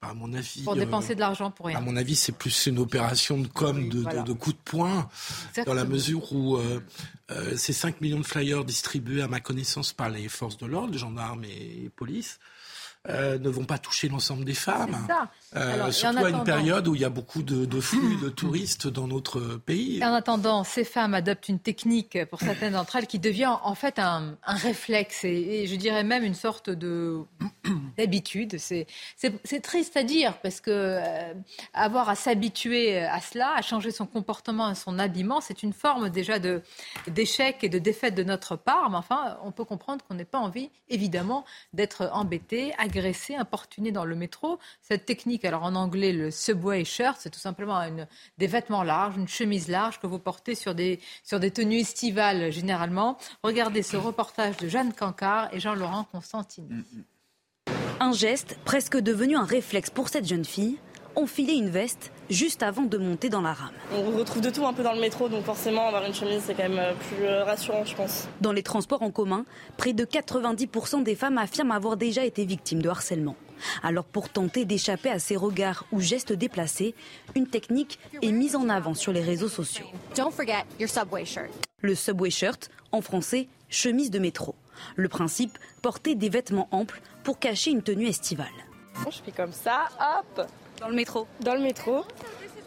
À 0.00 0.14
mon 0.14 0.32
avis, 0.32 0.62
pour 0.62 0.76
dépenser 0.76 1.16
de 1.16 1.20
l'argent 1.20 1.50
pour 1.50 1.66
rien. 1.66 1.78
À 1.78 1.80
mon 1.80 1.96
avis, 1.96 2.14
c'est 2.14 2.30
plus 2.30 2.66
une 2.66 2.78
opération 2.78 3.36
de 3.36 3.48
com, 3.48 3.88
de, 3.88 4.22
de, 4.22 4.32
coup 4.32 4.52
de 4.52 4.58
poing, 4.64 5.10
dans 5.66 5.74
la 5.74 5.84
mesure 5.84 6.32
où 6.32 6.56
euh, 6.56 6.80
euh, 7.32 7.56
ces 7.56 7.72
5 7.72 8.00
millions 8.00 8.20
de 8.20 8.26
flyers 8.26 8.64
distribués, 8.64 9.22
à 9.22 9.28
ma 9.28 9.40
connaissance, 9.40 9.92
par 9.92 10.08
les 10.08 10.28
forces 10.28 10.56
de 10.56 10.66
l'ordre, 10.66 10.96
gendarmes 10.96 11.44
et 11.44 11.90
police, 11.96 12.38
euh, 13.08 13.38
ne 13.38 13.48
vont 13.48 13.64
pas 13.64 13.78
toucher 13.78 14.08
l'ensemble 14.08 14.44
des 14.44 14.54
femmes. 14.54 14.96
Euh, 15.56 15.90
surtout 15.92 16.24
à 16.24 16.30
une 16.30 16.44
période 16.44 16.88
où 16.88 16.94
il 16.94 17.00
y 17.00 17.04
a 17.04 17.08
beaucoup 17.08 17.42
de, 17.42 17.80
flux 17.80 18.16
de 18.16 18.28
touristes 18.36 18.86
dans 18.86 19.06
notre 19.06 19.56
pays. 19.56 20.04
En 20.04 20.12
attendant, 20.12 20.62
ces 20.64 20.84
femmes 20.84 21.14
adoptent 21.14 21.48
une 21.48 21.60
technique 21.60 22.18
pour 22.26 22.40
certaines 22.40 22.74
d'entre 22.74 22.96
elles 22.96 23.06
qui 23.06 23.18
devient 23.18 23.56
en 23.62 23.74
fait 23.74 23.98
un, 23.98 24.36
réflexe 24.46 25.24
et, 25.24 25.66
je 25.66 25.76
dirais 25.76 26.04
même 26.04 26.24
une 26.24 26.34
sorte 26.34 26.70
de 26.70 27.20
d'habitude. 27.96 28.58
C'est 28.58 29.60
triste 29.62 29.96
à 29.96 30.02
dire 30.02 30.36
parce 30.42 30.60
que 30.60 30.70
euh, 30.70 31.32
avoir 31.72 32.10
à 32.10 32.14
s'habituer 32.14 32.98
à 32.98 33.20
cela, 33.20 33.54
à 33.54 33.62
changer 33.62 33.90
son 33.90 34.06
comportement 34.06 34.70
et 34.70 34.74
son 34.74 34.98
habillement, 34.98 35.40
c'est 35.40 35.62
une 35.62 35.72
forme 35.72 36.10
déjà 36.10 36.38
d'échec 37.06 37.62
et 37.62 37.68
de 37.68 37.78
défaite 37.78 38.14
de 38.14 38.24
notre 38.24 38.56
part. 38.56 38.90
Mais 38.90 38.96
enfin, 38.96 39.38
on 39.44 39.52
peut 39.52 39.64
comprendre 39.64 40.04
qu'on 40.06 40.14
n'ait 40.14 40.24
pas 40.24 40.38
envie, 40.38 40.70
évidemment, 40.90 41.44
d'être 41.72 42.10
embêté, 42.12 42.74
agressé, 42.88 43.34
importuné 43.34 43.92
dans 43.92 44.04
le 44.04 44.16
métro. 44.16 44.58
Cette 44.80 45.04
technique, 45.04 45.44
alors 45.44 45.62
en 45.62 45.74
anglais, 45.74 46.12
le 46.12 46.30
subway 46.30 46.84
shirt, 46.84 47.16
c'est 47.20 47.30
tout 47.30 47.38
simplement 47.38 47.80
des 48.38 48.46
vêtements 48.46 48.82
larges, 48.82 49.16
une 49.16 49.28
chemise 49.28 49.68
large 49.68 50.00
que 50.00 50.06
vous 50.06 50.18
portez 50.18 50.54
sur 50.54 50.74
des, 50.74 51.00
sur 51.22 51.38
des 51.38 51.50
tenues 51.50 51.80
estivales 51.80 52.50
généralement. 52.50 53.18
Regardez 53.42 53.82
ce 53.82 53.96
reportage 53.96 54.56
de 54.56 54.68
Jeanne 54.68 54.92
Cancard 54.92 55.52
et 55.52 55.60
Jean-Laurent 55.60 56.04
Constantine. 56.10 56.84
Un 58.00 58.12
geste 58.12 58.56
presque 58.64 58.96
devenu 58.96 59.36
un 59.36 59.44
réflexe 59.44 59.90
pour 59.90 60.08
cette 60.08 60.26
jeune 60.26 60.44
fille 60.44 60.78
enfiler 61.18 61.54
une 61.54 61.68
veste 61.68 62.12
juste 62.30 62.62
avant 62.62 62.82
de 62.82 62.96
monter 62.96 63.28
dans 63.28 63.40
la 63.40 63.52
rame. 63.52 63.72
On 63.92 64.16
retrouve 64.16 64.40
de 64.40 64.50
tout 64.50 64.64
un 64.66 64.72
peu 64.72 64.84
dans 64.84 64.92
le 64.92 65.00
métro, 65.00 65.28
donc 65.28 65.44
forcément 65.44 65.88
avoir 65.88 66.04
une 66.04 66.14
chemise 66.14 66.42
c'est 66.46 66.54
quand 66.54 66.68
même 66.68 66.78
euh, 66.78 66.92
plus 66.94 67.24
euh, 67.24 67.44
rassurant 67.44 67.84
je 67.84 67.96
pense. 67.96 68.28
Dans 68.40 68.52
les 68.52 68.62
transports 68.62 69.02
en 69.02 69.10
commun, 69.10 69.44
près 69.76 69.92
de 69.92 70.04
90% 70.04 71.02
des 71.02 71.16
femmes 71.16 71.38
affirment 71.38 71.72
avoir 71.72 71.96
déjà 71.96 72.24
été 72.24 72.44
victimes 72.44 72.82
de 72.82 72.88
harcèlement. 72.88 73.34
Alors 73.82 74.04
pour 74.04 74.28
tenter 74.28 74.64
d'échapper 74.64 75.10
à 75.10 75.18
ces 75.18 75.34
regards 75.34 75.86
ou 75.90 76.00
gestes 76.00 76.32
déplacés, 76.32 76.94
une 77.34 77.48
technique 77.48 77.98
est 78.22 78.30
mise 78.30 78.54
en 78.54 78.68
avant 78.68 78.94
sur 78.94 79.12
les 79.12 79.22
réseaux 79.22 79.48
sociaux. 79.48 79.86
Le 81.80 81.94
subway 81.94 82.30
shirt, 82.30 82.70
en 82.92 83.00
français, 83.00 83.48
chemise 83.68 84.10
de 84.12 84.20
métro. 84.20 84.54
Le 84.94 85.08
principe, 85.08 85.58
porter 85.82 86.14
des 86.14 86.28
vêtements 86.28 86.68
amples 86.70 87.00
pour 87.24 87.40
cacher 87.40 87.72
une 87.72 87.82
tenue 87.82 88.06
estivale. 88.06 88.46
Je 89.10 89.18
fais 89.24 89.32
comme 89.32 89.52
ça, 89.52 89.88
hop, 90.18 90.46
dans 90.80 90.88
le 90.88 90.94
métro 90.94 91.26
Dans 91.40 91.54
le 91.54 91.60
métro. 91.60 92.04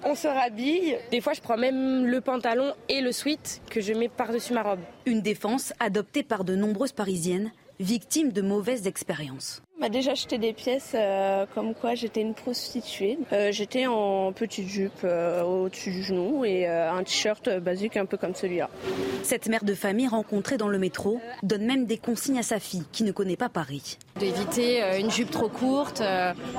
On 0.03 0.15
se 0.15 0.27
rhabille. 0.27 0.97
Des 1.11 1.21
fois, 1.21 1.33
je 1.33 1.41
prends 1.41 1.57
même 1.57 2.05
le 2.05 2.21
pantalon 2.21 2.73
et 2.89 3.01
le 3.01 3.11
sweat 3.11 3.61
que 3.69 3.81
je 3.81 3.93
mets 3.93 4.09
par-dessus 4.09 4.53
ma 4.53 4.63
robe. 4.63 4.79
Une 5.05 5.21
défense 5.21 5.73
adoptée 5.79 6.23
par 6.23 6.43
de 6.43 6.55
nombreuses 6.55 6.91
Parisiennes 6.91 7.51
victimes 7.79 8.31
de 8.31 8.41
mauvaises 8.41 8.87
expériences 8.87 9.61
m'a 9.81 9.89
déjà 9.89 10.11
acheté 10.11 10.37
des 10.37 10.53
pièces 10.53 10.91
euh, 10.93 11.45
comme 11.55 11.73
quoi 11.73 11.95
j'étais 11.95 12.21
une 12.21 12.35
prostituée. 12.35 13.17
Euh, 13.33 13.51
j'étais 13.51 13.87
en 13.87 14.31
petite 14.31 14.67
jupe 14.67 14.91
euh, 15.03 15.41
au-dessus 15.41 15.89
du 15.89 16.03
genou 16.03 16.45
et 16.45 16.67
un 16.67 17.03
t-shirt 17.03 17.49
basique 17.59 17.97
un 17.97 18.05
peu 18.05 18.15
comme 18.15 18.35
celui-là. 18.35 18.69
Cette 19.23 19.47
mère 19.47 19.63
de 19.63 19.73
famille 19.73 20.07
rencontrée 20.07 20.57
dans 20.57 20.67
le 20.67 20.77
métro 20.77 21.19
donne 21.41 21.65
même 21.65 21.85
des 21.85 21.97
consignes 21.97 22.37
à 22.37 22.43
sa 22.43 22.59
fille 22.59 22.83
qui 22.91 23.03
ne 23.03 23.11
connaît 23.11 23.35
pas 23.35 23.49
Paris. 23.49 23.97
D'éviter 24.19 24.83
une 24.99 25.09
jupe 25.09 25.31
trop 25.31 25.49
courte, 25.49 26.03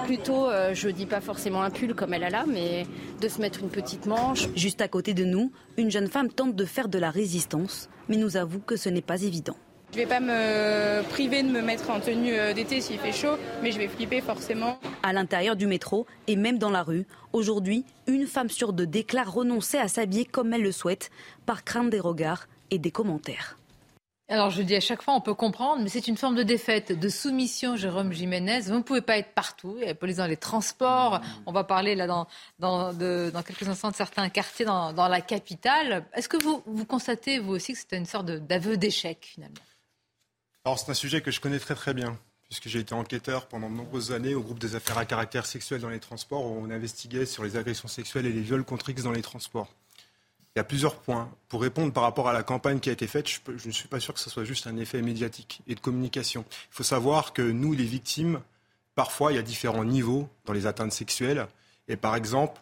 plutôt, 0.05 0.49
je 0.73 0.89
dis 0.89 1.07
pas 1.07 1.21
forcément 1.21 1.63
un 1.63 1.71
pull 1.71 1.95
comme 1.95 2.15
elle 2.15 2.25
a 2.25 2.31
là, 2.31 2.45
mais 2.49 2.87
de 3.21 3.29
se 3.29 3.41
mettre 3.41 3.61
une 3.61 3.71
petite 3.71 4.07
manche. 4.07 4.49
Juste 4.57 4.81
à 4.81 4.89
côté 4.89 5.15
de 5.15 5.25
nous, 5.25 5.53
une 5.77 5.91
jeune 5.91 6.09
femme 6.09 6.29
tente 6.29 6.57
de 6.57 6.65
faire 6.65 6.89
de 6.89 6.99
la 6.99 7.11
résistance, 7.11 7.89
mais 8.09 8.17
nous 8.17 8.37
avoue 8.37 8.61
que 8.61 8.77
ce 8.77 8.89
n'est 8.89 9.01
pas 9.03 9.23
évident. 9.23 9.57
Je 9.93 9.99
vais 9.99 10.07
pas 10.07 10.21
me 10.21 11.03
priver 11.11 11.43
de 11.43 11.49
me 11.49 11.61
mettre 11.61 11.91
en 11.91 12.01
tenue 12.01 12.33
euh, 12.33 12.55
d'été 12.55 12.81
s'il 12.81 12.99
fait 12.99 13.13
chaud, 13.13 13.37
mais 13.63 13.73
je 13.73 13.79
vais 13.79 13.89
flipper 13.89 14.23
forcément. 14.23 14.79
À 15.03 15.13
l'intérieur 15.13 15.55
du 15.55 15.67
métro 15.67 16.07
et 16.29 16.35
même 16.35 16.57
dans 16.57 16.71
la 16.71 16.83
rue, 16.83 17.07
aujourd'hui, 17.35 17.85
une 18.07 18.27
femme 18.27 18.49
sur 18.49 18.73
deux 18.73 18.87
déclare 18.87 19.31
renoncer 19.31 19.77
à 19.77 19.89
s'habiller 19.89 20.25
comme 20.25 20.55
elle 20.55 20.63
le 20.63 20.73
souhaite, 20.73 21.11
par 21.45 21.63
crainte 21.63 21.91
des 21.91 22.01
regards 22.01 22.47
et 22.71 22.79
des 22.79 22.91
commentaires. 22.91 23.59
Alors 24.31 24.49
je 24.49 24.63
dis 24.63 24.75
à 24.75 24.81
chaque 24.81 25.03
fois, 25.03 25.13
on 25.13 25.21
peut 25.21 25.35
comprendre, 25.35 25.83
mais 25.83 25.91
c'est 25.91 26.09
une 26.09 26.17
forme 26.17 26.37
de 26.37 26.43
défaite, 26.43 26.99
de 26.99 27.09
soumission, 27.11 27.77
Jérôme 27.77 28.15
Jiménez. 28.15 28.61
Vous 28.63 28.77
ne 28.77 28.83
pouvez 28.83 29.03
pas 29.03 29.19
être 29.19 29.35
partout. 29.35 29.75
Il 29.77 29.83
y 29.83 29.85
a 29.85 29.89
la 29.89 29.95
police 29.95 30.17
dans 30.17 30.27
les 30.27 30.39
transports. 30.39 31.21
On 31.45 31.53
va 31.53 31.65
parler 31.65 31.97
là 31.97 32.07
dans, 32.07 32.27
dans, 32.59 32.95
dans 32.95 33.43
quelques 33.43 33.69
instants 33.69 33.91
de 33.91 33.95
certains 33.95 34.31
quartiers 34.31 34.65
dans, 34.65 34.95
dans 34.95 35.09
la 35.09 35.21
capitale. 35.21 36.07
Est-ce 36.15 36.31
que 36.31 36.43
vous, 36.43 36.63
vous 36.65 36.87
constatez, 36.87 37.41
vous 37.41 37.53
aussi, 37.53 37.75
que 37.75 37.79
c'était 37.79 37.99
une 37.99 38.07
sorte 38.07 38.25
d'aveu 38.25 38.79
d'échec 38.79 39.19
finalement? 39.21 39.57
Alors 40.65 40.79
c'est 40.79 40.91
un 40.91 40.95
sujet 40.95 41.21
que 41.21 41.31
je 41.31 41.41
connais 41.41 41.59
très 41.59 41.75
très 41.75 41.93
bien, 41.93 42.17
puisque 42.45 42.69
j'ai 42.69 42.79
été 42.79 42.95
enquêteur 42.95 43.47
pendant 43.47 43.69
de 43.69 43.75
nombreuses 43.75 44.13
années 44.13 44.35
au 44.35 44.43
groupe 44.43 44.59
des 44.59 44.77
affaires 44.77 44.99
à 44.99 45.05
caractère 45.05 45.47
sexuel 45.47 45.81
dans 45.81 45.89
les 45.89 45.99
transports, 45.99 46.47
où 46.47 46.57
on 46.63 46.71
investiguait 46.71 47.27
sur 47.27 47.43
les 47.43 47.57
agressions 47.57 47.89
sexuelles 47.89 48.27
et 48.27 48.33
les 48.33 48.43
viols 48.43 48.65
contre 48.65 48.91
X 48.91 49.03
dans 49.03 49.13
les 49.13 49.23
transports. 49.23 49.69
Il 50.55 50.59
y 50.59 50.61
a 50.61 50.65
plusieurs 50.65 50.97
points. 50.97 51.31
Pour 51.49 51.63
répondre 51.63 51.93
par 51.93 52.03
rapport 52.03 52.29
à 52.29 52.33
la 52.35 52.43
campagne 52.43 52.79
qui 52.79 52.91
a 52.91 52.93
été 52.93 53.07
faite, 53.07 53.27
je, 53.27 53.69
ne 53.69 53.73
suis 53.73 53.89
pas 53.89 54.01
sûr 54.01 54.13
que 54.13 54.21
ce 54.21 54.29
soit 54.29 54.45
juste 54.45 54.67
un 54.67 54.77
effet 54.77 55.01
médiatique 55.01 55.63
et 55.67 55.75
de 55.75 55.81
communication. 55.81 56.45
Il 56.71 56.75
faut 56.75 56.83
savoir 56.83 57.33
que 57.33 57.43
nous, 57.43 57.73
les 57.73 57.85
victimes, 57.85 58.41
parfois, 58.95 59.33
il 59.33 59.37
y 59.37 59.39
a 59.39 59.43
différents 59.43 59.85
niveaux 59.85 60.29
dans 60.45 60.53
les 60.53 60.67
atteintes 60.67 60.93
sexuelles. 60.93 61.47
Et 61.89 61.97
par 61.97 62.15
exemple, 62.15 62.61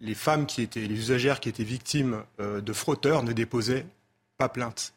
les 0.00 0.14
femmes 0.14 0.44
qui 0.44 0.60
étaient, 0.60 0.80
les 0.80 0.94
usagères 0.96 1.38
qui 1.38 1.48
étaient 1.48 1.62
victimes 1.62 2.24
euh, 2.40 2.60
de 2.60 2.72
frotteurs 2.72 3.22
ne 3.22 3.32
déposaient 3.32 3.86
pas 4.36 4.48
plainte. 4.48 4.92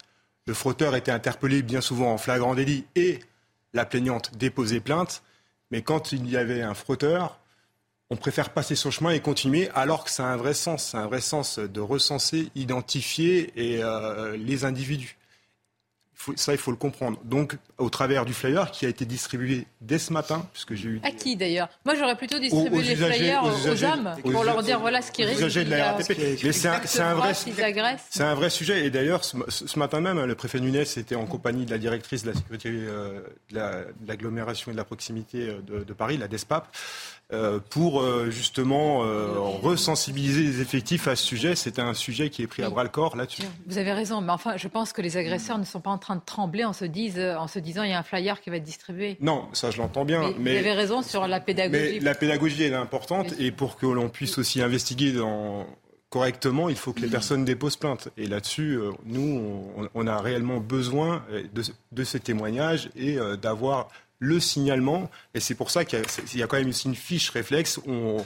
Le 0.46 0.54
frotteur 0.54 0.96
était 0.96 1.12
interpellé 1.12 1.62
bien 1.62 1.82
souvent 1.82 2.12
en 2.12 2.18
flagrant 2.18 2.56
délit 2.56 2.86
et 2.96 3.20
la 3.74 3.86
plaignante 3.86 4.36
déposait 4.38 4.82
plainte. 4.82 5.24
Mais 5.72 5.82
quand 5.82 6.12
il 6.12 6.30
y 6.30 6.38
avait 6.38 6.62
un 6.62 6.74
frotteur, 6.74 7.40
on 8.10 8.16
préfère 8.16 8.52
passer 8.52 8.76
son 8.76 8.92
chemin 8.92 9.12
et 9.12 9.22
continuer, 9.22 9.70
alors 9.74 10.04
que 10.04 10.12
ça 10.12 10.26
a 10.26 10.28
un 10.28 10.38
vrai 10.38 10.54
sens. 10.54 10.90
C'est 10.92 10.98
un 10.98 11.08
vrai 11.08 11.22
sens 11.22 11.60
de 11.60 11.82
recenser, 11.82 12.50
identifier 12.56 13.54
euh, 13.58 14.38
les 14.38 14.66
individus 14.66 15.18
ça, 16.36 16.52
il 16.54 16.58
faut 16.58 16.72
le 16.72 16.78
comprendre. 16.78 17.20
Donc, 17.24 17.58
au 17.78 17.90
travers 17.90 18.26
du 18.26 18.34
flyer 18.34 18.72
qui 18.72 18.86
a 18.86 18.90
été 18.90 19.06
distribué 19.06 19.68
dès 19.82 20.00
ce 20.00 20.14
matin, 20.14 20.48
puisque 20.54 20.74
j'ai 20.74 20.90
eu. 20.90 21.02
À 21.04 21.12
qui 21.12 21.36
d'ailleurs? 21.36 21.70
Moi, 21.86 21.96
j'aurais 21.96 22.16
plutôt 22.16 22.40
distribué 22.40 22.82
les 22.82 22.96
flyers 22.96 23.44
aux, 23.44 23.84
hommes 23.84 24.16
pour 24.22 24.44
leur 24.44 24.64
dire 24.64 24.80
voilà 24.80 25.02
ce 25.02 25.12
qui 25.12 25.24
risque. 25.24 25.42
de 25.42 25.70
la 25.70 25.94
RATP. 25.94 26.18
Mais 26.44 26.52
c'est 26.52 26.68
un, 26.68 27.14
vrai, 27.14 27.34
c'est 28.10 28.24
un 28.24 28.36
vrai 28.36 28.50
sujet. 28.50 28.86
Et 28.86 28.90
d'ailleurs, 28.90 29.24
ce, 29.24 29.80
matin 29.80 30.00
même, 30.00 30.24
le 30.24 30.36
préfet 30.36 30.60
Nunes 30.60 30.76
était 30.76 31.16
en 31.16 31.26
compagnie 31.26 31.66
de 31.66 31.72
la 31.72 31.78
directrice 31.78 32.24
de 32.24 32.32
la 32.32 32.36
sécurité 32.36 32.70
euh, 32.72 33.22
de 33.52 34.08
l'agglomération 34.08 34.72
et 34.72 34.74
de 34.74 34.78
la 34.78 34.86
proximité 34.86 35.50
euh, 35.50 35.62
de, 35.62 35.84
de 35.84 35.94
Paris, 35.94 36.18
la 36.18 36.28
DESPAP. 36.28 36.68
Euh, 37.34 37.60
pour 37.72 38.02
euh, 38.02 38.30
justement 38.30 39.04
euh, 39.04 39.40
resensibiliser 39.40 40.44
les 40.44 40.62
effectifs 40.62 41.08
à 41.08 41.16
ce 41.16 41.24
sujet. 41.24 41.56
C'est 41.56 41.80
un 41.80 41.96
sujet 41.96 42.30
qui 42.30 42.44
est 42.44 42.48
pris 42.48 42.62
à 42.62 42.70
bras 42.70 42.84
le 42.84 42.90
corps 42.90 43.16
là-dessus. 43.16 43.42
Vous 43.66 43.80
avez 43.80 43.92
raison, 43.92 44.22
mais 44.22 44.32
enfin, 44.32 44.56
je 44.56 44.68
pense 44.68 44.94
que 44.94 45.02
les 45.02 45.18
agresseurs 45.18 45.58
ne 45.58 45.64
sont 45.64 45.82
pas 45.82 45.90
en 45.90 45.98
train 45.98 46.16
de 46.16 46.22
trembler 46.24 46.64
en 46.64 46.74
se, 46.74 46.86
en 47.36 47.48
se 47.48 47.60
disant 47.60 47.84
il 47.84 47.90
y 47.90 47.94
a 47.94 47.98
un 47.98 48.04
flyer 48.04 48.40
qui 48.40 48.52
va 48.52 48.58
être 48.58 48.64
distribué. 48.64 49.18
Non, 49.20 49.48
ça 49.54 49.72
je 49.72 49.80
l'entends 49.80 50.06
bien. 50.06 50.32
Mais, 50.38 50.54
vous 50.54 50.60
avez 50.60 50.74
raison 50.74 51.02
sur 51.02 51.28
la 51.28 51.40
pédagogie. 51.40 51.96
Mais 51.96 52.00
la 52.02 52.14
pédagogie, 52.14 52.64
elle 52.64 52.74
est 52.74 52.76
importante 52.76 53.34
et 53.40 53.52
pour 53.52 53.78
que 53.78 53.88
l'on 53.88 54.10
puisse 54.10 54.38
aussi 54.38 54.62
investiguer 54.62 55.14
correctement, 56.10 56.70
il 56.70 56.76
faut 56.76 56.94
que 56.94 57.02
les 57.02 57.08
personnes 57.08 57.46
déposent 57.46 57.78
plainte. 57.78 58.10
Et 58.16 58.28
là-dessus, 58.28 58.78
nous, 59.06 59.74
on, 59.96 60.08
a 60.08 60.22
réellement 60.22 60.58
besoin 60.58 61.24
de 61.92 62.04
ces 62.04 62.20
témoignages 62.20 62.92
et 62.96 63.18
d'avoir 63.42 63.88
le 64.24 64.40
signalement. 64.40 65.12
Et 65.34 65.40
c'est 65.40 65.56
pour 65.56 65.70
ça 65.70 65.86
qu'il 65.86 66.00
y, 66.36 66.44
a 66.44 66.48
quand 66.48 66.58
même 66.58 66.72
une 66.86 66.96
fiche 66.96 67.30
réflexe 67.30 67.80
où 67.86 68.22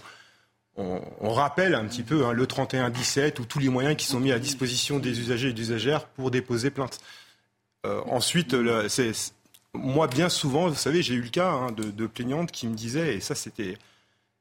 on, 0.76 1.34
rappelle 1.34 1.74
un 1.74 1.86
petit 1.86 2.04
peu 2.04 2.26
hein, 2.26 2.34
le 2.34 2.45
31-17 2.45 3.41
ou 3.41 3.45
tous 3.45 3.60
les 3.60 3.70
moyens 3.70 3.95
qui 3.95 4.06
sont 4.06 4.20
mis 4.20 4.32
à 4.32 4.39
disposition 4.39 5.00
des 5.00 5.20
usagers 5.20 5.50
et 5.50 5.54
des 5.54 5.62
usagères 5.64 6.06
pour 6.06 6.32
déposer 6.32 6.70
plainte. 6.70 7.00
Euh, 7.86 8.02
ensuite, 8.08 8.56
moi, 9.74 10.08
bien 10.08 10.30
souvent, 10.30 10.70
vous 10.70 10.76
savez, 10.76 11.02
j'ai 11.02 11.16
eu 11.16 11.22
le 11.22 11.30
cas 11.30 11.52
hein, 11.52 11.72
de, 11.72 12.08
plaignantes 12.08 12.52
qui 12.52 12.68
me 12.68 12.76
disaient, 12.76 13.16
et 13.16 13.20
ça 13.20 13.36
c'était, 13.36 13.78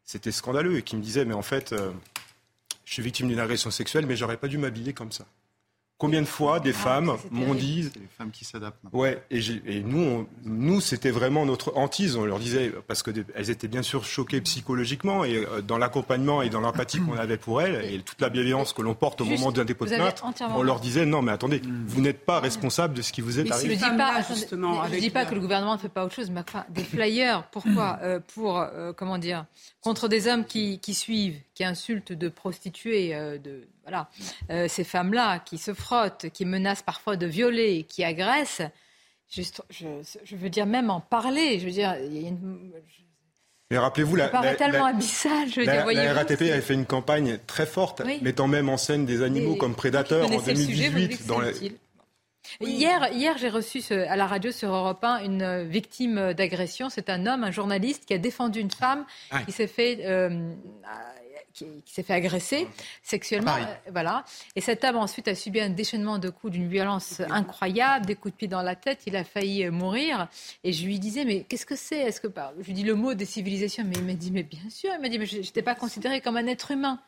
c'était 0.04 0.32
scandaleux, 0.32 0.78
et 0.78 0.82
qui 0.82 0.96
me 0.96 1.02
disaient, 1.02 1.24
mais 1.24 1.34
en 1.34 1.42
fait, 1.42 1.72
euh, 1.72 1.90
je 2.84 2.92
suis 2.92 3.02
victime 3.02 3.28
d'une 3.28 3.40
agression 3.40 3.70
sexuelle, 3.70 4.07
mais 4.07 4.16
j'aurais 4.16 4.36
pas 4.36 4.48
dû 4.48 4.59
m'habiller 4.59 4.92
comme 4.92 5.12
ça. 5.12 5.24
Combien 5.99 6.20
de 6.20 6.26
fois 6.26 6.61
des 6.61 6.74
ah, 6.74 6.84
femmes 6.84 7.16
m'ont 7.30 7.55
dit. 7.55 7.90
les 7.94 8.07
femmes 8.18 8.30
qui 8.30 8.44
s'adaptent. 8.44 8.78
Ouais, 8.92 9.22
et, 9.30 9.40
et 9.66 9.82
nous, 9.82 10.28
nous 10.44 10.82
c'était 10.82 11.11
vraiment 11.11 11.47
notre 11.47 11.74
hantise. 11.74 12.16
On 12.16 12.26
leur 12.26 12.38
disait, 12.38 12.70
parce 12.86 13.03
qu'elles 13.03 13.49
étaient 13.49 13.68
bien 13.68 13.82
sûr 13.82 14.05
choquées 14.05 14.42
psychologiquement, 14.42 15.24
et 15.24 15.36
euh, 15.36 15.62
dans 15.62 15.78
l'accompagnement 15.78 16.42
et 16.42 16.51
dans 16.51 16.61
l'empathie 16.61 17.01
qu'on 17.01 17.16
avait 17.16 17.38
pour 17.38 17.62
elles, 17.62 17.94
et 17.94 18.01
toute 18.01 18.20
la 18.20 18.28
bienveillance 18.28 18.74
que 18.74 18.82
l'on 18.82 18.94
porte 18.94 19.22
au 19.22 19.24
moment 19.24 19.53
d'un 19.53 19.64
dépôt 19.64 19.86
de 19.86 19.94
plainte, 19.94 20.22
on 20.55 20.62
leur 20.62 20.80
disait, 20.80 21.07
non, 21.07 21.22
mais 21.22 21.32
attendez, 21.32 21.62
vous 21.86 22.03
n'êtes 22.03 22.26
pas 22.26 22.40
responsable 22.40 22.92
de 22.92 23.01
ce 23.01 23.12
qui 23.12 23.22
vous 23.22 23.40
est 23.40 23.51
arrivé. 23.51 23.76
Je 23.76 23.84
ne 23.84 23.90
dis 23.90 23.97
pas, 23.97 24.22
justement, 24.22 24.84
je 24.92 24.99
dis 24.99 25.11
pas 25.11 25.24
que 25.24 25.34
le 25.34 25.40
gouvernement 25.40 25.74
ne 25.74 25.80
fait 25.80 25.88
pas 25.88 26.05
autre 26.05 26.14
chose, 26.14 26.30
mais 26.30 26.40
enfin, 26.40 26.66
des 26.68 26.84
flyers, 26.84 27.44
pourquoi 27.51 27.99
euh, 28.03 28.20
Pour, 28.34 28.59
euh, 28.59 28.92
comment 28.94 29.16
dire, 29.16 29.47
contre 29.80 30.09
des 30.09 30.28
hommes 30.28 30.44
qui, 30.44 30.78
qui 30.78 30.92
suivent, 30.92 31.38
qui 31.57 31.64
insultent 31.64 32.12
de 32.12 32.28
prostituées, 32.28 33.14
de 33.42 33.66
voilà, 33.82 34.09
euh, 34.50 34.68
ces 34.68 34.84
femmes-là 34.84 35.38
qui 35.38 35.59
se 35.59 35.72
frottent, 35.72 36.28
qui 36.30 36.44
menacent 36.44 36.82
parfois 36.82 37.16
de 37.16 37.26
violer, 37.26 37.84
qui 37.84 38.04
agressent, 38.04 38.62
juste, 39.28 39.62
je, 39.70 40.36
veux 40.36 40.50
dire 40.50 40.66
même 40.66 40.90
en 40.90 41.00
parler. 41.00 41.59
Je 41.59 41.64
veux 41.64 41.72
dire, 41.72 41.96
il 41.98 42.22
y 42.22 42.26
a 42.26 42.28
une, 42.28 42.72
mais 43.70 43.78
rappelez-vous, 43.78 44.14
la, 44.14 44.30
la, 44.30 44.54
tellement 44.54 44.84
abyssal, 44.84 45.48
je 45.48 45.61
veux 45.61 45.66
la, 45.66 45.82
dire, 45.82 46.04
la 46.04 46.14
RATP 46.14 46.42
avait 46.42 46.61
fait 46.61 46.74
une 46.74 46.86
campagne 46.86 47.38
très 47.48 47.66
forte, 47.66 48.00
mettant 48.22 48.46
même 48.46 48.68
en 48.68 48.76
scène 48.76 49.07
des 49.07 49.22
animaux 49.22 49.57
comme 49.57 49.74
prédateurs 49.74 50.30
en 50.30 50.40
2018. 50.40 51.26
dans 51.26 51.40
Hier, 52.61 53.09
hier 53.12 53.36
j'ai 53.38 53.48
reçu 53.48 53.82
à 53.92 54.14
la 54.14 54.26
radio 54.28 54.52
sur 54.52 54.72
Europe 54.72 55.02
1 55.02 55.24
une 55.24 55.62
victime 55.64 56.32
d'agression. 56.32 56.88
C'est 56.90 57.11
un 57.11 57.26
homme, 57.26 57.42
un 57.42 57.50
journaliste, 57.50 58.04
qui 58.07 58.14
a 58.14 58.18
défendu 58.18 58.61
une 58.61 58.70
femme 58.70 59.04
ah 59.32 59.42
qui 59.42 59.50
s'est 59.50 59.66
fait 59.66 59.98
euh, 60.04 60.54
qui, 61.57 61.92
s'est 61.92 62.02
fait 62.02 62.14
agresser 62.14 62.68
sexuellement. 63.02 63.54
Euh, 63.54 63.90
voilà. 63.90 64.24
Et 64.54 64.61
cet 64.61 64.84
homme 64.84 64.96
ensuite 64.96 65.28
a 65.28 65.34
subi 65.34 65.61
un 65.61 65.70
déchaînement 65.70 66.18
de 66.18 66.28
coups 66.28 66.52
d'une 66.52 66.68
violence 66.68 67.20
incroyable, 67.30 68.07
des 68.07 68.14
coups 68.14 68.34
de 68.34 68.36
pied 68.36 68.48
dans 68.48 68.62
la 68.62 68.76
tête. 68.76 69.02
Il 69.07 69.16
a 69.16 69.24
failli 69.24 69.64
euh, 69.64 69.70
mourir. 69.70 70.28
Et 70.64 70.72
je 70.72 70.84
lui 70.84 70.98
disais, 70.98 71.24
mais 71.24 71.44
qu'est-ce 71.44 71.66
que 71.66 71.76
c'est? 71.76 71.98
Est-ce 71.98 72.20
que 72.20 72.28
je 72.61 72.66
lui 72.66 72.72
dis 72.72 72.84
le 72.84 72.94
mot 72.94 73.14
des 73.14 73.24
civilisations 73.24 73.84
Mais 73.84 73.96
il 73.96 74.04
m'a 74.04 74.14
dit, 74.14 74.30
mais 74.30 74.42
bien 74.42 74.68
sûr. 74.70 74.90
Il 74.94 75.00
m'a 75.00 75.09
dit, 75.09 75.18
mais 75.18 75.26
je 75.26 75.38
n'étais 75.38 75.62
pas 75.62 75.74
considéré 75.74 76.20
comme 76.20 76.36
un 76.36 76.46
être 76.46 76.70
humain. 76.70 77.00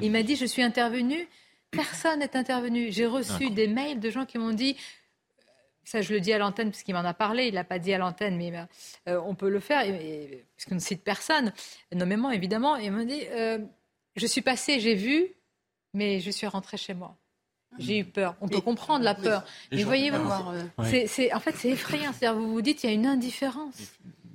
Il 0.00 0.10
m'a 0.10 0.22
dit, 0.22 0.36
je 0.36 0.44
suis 0.46 0.62
intervenu. 0.62 1.28
Personne 1.70 2.20
n'est 2.20 2.36
intervenu. 2.36 2.92
J'ai 2.92 3.06
reçu 3.06 3.50
des 3.50 3.68
mails 3.68 4.00
de 4.00 4.10
gens 4.10 4.26
qui 4.26 4.38
m'ont 4.38 4.52
dit 4.52 4.76
ça 5.84 6.00
je 6.00 6.12
le 6.12 6.20
dis 6.20 6.32
à 6.32 6.38
l'antenne 6.38 6.70
puisqu'il 6.70 6.94
m'en 6.94 7.04
a 7.04 7.14
parlé, 7.14 7.48
il 7.48 7.54
l'a 7.54 7.64
pas 7.64 7.78
dit 7.78 7.92
à 7.92 7.98
l'antenne, 7.98 8.36
mais 8.36 8.52
euh, 9.08 9.20
on 9.26 9.34
peut 9.34 9.50
le 9.50 9.60
faire, 9.60 9.84
puisqu'on 10.56 10.76
ne 10.76 10.80
cite 10.80 11.04
personne, 11.04 11.52
nommément 11.92 12.30
évidemment, 12.30 12.78
et 12.78 12.86
il 12.86 12.92
m'a 12.92 13.04
dit, 13.04 13.22
je 14.16 14.26
suis 14.26 14.42
passée, 14.42 14.80
j'ai 14.80 14.94
vu, 14.94 15.28
mais 15.92 16.20
je 16.20 16.30
suis 16.30 16.46
rentrée 16.46 16.76
chez 16.76 16.94
moi. 16.94 17.16
J'ai 17.78 17.98
eu 17.98 18.04
peur. 18.04 18.36
On 18.40 18.48
peut 18.48 18.60
comprendre 18.60 19.04
la 19.04 19.14
peur. 19.14 19.44
mais 19.72 19.82
voyez-vous, 19.82 20.16
euh, 20.16 21.04
c'est, 21.06 21.32
en 21.32 21.40
fait, 21.40 21.54
c'est 21.56 21.70
effrayant. 21.70 22.12
C'est-à-dire, 22.16 22.38
vous 22.38 22.52
vous 22.52 22.62
dites, 22.62 22.84
il 22.84 22.86
y 22.86 22.90
a 22.90 22.92
une 22.92 23.06
indifférence. 23.06 23.74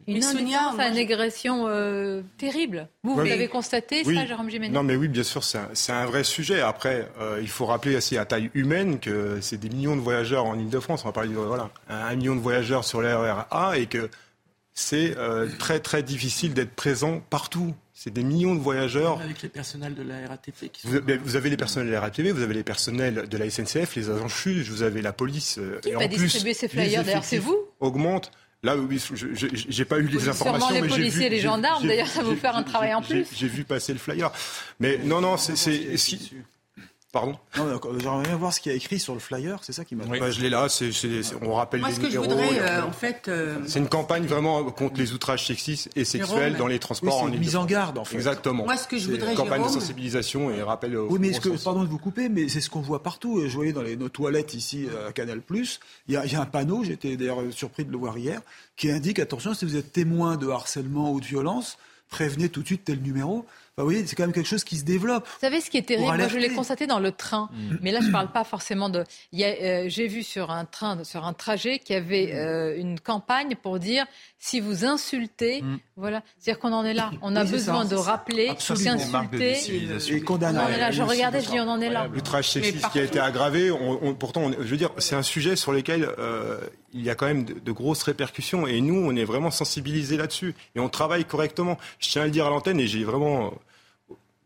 Une 0.07 0.23
indifférence 0.23 0.79
à 0.79 0.87
une 0.87 0.97
agression 0.97 1.65
euh, 1.67 2.21
terrible. 2.37 2.89
Vous, 3.03 3.13
vous 3.13 3.21
l'avez 3.21 3.47
constaté, 3.47 4.03
ça, 4.03 4.25
Jérôme 4.25 4.49
Jiménez 4.49 4.73
Non, 4.73 4.83
mais 4.83 4.95
oui, 4.95 5.07
bien 5.07 5.23
sûr, 5.23 5.43
c'est 5.43 5.91
un, 5.91 6.05
vrai 6.05 6.23
sujet. 6.23 6.61
Après, 6.61 7.07
euh, 7.19 7.39
il 7.41 7.47
faut 7.47 7.65
rappeler 7.65 7.95
aussi 7.95 8.17
à 8.17 8.25
taille 8.25 8.49
humaine 8.55 8.99
que 8.99 9.39
c'est 9.39 9.57
des 9.57 9.69
millions 9.69 9.95
de 9.95 10.01
voyageurs 10.01 10.45
en 10.45 10.57
Ile-de-France. 10.57 11.03
On 11.05 11.09
va 11.09 11.13
parler 11.13 11.29
de 11.29 11.35
voilà, 11.35 11.69
un 11.87 12.15
million 12.15 12.35
de 12.35 12.41
voyageurs 12.41 12.83
sur 12.83 13.01
l'RER 13.01 13.43
et 13.75 13.85
que 13.85 14.09
c'est 14.73 15.15
très, 15.59 15.79
très 15.79 16.03
difficile 16.03 16.53
d'être 16.53 16.73
présent 16.73 17.21
partout. 17.29 17.75
C'est 18.01 18.13
des 18.13 18.23
millions 18.23 18.55
de 18.55 18.61
voyageurs. 18.61 19.19
Avec 19.19 19.41
les 19.41 19.49
personnels 19.49 19.93
de 19.93 20.03
la 20.03 20.25
RATP 20.25 20.71
qui 20.71 20.83
sont... 20.83 20.87
vous, 20.87 21.35
avez 21.35 21.49
les 21.49 21.57
personnels 21.57 21.89
de 21.89 21.91
la 21.91 21.99
RATP, 21.99 22.27
vous 22.27 22.43
avez 22.43 22.53
les 22.53 22.63
personnels 22.63 23.27
de 23.27 23.37
la 23.37 23.49
SNCF, 23.49 23.93
les 23.97 24.09
agents 24.09 24.29
CHUS, 24.29 24.69
vous 24.69 24.83
avez 24.83 25.01
la 25.01 25.11
police. 25.11 25.57
Euh, 25.57 25.81
qui 25.81 25.89
et 25.89 25.95
va 25.95 26.05
en 26.05 26.07
distribuer 26.07 26.53
ces 26.53 26.69
flyers 26.69 27.03
D'ailleurs, 27.03 27.25
c'est 27.25 27.39
vous 27.39 27.57
Augmente. 27.81 28.31
Là, 28.63 28.77
oui, 28.77 29.03
j'ai 29.67 29.83
pas 29.83 29.99
eu 29.99 30.07
les 30.07 30.29
informations. 30.29 30.69
Sûrement 30.69 30.81
les 30.81 30.87
policiers 30.87 31.25
et 31.25 31.29
les 31.29 31.41
gendarmes, 31.41 31.85
d'ailleurs, 31.85 32.07
ça 32.07 32.23
va 32.23 32.29
vous 32.29 32.37
faire 32.37 32.55
un 32.55 32.63
travail 32.63 32.93
en 32.93 33.01
plus. 33.01 33.27
J'ai 33.35 33.49
vu 33.49 33.65
passer 33.65 33.91
le 33.91 33.99
flyer. 33.99 34.31
Mais 34.79 34.97
non, 34.99 35.19
non, 35.19 35.35
c'est. 35.35 35.53
Pardon 37.11 37.39
J'aimerais 37.55 38.23
bien 38.23 38.35
voir 38.35 38.53
ce 38.53 38.59
qu'il 38.59 38.71
y 38.71 38.75
a 38.75 38.77
écrit 38.77 38.99
sur 38.99 39.15
le 39.15 39.19
flyer, 39.19 39.63
c'est 39.63 39.73
ça 39.73 39.83
qui 39.83 39.95
m'a. 39.95 40.03
Oui. 40.05 40.19
Bah, 40.19 40.29
je 40.29 40.41
l'ai 40.41 40.49
là, 40.49 40.67
on 41.41 41.55
rappelle 41.55 41.79
Moi, 41.79 41.89
les 41.89 41.95
ce 41.95 41.99
que 41.99 42.09
je 42.09 42.19
voudrais, 42.19 42.59
euh, 42.59 42.83
en 42.83 42.91
fait. 42.91 43.27
Euh, 43.27 43.57
c'est 43.65 43.79
une 43.79 43.89
campagne 43.89 44.27
vraiment 44.27 44.63
contre 44.65 44.99
les 44.99 45.11
outrages 45.13 45.47
sexistes 45.47 45.89
et 45.95 46.05
sexuels 46.05 46.55
dans 46.57 46.67
les 46.67 46.77
transports. 46.77 47.23
Oui, 47.23 47.31
une 47.33 47.39
mise 47.39 47.55
en 47.55 47.65
garde, 47.65 47.97
en 47.97 48.05
fait. 48.05 48.15
Exactement. 48.15 48.65
Moi, 48.65 48.77
ce 48.77 48.87
que 48.87 48.99
je 48.99 49.09
voudrais, 49.09 49.31
une 49.31 49.37
campagne 49.37 49.63
de 49.63 49.69
sensibilisation 49.69 50.51
et 50.51 50.61
rappel. 50.61 50.95
Oui, 50.97 51.17
mais 51.19 51.33
ce 51.33 51.41
que, 51.41 51.49
pardon 51.63 51.83
de 51.83 51.89
vous 51.89 51.97
couper, 51.97 52.29
mais 52.29 52.47
c'est 52.47 52.61
ce 52.61 52.69
qu'on 52.69 52.81
voit 52.81 53.01
partout. 53.01 53.41
Je 53.43 53.55
voyais 53.55 53.73
dans 53.73 53.81
les, 53.81 53.97
nos 53.97 54.09
toilettes 54.09 54.53
ici 54.53 54.87
à 55.07 55.11
Canal+, 55.11 55.41
il 55.49 56.13
y 56.13 56.15
a, 56.15 56.25
il 56.25 56.31
y 56.31 56.35
a 56.35 56.41
un 56.41 56.45
panneau, 56.45 56.83
j'étais 56.83 57.17
d'ailleurs 57.17 57.41
surpris 57.49 57.85
de 57.85 57.91
le 57.91 57.97
voir 57.97 58.19
hier, 58.19 58.39
qui 58.77 58.91
indique 58.91 59.17
attention, 59.17 59.55
si 59.55 59.65
vous 59.65 59.77
êtes 59.77 59.91
témoin 59.91 60.37
de 60.37 60.47
harcèlement 60.47 61.11
ou 61.11 61.19
de 61.19 61.25
violence, 61.25 61.79
prévenez 62.09 62.49
tout 62.49 62.61
de 62.61 62.67
suite 62.67 62.83
tel 62.85 62.99
numéro. 62.99 63.45
Bah, 63.79 63.83
vous 63.83 63.91
voyez, 63.91 64.05
c'est 64.05 64.17
quand 64.17 64.23
même 64.23 64.33
quelque 64.33 64.45
chose 64.45 64.65
qui 64.65 64.75
se 64.75 64.83
développe. 64.83 65.25
Vous 65.25 65.39
savez 65.39 65.61
ce 65.61 65.69
qui 65.69 65.77
est 65.77 65.83
terrible 65.83 66.17
Moi, 66.17 66.27
je 66.27 66.37
l'ai 66.37 66.49
constaté 66.49 66.85
dans 66.85 66.99
le 66.99 67.13
train. 67.13 67.47
Mm. 67.53 67.75
Mais 67.81 67.91
là, 67.93 68.01
je 68.01 68.07
ne 68.07 68.11
parle 68.11 68.29
pas 68.29 68.43
forcément 68.43 68.89
de. 68.89 69.05
Euh, 69.33 69.85
j'ai 69.87 70.07
vu 70.07 70.21
sur 70.21 70.51
un 70.51 70.65
train, 70.65 71.05
sur 71.05 71.23
un 71.23 71.31
trajet, 71.31 71.79
qu'il 71.79 71.93
y 71.93 71.97
avait 71.97 72.27
mm. 72.33 72.35
euh, 72.35 72.77
une 72.77 72.99
campagne 72.99 73.55
pour 73.55 73.79
dire 73.79 74.05
si 74.37 74.59
vous 74.59 74.83
insultez, 74.83 75.61
mm. 75.61 75.77
voilà. 75.95 76.23
C'est-à-dire 76.37 76.59
qu'on 76.59 76.73
en 76.73 76.83
est 76.83 76.93
là. 76.93 77.11
On 77.21 77.37
a 77.37 77.45
besoin 77.45 77.85
de 77.85 77.95
rappeler, 77.95 78.51
si 78.57 78.89
insulter, 78.89 79.55
et 80.09 80.21
condamner. 80.23 80.59
Je 80.91 81.01
regardais, 81.01 81.39
je 81.39 81.49
dis 81.49 81.59
on 81.61 81.69
en 81.69 81.79
est 81.79 81.89
là. 81.89 82.09
Le 82.13 82.19
trash 82.19 82.49
sexiste 82.49 82.89
qui 82.89 82.99
a 82.99 83.03
été 83.03 83.21
aggravé, 83.21 83.71
pourtant, 84.19 84.51
je 84.51 84.67
veux 84.67 84.77
dire, 84.77 84.91
c'est 84.97 85.15
un 85.15 85.23
sujet 85.23 85.55
sur 85.55 85.71
lequel 85.71 86.03
euh, 86.19 86.59
il 86.91 87.01
y 87.01 87.09
a 87.09 87.15
quand 87.15 87.27
même 87.27 87.45
de, 87.45 87.53
de, 87.53 87.71
grosses 87.71 88.03
répercussions. 88.03 88.67
Et 88.67 88.81
nous, 88.81 88.95
on 88.97 89.15
est 89.15 89.23
vraiment 89.23 89.51
sensibilisés 89.51 90.17
là-dessus. 90.17 90.53
Et 90.75 90.81
on 90.81 90.89
travaille 90.89 91.23
correctement. 91.23 91.77
Je 91.99 92.09
tiens 92.09 92.23
à 92.23 92.25
le 92.25 92.31
dire 92.31 92.45
à 92.45 92.49
l'antenne 92.49 92.81
et 92.81 92.87
j'ai 92.87 93.05
vraiment 93.05 93.53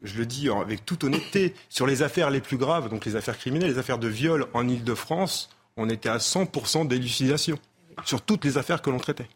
je 0.04 0.18
le 0.18 0.26
dis 0.26 0.50
avec 0.50 0.86
toute 0.86 1.04
honnêteté, 1.04 1.54
sur 1.70 1.88
les 1.88 2.04
affaires 2.04 2.30
les 2.30 2.42
plus 2.42 2.58
graves, 2.58 2.90
donc 2.90 3.06
les 3.06 3.16
affaires 3.16 3.38
criminelles, 3.38 3.72
les 3.72 3.80
affaires 3.80 4.00
de 4.00 4.08
viol 4.08 4.48
en 4.54 4.68
Ile-de-France, 4.68 5.50
on 5.78 5.90
était 5.90 6.10
à 6.10 6.18
100% 6.18 6.88
d'élucidation 6.88 7.58
sur 8.06 8.22
toutes 8.22 8.46
les 8.46 8.58
affaires 8.58 8.82
que 8.82 8.90
l'on 8.90 9.00
traitait. 9.00 9.28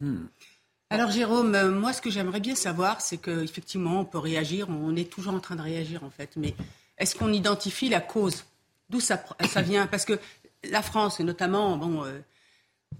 Hmm. 0.00 0.26
Alors 0.90 1.10
Jérôme, 1.10 1.54
euh, 1.54 1.70
moi 1.70 1.92
ce 1.92 2.00
que 2.00 2.10
j'aimerais 2.10 2.40
bien 2.40 2.54
savoir, 2.54 3.00
c'est 3.00 3.16
qu'effectivement 3.16 4.00
on 4.00 4.04
peut 4.04 4.18
réagir, 4.18 4.68
on 4.68 4.94
est 4.94 5.10
toujours 5.10 5.34
en 5.34 5.40
train 5.40 5.56
de 5.56 5.62
réagir 5.62 6.04
en 6.04 6.10
fait, 6.10 6.30
mais 6.36 6.54
est-ce 6.98 7.16
qu'on 7.16 7.32
identifie 7.32 7.88
la 7.88 8.00
cause? 8.00 8.44
D'où 8.88 9.00
ça, 9.00 9.20
vient? 9.62 9.88
Parce 9.88 10.04
que 10.04 10.18
la 10.70 10.80
France, 10.80 11.18
et 11.18 11.24
notamment, 11.24 11.76
bon, 11.76 12.04
euh, 12.04 12.20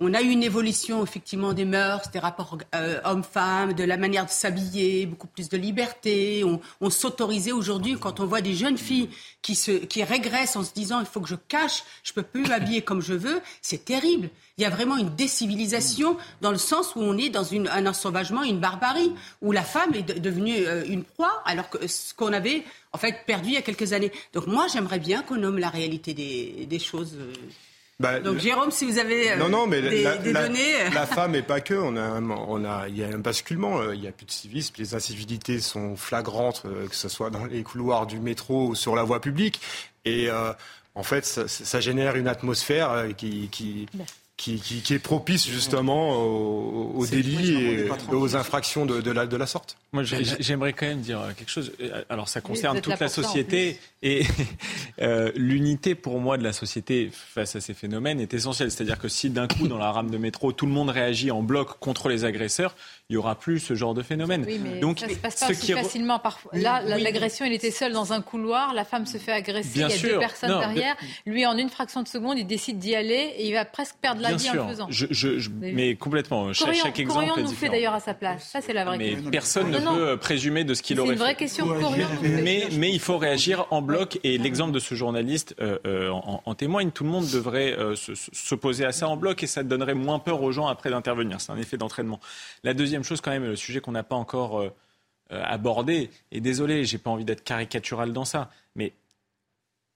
on 0.00 0.14
a 0.14 0.22
eu 0.22 0.28
une 0.28 0.42
évolution 0.42 1.02
effectivement 1.02 1.52
des 1.52 1.64
mœurs, 1.64 2.10
des 2.10 2.18
rapports 2.18 2.58
euh, 2.74 3.00
hommes-femmes, 3.04 3.72
de 3.72 3.84
la 3.84 3.96
manière 3.96 4.26
de 4.26 4.30
s'habiller, 4.30 5.06
beaucoup 5.06 5.26
plus 5.26 5.48
de 5.48 5.56
liberté. 5.56 6.44
On, 6.80 6.90
s'autorisait 6.90 7.52
aujourd'hui 7.52 7.96
quand 7.98 8.20
on 8.20 8.26
voit 8.26 8.40
des 8.40 8.54
jeunes 8.54 8.78
filles 8.78 9.10
qui, 9.42 9.54
se, 9.54 9.72
qui 9.72 10.02
régressent 10.02 10.56
en 10.56 10.64
se 10.64 10.72
disant 10.72 11.00
il 11.00 11.06
faut 11.06 11.20
que 11.20 11.28
je 11.28 11.34
cache, 11.34 11.82
je 12.02 12.12
peux 12.12 12.22
plus 12.22 12.46
m'habiller 12.46 12.82
comme 12.82 13.02
je 13.02 13.14
veux. 13.14 13.40
C'est 13.60 13.84
terrible. 13.84 14.30
Il 14.58 14.62
y 14.62 14.64
a 14.64 14.70
vraiment 14.70 14.96
une 14.96 15.14
décivilisation 15.14 16.16
dans 16.40 16.50
le 16.50 16.58
sens 16.58 16.94
où 16.96 17.00
on 17.00 17.18
est 17.18 17.28
dans 17.28 17.44
une, 17.44 17.68
un 17.68 17.86
ensauvagement, 17.86 18.42
une 18.42 18.60
barbarie, 18.60 19.12
où 19.42 19.52
la 19.52 19.62
femme 19.62 19.94
est 19.94 20.20
devenue 20.20 20.66
euh, 20.66 20.84
une 20.86 21.04
proie 21.04 21.42
alors 21.44 21.68
que 21.68 21.86
ce 21.86 22.14
qu'on 22.14 22.32
avait 22.32 22.64
en 22.92 22.98
fait 22.98 23.24
perdu 23.26 23.48
il 23.48 23.54
y 23.54 23.58
a 23.58 23.62
quelques 23.62 23.92
années. 23.92 24.12
Donc 24.32 24.46
moi 24.46 24.66
j'aimerais 24.72 24.98
bien 24.98 25.22
qu'on 25.22 25.36
nomme 25.36 25.58
la 25.58 25.68
réalité 25.68 26.14
des, 26.14 26.66
des 26.66 26.78
choses. 26.78 27.16
Euh, 27.18 27.32
bah, 27.98 28.20
Donc 28.20 28.38
Jérôme, 28.38 28.70
si 28.70 28.84
vous 28.84 28.98
avez 28.98 29.32
euh, 29.32 29.36
non, 29.36 29.48
non, 29.48 29.66
mais 29.66 29.80
des, 29.80 30.02
la, 30.02 30.16
données... 30.16 30.82
Euh. 30.82 30.90
La, 30.92 31.06
femme 31.06 31.34
et 31.34 31.42
pas 31.42 31.60
que, 31.60 31.74
on 31.74 31.96
a, 31.96 32.20
on 32.20 32.64
a, 32.64 32.88
il 32.88 32.98
y 32.98 33.04
a 33.04 33.08
un 33.08 33.18
basculement, 33.18 33.78
euh, 33.80 33.94
il 33.94 34.00
n'y 34.00 34.08
a 34.08 34.12
plus 34.12 34.26
de 34.26 34.30
civisme, 34.30 34.74
les 34.78 34.94
incivilités 34.94 35.60
sont 35.60 35.96
flagrantes, 35.96 36.62
que 36.62 36.94
ce 36.94 37.08
soit 37.08 37.30
dans 37.30 37.44
les 37.46 37.62
couloirs 37.62 38.06
du 38.06 38.20
métro 38.20 38.68
ou 38.68 38.74
sur 38.74 38.94
la 38.96 39.02
voie 39.02 39.20
publique. 39.20 39.60
Et 40.04 40.28
en 40.94 41.02
fait, 41.02 41.24
ça, 41.24 41.48
ça, 41.48 41.80
génère 41.80 42.16
une 42.16 42.28
atmosphère 42.28 43.08
qui, 43.16 43.48
qui, 43.50 43.88
qui, 44.36 44.60
qui, 44.60 44.92
est 44.92 44.98
propice 44.98 45.48
justement 45.48 46.12
aux, 46.12 46.92
aux 46.94 47.06
délits 47.06 47.54
et 47.54 47.88
aux 48.12 48.36
infractions 48.36 48.84
de, 48.84 49.00
de, 49.00 49.10
la, 49.10 49.26
de 49.26 49.36
la 49.36 49.46
sorte. 49.46 49.78
Moi, 49.92 50.02
j'aimerais 50.04 50.74
quand 50.74 50.86
même 50.86 51.00
dire 51.00 51.20
quelque 51.38 51.50
chose. 51.50 51.72
Alors, 52.10 52.28
ça 52.28 52.42
concerne 52.42 52.82
toute 52.82 53.00
la 53.00 53.08
société 53.08 53.78
et 54.02 54.24
euh, 55.00 55.32
l'unité 55.36 55.94
pour 55.94 56.20
moi 56.20 56.36
de 56.36 56.42
la 56.42 56.52
société 56.52 57.10
face 57.12 57.56
à 57.56 57.62
ces 57.62 57.72
phénomènes 57.72 58.20
est 58.20 58.34
essentielle. 58.34 58.70
C'est-à-dire 58.70 58.98
que 58.98 59.08
si 59.08 59.30
d'un 59.30 59.48
coup, 59.48 59.68
dans 59.68 59.78
la 59.78 59.90
rame 59.90 60.10
de 60.10 60.18
métro, 60.18 60.52
tout 60.52 60.66
le 60.66 60.72
monde 60.72 60.90
réagit 60.90 61.30
en 61.30 61.42
bloc 61.42 61.78
contre 61.80 62.10
les 62.10 62.26
agresseurs, 62.26 62.76
il 63.08 63.12
n'y 63.12 63.18
aura 63.18 63.36
plus 63.36 63.60
ce 63.60 63.74
genre 63.74 63.94
de 63.94 64.02
phénomène. 64.02 64.44
Oui, 64.44 64.60
mais 64.60 64.80
Donc, 64.80 64.98
ça 64.98 65.08
se 65.08 65.14
passe 65.14 65.38
pas 65.38 65.50
aussi 65.50 65.72
facilement 65.72 66.18
parfois. 66.18 66.50
Là, 66.54 66.82
l'agression, 66.82 67.44
il 67.44 67.52
était 67.52 67.70
seul 67.70 67.92
dans 67.92 68.12
un 68.12 68.20
couloir, 68.20 68.74
la 68.74 68.84
femme 68.84 69.06
se 69.06 69.18
fait 69.18 69.30
agresser, 69.30 69.70
il 69.76 69.80
y 69.80 69.84
a 69.84 69.88
deux 69.88 70.18
personnes 70.18 70.58
derrière. 70.58 70.96
Lui, 71.24 71.46
en 71.46 71.56
une 71.56 71.68
fraction 71.68 72.02
de 72.02 72.08
seconde, 72.08 72.38
il 72.38 72.46
décide 72.46 72.78
d'y 72.78 72.96
aller 72.96 73.34
et 73.36 73.46
il 73.46 73.52
va 73.52 73.64
presque 73.64 73.94
perdre 74.00 74.22
la 74.22 74.34
vie 74.34 74.50
en 74.50 74.54
le 74.54 74.68
faisant. 74.68 74.86
Je, 74.90 75.50
mais 75.60 75.94
complètement. 75.94 76.52
Chaque, 76.52 76.74
chaque 76.74 76.98
exemple 76.98 77.26
Corian 77.28 77.44
nous 77.44 77.54
fait 77.54 77.68
d'ailleurs 77.68 77.94
à 77.94 78.00
sa 78.00 78.14
place. 78.14 78.48
Ça, 78.50 78.60
c'est 78.60 78.72
la 78.72 78.84
vraie 78.84 78.98
mais 78.98 79.16
personne 79.30 79.70
ne 79.70 79.78
peut 79.78 80.16
présumer 80.16 80.64
de 80.64 80.74
ce 80.74 80.82
qu'il 80.82 80.98
aurait 80.98 81.10
fait. 81.10 81.14
C'est 81.14 81.18
une 81.18 81.24
vraie 81.24 81.34
question. 81.36 81.66
mais, 82.42 82.68
mais 82.72 82.90
il 82.90 83.00
faut 83.00 83.18
réagir 83.18 83.66
en 83.70 83.82
bloc 83.82 84.18
et 84.24 84.38
l'exemple 84.38 84.72
de 84.72 84.80
ce 84.80 84.94
journaliste 84.94 85.54
euh, 85.60 85.78
euh, 85.86 86.10
en, 86.10 86.54
témoigne. 86.54 86.90
Tout 86.90 87.04
le 87.04 87.10
monde 87.10 87.28
devrait 87.30 87.76
euh, 87.78 87.94
s'opposer 88.32 88.84
à 88.84 88.92
ça 88.92 89.08
en 89.08 89.16
bloc 89.16 89.42
et 89.42 89.46
ça 89.46 89.62
donnerait 89.62 89.94
moins 89.94 90.18
peur 90.18 90.42
aux 90.42 90.52
gens 90.52 90.66
après 90.66 90.90
d'intervenir. 90.90 91.40
C'est 91.40 91.52
un 91.52 91.58
effet 91.58 91.76
d'entraînement. 91.76 92.20
La 92.64 92.74
deuxième 92.74 92.95
deuxième 92.96 93.08
chose, 93.08 93.20
quand 93.20 93.30
même, 93.30 93.44
le 93.44 93.56
sujet 93.56 93.80
qu'on 93.80 93.92
n'a 93.92 94.02
pas 94.02 94.16
encore 94.16 94.60
euh, 94.60 94.70
euh, 95.32 95.42
abordé, 95.44 96.10
et 96.32 96.40
désolé, 96.40 96.84
j'ai 96.84 96.98
pas 96.98 97.10
envie 97.10 97.24
d'être 97.24 97.44
caricatural 97.44 98.12
dans 98.12 98.24
ça, 98.24 98.50
mais 98.74 98.92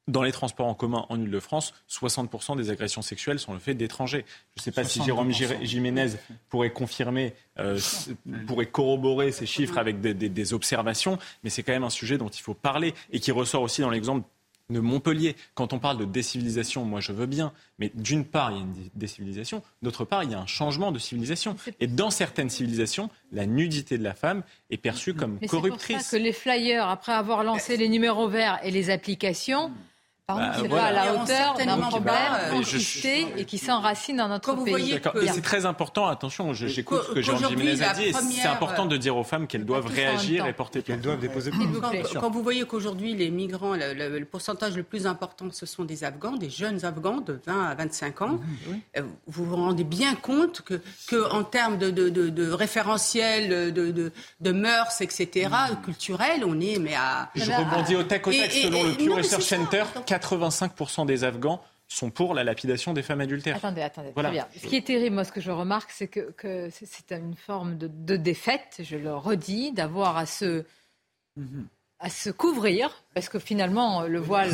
dans 0.06 0.22
les 0.22 0.32
transports 0.32 0.66
en 0.66 0.74
commun 0.74 1.06
en 1.08 1.20
Ile-de-France, 1.20 1.72
60% 1.88 2.56
des 2.56 2.70
agressions 2.70 3.00
sexuelles 3.00 3.38
sont 3.38 3.52
le 3.52 3.60
fait 3.60 3.74
d'étrangers. 3.74 4.24
Je 4.56 4.60
ne 4.60 4.62
sais 4.64 4.72
pas 4.72 4.82
si 4.84 5.02
Jérôme 5.04 5.30
Jiménez 5.30 6.08
pourrait 6.48 6.72
confirmer, 6.72 7.32
euh, 7.58 7.78
pourrait 8.46 8.66
corroborer 8.66 9.30
ces 9.30 9.46
chiffres 9.46 9.78
avec 9.78 10.00
des 10.00 10.52
observations, 10.52 11.18
mais 11.44 11.50
c'est 11.50 11.62
quand 11.62 11.72
même 11.72 11.84
un 11.84 11.90
sujet 11.90 12.18
dont 12.18 12.28
il 12.28 12.40
faut 12.40 12.54
parler 12.54 12.92
et 13.12 13.20
qui 13.20 13.30
ressort 13.30 13.62
aussi 13.62 13.82
dans 13.82 13.90
l'exemple 13.90 14.26
de 14.70 14.80
Montpellier. 14.80 15.36
Quand 15.54 15.72
on 15.72 15.78
parle 15.78 15.98
de 15.98 16.04
décivilisation, 16.04 16.84
moi 16.84 17.00
je 17.00 17.12
veux 17.12 17.26
bien, 17.26 17.52
mais 17.78 17.90
d'une 17.94 18.24
part 18.24 18.50
il 18.50 18.56
y 18.56 18.60
a 18.60 18.62
une 18.62 18.74
décivilisation, 18.94 19.62
d'autre 19.82 20.04
part 20.04 20.24
il 20.24 20.30
y 20.30 20.34
a 20.34 20.40
un 20.40 20.46
changement 20.46 20.92
de 20.92 20.98
civilisation. 20.98 21.56
Et 21.80 21.86
dans 21.86 22.10
certaines 22.10 22.50
civilisations, 22.50 23.10
la 23.32 23.46
nudité 23.46 23.98
de 23.98 24.04
la 24.04 24.14
femme 24.14 24.42
est 24.70 24.76
perçue 24.76 25.14
comme 25.14 25.38
corruptrice. 25.40 25.86
C'est 25.86 25.94
pour 25.94 26.02
ça 26.02 26.18
que 26.18 26.22
les 26.22 26.32
flyers, 26.32 26.88
après 26.88 27.12
avoir 27.12 27.44
lancé 27.44 27.76
les 27.76 27.88
numéros 27.88 28.28
verts 28.28 28.60
et 28.62 28.70
les 28.70 28.90
applications, 28.90 29.70
bah, 30.36 30.52
c'est 30.60 30.68
pas 30.68 30.84
à 30.84 30.92
la 30.92 31.14
hauteur 31.14 31.54
d'un 31.54 31.78
problème 31.78 32.14
euh, 32.52 33.36
et 33.36 33.44
qui 33.44 33.58
s'enracine 33.58 34.16
dans 34.16 34.28
notre 34.28 34.54
pays. 34.64 34.94
Et 34.94 35.28
c'est 35.28 35.42
très 35.42 35.66
important, 35.66 36.06
attention, 36.06 36.52
j'écoute 36.52 37.02
ce 37.08 37.12
que 37.14 37.22
Jean 37.22 37.36
Jiménez 37.36 37.82
a 37.82 37.94
dit, 37.94 38.12
c'est 38.12 38.48
important 38.48 38.86
de 38.86 38.96
dire 38.96 39.16
aux 39.16 39.24
femmes 39.24 39.46
qu'elles 39.46 39.64
doivent 39.64 39.86
réagir 39.86 40.46
et 40.46 40.52
porter 40.52 40.82
plainte. 40.82 40.98
Qu'elles 40.98 41.04
doivent 41.04 41.20
déposer 41.20 41.50
plainte. 41.50 41.68
Quand, 42.20 42.30
vous 42.30 42.42
voyez 42.42 42.64
qu'aujourd'hui, 42.64 43.14
les 43.14 43.30
migrants, 43.30 43.74
le, 43.74 44.24
pourcentage 44.24 44.76
le 44.76 44.82
plus 44.82 45.06
important, 45.06 45.46
ce 45.52 45.66
sont 45.66 45.84
des 45.84 46.04
Afghans, 46.04 46.36
des 46.36 46.50
jeunes 46.50 46.84
Afghans 46.84 47.20
de 47.20 47.40
20 47.46 47.64
à 47.70 47.74
25 47.74 48.22
ans, 48.22 48.40
euh, 48.96 49.02
vous 49.26 49.44
vous 49.44 49.56
rendez 49.56 49.84
bien 49.84 50.14
compte 50.14 50.62
que, 50.62 50.80
que 51.08 51.30
en 51.32 51.44
termes 51.44 51.78
de, 51.78 51.90
de, 51.90 52.08
de, 52.08 52.50
référentiel, 52.50 53.72
de, 53.72 54.12
de, 54.40 54.52
mœurs, 54.52 55.00
etc., 55.00 55.48
culturels, 55.82 56.44
on 56.44 56.60
est 56.60 56.78
mais 56.78 56.94
à... 56.94 57.30
Je 57.34 57.50
rebondis 57.50 57.96
au 57.96 58.02
tac 58.02 58.26
au 58.26 58.32
tac 58.32 58.50
selon 58.52 58.82
le 58.84 58.92
Pew 58.92 59.14
Research 59.14 59.42
Center, 59.42 59.84
85% 60.20 61.06
des 61.06 61.24
Afghans 61.24 61.60
sont 61.88 62.10
pour 62.10 62.34
la 62.34 62.44
lapidation 62.44 62.92
des 62.92 63.02
femmes 63.02 63.20
adultères. 63.20 63.56
Attendez, 63.56 63.82
attendez. 63.82 64.12
Très 64.12 64.30
bien. 64.30 64.46
Ce 64.56 64.66
qui 64.66 64.76
est 64.76 64.86
terrible, 64.86 65.14
moi, 65.16 65.24
ce 65.24 65.32
que 65.32 65.40
je 65.40 65.50
remarque, 65.50 65.90
c'est 65.90 66.06
que, 66.08 66.70
c'est 66.70 67.12
une 67.12 67.34
forme 67.34 67.76
de, 67.76 68.16
défaite, 68.16 68.80
je 68.82 68.96
le 68.96 69.14
redis, 69.14 69.72
d'avoir 69.72 70.16
à 70.16 70.26
se, 70.26 70.64
à 71.98 72.08
se 72.08 72.30
couvrir, 72.30 73.02
parce 73.14 73.28
que 73.28 73.40
finalement, 73.40 74.02
le 74.02 74.20
voile, 74.20 74.52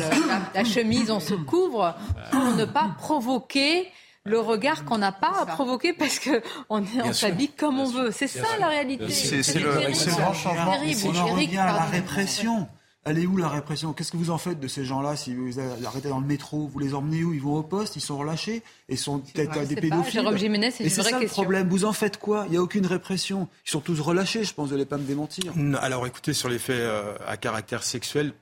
la, 0.55 0.63
chemise, 0.63 1.11
on 1.11 1.19
se 1.19 1.35
couvre 1.35 1.95
pour 2.31 2.55
ne 2.55 2.65
pas 2.65 2.95
provoquer 2.97 3.87
le 4.23 4.39
regard 4.39 4.83
qu'on 4.83 4.97
n'a 4.97 5.13
pas 5.13 5.33
à 5.41 5.45
provoquer 5.45 5.93
parce 5.93 6.19
qu'on 6.19 6.83
on 6.99 7.13
s'habille 7.13 7.49
comme 7.49 7.79
on 7.79 7.89
veut. 7.89 8.11
C'est 8.11 8.27
ça 8.27 8.47
la 8.59 8.67
réalité. 8.67 9.09
C'est 9.09 9.59
le, 9.59 9.69
grand 10.11 10.33
changement. 10.33 10.73
On 11.05 11.15
en 11.15 11.25
revient 11.27 11.57
à 11.57 11.67
la 11.67 11.85
répression. 11.85 12.67
Elle 13.07 13.19
est 13.19 13.25
où 13.25 13.37
la 13.37 13.47
répression? 13.47 13.93
Qu'est-ce 13.93 14.11
que 14.11 14.17
vous 14.17 14.31
en 14.31 14.37
faites 14.37 14.59
de 14.59 14.67
ces 14.67 14.83
gens-là? 14.83 15.15
Si 15.15 15.33
vous 15.33 15.47
les 15.47 15.85
arrêtez 15.85 16.09
dans 16.09 16.19
le 16.19 16.25
métro, 16.25 16.69
vous 16.71 16.79
les 16.79 16.93
emmenez 16.93 17.23
où? 17.23 17.33
Ils 17.33 17.41
vont 17.41 17.55
au 17.55 17.63
poste, 17.63 17.95
ils 17.95 18.01
sont 18.01 18.17
relâchés? 18.17 18.63
Et 18.89 18.97
sont 18.97 19.19
peut-être 19.19 19.65
des 19.65 19.75
pédophiles? 19.75 20.21
c'est 20.71 20.83
et 20.83 20.89
c'est 20.89 21.03
ça 21.03 21.19
le 21.19 21.27
problème. 21.27 21.69
Vous 21.69 21.85
en 21.85 21.93
faites 21.93 22.17
quoi? 22.17 22.43
Il 22.47 22.51
n'y 22.51 22.57
a 22.57 22.61
aucune 22.61 22.85
répression. 22.85 23.47
Ils 23.65 23.71
sont 23.71 23.79
tous 23.79 23.99
relâchés, 23.99 24.43
je 24.43 24.53
pense, 24.53 24.67
vous 24.67 24.73
n'allez 24.73 24.85
pas 24.85 24.97
me 24.97 25.05
démentir. 25.05 25.53
alors 25.79 26.05
écoutez, 26.05 26.33
sur 26.33 26.49
les 26.49 26.59
faits 26.59 26.75
euh, 26.79 27.15
à 27.25 27.37
caractère 27.37 27.83
sexuel, 27.83 28.33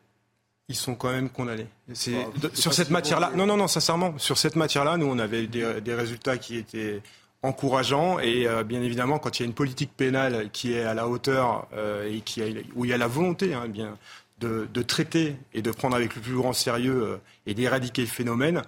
ils 0.67 0.75
sont 0.75 0.95
quand 0.95 1.11
même 1.11 1.29
condamnés. 1.29 1.67
C'est, 1.93 2.15
ah, 2.15 2.47
sur 2.53 2.73
cette 2.73 2.89
matière-là, 2.89 3.31
non, 3.35 3.45
non, 3.45 3.57
non, 3.57 3.67
sincèrement, 3.67 4.17
sur 4.17 4.37
cette 4.37 4.55
matière-là, 4.55 4.97
nous, 4.97 5.05
on 5.05 5.19
avait 5.19 5.45
des, 5.45 5.79
des 5.81 5.93
résultats 5.93 6.37
qui 6.37 6.57
étaient 6.57 7.01
encourageants 7.45 8.19
et 8.19 8.47
euh, 8.47 8.63
bien 8.63 8.81
évidemment 8.81 9.19
quand 9.19 9.39
il 9.39 9.43
y 9.43 9.45
a 9.45 9.47
une 9.47 9.53
politique 9.53 9.91
pénale 9.95 10.49
qui 10.51 10.73
est 10.73 10.83
à 10.83 10.93
la 10.93 11.07
hauteur 11.07 11.67
euh, 11.73 12.11
et 12.11 12.21
qui 12.21 12.41
a, 12.41 12.45
où 12.75 12.85
il 12.85 12.91
y 12.91 12.93
a 12.93 12.97
la 12.97 13.07
volonté 13.07 13.53
hein, 13.53 13.67
bien 13.67 13.97
de, 14.39 14.81
traiter 14.81 15.37
et 15.53 15.61
de 15.61 15.71
prendre 15.71 15.95
avec 15.95 16.15
le 16.15 16.21
plus 16.21 16.35
grand 16.35 16.53
sérieux 16.53 17.03
euh, 17.03 17.17
et 17.45 17.53
d'éradiquer 17.53 18.01
le 18.01 18.07
phénomène, 18.07 18.61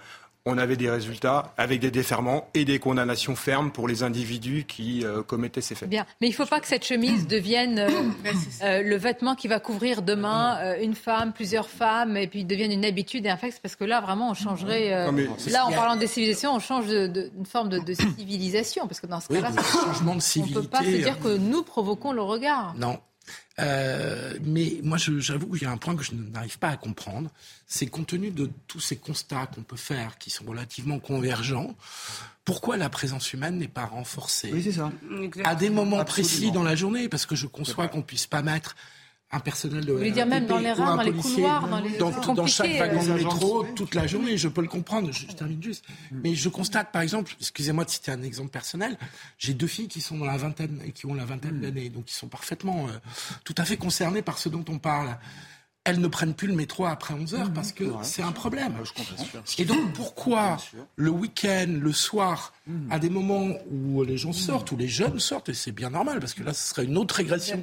on 0.46 0.56
avait 0.56 0.76
des 0.76 0.88
résultats 0.88 1.52
avec 1.58 1.78
des 1.80 1.90
déferments 1.90 2.48
et 2.54 2.64
des 2.64 2.78
condamnations 2.78 3.36
fermes 3.36 3.70
pour 3.70 3.86
les 3.86 4.02
individus 4.02 4.64
qui 4.66 5.04
euh, 5.04 5.22
commettaient 5.22 5.60
ces 5.60 5.74
faits. 5.74 5.90
Bien, 5.90 6.06
mais 6.22 6.28
il 6.28 6.30
ne 6.30 6.36
faut 6.36 6.46
pas 6.46 6.58
que 6.60 6.66
cette 6.66 6.86
chemise 6.86 7.26
devienne 7.26 7.78
euh, 7.78 8.82
le 8.82 8.96
vêtement 8.96 9.34
qui 9.34 9.46
va 9.46 9.60
couvrir 9.60 10.00
demain 10.00 10.78
une 10.80 10.94
femme, 10.94 11.34
plusieurs 11.34 11.68
femmes, 11.68 12.16
et 12.16 12.28
puis 12.28 12.46
devienne 12.46 12.72
une 12.72 12.86
habitude 12.86 13.26
et 13.26 13.28
un 13.28 13.36
fait, 13.36 13.60
parce 13.60 13.76
que 13.76 13.84
là, 13.84 14.00
vraiment, 14.00 14.30
on 14.30 14.34
changerait. 14.34 14.88
là, 15.50 15.66
en 15.66 15.72
parlant 15.72 15.96
de 15.96 16.06
civilisation, 16.06 16.54
on 16.54 16.60
change 16.60 16.86
d'une 16.86 17.46
forme 17.46 17.68
de, 17.68 17.92
civilisation, 17.92 18.86
parce 18.86 19.00
que 19.00 19.06
dans 19.06 19.20
ce 19.20 19.28
cas-là, 19.28 19.50
changement 19.84 20.14
de 20.14 20.20
civilité. 20.20 20.56
On 20.56 20.62
ne 20.62 20.66
peut 20.66 20.70
pas 20.70 20.84
se 20.84 20.96
dire 20.96 21.20
que 21.20 21.36
nous 21.36 21.62
provoquons 21.62 22.12
le 22.12 22.22
regard. 22.22 22.74
Non, 22.78 22.98
euh, 23.58 24.34
mais 24.44 24.80
moi, 24.82 24.98
j'avoue 24.98 25.50
qu'il 25.52 25.62
y 25.62 25.66
a 25.66 25.70
un 25.70 25.76
point 25.76 25.96
que 25.96 26.04
je 26.04 26.12
n'arrive 26.14 26.58
pas 26.58 26.68
à 26.68 26.76
comprendre. 26.76 27.30
C'est 27.66 27.86
compte 27.86 28.08
tenu 28.08 28.30
de 28.30 28.50
tous 28.66 28.80
ces 28.80 28.96
constats 28.96 29.46
qu'on 29.46 29.62
peut 29.62 29.76
faire, 29.76 30.18
qui 30.18 30.30
sont 30.30 30.44
relativement 30.44 30.98
convergents, 30.98 31.76
pourquoi 32.44 32.76
la 32.76 32.88
présence 32.88 33.32
humaine 33.32 33.58
n'est 33.58 33.68
pas 33.68 33.84
renforcée 33.84 34.50
oui, 34.52 34.72
ça. 34.72 34.90
à 35.44 35.54
des 35.54 35.70
moments 35.70 36.04
précis 36.04 36.50
dans 36.50 36.62
la 36.62 36.76
journée 36.76 37.08
Parce 37.08 37.26
que 37.26 37.34
je 37.34 37.46
conçois 37.46 37.88
qu'on 37.88 38.02
puisse 38.02 38.26
pas 38.26 38.42
mettre 38.42 38.74
un 39.30 39.40
personnel 39.40 39.84
de 39.84 39.92
Vous 39.92 39.98
voulez 39.98 40.10
dire 40.10 40.26
même 40.26 40.46
dans 40.46 40.58
les 40.58 40.72
rames, 40.72 40.96
dans 40.96 41.02
les 41.02 41.12
couloirs, 41.12 41.68
dans 41.68 41.80
les 41.80 41.98
dans, 41.98 42.46
chaque 42.46 42.78
wagon 42.78 43.02
de 43.02 43.12
métro 43.12 43.64
toute 43.76 43.94
la 43.94 44.06
journée. 44.06 44.38
Je 44.38 44.48
peux 44.48 44.62
le 44.62 44.68
comprendre. 44.68 45.12
Je, 45.12 45.26
termine 45.26 45.62
juste. 45.62 45.84
Mm. 46.10 46.20
Mais 46.24 46.34
je 46.34 46.48
constate, 46.48 46.92
par 46.92 47.02
exemple, 47.02 47.34
excusez-moi 47.38 47.84
de 47.84 47.90
citer 47.90 48.10
un 48.10 48.22
exemple 48.22 48.50
personnel, 48.50 48.96
j'ai 49.38 49.52
deux 49.52 49.66
filles 49.66 49.88
qui 49.88 50.00
sont 50.00 50.16
dans 50.16 50.24
la 50.24 50.36
vingtaine 50.36 50.80
et 50.86 50.92
qui 50.92 51.06
ont 51.06 51.14
la 51.14 51.26
vingtaine 51.26 51.58
mm. 51.58 51.60
d'années, 51.60 51.88
donc 51.90 52.06
qui 52.06 52.14
sont 52.14 52.28
parfaitement, 52.28 52.88
euh, 52.88 52.92
tout 53.44 53.54
à 53.58 53.64
fait 53.64 53.76
concernées 53.76 54.22
par 54.22 54.38
ce 54.38 54.48
dont 54.48 54.64
on 54.68 54.78
parle 54.78 55.18
elles 55.88 56.00
ne 56.00 56.08
prennent 56.08 56.34
plus 56.34 56.48
le 56.48 56.54
métro 56.54 56.84
après 56.84 57.14
11 57.14 57.34
heures 57.34 57.52
parce 57.52 57.72
que 57.72 57.84
c'est 58.02 58.22
un 58.22 58.32
problème. 58.32 58.74
Et 59.58 59.64
donc 59.64 59.92
pourquoi 59.94 60.58
le 60.96 61.10
week-end, 61.10 61.66
le 61.68 61.92
soir, 61.92 62.52
mhm. 62.66 62.88
à 62.90 62.98
des 62.98 63.08
moments 63.08 63.48
où 63.70 64.02
les 64.04 64.16
gens 64.16 64.32
sortent, 64.32 64.70
où 64.72 64.76
les 64.76 64.88
jeunes 64.88 65.18
sortent, 65.18 65.48
et 65.48 65.54
c'est 65.54 65.72
bien 65.72 65.90
normal 65.90 66.20
parce 66.20 66.34
que 66.34 66.42
là 66.42 66.52
ce 66.52 66.68
serait 66.68 66.84
une 66.84 66.98
autre 66.98 67.14
régression 67.16 67.60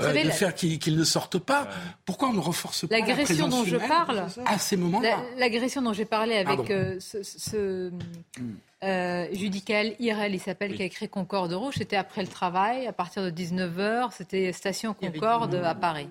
euh, 0.00 0.24
de 0.24 0.30
faire 0.30 0.54
qu'ils 0.54 0.96
ne 0.96 1.04
sortent 1.04 1.38
pas, 1.38 1.68
pourquoi 2.04 2.28
on 2.28 2.32
ne 2.32 2.40
renforce 2.40 2.86
pas 2.86 2.98
l'agression 2.98 3.48
dont 3.48 3.64
je 3.64 3.76
parle 3.76 4.26
à 4.44 4.58
ces 4.58 4.76
moments-là 4.76 5.22
L'agression 5.38 5.82
dont 5.82 5.92
j'ai 5.92 6.04
parlé 6.04 6.36
avec 6.36 6.70
euh, 6.70 6.98
ce, 7.00 7.90
mm. 7.90 8.54
Euh, 8.82 9.28
Judicael 9.32 9.94
Irel, 10.00 10.34
il 10.34 10.40
s'appelle, 10.40 10.74
qui 10.74 10.82
a 10.82 10.84
écrit 10.84 11.08
Concorde 11.08 11.52
Rouge. 11.52 11.74
C'était 11.78 11.96
après 11.96 12.22
le 12.22 12.28
travail, 12.28 12.86
à 12.86 12.92
partir 12.92 13.22
de 13.22 13.30
19h. 13.30 14.10
C'était 14.12 14.52
station 14.52 14.94
Concorde 14.94 15.54
à 15.54 15.74
Paris. 15.74 16.08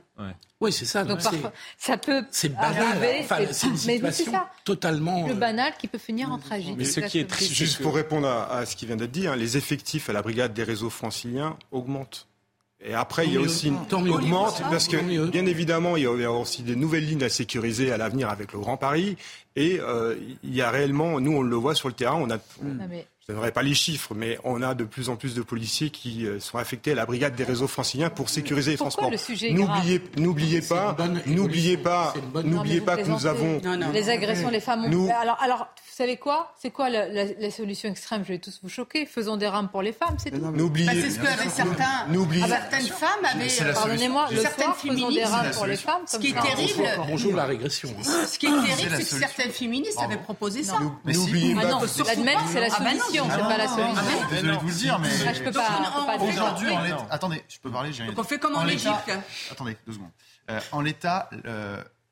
Oui, 0.61 0.71
c'est 0.71 0.85
ça. 0.85 1.03
Donc, 1.03 1.19
ça 1.77 1.97
peut 1.97 2.23
c'est 2.29 2.49
banal. 2.49 2.97
c'est 3.51 3.67
une 3.67 3.77
situation 3.77 4.33
totalement 4.63 5.25
le 5.25 5.33
euh, 5.33 5.35
banal 5.35 5.73
qui 5.79 5.87
peut 5.87 5.97
finir 5.97 6.31
en 6.31 6.37
tragique. 6.37 6.75
Mais 6.77 6.85
ce 6.85 6.99
qui 6.99 7.17
est 7.17 7.27
triste, 7.27 7.53
juste 7.53 7.81
pour 7.81 7.95
répondre 7.95 8.27
à, 8.27 8.65
ce 8.65 8.75
qui 8.75 8.85
vient 8.85 8.95
d'être 8.95 9.11
dit, 9.11 9.27
hein, 9.27 9.35
les 9.35 9.57
effectifs 9.57 10.09
à 10.09 10.13
la 10.13 10.21
brigade 10.21 10.53
des 10.53 10.63
réseaux 10.63 10.91
franciliens 10.91 11.57
augmentent. 11.71 12.27
Et 12.83 12.93
après, 12.93 13.27
il 13.27 13.33
y 13.33 13.37
a 13.37 13.41
aussi 13.41 13.67
une 13.67 14.09
augmente 14.09 14.61
parce 14.69 14.87
que 14.87 15.29
bien 15.29 15.45
évidemment, 15.45 15.97
il 15.97 16.03
y 16.03 16.25
a 16.25 16.31
aussi 16.31 16.63
des 16.63 16.75
nouvelles 16.75 17.05
lignes 17.05 17.23
à 17.23 17.29
sécuriser 17.29 17.91
à 17.91 17.97
l'avenir 17.97 18.29
avec 18.29 18.53
le 18.53 18.59
Grand 18.59 18.77
Paris. 18.77 19.17
Et 19.55 19.79
euh, 19.79 20.15
il 20.43 20.55
y 20.55 20.61
a 20.61 20.71
réellement, 20.71 21.19
nous 21.19 21.33
on 21.33 21.41
le 21.41 21.55
voit 21.55 21.75
sur 21.75 21.89
le 21.89 21.93
terrain, 21.93 22.15
on 22.15 22.29
a, 22.31 22.37
je 23.27 23.33
ne 23.33 23.49
pas 23.51 23.61
les 23.61 23.75
chiffres, 23.75 24.15
mais 24.15 24.39
on 24.43 24.63
a 24.63 24.73
de 24.73 24.83
plus 24.83 25.09
en 25.09 25.15
plus 25.15 25.35
de 25.35 25.43
policiers 25.43 25.91
qui 25.91 26.25
euh, 26.25 26.39
sont 26.39 26.57
affectés 26.57 26.93
à 26.93 26.95
la 26.95 27.05
brigade 27.05 27.35
des 27.35 27.43
réseaux 27.43 27.67
franciliens 27.67 28.09
pour 28.09 28.29
sécuriser 28.29 28.71
les 28.71 28.77
transports. 28.77 29.11
N'oubliez, 29.51 30.01
n'oubliez 30.17 30.61
pas, 30.61 30.97
n'oubliez 31.27 31.77
pas, 31.77 32.13
n'oubliez 32.43 32.81
pas 32.81 32.97
que 32.97 33.07
nous 33.07 33.27
avons 33.27 33.61
les 33.93 34.09
agressions, 34.09 34.49
les 34.49 34.59
femmes. 34.59 34.85
Alors, 35.21 35.37
alors, 35.39 35.59
vous 35.59 35.95
savez 35.95 36.17
quoi? 36.17 36.51
C'est 36.59 36.71
quoi 36.71 36.89
la, 36.89 37.51
solution 37.51 37.89
extrême? 37.89 38.23
Je 38.23 38.33
vais 38.33 38.39
tous 38.39 38.59
vous 38.63 38.69
choquer. 38.69 39.05
Faisons 39.05 39.37
des 39.37 39.47
rames 39.47 39.69
pour 39.69 39.83
les 39.83 39.93
femmes, 39.93 40.15
c'est 40.17 40.31
tout. 40.31 40.39
N'oubliez. 40.39 40.87
Bah, 40.87 40.93
c'est 40.95 41.11
ce 41.11 41.19
qu'avaient 41.19 41.49
certains. 41.49 42.07
Certaines 42.47 42.87
femmes 42.87 43.25
avaient. 43.25 43.73
Pardonnez-moi. 43.73 44.27
Le 44.31 44.37
soir, 44.37 44.77
faisons 44.77 45.11
des 45.11 45.23
rames 45.23 45.51
pour 45.51 45.65
les 45.67 45.77
femmes. 45.77 46.01
Ce 46.07 46.17
qui 46.17 46.29
est 46.29 46.41
terrible. 46.41 46.89
Bonjour 47.07 47.35
la 47.35 47.45
régression. 47.45 47.89
Ce 48.01 48.39
qui 48.39 48.47
est 48.47 48.49
terrible, 48.49 48.95
c'est 48.97 49.03
que 49.03 49.19
certaines 49.19 49.51
féministes 49.51 49.99
avaient 50.01 50.17
proposé 50.17 50.63
ça. 50.63 50.79
N'oubliez 51.05 51.53
pas. 51.53 51.79
L'admettre, 52.07 52.41
c'est 52.51 52.59
la 52.59 52.67
ah, 52.71 52.79
bah 52.79 53.10
solution 53.19 53.29
c'est 53.29 53.41
pas 53.41 53.57
la 53.57 53.67
solution. 53.67 53.95
Ah, 53.97 54.29
désolé 54.29 54.53
de 54.53 54.57
vous 54.57 54.67
le 54.67 54.73
dire, 54.73 54.99
mais. 54.99 55.09
Ah, 55.27 55.33
je 55.33 55.43
peux 55.43 55.51
pas. 55.51 56.17
Aujourd'hui, 56.19 56.73
Attendez, 57.09 57.43
je 57.47 57.59
peux 57.59 57.71
parler. 57.71 57.91
Donc 57.91 58.17
on 58.17 58.23
fait 58.23 58.39
comme 58.39 58.55
en 58.55 58.67
Égypte. 58.67 59.11
Attendez, 59.51 59.77
deux 59.85 59.93
secondes. 59.93 60.11
Euh, 60.49 60.59
en 60.71 60.81
l'état, 60.81 61.29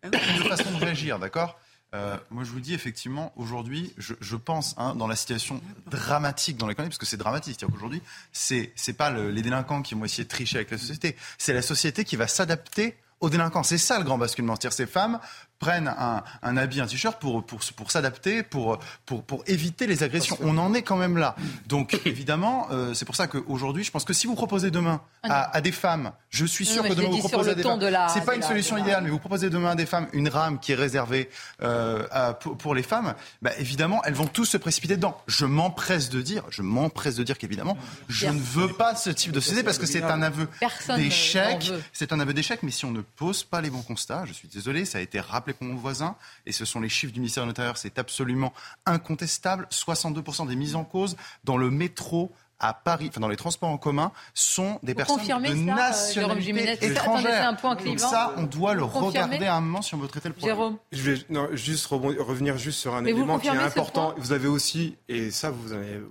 une 0.04 0.12
façon 0.50 0.72
de 0.72 0.84
réagir, 0.84 1.20
d'accord 1.20 1.60
euh, 1.96 2.18
moi, 2.30 2.44
je 2.44 2.52
vous 2.52 2.60
dis 2.60 2.76
effectivement, 2.76 3.34
aujourd'hui, 3.36 3.94
je, 3.98 4.14
je, 4.20 4.36
pense, 4.36 4.76
hein, 4.78 4.94
dans 4.94 5.08
la 5.08 5.16
situation 5.16 5.60
dramatique 5.88 6.56
dans 6.56 6.68
l'économie, 6.68 6.90
parce 6.90 7.00
que 7.00 7.08
c'est 7.08 7.18
dramatique, 7.18 7.56
c'est-à-dire 7.58 7.74
qu'aujourd'hui, 7.74 8.04
c'est 8.32 8.72
c'est 8.76 8.94
pas 8.94 9.10
le, 9.10 9.32
les 9.32 9.42
délinquants 9.42 9.82
qui 9.82 9.96
vont 9.96 10.06
essayer 10.06 10.24
de 10.24 10.30
tricher 10.30 10.58
avec 10.58 10.70
la 10.70 10.78
société, 10.78 11.16
c'est 11.40 11.54
la 11.54 11.64
société 11.64 12.04
qui 12.04 12.16
va 12.16 12.28
s'adapter 12.28 12.96
aux 13.22 13.30
délinquants. 13.30 13.64
C'est 13.64 13.80
ça 13.80 13.98
le 13.98 14.06
grand 14.06 14.20
basculement. 14.20 14.54
C'est-à-dire 14.54 14.74
ces 14.74 14.86
femmes 14.86 15.20
prennent 15.60 15.94
un, 15.98 16.24
un 16.42 16.58
habit, 16.58 16.82
un 16.82 16.88
t-shirt 16.88 17.20
pour, 17.20 17.46
pour, 17.46 17.60
pour 17.76 17.92
s'adapter, 17.92 18.44
pour, 18.44 18.80
pour, 19.06 19.24
pour 19.24 19.44
éviter 19.46 19.88
les 19.88 20.04
agressions. 20.04 20.38
On 20.42 20.58
en 20.58 20.74
est 20.74 20.82
quand 20.82 20.96
même 20.96 21.18
là. 21.18 21.36
Donc 21.68 22.00
évidemment, 22.06 22.68
euh, 22.72 22.94
c'est 22.94 23.06
pour 23.06 23.16
ça 23.16 23.28
qu'aujourd'hui, 23.28 23.84
je 23.84 23.92
pense 23.92 24.06
que 24.06 24.14
si 24.14 24.26
vous 24.26 24.36
proposez 24.36 24.72
demain 24.72 25.02
à, 25.24 25.56
à 25.56 25.62
des 25.62 25.74
femmes, 25.74 26.12
je 26.30 26.46
suis 26.46 26.66
sûr 26.66 26.84
que 26.84 26.94
demain 26.94 27.10
vous 27.10 27.20
proposez 27.20 27.52
à 27.52 27.56
des 27.56 27.64
femmes, 27.64 27.80
c'est 28.14 28.26
pas 28.26 28.36
une 28.36 28.42
solution 28.42 28.78
idéale, 28.78 29.04
mais 29.04 29.10
vous 29.10 29.20
proposez 29.20 29.50
demain 29.50 29.72
à 29.72 29.76
des 29.76 29.86
femmes 29.86 30.08
une 30.14 30.30
rame 30.30 30.60
qui 30.60 30.72
est 30.72 30.76
réservée 30.76 31.30
euh, 31.62 32.08
à, 32.12 32.34
pour, 32.34 32.58
pour, 32.58 32.74
les 32.74 32.84
femmes, 32.84 33.14
bah, 33.42 33.52
évidemment, 33.60 34.02
elles 34.06 34.14
vont 34.14 34.28
tous 34.28 34.46
se 34.46 34.58
précipiter 34.58 34.96
dedans. 34.96 35.20
Je 35.28 35.46
m'empresse 35.46 36.10
de 36.10 36.22
dire, 36.22 36.44
je 36.50 36.62
m'empresse 36.62 37.16
de 37.16 37.24
dire 37.24 37.38
qu'évidemment, 37.38 37.78
je 38.08 38.28
ne 38.28 38.40
veux 38.40 38.70
pas 38.70 38.96
ce 38.96 39.10
type 39.10 39.32
de 39.32 39.40
société 39.40 39.64
parce 39.64 39.78
que 39.78 39.86
c'est 39.86 40.04
un 40.04 40.22
aveu 40.22 40.48
d'échec. 40.96 41.72
C'est 41.92 42.14
un 42.14 42.20
aveu 42.20 42.34
d'échec, 42.34 42.64
mais 42.64 42.72
si 42.72 42.86
on 42.86 42.92
ne 42.92 43.02
pose 43.02 43.44
pas 43.44 43.62
les 43.62 43.70
bons 43.70 43.82
constats, 43.82 44.24
je 44.26 44.34
suis 44.34 44.48
désolé, 44.48 44.86
ça 44.86 45.00
a 45.00 45.02
été 45.02 45.20
rappelé 45.20 45.49
mon 45.62 45.76
voisin, 45.76 46.16
et 46.46 46.52
ce 46.52 46.66
sont 46.66 46.80
les 46.80 46.90
chiffres 46.90 47.14
du 47.14 47.20
ministère 47.20 47.44
de 47.44 47.50
l'Intérieur, 47.50 47.78
c'est 47.78 48.00
absolument 48.00 48.54
incontestable. 48.86 49.68
62% 49.72 50.48
des 50.48 50.56
mises 50.56 50.76
en 50.76 50.84
cause 50.84 51.16
dans 51.44 51.58
le 51.58 51.70
métro 51.70 52.32
à 52.60 52.74
Paris, 52.74 53.08
enfin 53.10 53.22
dans 53.22 53.30
les 53.30 53.38
transports 53.38 53.70
en 53.70 53.78
commun, 53.78 54.12
sont 54.34 54.80
des 54.84 54.94
personnes 54.94 55.26
de 55.26 55.50
euh, 55.50 55.56
nationalité 55.56 56.86
étrangère. 56.86 57.56
Donc 57.86 58.00
ça, 58.00 58.34
on 58.38 58.44
doit 58.44 58.74
le 58.74 58.84
regarder 58.84 59.46
à 59.46 59.56
un 59.56 59.62
moment 59.62 59.82
si 59.82 59.96
on 59.96 59.98
veut 59.98 60.08
traiter 60.08 60.30
le 60.30 60.36
problème. 60.36 60.58
Jérôme. 60.58 60.78
Je 60.92 61.12
vais 61.12 61.56
juste 61.56 61.88
revenir 61.88 62.58
juste 62.58 62.80
sur 62.80 62.96
un 62.96 63.06
élément 63.06 63.40
qui 63.40 63.48
est 63.48 63.52
important. 63.52 64.14
Vous 64.18 64.34
avez 64.34 64.48
aussi, 64.48 64.98
et 65.08 65.32
ça 65.32 65.52
vous, 65.52 65.70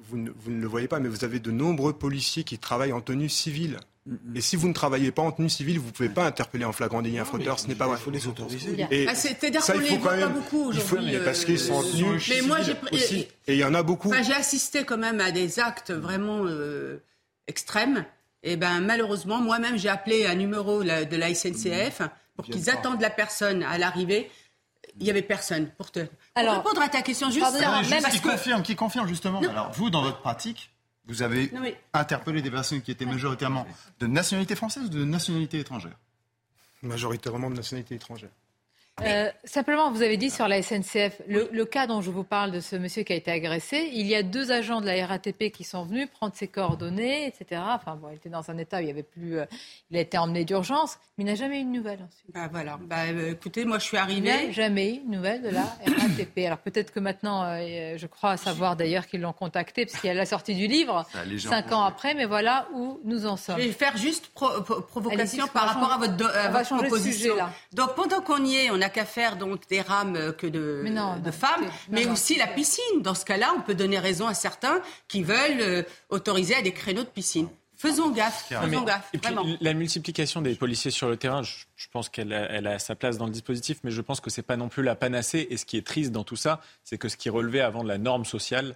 vous, 0.09 0.17
ne, 0.17 0.61
le 0.61 0.67
voyez 0.67 0.89
pas, 0.89 1.01
mais 1.01 1.09
vous 1.09 1.25
avez 1.25 1.39
de 1.39 1.51
nombreux 1.51 1.93
policiers 1.93 2.45
qui 2.45 2.59
travaillent 2.59 2.93
en 2.93 3.01
tenue 3.01 3.29
civile. 3.29 3.79
Et 4.35 4.41
si 4.41 4.57
vous 4.57 4.69
ne 4.69 4.73
travaillez 4.73 5.13
pas 5.13 5.23
en 5.23 5.33
tenue 5.33 5.49
civile, 5.49 5.79
vous 5.79 5.89
ne 5.89 5.93
pouvez 5.93 6.09
pas 6.09 6.25
interpeller 6.25 6.65
en 6.65 6.73
flagrant 6.73 7.03
délit 7.03 7.19
un 7.19 7.25
frauteur. 7.25 7.59
Ce 7.59 7.67
n'est 7.67 7.75
pas 7.75 7.87
vrai. 7.87 7.97
Il 7.99 8.03
faut 8.03 8.11
les 8.11 8.27
autoriser. 8.27 8.87
Ah, 9.09 9.15
c'est-à-dire 9.15 9.65
qu'on 9.65 9.79
les 9.79 9.97
voit 9.99 10.17
pas 10.17 10.29
beaucoup 10.29 10.65
aujourd'hui. 10.69 11.19
Parce 11.25 11.45
qu'ils 11.45 11.59
sont 11.59 11.75
en 11.75 11.85
euh, 11.85 11.91
tenue 11.91 12.21
mais 12.31 12.43
moi, 12.43 12.59
aussi. 12.93 13.29
Et 13.47 13.55
il 13.55 13.59
y 13.59 13.65
en 13.65 13.75
a 13.75 13.83
beaucoup. 13.83 14.13
J'ai 14.23 14.35
assisté 14.35 14.85
quand 14.85 14.99
même 14.99 15.21
à 15.21 15.31
des 15.31 15.59
actes 15.59 15.91
vraiment 15.91 16.45
euh, 16.45 17.03
extrêmes. 17.47 18.05
Et 18.43 18.57
ben 18.57 18.81
malheureusement, 18.81 19.41
moi-même, 19.41 19.77
j'ai 19.77 19.89
appelé 19.89 20.27
un 20.27 20.37
numéro 20.37 20.83
de 20.83 21.17
la 21.17 21.35
SNCF 21.35 22.03
pour 22.37 22.47
qu'ils 22.47 22.71
attendent 22.71 23.01
la 23.01 23.11
personne 23.11 23.63
à 23.63 23.79
l'arrivée. 23.79 24.31
Il 25.01 25.05
n'y 25.05 25.11
avait 25.11 25.23
personne 25.23 25.69
pour 25.77 25.91
te. 25.91 26.01
Alors, 26.35 26.57
répondre 26.57 26.83
à 26.83 26.89
ta 26.89 27.03
question 27.03 27.31
juste, 27.31 27.47
même 27.91 28.03
qui, 28.11 28.21
confirme, 28.21 28.63
qui 28.63 28.75
confirme 28.75 29.07
justement. 29.07 29.41
Alors 29.41 29.71
vous, 29.73 29.91
dans 29.91 30.03
votre 30.03 30.21
pratique, 30.21 30.71
vous 31.09 31.23
avez 31.23 31.51
interpellé 31.95 32.43
des 32.43 32.51
personnes 32.51 32.83
qui 32.83 32.91
étaient 32.91 33.07
majoritairement 33.07 33.67
de 33.99 34.07
nationalité 34.07 34.55
française 34.55 34.85
ou 34.85 34.89
de 34.89 35.05
nationalité 35.05 35.59
étrangère? 35.59 35.97
Majoritairement 36.83 37.51
de 37.51 37.57
nationalité 37.57 37.95
étrangère. 37.97 38.31
Euh, 39.05 39.31
simplement, 39.45 39.91
vous 39.91 40.03
avez 40.03 40.17
dit 40.17 40.31
sur 40.31 40.49
la 40.49 40.63
SNCF, 40.63 41.23
le, 41.29 41.65
cas 41.65 41.87
dont 41.87 42.01
je 42.01 42.11
vous 42.11 42.25
parle 42.25 42.51
de 42.51 42.61
ce 42.61 42.77
monsieur 42.77 43.03
qui 43.03 43.13
a 43.13 43.17
été 43.17 43.31
agressé, 43.31 43.91
il 43.93 44.07
y 44.07 44.15
a 44.15 44.23
deux 44.23 44.51
agents 44.51 44.81
de 44.81 44.87
la 44.87 45.07
RATP 45.07 45.51
qui 45.53 45.65
sont 45.65 45.85
venus 45.85 46.09
prendre 46.11 46.35
ses 46.35 46.49
coordonnées, 46.49 47.27
etc. 47.27 47.63
Enfin, 47.67 47.97
bon, 47.97 48.09
il 48.11 48.17
était 48.17 48.29
dans 48.29 48.51
un 48.51 48.59
état 48.59 48.79
où 48.79 48.81
il 48.81 48.89
y 48.89 48.91
avait 48.91 49.03
plus, 49.03 49.39
euh, 49.39 49.45
il 49.91 49.97
a 49.97 50.01
été 50.01 50.19
emmené 50.19 50.45
d'urgence, 50.45 50.99
mais 51.17 51.25
il 51.25 51.27
n'a 51.27 51.35
jamais 51.35 51.61
eu 51.61 51.65
de 51.65 51.71
nouvelles. 51.71 52.01
Ensuite. 52.07 52.35
Bah 52.35 52.49
voilà. 52.51 52.79
Bah, 52.81 53.05
euh, 53.09 53.33
écoutez, 53.33 53.65
moi 53.65 53.79
je 53.79 53.85
suis 53.85 53.97
arrivée. 53.97 54.19
Il 54.19 54.47
n'a 54.47 54.53
jamais 54.53 54.95
eu 54.95 54.99
de 54.99 55.11
nouvelles 55.11 55.43
de 55.43 55.51
la 55.51 55.63
RATP. 55.63 56.39
Alors 56.47 56.59
peut-être 56.59 56.93
que 56.93 57.01
maintenant, 57.01 57.45
je 57.59 58.07
crois 58.07 58.37
savoir 58.37 58.77
d'ailleurs 58.77 59.07
qu'ils 59.07 59.21
l'ont 59.21 59.33
contacté 59.33 59.87
parce 59.87 60.01
qu'il 60.01 60.09
y 60.09 60.11
a 60.11 60.15
la 60.15 60.27
sortie 60.27 60.55
du 60.55 60.67
livre 60.67 61.07
cinq 61.39 61.73
ans 61.73 61.83
après, 61.83 62.15
mais 62.15 62.25
voilà 62.25 62.69
où 62.75 63.01
nous 63.05 63.27
en 63.27 63.37
sommes. 63.37 63.59
Je 63.59 63.67
vais 63.67 63.73
faire 63.73 63.97
juste 63.97 64.31
provocation 64.31 65.47
par 65.49 65.69
rapport 65.69 65.93
à 65.93 65.99
votre, 65.99 66.37
à 66.37 66.49
votre 66.49 66.77
proposition. 66.77 67.33
Sujet, 67.33 67.37
là. 67.37 67.51
Donc 67.73 67.95
pendant 67.95 68.21
qu'on 68.21 68.45
y 68.45 68.57
est, 68.57 68.71
on 68.71 68.81
a 68.81 68.88
qu'à 68.89 69.05
faire 69.05 69.37
donc 69.37 69.69
des 69.69 69.81
rames 69.81 70.33
que 70.37 70.47
de, 70.47 70.85
de 71.23 71.31
femmes, 71.31 71.67
mais 71.91 72.07
aussi 72.07 72.37
la 72.37 72.47
piscine. 72.47 73.03
Dans 73.03 73.15
ce 73.15 73.25
cas-là, 73.25 73.53
on 73.57 73.61
peut 73.61 73.75
donner 73.75 73.99
raison 73.99 74.27
à 74.27 74.35
certains 74.35 74.81
qui 75.07 75.23
veulent 75.23 75.61
euh, 75.61 75.83
autoriser 76.09 76.55
à 76.55 76.63
des 76.63 76.73
créneaux 76.73 77.03
de 77.03 77.09
piscine. 77.09 77.49
Faisons 77.77 78.11
gaffe, 78.11 78.49
faisons 78.49 78.83
gaffe. 78.83 79.09
Et 79.13 79.19
puis, 79.19 79.33
la 79.61 79.73
multiplication 79.73 80.43
des 80.43 80.57
policiers 80.57 80.91
sur 80.91 81.09
le 81.09 81.17
terrain, 81.17 81.43
je, 81.45 81.87
pense 81.93 82.09
qu'elle 82.09 82.33
a, 82.33 82.51
elle 82.51 82.67
a, 82.67 82.81
sa 82.81 82.97
place 82.97 83.19
dans 83.19 83.27
le 83.27 83.31
dispositif, 83.31 83.79
mais 83.85 83.93
je 83.93 84.01
pense 84.01 84.21
que 84.21 84.31
ce 84.31 84.41
n'est 84.41 84.45
pas 84.45 84.57
non 84.57 84.69
plus 84.69 84.83
la 84.83 84.97
panacée. 84.97 85.47
Et 85.51 85.57
ce 85.57 85.65
qui 85.65 85.77
est 85.77 85.87
triste 85.87 86.11
dans 86.11 86.25
tout 86.25 86.35
ça, 86.35 86.61
c'est 86.83 86.99
que 86.99 87.09
ce 87.09 87.17
qui 87.17 87.31
relevait 87.31 87.61
avant 87.61 87.85
de 87.85 87.89
la 87.89 87.99
norme 87.99 88.25
sociale, 88.25 88.75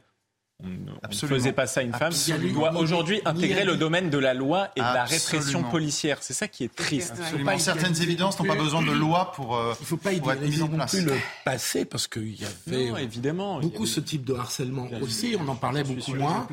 on 0.65 1.09
ne 1.09 1.29
faisait 1.29 1.53
pas 1.53 1.67
ça 1.67 1.81
à 1.81 1.83
une 1.83 1.93
femme. 1.93 2.13
Il 2.43 2.53
doit 2.53 2.75
aujourd'hui 2.77 3.21
intégrer 3.25 3.65
le 3.65 3.77
domaine 3.77 4.11
de 4.11 4.19
la 4.19 4.35
loi 4.35 4.69
et 4.77 4.81
de 4.81 4.85
la 4.85 5.05
répression 5.05 5.63
policière. 5.65 6.19
C'est 6.21 6.35
ça 6.35 6.49
qui 6.49 6.65
est 6.65 6.75
triste. 6.75 7.15
Absolument. 7.19 7.59
Certaines 7.59 8.01
évidences 8.03 8.39
n'ont 8.39 8.47
pas 8.47 8.57
besoin 8.57 8.83
de 8.83 8.93
loi 8.93 9.33
pour. 9.33 9.57
Euh, 9.57 9.75
il 9.79 9.83
ne 9.83 9.87
faut 9.87 9.97
pas 9.97 10.13
idéaliser 10.13 10.65
non 10.67 10.87
plus 10.87 11.05
le 11.05 11.15
passé 11.45 11.85
parce 11.85 12.07
qu'il 12.07 12.41
y 12.41 12.45
avait 12.45 13.03
évidemment, 13.03 13.61
beaucoup 13.61 13.87
ce 13.87 14.01
type 14.01 14.25
de 14.25 14.35
harcèlement 14.35 14.89
aussi. 15.01 15.37
On 15.39 15.49
en 15.49 15.57
parlait 15.57 15.85
beaucoup 15.85 16.15
moins. 16.15 16.47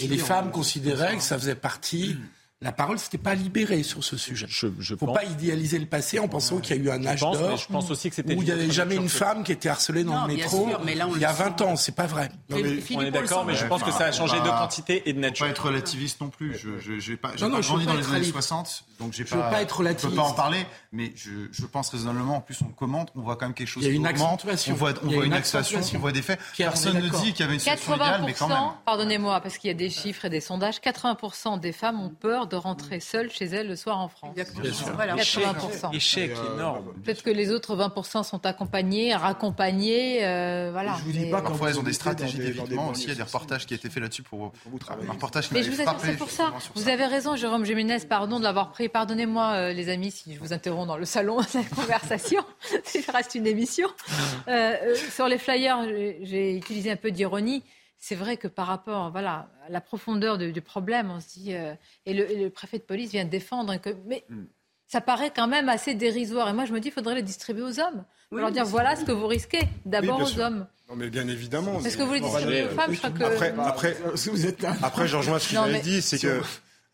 Et 0.00 0.08
les 0.08 0.18
femmes 0.18 0.50
considéraient 0.50 1.16
que 1.16 1.22
ça 1.22 1.38
faisait 1.38 1.54
partie 1.54 2.16
la 2.62 2.72
parole 2.72 2.98
s'était 2.98 3.16
pas 3.16 3.34
libérée 3.34 3.82
sur 3.82 4.04
ce 4.04 4.18
sujet. 4.18 4.44
Je, 4.46 4.66
je 4.78 4.94
faut 4.94 5.06
pas 5.06 5.24
idéaliser 5.24 5.78
le 5.78 5.86
passé 5.86 6.18
en 6.18 6.28
pensant 6.28 6.58
qu'il 6.58 6.76
y 6.76 6.78
a 6.78 6.82
eu 6.82 6.90
un 6.90 7.06
âge 7.06 7.20
d'or. 7.20 7.56
Je 7.56 7.66
pense 7.66 7.90
aussi 7.90 8.10
que 8.10 8.16
c'était 8.16 8.34
où 8.34 8.42
il 8.42 8.44
n'y 8.44 8.50
avait 8.50 8.70
jamais 8.70 8.96
une 8.96 9.08
femme 9.08 9.44
qui 9.44 9.52
était 9.52 9.70
harcelée 9.70 10.04
dans 10.04 10.26
le 10.26 10.34
métro. 10.34 10.68
il 10.86 11.20
y 11.20 11.24
a 11.24 11.32
20 11.32 11.60
ans, 11.62 11.76
c'est 11.76 11.94
pas 11.94 12.06
vrai. 12.06 12.30
Non, 12.50 12.58
mais, 12.62 12.78
on 12.94 13.00
est 13.00 13.10
d'accord, 13.10 13.46
mais 13.46 13.54
je 13.54 13.64
pense 13.64 13.82
que 13.82 13.90
ça 13.90 14.06
a 14.06 14.12
changé 14.12 14.38
de 14.40 14.48
quantité 14.48 15.08
et 15.08 15.14
de 15.14 15.18
nature. 15.18 15.46
Pas 15.46 15.50
être 15.52 15.66
relativiste 15.66 16.20
non 16.20 16.28
plus. 16.28 16.58
Je 16.58 16.98
j'ai 16.98 17.16
pas, 17.16 17.32
non, 17.40 17.50
pas 17.50 17.60
grandi 17.60 17.86
dans 17.86 17.94
les 17.94 18.12
années 18.12 18.24
60, 18.24 18.84
donc 18.98 19.14
j'ai 19.14 19.24
pas. 19.24 19.50
pas 19.50 19.62
être 19.62 19.78
relativiste. 19.78 20.04
Je 20.04 20.10
peux 20.10 20.22
pas 20.22 20.28
en 20.28 20.34
parler, 20.34 20.66
mais 20.92 21.12
je, 21.16 21.30
je 21.50 21.64
pense 21.64 21.88
raisonnablement. 21.88 22.36
En 22.36 22.40
plus, 22.42 22.60
on 22.62 22.72
commente, 22.72 23.10
on 23.16 23.22
voit 23.22 23.36
quand 23.36 23.46
même 23.46 23.54
quelque 23.54 23.68
chose. 23.68 23.84
Il 23.84 23.88
y 23.88 23.92
a 23.92 23.94
une 23.94 24.06
accentuation. 24.06 24.74
On 24.74 24.76
voit, 24.76 24.92
on 25.02 25.08
voit 25.08 25.24
une 25.24 25.32
accentuation, 25.32 25.96
on 25.96 25.98
voit 25.98 26.12
des 26.12 26.22
faits. 26.22 26.38
Personne 26.58 26.98
ne 26.98 27.08
dit 27.08 27.32
qu'il 27.32 27.40
y 27.40 27.42
avait 27.44 27.54
une 27.54 27.60
situation 27.60 27.94
idéale, 27.94 28.22
mais 28.26 28.34
quand 28.34 28.48
même. 28.48 28.58
Pardonnez-moi, 28.84 29.40
parce 29.40 29.56
qu'il 29.56 29.68
y 29.68 29.70
a 29.70 29.76
des 29.76 29.88
chiffres 29.88 30.26
et 30.26 30.30
des 30.30 30.40
sondages. 30.40 30.78
80% 30.80 31.58
des 31.58 31.72
femmes 31.72 32.00
ont 32.02 32.10
peur 32.10 32.48
de 32.50 32.56
rentrer 32.56 33.00
seule 33.00 33.30
chez 33.30 33.46
elle 33.46 33.68
le 33.68 33.76
soir 33.76 33.98
en 33.98 34.08
France. 34.08 34.36
Exactement. 34.36 34.94
Voilà. 34.94 35.16
80%. 35.16 35.94
Échec 35.94 36.32
énorme. 36.54 36.92
Peut-être 37.04 37.22
que 37.22 37.30
les 37.30 37.50
autres 37.50 37.76
20% 37.76 38.24
sont 38.24 38.44
accompagnés, 38.44 39.14
raccompagnés. 39.14 40.24
Euh, 40.24 40.70
voilà. 40.72 40.96
Je 40.98 41.04
vous 41.04 41.12
dis 41.12 41.30
pas 41.30 41.40
parfois 41.40 41.70
ils 41.70 41.78
ont 41.78 41.82
des 41.82 41.92
stratégies 41.92 42.38
d'évitement 42.38 42.88
aussi. 42.88 43.04
Il 43.04 43.08
y 43.08 43.12
a 43.12 43.14
des 43.14 43.22
reportages 43.22 43.66
qui 43.66 43.74
ont 43.74 43.76
été 43.76 43.88
faits 43.88 44.02
là-dessus 44.02 44.22
pour, 44.22 44.52
vous 44.66 44.78
travailler. 44.78 45.08
Un 45.08 45.12
reportage 45.12 45.48
qui 45.48 45.54
Mais 45.54 45.62
je 45.62 45.70
vous 45.70 45.76
c'est 45.76 46.16
pour 46.16 46.30
ça. 46.30 46.52
Vous 46.74 46.88
avez 46.88 47.06
raison, 47.06 47.36
Jérôme 47.36 47.64
Jiménez. 47.64 47.98
Pardon 48.08 48.38
de 48.38 48.44
l'avoir 48.44 48.70
pris. 48.70 48.88
Pardonnez-moi, 48.88 49.52
euh, 49.52 49.72
les 49.72 49.88
amis, 49.88 50.10
si 50.10 50.34
je 50.34 50.40
vous 50.40 50.52
interromps 50.52 50.88
dans 50.88 50.96
le 50.96 51.04
salon 51.04 51.40
de 51.40 51.46
la 51.54 51.64
conversation. 51.64 52.42
je 52.70 53.12
reste 53.12 53.34
une 53.34 53.46
émission. 53.46 53.88
Euh, 54.48 54.94
sur 55.10 55.28
les 55.28 55.38
flyers, 55.38 55.84
j'ai 56.22 56.56
utilisé 56.56 56.90
un 56.90 56.96
peu 56.96 57.10
d'ironie 57.10 57.62
c'est 58.00 58.14
vrai 58.14 58.38
que 58.38 58.48
par 58.48 58.66
rapport 58.66 59.10
voilà, 59.10 59.50
à 59.66 59.70
la 59.70 59.80
profondeur 59.82 60.38
du, 60.38 60.60
problème, 60.62 61.10
on 61.10 61.20
se 61.20 61.28
dit, 61.28 61.54
euh, 61.54 61.74
et, 62.06 62.14
le, 62.14 62.48
préfet 62.48 62.78
de 62.78 62.82
police 62.82 63.10
vient 63.10 63.26
défendre, 63.26 63.76
que, 63.76 63.90
mais 64.06 64.24
mm. 64.30 64.44
ça 64.88 65.02
paraît 65.02 65.30
quand 65.34 65.46
même 65.46 65.68
assez 65.68 65.94
dérisoire. 65.94 66.48
Et 66.48 66.54
moi, 66.54 66.64
je 66.64 66.72
me 66.72 66.80
dis, 66.80 66.88
il 66.88 66.92
faudrait 66.92 67.14
les 67.14 67.22
distribuer 67.22 67.62
aux 67.62 67.78
hommes. 67.78 68.04
Pour 68.30 68.38
leur 68.38 68.50
dire, 68.50 68.64
voilà 68.64 68.96
ce 68.96 69.04
que 69.04 69.12
vous 69.12 69.26
risquez, 69.26 69.60
d'abord 69.84 70.22
aux 70.22 70.40
hommes. 70.40 70.66
Non, 70.88 70.96
mais 70.96 71.10
bien 71.10 71.28
évidemment. 71.28 71.78
Est-ce 71.80 71.98
que 71.98 72.02
vous 72.02 72.14
les 72.14 72.20
distribuez 72.20 72.64
aux 72.64 72.70
femmes 72.70 72.92
je 72.92 72.98
crois 72.98 73.10
que... 73.10 73.22
Après, 73.22 73.54
après, 73.58 73.96
vous 74.30 74.46
êtes... 74.46 74.64
après 74.64 75.06
je 75.06 75.16
rejoins 75.16 75.38
ce 75.38 75.54
que 75.54 75.76
vous 75.76 75.82
dit, 75.82 76.00
c'est 76.02 76.18
que... 76.18 76.40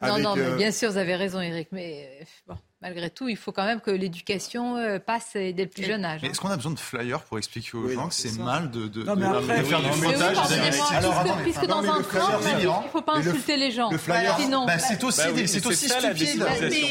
Non, 0.02 0.18
non, 0.18 0.36
mais 0.36 0.42
euh, 0.42 0.56
bien 0.56 0.72
sûr, 0.72 0.90
vous 0.90 0.98
avez 0.98 1.16
raison, 1.16 1.40
Eric, 1.40 1.68
mais 1.72 2.20
euh, 2.20 2.24
bon 2.46 2.56
malgré 2.82 3.10
tout, 3.10 3.28
il 3.28 3.36
faut 3.36 3.52
quand 3.52 3.64
même 3.64 3.80
que 3.80 3.90
l'éducation 3.90 4.76
euh, 4.76 4.98
passe 4.98 5.32
dès 5.34 5.52
le 5.52 5.66
plus 5.66 5.84
jeune 5.84 6.04
âge. 6.04 6.22
Est-ce 6.22 6.40
qu'on 6.40 6.48
a 6.48 6.56
besoin 6.56 6.72
de 6.72 6.78
flyers 6.78 7.22
pour 7.22 7.38
expliquer 7.38 7.76
aux 7.76 7.88
gens 7.88 8.08
que 8.08 8.14
c'est 8.14 8.38
mal 8.38 8.70
de, 8.70 8.88
de, 8.88 9.02
non, 9.02 9.16
mais 9.16 9.26
après, 9.26 9.62
faire 9.64 9.80
du 9.80 10.00
montage 10.00 10.36
Alors, 10.92 11.38
puisque, 11.42 11.66
dans 11.66 11.82
un 11.82 12.02
train, 12.02 12.38
il 12.58 12.66
ne 12.66 12.88
faut 12.92 13.02
pas 13.02 13.16
insulter 13.16 13.56
les 13.56 13.70
gens. 13.70 13.90
Le 13.90 13.98
flyer, 13.98 14.36
Sinon, 14.38 14.66
bah, 14.66 14.78
c'est 14.78 15.02
aussi, 15.02 15.20
bah 15.20 15.46
c'est 15.46 15.66
aussi 15.66 15.88
stupide. 15.88 16.44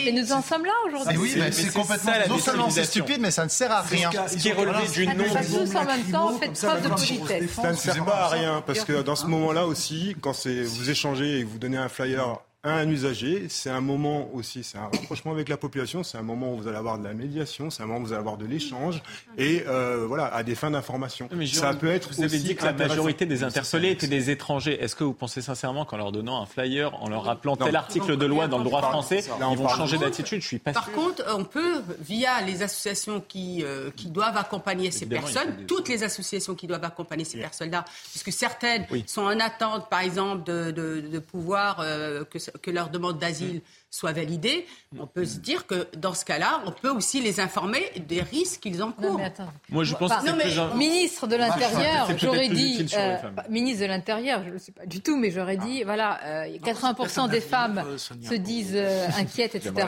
Mais 0.06 0.12
nous 0.12 0.32
en 0.32 0.42
sommes 0.42 0.66
là 0.66 0.74
aujourd'hui. 0.88 1.18
Oui, 1.18 1.34
mais 1.38 1.52
c'est 1.52 1.74
complètement. 1.74 2.12
Non 2.30 2.40
seulement 2.40 2.70
c'est 2.70 2.86
stupide, 2.86 3.20
mais 3.20 3.32
ça 3.32 3.44
ne 3.44 3.50
sert 3.50 3.72
à 3.72 3.82
rien. 3.82 4.10
Ce 4.28 4.38
qui 4.38 4.50
est 4.50 4.54
relevé 4.54 4.88
d'une 4.92 5.14
non. 5.14 5.24
Tous 5.46 5.76
en 5.76 5.86
même 5.86 6.04
temps, 6.12 6.38
faites 6.38 6.54
preuve 6.54 6.82
de 6.84 6.90
politesse. 6.90 7.52
Ça 7.52 7.72
ne 7.72 7.76
sert 7.76 8.04
pas 8.06 8.26
à 8.26 8.28
rien 8.30 8.64
parce 8.66 8.84
que 8.84 9.02
dans 9.02 9.16
ce 9.16 9.28
moment-là 9.28 9.66
aussi, 9.66 10.16
quand 10.22 10.36
vous 10.46 10.90
échangez 10.90 11.40
et 11.40 11.44
vous 11.44 11.58
donnez 11.58 11.78
un 11.78 11.90
flyer 11.90 12.40
un 12.72 12.90
usager. 12.90 13.48
C'est 13.50 13.70
un 13.70 13.82
moment 13.82 14.30
aussi, 14.34 14.64
c'est 14.64 14.78
un 14.78 14.90
rapprochement 14.92 15.32
avec 15.32 15.50
la 15.50 15.58
population. 15.58 16.04
C'est 16.04 16.18
un 16.18 16.24
moment 16.24 16.54
où 16.54 16.58
vous 16.58 16.68
allez 16.68 16.78
avoir 16.78 16.98
de 16.98 17.04
la 17.04 17.14
médiation, 17.14 17.70
c'est 17.70 17.84
un 17.84 17.86
moment 17.86 18.00
où 18.00 18.06
vous 18.06 18.14
allez 18.14 18.20
avoir 18.20 18.38
de 18.38 18.46
l'échange 18.46 19.02
et 19.38 19.64
euh, 19.68 20.06
voilà 20.08 20.26
à 20.34 20.44
des 20.44 20.56
fins 20.56 20.72
d'information. 20.72 21.30
Ça 21.54 21.74
peut 21.74 21.92
être. 21.92 22.14
Vous 22.14 22.24
avez 22.24 22.40
dit 22.40 22.56
que 22.56 22.66
la 22.66 22.74
majorité 22.74 23.26
des 23.26 23.44
interpellés 23.44 23.92
étaient 23.92 24.08
des 24.08 24.30
étrangers. 24.30 24.82
Est-ce 24.82 24.96
que 24.96 25.04
vous 25.04 25.14
pensez 25.14 25.42
sincèrement 25.42 25.86
qu'en 25.86 25.98
leur 25.98 26.12
donnant 26.12 26.42
un 26.42 26.46
flyer, 26.46 27.02
en 27.02 27.10
leur 27.10 27.24
rappelant 27.24 27.56
tel 27.56 27.76
article 27.76 28.18
de 28.18 28.26
loi 28.26 28.48
dans 28.48 28.58
le 28.58 28.64
droit 28.64 28.82
français, 28.82 29.24
ils 29.52 29.58
vont 29.58 29.68
changer 29.68 29.98
d'attitude? 29.98 30.42
Je 30.42 30.48
suis 30.48 30.60
pas 30.60 30.74
Par 30.74 30.92
contre, 30.92 31.24
on 31.36 31.44
peut 31.44 31.82
via 32.00 32.42
les 32.42 32.64
associations 32.64 33.24
qui 33.28 33.64
euh, 33.64 33.92
qui 33.96 34.10
doivent 34.10 34.38
accompagner 34.38 34.92
ces 34.92 35.06
personnes, 35.06 35.66
toutes 35.68 35.90
les 35.90 36.04
associations 36.04 36.56
qui 36.56 36.68
doivent 36.68 36.84
accompagner 36.84 37.26
ces 37.26 37.38
personnes-là, 37.38 37.86
puisque 38.12 38.32
certaines 38.32 38.86
sont 39.06 39.24
en 39.24 39.40
attente, 39.40 39.90
par 39.90 40.02
exemple, 40.02 40.44
de, 40.44 40.72
de, 40.72 41.20
pouvoir 41.20 41.80
euh, 41.80 42.24
que 42.26 42.40
que 42.62 42.72
leur 42.72 42.90
demande 42.90 43.20
d'asile 43.20 43.62
soit 43.90 44.12
validée, 44.12 44.66
on 45.00 45.08
peut 45.08 45.26
se 45.26 45.38
dire 45.38 45.68
que 45.68 45.88
dans 45.98 46.14
ce 46.14 46.26
cas-là, 46.26 46.62
on 46.66 46.72
peut 46.72 46.90
aussi 46.90 47.22
les 47.22 47.40
informer 47.40 47.82
des 48.08 48.22
risques 48.22 48.62
qu'ils 48.62 48.84
encourent. 48.84 49.22
Moi, 49.70 49.84
je 49.84 49.96
pense 49.96 50.12
que 50.14 50.26
non, 50.26 50.36
mais 50.36 50.78
ministre 50.78 51.28
de 51.28 51.36
l'Intérieur, 51.36 52.08
j'aurais 52.18 52.50
dit, 52.50 52.86
euh, 52.96 53.18
ministre 53.50 53.82
de 53.82 53.88
l'Intérieur, 53.88 54.42
je 54.44 54.48
ne 54.48 54.54
le 54.54 54.60
sais 54.60 54.72
pas 54.72 54.86
du 54.86 55.02
tout, 55.02 55.18
mais 55.18 55.32
j'aurais 55.32 55.58
dit, 55.58 55.84
voilà, 55.84 56.20
80% 56.64 57.26
euh, 57.26 57.28
des 57.28 57.42
femmes 57.42 57.84
se 57.98 58.34
disent 58.34 58.74
euh, 58.76 59.08
inquiètes, 59.18 59.56
etc. 59.56 59.88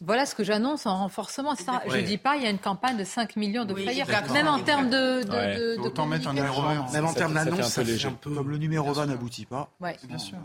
Voilà 0.00 0.26
ce 0.26 0.34
que 0.34 0.44
j'annonce 0.44 0.86
en 0.86 0.96
renforcement. 0.96 1.54
Je 1.88 1.96
ne 1.96 2.02
dis 2.02 2.18
pas, 2.18 2.36
il 2.36 2.44
y 2.44 2.46
a 2.46 2.50
une 2.50 2.58
campagne 2.58 2.96
de 2.96 3.04
5 3.04 3.36
millions 3.36 3.64
de 3.64 3.74
flyers, 3.74 4.06
même 4.32 4.48
en 4.48 4.60
termes 4.60 4.90
de, 4.90 5.22
de, 5.22 5.76
de, 5.76 5.80
Autant 5.80 6.06
mettre 6.06 6.28
un 6.28 6.34
numéro 6.34 6.62
20, 6.62 6.92
même 6.92 7.06
en 7.06 7.12
termes 7.12 7.34
d'annonce, 7.34 7.78
comme 8.22 8.50
le 8.50 8.58
numéro 8.58 8.92
20 8.92 9.06
n'aboutit 9.06 9.46
pas. 9.46 9.70
Bien 9.80 10.18
sûr, 10.18 10.38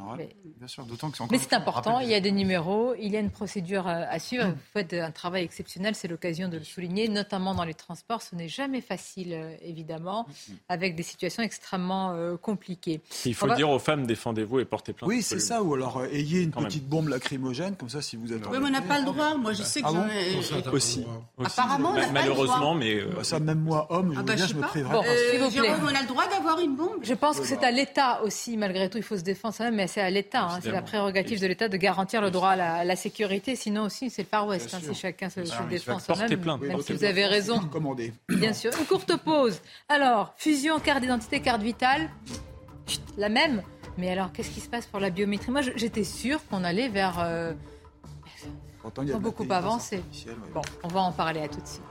bien 0.57 0.67
sûr, 0.67 0.85
d'autant 0.85 1.11
que 1.11 1.17
Mais 1.31 1.37
c'est 1.37 1.53
important, 1.53 1.99
il 1.99 2.09
y 2.09 2.15
a 2.15 2.19
des 2.19 2.31
numéros, 2.31 2.95
il 3.05 3.13
y 3.13 3.17
a 3.17 3.19
une 3.19 3.29
procédure 3.29 3.87
à 3.87 4.17
suivre. 4.19 4.47
Vous 4.47 4.53
faites 4.71 4.93
un 4.93 5.11
travail 5.11 5.43
exceptionnel, 5.43 5.93
c'est 5.93 6.07
l'occasion 6.07 6.47
de 6.47 6.57
le 6.57 6.63
souligner, 6.63 7.09
notamment 7.09 7.53
dans 7.53 7.65
les 7.65 7.73
transports. 7.73 8.21
Ce 8.21 8.35
n'est 8.35 8.47
jamais 8.47 8.81
facile, 8.81 9.33
euh, 9.33 9.55
évidemment, 9.61 10.25
avec 10.69 10.95
des 10.95 11.03
situations 11.03 11.43
extrêmement 11.43 12.13
euh, 12.13 12.37
compliquées. 12.37 13.01
Il 13.25 13.35
faut 13.35 13.53
dire 13.53 13.69
aux 13.69 13.79
femmes, 13.79 14.05
défendez-vous 14.05 14.59
et 14.59 14.65
portez 14.65 14.93
plainte. 14.93 15.09
Oui, 15.09 15.21
c'est 15.21 15.39
ça, 15.39 15.61
ou 15.61 15.73
alors 15.73 15.97
euh, 15.97 16.07
ayez 16.11 16.41
une 16.41 16.51
petite 16.51 16.87
bombe 16.87 17.09
lacrymogène, 17.09 17.75
comme 17.75 17.89
ça, 17.89 18.01
si 18.01 18.15
vous 18.15 18.31
êtes... 18.31 18.45
Oui, 18.47 18.57
mais 18.59 18.67
on 18.67 18.71
n'a 18.71 18.81
pas 18.81 18.99
le 18.99 19.05
droit. 19.05 19.35
Moi, 19.35 19.53
je 19.53 19.63
sais 19.63 19.81
que 19.81 19.87
ah 19.87 19.91
j'en 19.91 20.07
ai... 20.07 20.69
Aussi. 20.69 21.05
Apparemment, 21.43 21.95
Malheureusement, 22.13 22.73
mais... 22.73 23.01
Ça, 23.23 23.39
même 23.39 23.59
moi, 23.59 23.87
homme, 23.89 24.13
je, 24.13 24.19
ah 24.19 24.23
bah, 24.23 24.35
je, 24.35 24.53
me 24.53 24.61
priverai. 24.61 24.93
Bon, 24.93 25.03
on 25.03 25.95
a 25.95 26.01
le 26.01 26.07
droit 26.07 26.27
d'avoir 26.27 26.59
une 26.59 26.75
bombe? 26.75 26.99
Je 27.01 27.13
pense 27.13 27.39
que 27.39 27.45
c'est 27.45 27.63
à 27.63 27.71
l'État 27.71 28.21
aussi, 28.23 28.57
malgré 28.57 28.89
tout, 28.89 28.97
il 28.97 29.03
faut 29.03 29.17
se 29.17 29.23
défendre 29.23 29.53
ça 29.53 29.71
mais 29.71 29.87
c'est 29.87 30.01
à 30.01 30.09
l'État. 30.09 30.43
Hein. 30.43 30.59
c'est 30.61 30.71
la 30.71 30.81
prérogative 30.81 31.41
de 31.41 31.47
l'État 31.47 31.67
de 31.67 31.77
garantir 31.77 32.21
le 32.21 32.31
droit 32.31 32.49
à 32.49 32.55
la 32.55 32.82
sécurité. 32.95 33.55
Sinon, 33.55 33.83
aussi, 33.83 34.09
c'est 34.09 34.23
le 34.23 34.27
Far 34.27 34.47
West. 34.47 34.73
Hein, 34.73 34.79
si 34.81 34.93
chacun 34.93 35.29
se, 35.29 35.41
défend 35.69 35.99
soi-même, 35.99 36.59
même 36.61 36.81
si 36.81 36.93
vous 36.93 37.03
avez 37.03 37.25
raison. 37.25 37.59
Bien 38.29 38.53
sûr. 38.53 38.71
Une 38.79 38.85
courte 38.85 39.15
pause. 39.17 39.59
Alors, 39.89 40.33
fusion 40.37 40.79
carte 40.79 41.01
d'identité, 41.01 41.41
carte 41.41 41.61
vitale, 41.61 42.09
la 43.17 43.29
même. 43.29 43.63
Mais 43.97 44.11
alors, 44.11 44.31
qu'est-ce 44.31 44.49
qui 44.49 44.59
se 44.59 44.69
passe 44.69 44.85
pour 44.85 44.99
la 44.99 45.09
biométrie? 45.09 45.51
Moi, 45.51 45.61
j'étais 45.75 46.03
sûre 46.03 46.39
qu'on 46.49 46.63
allait 46.63 46.89
vers... 46.89 47.19
Euh, 47.19 47.53
beaucoup 49.19 49.45
avancé. 49.49 50.03
Bon, 50.53 50.61
on 50.83 50.87
va 50.89 51.01
en 51.01 51.11
parler 51.11 51.41
à 51.41 51.47
tout 51.47 51.61
de 51.61 51.67
suite. 51.67 51.83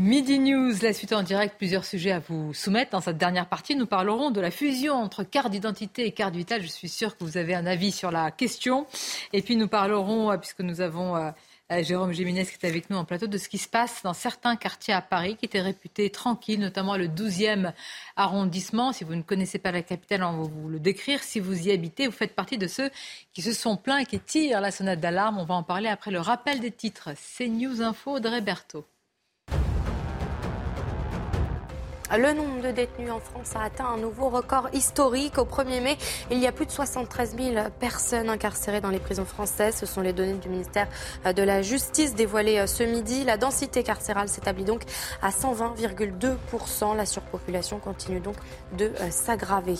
Midi 0.00 0.38
News, 0.38 0.72
la 0.80 0.94
suite 0.94 1.12
en 1.12 1.22
direct, 1.22 1.56
plusieurs 1.58 1.84
sujets 1.84 2.12
à 2.12 2.20
vous 2.20 2.54
soumettre. 2.54 2.92
Dans 2.92 3.02
cette 3.02 3.18
dernière 3.18 3.46
partie, 3.46 3.76
nous 3.76 3.84
parlerons 3.84 4.30
de 4.30 4.40
la 4.40 4.50
fusion 4.50 4.94
entre 4.94 5.24
carte 5.24 5.50
d'identité 5.50 6.06
et 6.06 6.12
carte 6.12 6.34
vitale. 6.34 6.62
Je 6.62 6.68
suis 6.68 6.88
sûre 6.88 7.18
que 7.18 7.22
vous 7.22 7.36
avez 7.36 7.54
un 7.54 7.66
avis 7.66 7.92
sur 7.92 8.10
la 8.10 8.30
question. 8.30 8.86
Et 9.34 9.42
puis 9.42 9.56
nous 9.56 9.68
parlerons, 9.68 10.32
euh, 10.32 10.38
puisque 10.38 10.60
nous 10.60 10.80
avons 10.80 11.16
euh, 11.16 11.30
euh, 11.70 11.82
Jérôme 11.82 12.12
Jiménez 12.12 12.46
qui 12.46 12.52
est 12.54 12.64
avec 12.66 12.88
nous 12.88 12.96
en 12.96 13.04
plateau, 13.04 13.26
de 13.26 13.36
ce 13.36 13.50
qui 13.50 13.58
se 13.58 13.68
passe 13.68 14.02
dans 14.02 14.14
certains 14.14 14.56
quartiers 14.56 14.94
à 14.94 15.02
Paris 15.02 15.36
qui 15.36 15.44
étaient 15.44 15.60
réputés 15.60 16.08
tranquilles, 16.08 16.60
notamment 16.60 16.96
le 16.96 17.06
12e 17.06 17.74
arrondissement. 18.16 18.94
Si 18.94 19.04
vous 19.04 19.16
ne 19.16 19.22
connaissez 19.22 19.58
pas 19.58 19.70
la 19.70 19.82
capitale, 19.82 20.22
on 20.22 20.32
va 20.32 20.48
vous 20.48 20.70
le 20.70 20.80
décrire. 20.80 21.22
Si 21.22 21.40
vous 21.40 21.68
y 21.68 21.72
habitez, 21.72 22.06
vous 22.06 22.16
faites 22.16 22.34
partie 22.34 22.56
de 22.56 22.68
ceux 22.68 22.88
qui 23.34 23.42
se 23.42 23.52
sont 23.52 23.76
plaints 23.76 23.98
et 23.98 24.06
qui 24.06 24.18
tirent 24.18 24.62
la 24.62 24.70
sonnette 24.70 25.00
d'alarme. 25.00 25.36
On 25.36 25.44
va 25.44 25.56
en 25.56 25.62
parler 25.62 25.90
après 25.90 26.10
le 26.10 26.20
rappel 26.20 26.60
des 26.60 26.70
titres. 26.70 27.10
C'est 27.16 27.48
News 27.48 27.82
Info, 27.82 28.12
Audrey 28.12 28.40
Berthaud. 28.40 28.86
Le 32.18 32.32
nombre 32.32 32.60
de 32.60 32.72
détenus 32.72 33.12
en 33.12 33.20
France 33.20 33.54
a 33.54 33.62
atteint 33.62 33.86
un 33.86 33.96
nouveau 33.96 34.30
record 34.30 34.68
historique. 34.72 35.38
Au 35.38 35.44
1er 35.44 35.80
mai, 35.80 35.96
il 36.32 36.38
y 36.38 36.48
a 36.48 36.52
plus 36.52 36.66
de 36.66 36.72
73 36.72 37.36
000 37.36 37.66
personnes 37.78 38.28
incarcérées 38.28 38.80
dans 38.80 38.90
les 38.90 38.98
prisons 38.98 39.24
françaises. 39.24 39.76
Ce 39.76 39.86
sont 39.86 40.00
les 40.00 40.12
données 40.12 40.34
du 40.34 40.48
ministère 40.48 40.88
de 41.24 41.42
la 41.42 41.62
Justice 41.62 42.16
dévoilées 42.16 42.66
ce 42.66 42.82
midi. 42.82 43.22
La 43.22 43.36
densité 43.36 43.84
carcérale 43.84 44.28
s'établit 44.28 44.64
donc 44.64 44.82
à 45.22 45.30
120,2%. 45.30 46.96
La 46.96 47.06
surpopulation 47.06 47.78
continue 47.78 48.18
donc 48.18 48.34
de 48.76 48.86
euh, 48.86 49.10
s'aggraver. 49.10 49.76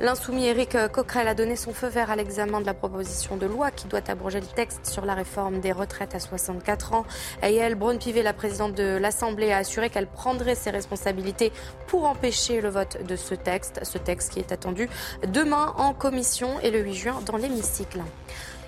L'insoumis 0.00 0.46
Éric 0.46 0.76
Coquerel 0.92 1.28
a 1.28 1.34
donné 1.34 1.56
son 1.56 1.72
feu 1.72 1.88
vert 1.88 2.10
à 2.10 2.16
l'examen 2.16 2.60
de 2.60 2.66
la 2.66 2.74
proposition 2.74 3.38
de 3.38 3.46
loi 3.46 3.70
qui 3.70 3.86
doit 3.86 4.02
abroger 4.08 4.40
le 4.40 4.46
texte 4.46 4.84
sur 4.86 5.06
la 5.06 5.14
réforme 5.14 5.60
des 5.60 5.72
retraites 5.72 6.14
à 6.14 6.20
64 6.20 6.92
ans. 6.92 7.06
Elle, 7.40 7.74
Braun-Pivet, 7.74 8.22
la 8.22 8.34
présidente 8.34 8.74
de 8.74 8.98
l'Assemblée, 8.98 9.50
a 9.50 9.58
assuré 9.58 9.88
qu'elle 9.88 10.08
prendrait 10.08 10.56
ses 10.56 10.70
responsabilités 10.70 11.52
pour 11.86 12.04
empêcher 12.04 12.60
le 12.60 12.68
vote 12.68 12.98
de 13.06 13.16
ce 13.16 13.34
texte, 13.34 13.80
ce 13.82 13.98
texte 13.98 14.32
qui 14.32 14.40
est 14.40 14.52
attendu 14.52 14.88
demain 15.28 15.74
en 15.76 15.92
commission 15.92 16.60
et 16.60 16.70
le 16.70 16.80
8 16.80 16.94
juin 16.94 17.20
dans 17.26 17.36
l'hémicycle. 17.36 18.00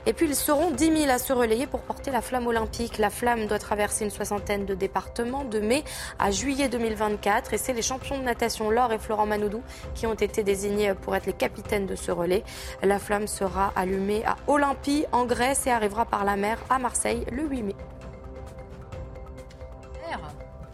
Et 0.08 0.12
puis 0.12 0.26
ils 0.26 0.36
seront 0.36 0.70
10 0.70 0.98
000 0.98 1.10
à 1.10 1.18
se 1.18 1.32
relayer 1.32 1.66
pour 1.66 1.80
porter 1.80 2.12
la 2.12 2.22
flamme 2.22 2.46
olympique. 2.46 2.98
La 2.98 3.10
flamme 3.10 3.46
doit 3.46 3.58
traverser 3.58 4.04
une 4.04 4.10
soixantaine 4.12 4.64
de 4.64 4.74
départements 4.74 5.44
de 5.44 5.58
mai 5.58 5.82
à 6.20 6.30
juillet 6.30 6.68
2024. 6.68 7.52
Et 7.54 7.58
c'est 7.58 7.72
les 7.72 7.82
champions 7.82 8.16
de 8.16 8.22
natation 8.22 8.70
Laure 8.70 8.92
et 8.92 8.98
Florent 8.98 9.26
Manoudou 9.26 9.62
qui 9.96 10.06
ont 10.06 10.14
été 10.14 10.44
désignés 10.44 10.94
pour 10.94 11.16
être 11.16 11.26
les 11.26 11.32
capitaines 11.32 11.86
de 11.86 11.96
ce 11.96 12.12
relais. 12.12 12.44
La 12.84 13.00
flamme 13.00 13.26
sera 13.26 13.72
allumée 13.74 14.24
à 14.24 14.36
Olympie 14.46 15.06
en 15.10 15.26
Grèce 15.26 15.66
et 15.66 15.70
arrivera 15.72 16.04
par 16.04 16.24
la 16.24 16.36
mer 16.36 16.58
à 16.70 16.78
Marseille 16.78 17.24
le 17.32 17.42
8 17.42 17.62
mai. 17.62 17.74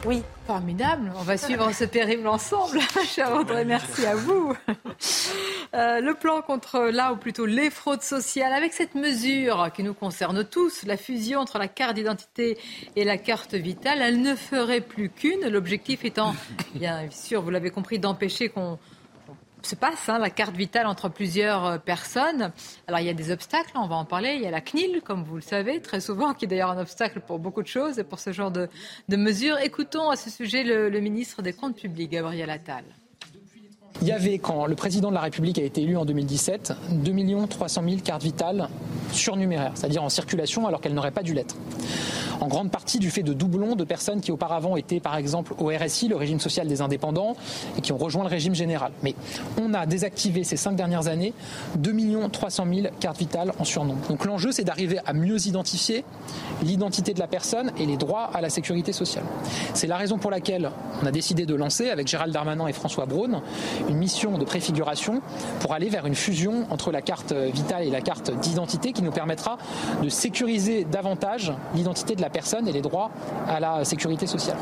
Oui. 0.04 0.22
Formidable. 0.46 1.12
On 1.16 1.22
va 1.22 1.36
suivre 1.36 1.72
ce 1.72 1.84
périple 1.84 2.26
ensemble. 2.26 2.80
Cher 3.06 3.32
Audrey, 3.32 3.64
merci 3.64 4.04
à 4.04 4.16
vous. 4.16 4.54
Euh, 5.74 6.00
le 6.00 6.14
plan 6.14 6.42
contre 6.42 6.90
là, 6.92 7.12
ou 7.12 7.16
plutôt 7.16 7.46
les 7.46 7.70
fraudes 7.70 8.02
sociales, 8.02 8.52
avec 8.52 8.72
cette 8.72 8.94
mesure 8.94 9.70
qui 9.74 9.82
nous 9.82 9.94
concerne 9.94 10.44
tous, 10.44 10.82
la 10.84 10.96
fusion 10.96 11.40
entre 11.40 11.58
la 11.58 11.68
carte 11.68 11.94
d'identité 11.94 12.58
et 12.96 13.04
la 13.04 13.16
carte 13.16 13.54
vitale, 13.54 14.02
elle 14.02 14.20
ne 14.20 14.34
ferait 14.34 14.80
plus 14.80 15.08
qu'une. 15.08 15.48
L'objectif 15.48 16.04
étant, 16.04 16.34
bien 16.74 17.08
sûr, 17.10 17.40
vous 17.40 17.50
l'avez 17.50 17.70
compris, 17.70 17.98
d'empêcher 17.98 18.48
qu'on 18.48 18.78
se 19.66 19.76
passe, 19.76 20.08
hein, 20.08 20.18
la 20.18 20.30
carte 20.30 20.56
vitale 20.56 20.86
entre 20.86 21.08
plusieurs 21.08 21.66
euh, 21.66 21.78
personnes. 21.78 22.52
Alors 22.86 23.00
il 23.00 23.06
y 23.06 23.10
a 23.10 23.14
des 23.14 23.30
obstacles, 23.30 23.72
on 23.74 23.86
va 23.86 23.96
en 23.96 24.04
parler. 24.04 24.34
Il 24.34 24.42
y 24.42 24.46
a 24.46 24.50
la 24.50 24.60
CNIL, 24.60 25.02
comme 25.02 25.24
vous 25.24 25.36
le 25.36 25.42
savez, 25.42 25.80
très 25.80 26.00
souvent, 26.00 26.34
qui 26.34 26.44
est 26.44 26.48
d'ailleurs 26.48 26.70
un 26.70 26.78
obstacle 26.78 27.20
pour 27.20 27.38
beaucoup 27.38 27.62
de 27.62 27.68
choses 27.68 27.98
et 27.98 28.04
pour 28.04 28.18
ce 28.18 28.32
genre 28.32 28.50
de, 28.50 28.68
mesures. 29.10 29.58
Écoutons 29.58 30.10
à 30.10 30.16
ce 30.16 30.30
sujet 30.30 30.64
le, 30.64 30.88
le 30.88 31.00
ministre 31.00 31.42
des 31.42 31.52
Comptes 31.52 31.76
publics, 31.76 32.10
Gabriel 32.10 32.50
Attal. 32.50 32.84
Il 34.00 34.08
y 34.08 34.12
avait, 34.12 34.38
quand 34.38 34.66
le 34.66 34.74
président 34.74 35.10
de 35.10 35.14
la 35.14 35.20
République 35.20 35.58
a 35.58 35.62
été 35.62 35.82
élu 35.82 35.96
en 35.96 36.04
2017, 36.04 36.74
2 36.90 37.46
300 37.46 37.82
000 37.84 37.96
cartes 38.02 38.22
vitales 38.22 38.68
surnuméraires, 39.12 39.72
c'est-à-dire 39.74 40.02
en 40.02 40.08
circulation 40.08 40.66
alors 40.66 40.80
qu'elles 40.80 40.94
n'auraient 40.94 41.10
pas 41.10 41.22
dû 41.22 41.34
l'être 41.34 41.56
en 42.42 42.48
grande 42.48 42.72
partie 42.72 42.98
du 42.98 43.10
fait 43.10 43.22
de 43.22 43.32
doublons 43.32 43.76
de 43.76 43.84
personnes 43.84 44.20
qui 44.20 44.32
auparavant 44.32 44.76
étaient 44.76 44.98
par 44.98 45.16
exemple 45.16 45.54
au 45.58 45.68
RSI, 45.68 46.08
le 46.08 46.16
régime 46.16 46.40
social 46.40 46.66
des 46.66 46.82
indépendants, 46.82 47.36
et 47.78 47.80
qui 47.80 47.92
ont 47.92 47.96
rejoint 47.96 48.24
le 48.24 48.28
régime 48.28 48.54
général. 48.54 48.90
Mais 49.04 49.14
on 49.60 49.72
a 49.74 49.86
désactivé 49.86 50.42
ces 50.42 50.56
cinq 50.56 50.74
dernières 50.74 51.06
années 51.06 51.34
2 51.76 51.92
300 52.32 52.64
000 52.68 52.86
cartes 52.98 53.18
vitales 53.18 53.52
en 53.58 53.64
surnombre. 53.64 54.08
Donc 54.08 54.24
l'enjeu, 54.24 54.50
c'est 54.50 54.64
d'arriver 54.64 54.98
à 55.06 55.12
mieux 55.12 55.46
identifier 55.46 56.04
l'identité 56.64 57.14
de 57.14 57.20
la 57.20 57.28
personne 57.28 57.70
et 57.78 57.86
les 57.86 57.96
droits 57.96 58.30
à 58.34 58.40
la 58.40 58.50
sécurité 58.50 58.92
sociale. 58.92 59.24
C'est 59.74 59.86
la 59.86 59.96
raison 59.96 60.18
pour 60.18 60.30
laquelle 60.30 60.70
on 61.00 61.06
a 61.06 61.12
décidé 61.12 61.46
de 61.46 61.54
lancer, 61.54 61.90
avec 61.90 62.08
Gérald 62.08 62.32
Darmanin 62.32 62.66
et 62.66 62.72
François 62.72 63.06
Braun, 63.06 63.40
une 63.88 63.98
mission 63.98 64.38
de 64.38 64.44
préfiguration 64.44 65.22
pour 65.60 65.74
aller 65.74 65.88
vers 65.88 66.06
une 66.06 66.14
fusion 66.14 66.66
entre 66.70 66.92
la 66.92 67.02
carte 67.02 67.32
vitale 67.32 67.84
et 67.84 67.90
la 67.90 68.00
carte 68.00 68.30
d'identité 68.40 68.92
qui 68.92 69.02
nous 69.02 69.12
permettra 69.12 69.58
de 70.02 70.08
sécuriser 70.08 70.84
davantage 70.84 71.52
l'identité 71.74 72.14
de 72.16 72.22
la 72.22 72.30
personne 72.30 72.68
et 72.68 72.72
les 72.72 72.82
droits 72.82 73.10
à 73.48 73.60
la 73.60 73.84
sécurité 73.84 74.26
sociale. 74.26 74.56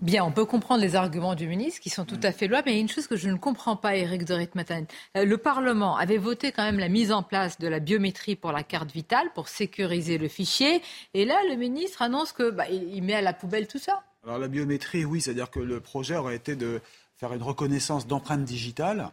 Bien, 0.00 0.24
on 0.24 0.32
peut 0.32 0.46
comprendre 0.46 0.80
les 0.80 0.96
arguments 0.96 1.34
du 1.34 1.46
ministre 1.46 1.78
qui 1.78 1.90
sont 1.90 2.06
tout 2.06 2.18
à 2.22 2.32
fait 2.32 2.48
louables, 2.48 2.62
mais 2.66 2.72
il 2.72 2.76
y 2.76 2.78
a 2.78 2.80
une 2.80 2.88
chose 2.88 3.06
que 3.06 3.16
je 3.16 3.28
ne 3.28 3.36
comprends 3.36 3.76
pas, 3.76 3.96
Eric 3.96 4.24
de 4.24 4.32
Ritmaten. 4.32 4.86
Euh, 5.18 5.26
le 5.26 5.36
Parlement 5.36 5.94
avait 5.98 6.16
voté 6.16 6.52
quand 6.52 6.62
même 6.62 6.78
la 6.78 6.88
mise 6.88 7.12
en 7.12 7.22
place 7.22 7.58
de 7.58 7.68
la 7.68 7.80
biométrie 7.80 8.34
pour 8.34 8.50
la 8.50 8.62
carte 8.62 8.90
vitale, 8.90 9.30
pour 9.34 9.48
sécuriser 9.48 10.16
le 10.16 10.28
fichier, 10.28 10.80
et 11.12 11.26
là, 11.26 11.36
le 11.50 11.56
ministre 11.56 12.00
annonce 12.00 12.32
que 12.32 12.50
bah, 12.50 12.64
il 12.70 13.02
met 13.02 13.12
à 13.12 13.20
la 13.20 13.34
poubelle 13.34 13.66
tout 13.66 13.78
ça. 13.78 14.02
Alors 14.24 14.38
la 14.38 14.48
biométrie, 14.48 15.04
oui, 15.04 15.20
c'est-à-dire 15.20 15.50
que 15.50 15.60
le 15.60 15.80
projet 15.80 16.16
aurait 16.16 16.36
été 16.36 16.54
de 16.54 16.80
faire 17.20 17.34
une 17.34 17.42
reconnaissance 17.42 18.06
d'empreintes 18.06 18.44
digitales. 18.44 19.10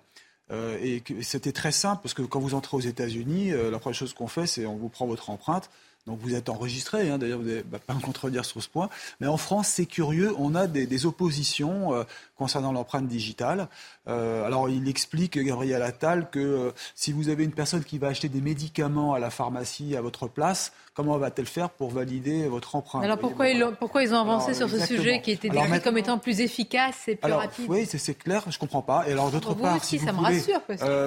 Euh, 0.49 0.77
et 0.81 1.03
c'était 1.21 1.51
très 1.51 1.73
simple 1.73 2.01
parce 2.01 2.13
que 2.13 2.21
quand 2.21 2.39
vous 2.39 2.55
entrez 2.55 2.77
aux 2.77 2.81
États-Unis, 2.81 3.51
euh, 3.51 3.69
la 3.69 3.79
première 3.79 3.97
chose 3.97 4.13
qu'on 4.13 4.29
fait, 4.29 4.47
c'est 4.47 4.65
on 4.65 4.77
vous 4.77 4.88
prend 4.88 5.05
votre 5.05 5.29
empreinte 5.29 5.69
donc 6.07 6.19
vous 6.21 6.35
êtes 6.35 6.47
enregistré, 6.47 7.09
hein, 7.09 7.17
d'ailleurs 7.17 7.39
vous 7.39 7.45
n'allez 7.45 7.63
pas 7.63 7.93
me 7.93 7.99
contredire 7.99 8.45
sur 8.45 8.63
ce 8.63 8.69
point. 8.69 8.89
Mais 9.19 9.27
en 9.27 9.35
France, 9.35 9.67
c'est 9.67 9.85
curieux, 9.85 10.34
on 10.38 10.55
a 10.55 10.65
des, 10.65 11.05
oppositions 11.05 11.93
euh, 11.93 12.03
concernant 12.38 12.72
l'empreinte 12.72 13.07
digitale. 13.07 13.68
Euh, 14.07 14.45
alors 14.45 14.69
il 14.69 14.88
explique, 14.88 15.38
Gabriel 15.38 15.81
Attal, 15.81 16.30
que 16.30 16.39
euh, 16.39 16.72
si 16.95 17.11
vous 17.11 17.30
avez 17.30 17.43
une 17.43 17.51
personne 17.51 17.84
qui 17.84 17.97
va 17.97 18.07
acheter 18.07 18.30
des 18.30 18.41
médicaments 18.41 19.14
à 19.14 19.19
la 19.19 19.30
pharmacie 19.30 19.95
à 19.95 20.01
votre 20.01 20.27
place, 20.27 20.72
comment 20.93 21.18
va-t-elle 21.18 21.45
faire 21.45 21.69
pour 21.69 21.89
valider 21.89 22.47
votre 22.47 22.76
empreinte? 22.76 23.03
Alors 23.03 23.18
pourquoi, 23.18 23.49
ils, 23.49 23.64
ont, 23.64 23.73
pourquoi 23.77 24.03
ils 24.03 24.14
ont 24.14 24.19
avancé 24.19 24.53
sur 24.53 24.69
ce 24.69 24.80
sujet 24.85 25.22
qui 25.22 25.31
était 25.31 25.49
décrit 25.49 25.81
comme 25.81 25.97
étant 25.97 26.18
plus 26.18 26.39
efficace 26.39 27.07
et 27.07 27.15
plus 27.15 27.31
rapide? 27.31 27.65
Oui, 27.68 27.85
c'est 27.85 28.18
clair, 28.18 28.43
je 28.47 28.55
ne 28.55 28.59
comprends 28.59 28.81
pas. 28.81 29.07
Et 29.07 29.11
alors 29.11 29.31
d'autre 29.31 29.53
part, 29.53 29.84
si 29.84 29.97
vous, 29.97 30.22
rassure, 30.22 30.61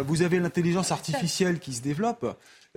vous 0.04 0.22
avez 0.22 0.38
l'intelligence 0.38 0.92
artificielle 0.92 1.58
qui 1.58 1.72
se 1.72 1.82
développe. 1.82 2.26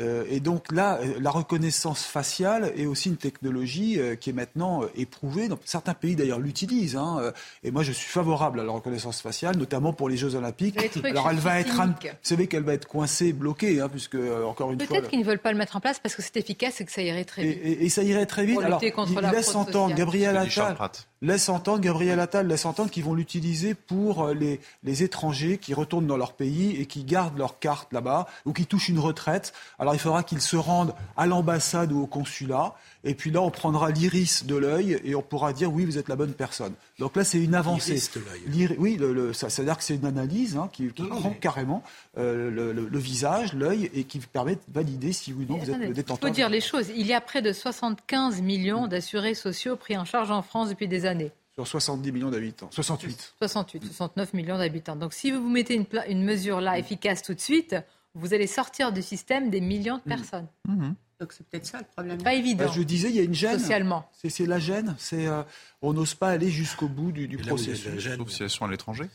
Euh, 0.01 0.25
et 0.27 0.39
donc 0.39 0.71
là, 0.71 0.99
euh, 1.01 1.19
la 1.19 1.29
reconnaissance 1.29 2.03
faciale 2.03 2.73
est 2.75 2.87
aussi 2.87 3.09
une 3.09 3.17
technologie 3.17 3.99
euh, 3.99 4.15
qui 4.15 4.31
est 4.31 4.33
maintenant 4.33 4.81
éprouvée. 4.95 5.47
certains 5.65 5.93
pays 5.93 6.15
d'ailleurs 6.15 6.39
l'utilisent. 6.39 6.95
Hein, 6.95 7.31
et 7.63 7.71
moi, 7.71 7.83
je 7.83 7.91
suis 7.91 8.09
favorable 8.09 8.42
à 8.45 8.63
la 8.63 8.71
reconnaissance 8.71 9.21
faciale, 9.21 9.57
notamment 9.57 9.93
pour 9.93 10.09
les 10.09 10.17
Jeux 10.17 10.35
Olympiques. 10.35 10.77
Alors 11.05 11.29
elle 11.29 11.37
va 11.37 11.59
être, 11.59 11.73
vous 11.73 12.09
savez 12.21 12.47
qu'elle 12.47 12.63
va 12.63 12.73
être 12.73 12.87
coincée, 12.87 13.33
bloquée, 13.33 13.81
hein, 13.81 13.89
puisque 13.89 14.17
encore 14.45 14.71
une 14.71 14.79
fois. 14.79 14.87
Peut-être 14.87 15.09
qu'ils 15.09 15.19
ne 15.19 15.25
veulent 15.25 15.39
pas 15.39 15.51
le 15.51 15.57
mettre 15.57 15.75
en 15.75 15.79
place 15.79 15.99
parce 15.99 16.15
que 16.15 16.21
c'est 16.21 16.37
efficace 16.37 16.81
et 16.81 16.85
que 16.85 16.91
ça 16.91 17.01
irait 17.01 17.25
très 17.25 17.43
vite. 17.43 17.59
Et, 17.63 17.89
ça 17.89 18.03
irait 18.03 18.25
très 18.25 18.45
vite. 18.45 18.61
Alors, 18.61 18.81
il 18.83 19.29
laisse 19.31 19.55
entendre 19.55 19.95
Gabriel 19.95 20.37
Attal 20.37 20.75
laisse 21.23 21.47
entendre, 21.49 21.79
Gabriel 21.79 22.19
Attal 22.19 22.47
laisse 22.47 22.65
entendre 22.65 22.91
qu'ils 22.91 23.05
vont 23.05 23.15
l'utiliser 23.15 23.73
pour 23.73 24.25
euh, 24.25 24.33
les, 24.33 24.59
les, 24.83 25.03
étrangers 25.03 25.57
qui 25.57 25.73
retournent 25.73 26.05
dans 26.05 26.17
leur 26.17 26.33
pays 26.33 26.75
et 26.79 26.85
qui 26.85 27.03
gardent 27.05 27.37
leur 27.37 27.59
carte 27.59 27.91
là-bas 27.93 28.27
ou 28.45 28.51
qui 28.53 28.65
touchent 28.65 28.89
une 28.89 28.99
retraite. 28.99 29.53
Alors 29.79 29.95
il 29.95 29.99
faudra 29.99 30.23
qu'ils 30.23 30.41
se 30.41 30.57
rendent 30.57 30.93
à 31.15 31.25
l'ambassade 31.25 31.91
ou 31.93 32.03
au 32.03 32.07
consulat 32.07 32.75
et 33.03 33.15
puis 33.15 33.31
là, 33.31 33.41
on 33.41 33.51
prendra 33.51 33.91
l'iris 33.91 34.45
de 34.45 34.55
l'œil 34.55 34.99
et 35.03 35.15
on 35.15 35.21
pourra 35.21 35.51
dire 35.51 35.71
oui, 35.73 35.85
vous 35.85 35.97
êtes 35.97 36.07
la 36.07 36.15
bonne 36.15 36.33
personne. 36.33 36.73
Donc 36.99 37.15
là, 37.15 37.23
c'est 37.23 37.41
une 37.41 37.55
avancée. 37.55 38.01
L'iris 38.47 38.77
Oui, 38.79 38.97
le, 38.97 39.33
ça, 39.33 39.47
veut 39.47 39.65
dire 39.65 39.77
que 39.77 39.83
c'est 39.83 39.95
une 39.95 40.05
analyse 40.05 40.55
hein, 40.55 40.69
qui, 40.71 40.87
prend 40.87 41.31
carrément 41.31 41.83
euh, 42.17 42.49
le, 42.49 42.97
visage, 42.97 43.53
l'œil 43.53 43.91
et 43.93 44.05
qui 44.05 44.19
permet 44.19 44.55
de 44.55 44.61
valider 44.71 45.11
si 45.11 45.33
oui 45.33 45.45
ou 45.49 45.53
non 45.53 45.59
vous 45.59 45.69
êtes 45.69 45.79
le 45.79 45.93
détenteur. 45.93 46.29
Il 46.29 46.31
faut 46.31 46.35
dire 46.35 46.49
les 46.49 46.61
choses. 46.61 46.89
Il 46.95 47.05
y 47.05 47.13
a 47.13 47.19
près 47.19 47.41
de 47.41 47.51
75 47.51 48.41
millions 48.41 48.87
d'assurés 48.87 49.33
sociaux 49.33 49.75
pris 49.75 49.97
en 49.97 50.05
charge 50.05 50.31
en 50.31 50.41
France 50.41 50.69
depuis 50.69 50.87
des 50.87 51.05
années. 51.05 51.31
Sur 51.55 51.67
70 51.67 52.11
millions 52.11 52.31
d'habitants. 52.31 52.69
68. 52.71 53.35
68, 53.37 53.93
69 53.93 54.33
millions 54.33 54.57
d'habitants. 54.57 54.95
Donc 54.95 55.13
si 55.13 55.29
vous 55.29 55.47
mettez 55.49 55.75
une, 55.75 55.85
une 56.07 56.23
mesure 56.23 56.61
là 56.61 56.79
efficace 56.79 57.21
tout 57.21 57.33
de 57.33 57.39
suite, 57.39 57.75
vous 58.15 58.33
allez 58.33 58.47
sortir 58.47 58.91
du 58.91 59.01
système 59.01 59.49
des 59.49 59.61
millions 59.61 59.97
de 59.97 60.01
mmh. 60.05 60.15
personnes. 60.15 60.47
Mmh. 60.67 60.91
Donc 61.23 61.31
c'est 61.31 61.47
peut-être 61.47 61.65
ça 61.65 61.77
le 61.77 61.85
problème. 61.85 62.21
Pas 62.21 62.33
évident. 62.33 62.65
Bah, 62.65 62.71
je 62.75 62.81
disais, 62.81 63.07
il 63.07 63.15
y 63.15 63.19
a 63.21 63.23
une 63.23 63.33
gêne. 63.33 63.57
Socialement. 63.57 64.09
C'est 64.27 64.45
la 64.45 64.59
gêne. 64.59 64.93
C'est 64.99 65.25
euh, 65.25 65.41
on 65.81 65.93
n'ose 65.93 66.15
pas 66.15 66.27
aller 66.27 66.49
jusqu'au 66.49 66.89
bout 66.89 67.13
du, 67.13 67.29
du 67.29 67.37
processus. 67.37 67.85
La 67.85 67.97
gêne, 67.97 68.19
à 68.61 68.67
l'étranger. 68.67 69.05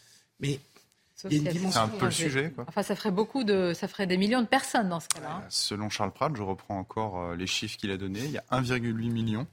Mais 0.40 0.58
c'est 1.14 1.76
un 1.76 1.88
peu 1.88 2.06
le 2.06 2.10
sujet. 2.10 2.50
Quoi. 2.54 2.64
Enfin, 2.66 2.82
ça 2.82 2.96
ferait 2.96 3.10
beaucoup 3.10 3.44
de, 3.44 3.74
ça 3.74 3.88
ferait 3.88 4.06
des 4.06 4.16
millions 4.16 4.40
de 4.40 4.46
personnes 4.46 4.88
dans 4.88 5.00
ce 5.00 5.08
cas-là. 5.08 5.42
Hein. 5.42 5.44
selon 5.50 5.90
Charles 5.90 6.12
Pratt, 6.12 6.34
je 6.34 6.42
reprends 6.42 6.78
encore 6.78 7.20
euh, 7.20 7.36
les 7.36 7.46
chiffres 7.46 7.76
qu'il 7.76 7.90
a 7.90 7.98
donnés. 7.98 8.24
Il 8.24 8.30
y 8.30 8.38
a 8.38 8.44
1,8 8.50 8.94
million 9.10 9.46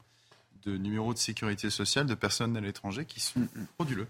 de 0.64 0.78
numéros 0.78 1.14
de 1.14 1.20
sécurité 1.20 1.70
sociale 1.70 2.06
de 2.06 2.16
personnes 2.16 2.56
à 2.56 2.62
l'étranger 2.62 3.04
qui 3.04 3.20
sont 3.20 3.42
mm, 3.42 3.50
mm. 3.54 3.66
frauduleux. 3.74 4.08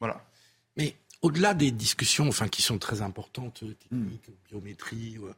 Voilà. 0.00 0.20
Mais 0.76 0.96
au-delà 1.22 1.54
des 1.54 1.70
discussions, 1.70 2.28
enfin, 2.28 2.48
qui 2.48 2.62
sont 2.62 2.78
très 2.78 3.02
importantes, 3.02 3.62
euh, 3.62 3.74
techniques, 3.74 4.28
hmm. 4.28 4.50
biométrie, 4.50 5.16
euh, 5.18 5.32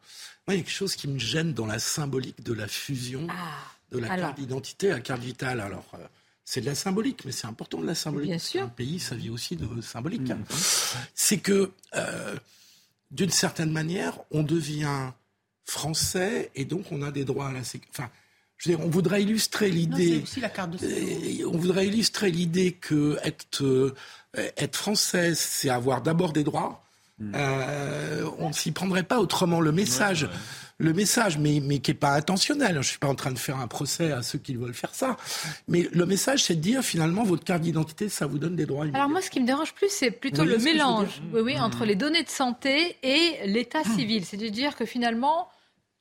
il 0.49 0.55
y 0.55 0.57
a 0.57 0.63
quelque 0.63 0.71
chose 0.71 0.95
qui 0.95 1.09
me 1.09 1.19
gêne 1.19 1.55
dans 1.55 1.67
la 1.67 1.79
symbolique 1.79 2.43
de 2.43 2.53
la 2.53 2.69
fusion 2.69 3.27
ah, 3.31 3.57
de 3.91 3.99
la 3.99 4.17
carte 4.17 4.39
d'identité 4.39 4.91
à 4.91 4.95
la 4.95 5.01
carte 5.01 5.23
vitale. 5.23 5.61
Alors, 5.61 5.87
euh, 5.95 6.07
c'est 6.45 6.61
de 6.61 6.67
la 6.67 6.75
symbolique, 6.75 7.25
mais 7.25 7.33
c'est 7.33 7.47
important 7.47 7.81
de 7.81 7.87
la 7.87 7.95
symbolique. 7.95 8.31
Bien 8.31 8.39
sûr. 8.39 8.63
Un 8.63 8.69
pays, 8.69 8.99
ça 8.99 9.15
vit 9.15 9.31
aussi 9.31 9.57
de 9.57 9.81
symbolique. 9.81 10.29
Hmm. 10.29 10.45
C'est 11.15 11.39
que, 11.39 11.71
d'une 13.11 13.31
certaine 13.31 13.71
manière, 13.71 14.19
on 14.31 14.43
devient 14.43 15.13
français 15.65 16.51
et 16.57 16.65
donc 16.65 16.91
on 16.91 17.03
a 17.03 17.13
des 17.13 17.25
droits 17.25 17.49
à 17.49 17.53
la 17.53 17.63
sécurité. 17.63 18.03
Enfin, 18.03 18.11
je 18.61 18.69
veux 18.69 18.77
dire, 18.77 18.85
on 18.85 18.91
voudrait 18.91 19.23
illustrer 19.23 19.71
l'idée. 19.71 20.23
On 21.47 21.57
voudrait 21.57 21.87
illustrer 21.87 22.31
l'idée 22.31 22.73
que 22.73 23.19
être 23.25 23.65
euh, 23.65 23.95
être 24.35 24.77
française, 24.77 25.39
c'est 25.39 25.71
avoir 25.71 26.03
d'abord 26.03 26.35
des 26.35 26.45
droits. 26.45 26.85
Hmm. 27.19 27.33
Euh, 27.35 28.29
on 28.39 28.49
ne 28.49 28.53
s'y 28.53 28.71
prendrait 28.71 29.03
pas 29.03 29.19
autrement. 29.19 29.61
Le 29.61 29.73
message, 29.73 30.29
le 30.77 30.93
message, 30.93 31.39
mais, 31.39 31.61
mais 31.65 31.79
qui 31.79 31.91
n'est 31.91 31.97
pas 31.97 32.13
intentionnel. 32.13 32.73
Je 32.73 32.79
ne 32.79 32.83
suis 32.83 32.99
pas 32.99 33.09
en 33.09 33.15
train 33.15 33.33
de 33.33 33.39
faire 33.39 33.57
un 33.57 33.67
procès 33.67 34.13
à 34.13 34.23
ceux 34.23 34.39
qui 34.39 34.57
veulent 34.57 34.75
faire 34.75 34.95
ça. 34.95 35.17
Mais 35.67 35.89
le 35.93 36.05
message, 36.05 36.45
c'est 36.45 36.55
de 36.55 36.61
dire 36.61 36.83
finalement, 36.83 37.25
votre 37.25 37.45
carte 37.45 37.63
d'identité, 37.63 38.11
ça 38.11 38.27
vous 38.27 38.39
donne 38.39 38.57
des 38.57 38.67
droits. 38.67 38.85
Alors 38.93 39.09
moi, 39.09 39.23
ce 39.23 39.31
qui 39.31 39.41
me 39.41 39.47
dérange 39.47 39.73
plus, 39.73 39.91
c'est 39.91 40.11
plutôt 40.11 40.45
le 40.45 40.59
mélange 40.59 41.23
oui, 41.33 41.41
oui, 41.41 41.59
entre 41.59 41.85
hmm. 41.85 41.89
les 41.89 41.97
données 41.97 42.25
de 42.25 42.29
santé 42.29 42.97
et 43.03 43.39
l'état 43.47 43.81
hmm. 43.81 43.97
civil. 43.97 44.25
C'est 44.27 44.37
de 44.37 44.49
dire 44.49 44.77
que 44.77 44.85
finalement, 44.85 45.49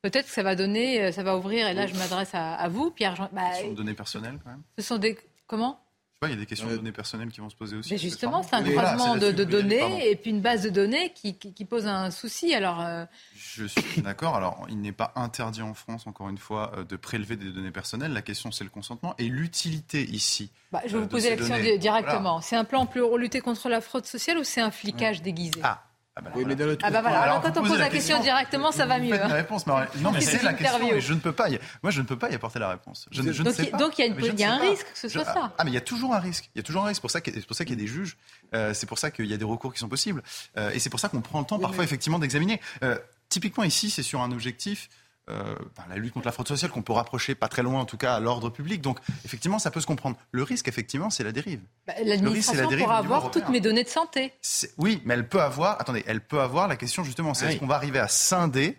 peut-être 0.01 0.25
que 0.25 0.31
ça 0.31 0.43
va 0.43 0.55
donner, 0.55 1.03
euh, 1.03 1.11
ça 1.11 1.23
va 1.23 1.37
ouvrir, 1.37 1.67
et 1.67 1.73
là, 1.73 1.87
je 1.87 1.95
m'adresse 1.95 2.31
à, 2.33 2.67
vous, 2.69 2.91
Pierre. 2.91 3.15
Jean... 3.15 3.29
Bah, 3.31 3.53
ce 3.53 3.61
sont 3.61 3.69
des 3.69 3.75
données 3.75 3.93
personnelles, 3.93 4.39
quand 4.43 4.51
même. 4.51 4.63
Ce 4.77 4.83
sont 4.83 4.97
des. 4.97 5.17
Comment? 5.47 5.79
Il 6.27 6.31
y 6.31 6.33
a 6.33 6.35
des 6.35 6.45
questions 6.45 6.67
de 6.67 6.75
données 6.75 6.91
personnelles 6.91 7.29
qui 7.29 7.39
vont 7.39 7.49
se 7.49 7.55
poser 7.55 7.77
aussi. 7.77 7.93
Mais 7.93 7.97
justement, 7.97 8.43
c'est 8.43 8.55
un 8.55 8.63
croisement 8.63 9.15
de, 9.15 9.31
données 9.31 10.09
et 10.09 10.17
puis 10.17 10.31
une 10.31 10.41
base 10.41 10.63
de 10.63 10.69
données 10.69 11.13
qui, 11.13 11.65
pose 11.65 11.87
un 11.87 12.11
souci. 12.11 12.53
Alors, 12.53 12.81
euh, 12.81 13.05
Je 13.35 13.63
suis 13.65 14.01
d'accord. 14.01 14.35
Alors, 14.35 14.67
il 14.69 14.81
n'est 14.81 14.91
pas 14.91 15.13
interdit 15.15 15.61
en 15.61 15.73
France, 15.73 16.07
encore 16.07 16.27
une 16.27 16.37
fois, 16.37 16.73
euh, 16.75 16.83
de 16.83 16.97
prélever 16.97 17.37
des 17.37 17.51
données 17.51 17.71
personnelles. 17.71 18.11
La 18.11 18.21
question, 18.21 18.51
c'est 18.51 18.65
le 18.65 18.69
consentement 18.69 19.15
et 19.17 19.29
l'utilité 19.29 20.03
ici. 20.03 20.51
Bah, 20.73 20.81
je 20.85 20.91
vais 20.91 20.97
vous 20.97 21.05
euh, 21.05 21.07
poser 21.07 21.29
la 21.29 21.37
question 21.37 21.77
directement. 21.77 22.41
C'est 22.41 22.57
un 22.57 22.65
plan 22.65 22.85
pour 22.85 23.17
lutter 23.17 23.39
contre 23.39 23.69
la 23.69 23.79
fraude 23.79 24.05
sociale 24.05 24.39
ou 24.39 24.43
c'est 24.43 24.61
un 24.61 24.71
flicage 24.71 25.21
déguisé? 25.21 25.61
Ah. 25.63 25.85
Ah 26.19 26.21
bah, 26.21 26.31
oui, 26.35 26.43
mais 26.45 26.55
ah 26.83 26.91
bah 26.91 27.01
voilà. 27.01 27.21
Alors, 27.21 27.41
quand 27.41 27.57
on 27.57 27.63
pose 27.63 27.79
la 27.79 27.89
question, 27.89 28.19
directement, 28.21 28.71
ça 28.71 28.85
va 28.85 28.99
mieux. 28.99 29.13
Hein. 29.13 29.27
réponse, 29.27 29.65
non, 29.67 30.11
mais 30.11 30.21
c'est 30.21 30.43
la 30.43 30.53
question 30.53 30.93
et 30.93 31.01
je 31.01 31.13
ne 31.13 31.19
peux 31.19 31.31
pas. 31.31 31.49
Y... 31.49 31.59
Moi, 31.81 31.91
je 31.91 32.01
ne 32.01 32.05
peux 32.05 32.17
pas 32.17 32.29
y 32.29 32.35
apporter 32.35 32.59
la 32.59 32.69
réponse. 32.69 33.07
Je, 33.11 33.21
je 33.31 33.43
donc, 33.43 33.55
donc 33.77 33.99
il 33.99 34.39
y 34.39 34.43
a, 34.43 34.53
un 34.53 34.57
risque 34.57 34.85
que 34.91 34.97
ce 34.97 35.07
soit 35.07 35.25
ça. 35.25 35.53
Ah, 35.57 35.63
mais 35.63 35.71
il 35.71 35.73
y 35.73 35.77
a 35.77 35.81
toujours 35.81 36.13
un 36.13 36.19
risque. 36.19 36.49
Il 36.55 36.59
y 36.59 36.61
a 36.61 36.63
toujours 36.63 36.83
un 36.83 36.87
risque. 36.87 36.97
C'est 36.97 37.01
pour 37.01 37.11
ça 37.11 37.21
qu'il 37.65 37.75
y, 37.75 37.79
a 37.79 37.81
des 37.81 37.87
juges. 37.87 38.17
Euh, 38.53 38.73
c'est 38.73 38.85
pour 38.85 38.99
ça 38.99 39.11
qu'il 39.11 39.25
y 39.25 39.33
a 39.33 39.37
des 39.37 39.45
recours 39.45 39.73
qui 39.73 39.79
sont 39.79 39.89
possibles. 39.89 40.23
Euh, 40.57 40.71
et 40.71 40.79
c'est 40.79 40.89
pour 40.89 40.99
ça 40.99 41.09
qu'on 41.09 41.21
prend 41.21 41.39
le 41.39 41.45
temps, 41.45 41.59
parfois, 41.59 41.83
effectivement, 41.83 42.19
d'examiner. 42.19 42.59
Euh, 42.83 42.97
typiquement, 43.29 43.63
ici, 43.63 43.89
c'est 43.89 44.03
sur 44.03 44.21
un 44.21 44.31
objectif 44.31 44.89
euh, 45.29 45.55
la 45.89 45.95
lutte 45.95 46.13
contre 46.13 46.25
la 46.25 46.31
fraude 46.31 46.47
sociale 46.47 46.71
qu'on 46.71 46.81
peut 46.81 46.93
rapprocher 46.93 47.35
pas 47.35 47.47
très 47.47 47.63
loin 47.63 47.81
en 47.81 47.85
tout 47.85 47.97
cas 47.97 48.15
à 48.15 48.19
l'ordre 48.19 48.49
public. 48.49 48.81
Donc 48.81 48.99
effectivement, 49.25 49.59
ça 49.59 49.71
peut 49.71 49.81
se 49.81 49.87
comprendre. 49.87 50.17
Le 50.31 50.43
risque, 50.43 50.67
effectivement, 50.67 51.09
c'est 51.09 51.23
la 51.23 51.31
dérive. 51.31 51.61
Bah, 51.87 51.93
L'administration 52.03 52.69
pourra 52.77 52.97
avoir 52.97 53.31
toutes 53.31 53.49
mes 53.49 53.59
données 53.59 53.83
de 53.83 53.89
santé. 53.89 54.33
Oui, 54.77 55.01
mais 55.05 55.13
elle 55.13 55.27
peut 55.27 55.41
avoir. 55.41 55.79
Attendez, 55.79 56.03
elle 56.07 56.21
peut 56.21 56.41
avoir 56.41 56.67
la 56.67 56.75
question 56.75 57.03
justement, 57.03 57.33
c'est 57.33 57.47
est-ce 57.47 57.59
qu'on 57.59 57.67
va 57.67 57.75
arriver 57.75 57.99
à 57.99 58.07
scinder 58.07 58.77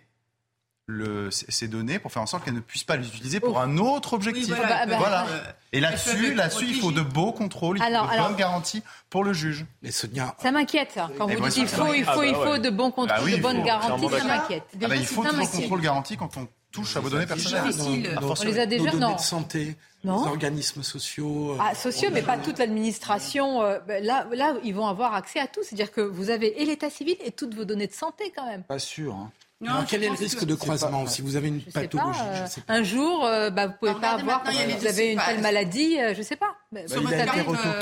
ces 1.29 1.67
données 1.67 1.99
pour 1.99 2.11
faire 2.11 2.21
en 2.21 2.25
sorte 2.25 2.43
qu'elles 2.43 2.53
ne 2.53 2.59
puissent 2.59 2.83
pas 2.83 2.97
les 2.97 3.07
utiliser 3.07 3.39
pour 3.39 3.59
un 3.59 3.77
autre 3.77 4.13
objectif. 4.13 4.47
voilà. 4.47 4.85
Bah, 4.85 4.97
bah, 4.99 5.27
et 5.73 5.79
là-dessus, 5.79 6.33
là-dessus, 6.33 6.65
il 6.67 6.79
faut 6.79 6.91
de 6.91 7.01
beaux 7.01 7.31
contrôles, 7.31 7.77
il 7.77 7.83
faut 7.83 7.89
de 7.89 8.27
bonnes 8.27 8.35
garanties 8.35 8.83
pour 9.09 9.23
le 9.23 9.33
juge. 9.33 9.65
Mais 9.81 9.91
Sonia... 9.91 10.35
Ça 10.41 10.51
m'inquiète, 10.51 10.91
ça. 10.93 11.09
Quand 11.17 11.27
vous 11.27 11.39
dites 11.47 11.53
qu'il 11.53 11.67
faut, 11.67 11.93
il 11.93 12.05
faut, 12.05 12.23
il 12.23 12.35
faut 12.35 12.57
de 12.57 12.69
bons 12.69 12.91
contrôles, 12.91 13.29
ah 13.31 13.37
de 13.37 13.41
bonnes 13.41 13.63
garanties, 13.63 14.09
ça 14.09 14.23
m'inquiète. 14.23 14.63
Ah 14.81 14.95
il 14.95 15.05
faut 15.05 15.23
de 15.23 15.31
bons 15.31 15.47
contrôles 15.47 15.81
garantis 15.81 16.17
quand 16.17 16.37
on 16.37 16.47
touche 16.71 16.95
à 16.95 16.99
vos 16.99 17.09
données 17.09 17.25
personnelles. 17.25 17.73
on 18.21 18.43
les 18.45 18.59
a 18.59 18.65
déjà, 18.65 18.91
non. 18.93 19.15
de 19.15 19.19
santé, 19.19 19.75
non. 20.03 20.23
les 20.23 20.29
organismes 20.29 20.83
sociaux. 20.83 21.53
Euh, 21.53 21.57
ah, 21.59 21.75
sociaux, 21.75 22.09
mais 22.11 22.21
pas 22.21 22.37
toute 22.37 22.59
l'administration. 22.59 23.61
Euh, 23.61 23.79
ben 23.87 24.03
là, 24.03 24.27
là, 24.33 24.55
ils 24.63 24.73
vont 24.73 24.87
avoir 24.87 25.13
accès 25.13 25.39
à 25.39 25.47
tout. 25.47 25.61
C'est-à-dire 25.63 25.91
que 25.91 26.01
vous 26.01 26.29
avez 26.29 26.61
et 26.61 26.65
l'état 26.65 26.89
civil 26.89 27.15
et 27.23 27.31
toutes 27.31 27.53
vos 27.55 27.65
données 27.65 27.87
de 27.87 27.93
santé, 27.93 28.31
quand 28.35 28.45
même. 28.45 28.63
Pas 28.63 28.79
sûr. 28.79 29.13
Hein. 29.13 29.31
Non, 29.61 29.85
quel 29.87 30.03
est 30.03 30.09
le 30.09 30.15
risque 30.15 30.43
de 30.43 30.55
croisement 30.55 31.05
si 31.05 31.21
vous 31.21 31.35
avez 31.35 31.49
une 31.49 31.61
pathologie 31.61 32.19
euh, 32.25 32.47
Un 32.67 32.83
jour, 32.83 33.25
euh, 33.25 33.51
bah, 33.51 33.67
vous 33.67 33.73
ne 33.73 33.77
pouvez 33.77 34.01
pas 34.01 34.11
avoir, 34.11 34.43
vous 34.43 34.87
avez 34.87 35.11
une 35.11 35.19
telle 35.19 35.41
maladie, 35.41 35.99
euh, 35.99 36.13
je 36.13 36.19
ne 36.19 36.23
sais 36.23 36.35
pas. 36.35 36.55
Bah, 36.71 36.81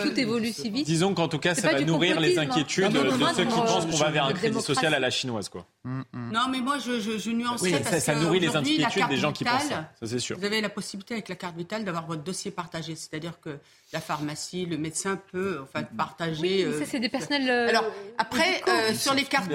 tout 0.03 0.19
évolue 0.19 0.51
si 0.51 0.69
vite. 0.69 0.85
Disons 0.85 1.14
qu'en 1.14 1.27
tout 1.27 1.39
cas, 1.39 1.56
ça 1.56 1.72
va 1.72 1.81
nourrir 1.81 2.19
les 2.19 2.38
inquiétudes 2.38 2.91
de 2.91 3.10
ceux 3.35 3.45
qui 3.45 3.56
pensent 3.56 3.85
qu'on 3.85 3.97
va 3.97 4.10
vers 4.10 4.26
un 4.26 4.34
crédit 4.34 4.61
social 4.61 4.93
à 4.93 4.99
la 4.99 5.10
chinoise. 5.10 5.47
Quoi. 5.47 5.65
Mm, 5.84 6.01
mm. 6.11 6.31
Non, 6.31 6.41
mais 6.51 6.60
moi, 6.60 6.77
je, 6.80 6.99
je, 6.99 7.18
je 7.18 7.30
nuance 7.30 7.61
oui, 7.61 7.73
ça, 7.84 7.99
ça 7.99 8.15
nourrit 8.15 8.39
les 8.39 8.56
inquiétudes 8.56 9.07
des 9.07 9.18
gens 9.18 9.31
qui 9.31 9.45
pensent 9.45 9.64
ça, 9.64 9.91
ça 9.99 10.07
c'est 10.07 10.19
sûr. 10.19 10.38
Vous 10.38 10.45
avez 10.45 10.61
la 10.61 10.69
possibilité 10.69 11.14
avec 11.14 11.30
la 11.30 11.35
carte 11.35 11.56
vitale 11.56 11.85
d'avoir 11.85 12.06
votre 12.07 12.23
dossier 12.23 12.51
partagé, 12.51 12.95
c'est-à-dire 12.95 13.39
que 13.39 13.57
la 13.91 13.99
pharmacie, 13.99 14.65
le 14.65 14.77
médecin 14.77 15.19
peut 15.31 15.59
enfin, 15.63 15.83
partager. 15.83 16.67
Oui, 16.67 16.79
ça, 16.79 16.85
c'est 16.85 16.99
des 16.99 17.09
personnels. 17.09 17.49
Alors, 17.49 17.85
après, 18.17 18.61
sur 18.93 19.13
les 19.13 19.23
cartes 19.23 19.51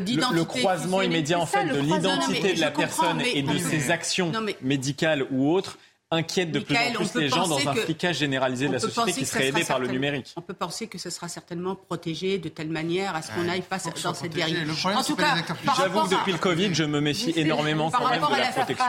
d'identité. 0.00 0.36
Le 0.36 0.44
croisement 0.44 1.02
immédiat, 1.02 1.38
en 1.40 1.46
fait, 1.46 1.64
de 1.64 1.80
l'identité 1.80 2.54
de 2.54 2.60
la 2.60 2.70
personne 2.70 3.20
et 3.20 3.42
de 3.42 3.58
ses 3.58 3.90
actions 3.90 4.32
médicales 4.60 5.26
ou 5.30 5.50
autres 5.50 5.78
inquiète 6.12 6.52
de 6.52 6.60
plus 6.60 6.76
en 6.76 6.92
plus 6.92 7.14
les 7.20 7.28
gens 7.28 7.48
dans 7.48 7.68
un 7.68 7.74
flicage 7.74 8.18
généralisé 8.18 8.68
de 8.68 8.74
la 8.74 8.78
société 8.78 9.12
qui 9.12 9.26
serait 9.26 9.48
aidé 9.48 9.64
par 9.64 9.78
le 9.78 9.88
numérique. 9.88 10.32
On 10.36 10.42
peut 10.42 10.54
penser 10.54 10.86
que 10.86 10.98
ce 10.98 11.10
sera 11.10 11.28
certainement 11.28 11.74
protégé 11.74 12.38
de 12.38 12.48
telle 12.48 12.68
manière 12.68 13.16
à 13.16 13.22
ce 13.22 13.32
qu'on 13.32 13.42
n'aille 13.42 13.62
pas 13.62 13.78
dans 14.02 14.14
cette 14.14 14.32
dérive. 14.32 14.70
En 14.84 15.02
tout 15.02 15.16
cas, 15.16 15.34
j'avoue 15.76 16.02
que 16.04 16.14
depuis 16.14 16.32
le 16.32 16.38
Covid, 16.38 16.74
je 16.74 16.84
me 16.84 17.00
méfie 17.00 17.32
énormément 17.36 17.90
quand 17.90 18.08
même 18.08 18.20
de 18.20 18.36
la, 18.36 18.48
protection. 18.48 18.86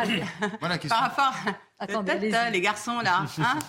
Par 0.89 0.99
rapport 0.99 1.33
Attendez, 1.83 2.31
les 2.51 2.61
garçons 2.61 2.99
là. 2.99 3.25
Hein 3.43 3.59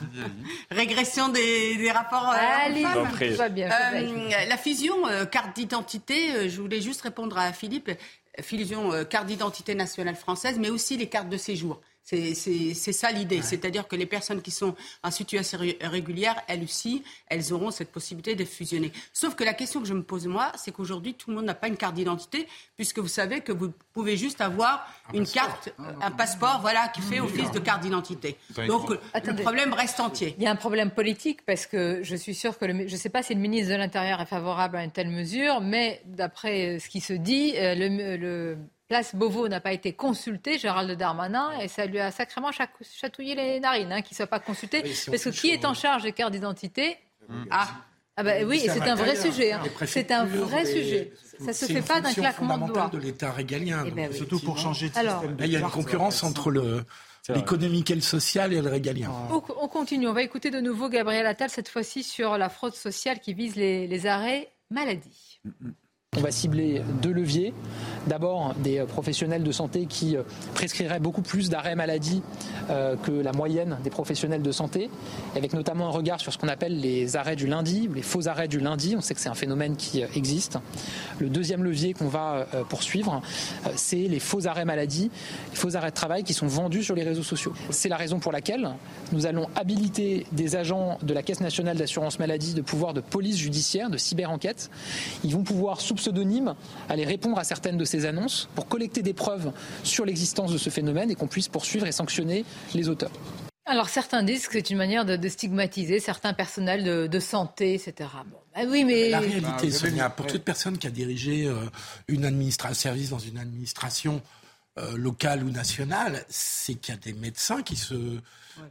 Régression 0.70 1.28
des, 1.28 1.76
des 1.76 1.90
rapports 1.90 2.32
euh, 2.32 3.48
bien, 3.48 3.70
euh, 3.70 4.30
la 4.48 4.56
fusion 4.56 5.08
euh, 5.08 5.24
carte 5.24 5.56
d'identité, 5.56 6.32
euh, 6.34 6.48
je 6.48 6.60
voulais 6.60 6.80
juste 6.80 7.00
répondre 7.00 7.36
à 7.38 7.52
Philippe. 7.52 7.90
Fusion 8.40 9.04
carte 9.04 9.26
d'identité 9.26 9.74
nationale 9.74 10.16
française, 10.16 10.58
mais 10.58 10.68
aussi 10.68 10.96
les 10.96 11.08
cartes 11.08 11.28
de 11.28 11.36
séjour. 11.36 11.80
C'est 12.04 12.92
ça 12.92 13.10
l'idée. 13.10 13.40
C'est-à-dire 13.40 13.88
que 13.88 13.96
les 13.96 14.06
personnes 14.06 14.42
qui 14.42 14.50
sont 14.50 14.74
en 15.02 15.10
situation 15.10 15.58
régulière, 15.80 16.40
elles 16.48 16.62
aussi, 16.62 17.02
elles 17.28 17.52
auront 17.52 17.70
cette 17.70 17.90
possibilité 17.90 18.34
de 18.34 18.44
fusionner. 18.44 18.92
Sauf 19.12 19.34
que 19.34 19.42
la 19.42 19.54
question 19.54 19.80
que 19.80 19.86
je 19.86 19.94
me 19.94 20.02
pose 20.02 20.26
moi, 20.26 20.52
c'est 20.56 20.70
qu'aujourd'hui, 20.70 21.14
tout 21.14 21.30
le 21.30 21.36
monde 21.36 21.46
n'a 21.46 21.54
pas 21.54 21.68
une 21.68 21.78
carte 21.78 21.94
d'identité, 21.94 22.46
puisque 22.76 22.98
vous 22.98 23.08
savez 23.08 23.40
que 23.40 23.52
vous 23.52 23.72
pouvez 23.94 24.16
juste 24.18 24.42
avoir 24.42 24.86
une 25.14 25.26
carte, 25.26 25.74
un 25.78 26.10
passeport, 26.10 26.60
voilà, 26.60 26.88
qui 26.88 27.00
fait 27.00 27.20
office 27.20 27.50
de 27.50 27.58
carte 27.58 27.82
d'identité. 27.82 28.36
Donc 28.66 28.90
le 28.90 29.42
problème 29.42 29.72
reste 29.72 29.98
entier. 30.00 30.34
Il 30.36 30.44
y 30.44 30.46
a 30.46 30.50
un 30.50 30.56
problème 30.56 30.90
politique 30.90 31.44
parce 31.46 31.66
que 31.66 32.00
je 32.02 32.16
suis 32.16 32.34
sûre 32.34 32.58
que 32.58 32.66
le, 32.66 32.86
je 32.86 32.92
ne 32.92 32.98
sais 32.98 33.08
pas 33.08 33.22
si 33.22 33.34
le 33.34 33.40
ministre 33.40 33.72
de 33.72 33.76
l'Intérieur 33.78 34.20
est 34.20 34.26
favorable 34.26 34.76
à 34.76 34.84
une 34.84 34.90
telle 34.90 35.08
mesure, 35.08 35.60
mais 35.60 36.02
d'après 36.04 36.78
ce 36.78 36.88
qui 36.88 37.00
se 37.00 37.14
dit, 37.14 37.54
euh, 37.56 37.74
le, 37.74 38.16
le 38.16 38.58
Place 38.94 39.16
Beauvau 39.16 39.48
n'a 39.48 39.58
pas 39.58 39.72
été 39.72 39.92
consulté, 39.92 40.56
Gérald 40.56 40.88
Darmanin, 40.96 41.50
et 41.60 41.66
ça 41.66 41.84
lui 41.84 41.98
a 41.98 42.12
sacrément 42.12 42.50
chatouillé 42.52 43.34
les 43.34 43.58
narines 43.58 43.90
hein, 43.90 44.02
qu'il 44.02 44.14
ne 44.14 44.18
soit 44.18 44.28
pas 44.28 44.38
consulté. 44.38 44.82
parce 44.82 45.24
que 45.24 45.30
qui 45.30 45.50
est 45.50 45.64
en 45.64 45.74
charge 45.74 46.04
des 46.04 46.12
cartes 46.12 46.30
d'identité 46.30 46.96
Ah 47.50 47.66
ah 48.16 48.22
bah 48.22 48.34
oui, 48.46 48.60
c'est 48.60 48.80
un 48.82 48.94
vrai 48.94 49.16
sujet. 49.16 49.50
Hein. 49.50 49.62
C'est 49.84 50.12
un 50.12 50.24
vrai 50.24 50.64
sujet. 50.64 51.12
Ça 51.40 51.46
ne 51.46 51.52
se 51.52 51.64
fait 51.64 51.82
pas 51.82 52.00
d'un 52.00 52.12
claquement 52.12 52.56
de 52.56 52.72
doigts. 52.72 52.88
de 52.92 52.98
l'État 52.98 53.32
régalien. 53.32 53.82
Eh 53.84 53.90
ben 53.90 54.12
surtout 54.12 54.38
pour 54.38 54.58
changer 54.58 54.90
de 54.90 54.94
système. 54.94 55.36
il 55.40 55.50
y 55.50 55.56
a 55.56 55.58
une 55.58 55.70
concurrence 55.70 56.22
entre 56.22 56.52
l'économique 57.30 57.90
et 57.90 57.96
le 57.96 58.00
social 58.00 58.52
et 58.52 58.62
le 58.62 58.70
régalien. 58.70 59.10
On, 59.32 59.66
continue. 59.66 60.06
On 60.06 60.12
va 60.12 60.22
écouter 60.22 60.52
de 60.52 60.60
nouveau 60.60 60.88
Gabriel 60.88 61.26
Attal, 61.26 61.50
cette 61.50 61.68
fois-ci 61.68 62.04
sur 62.04 62.38
la 62.38 62.48
fraude 62.48 62.76
sociale 62.76 63.18
qui 63.18 63.34
vise 63.34 63.56
les, 63.56 63.88
les 63.88 64.06
arrêts 64.06 64.52
maladie. 64.70 65.40
Mm. 65.44 65.70
On 66.16 66.20
va 66.20 66.30
cibler 66.30 66.80
deux 67.02 67.12
leviers. 67.12 67.52
D'abord, 68.06 68.54
des 68.58 68.80
professionnels 68.80 69.42
de 69.42 69.52
santé 69.52 69.86
qui 69.86 70.16
euh, 70.16 70.22
prescriraient 70.54 71.00
beaucoup 71.00 71.22
plus 71.22 71.48
d'arrêts 71.48 71.74
maladie 71.74 72.22
euh, 72.70 72.96
que 72.96 73.10
la 73.10 73.32
moyenne 73.32 73.78
des 73.82 73.90
professionnels 73.90 74.42
de 74.42 74.52
santé, 74.52 74.90
avec 75.34 75.52
notamment 75.52 75.88
un 75.88 75.90
regard 75.90 76.20
sur 76.20 76.32
ce 76.32 76.38
qu'on 76.38 76.48
appelle 76.48 76.80
les 76.80 77.16
arrêts 77.16 77.36
du 77.36 77.46
lundi, 77.46 77.88
les 77.94 78.02
faux 78.02 78.28
arrêts 78.28 78.48
du 78.48 78.60
lundi. 78.60 78.94
On 78.96 79.00
sait 79.00 79.14
que 79.14 79.20
c'est 79.20 79.28
un 79.28 79.34
phénomène 79.34 79.76
qui 79.76 80.02
euh, 80.02 80.06
existe. 80.14 80.58
Le 81.18 81.28
deuxième 81.28 81.64
levier 81.64 81.94
qu'on 81.94 82.08
va 82.08 82.46
poursuivre, 82.68 83.22
c'est 83.76 83.96
les 83.96 84.18
faux 84.18 84.46
arrêts 84.46 84.64
maladie, 84.64 85.10
les 85.50 85.56
faux 85.56 85.76
arrêts 85.76 85.90
de 85.90 85.94
travail 85.94 86.24
qui 86.24 86.34
sont 86.34 86.46
vendus 86.46 86.82
sur 86.82 86.94
les 86.94 87.02
réseaux 87.02 87.22
sociaux. 87.22 87.52
C'est 87.70 87.88
la 87.88 87.96
raison 87.96 88.18
pour 88.18 88.32
laquelle 88.32 88.70
nous 89.12 89.26
allons 89.26 89.48
habiliter 89.54 90.26
des 90.32 90.56
agents 90.56 90.98
de 91.02 91.14
la 91.14 91.22
Caisse 91.22 91.40
nationale 91.40 91.76
d'assurance 91.76 92.18
maladie 92.18 92.54
de 92.54 92.62
pouvoir 92.62 92.94
de 92.94 93.00
police 93.00 93.36
judiciaire, 93.38 93.90
de 93.90 93.96
cyber-enquête. 93.96 94.70
Ils 95.22 95.32
vont 95.32 95.42
pouvoir 95.42 95.80
soupçonner 95.80 96.04
pseudonyme 96.04 96.54
aller 96.88 97.04
répondre 97.04 97.38
à 97.38 97.44
certaines 97.44 97.78
de 97.78 97.84
ces 97.84 97.93
annonces 98.04 98.48
pour 98.54 98.68
collecter 98.68 99.02
des 99.02 99.14
preuves 99.14 99.52
sur 99.82 100.04
l'existence 100.04 100.52
de 100.52 100.58
ce 100.58 100.70
phénomène 100.70 101.10
et 101.10 101.14
qu'on 101.14 101.28
puisse 101.28 101.48
poursuivre 101.48 101.86
et 101.86 101.92
sanctionner 101.92 102.44
les 102.74 102.88
auteurs. 102.88 103.12
Alors 103.66 103.88
certains 103.88 104.22
disent 104.22 104.46
que 104.46 104.54
c'est 104.54 104.70
une 104.70 104.76
manière 104.76 105.04
de, 105.06 105.28
stigmatiser 105.28 105.98
certains 105.98 106.34
personnels 106.34 107.08
de, 107.08 107.20
santé, 107.20 107.74
etc. 107.74 108.10
Bon, 108.26 108.36
bah 108.54 108.62
oui, 108.68 108.84
mais 108.84 109.08
la 109.08 109.20
réalité, 109.20 109.70
Sonia, 109.70 110.10
pour 110.10 110.26
toute 110.26 110.42
personne 110.42 110.76
qui 110.76 110.86
a 110.86 110.90
dirigé 110.90 111.46
euh, 111.46 111.54
une 112.08 112.26
administration, 112.26 112.74
service 112.74 113.10
dans 113.10 113.18
une 113.18 113.38
administration 113.38 114.20
euh, 114.76 114.96
locale 114.98 115.44
ou 115.44 115.50
nationale, 115.50 116.24
c'est 116.28 116.74
qu'il 116.74 116.94
y 116.94 116.98
a 116.98 117.00
des 117.00 117.14
médecins 117.14 117.62
qui 117.62 117.76
se 117.76 117.94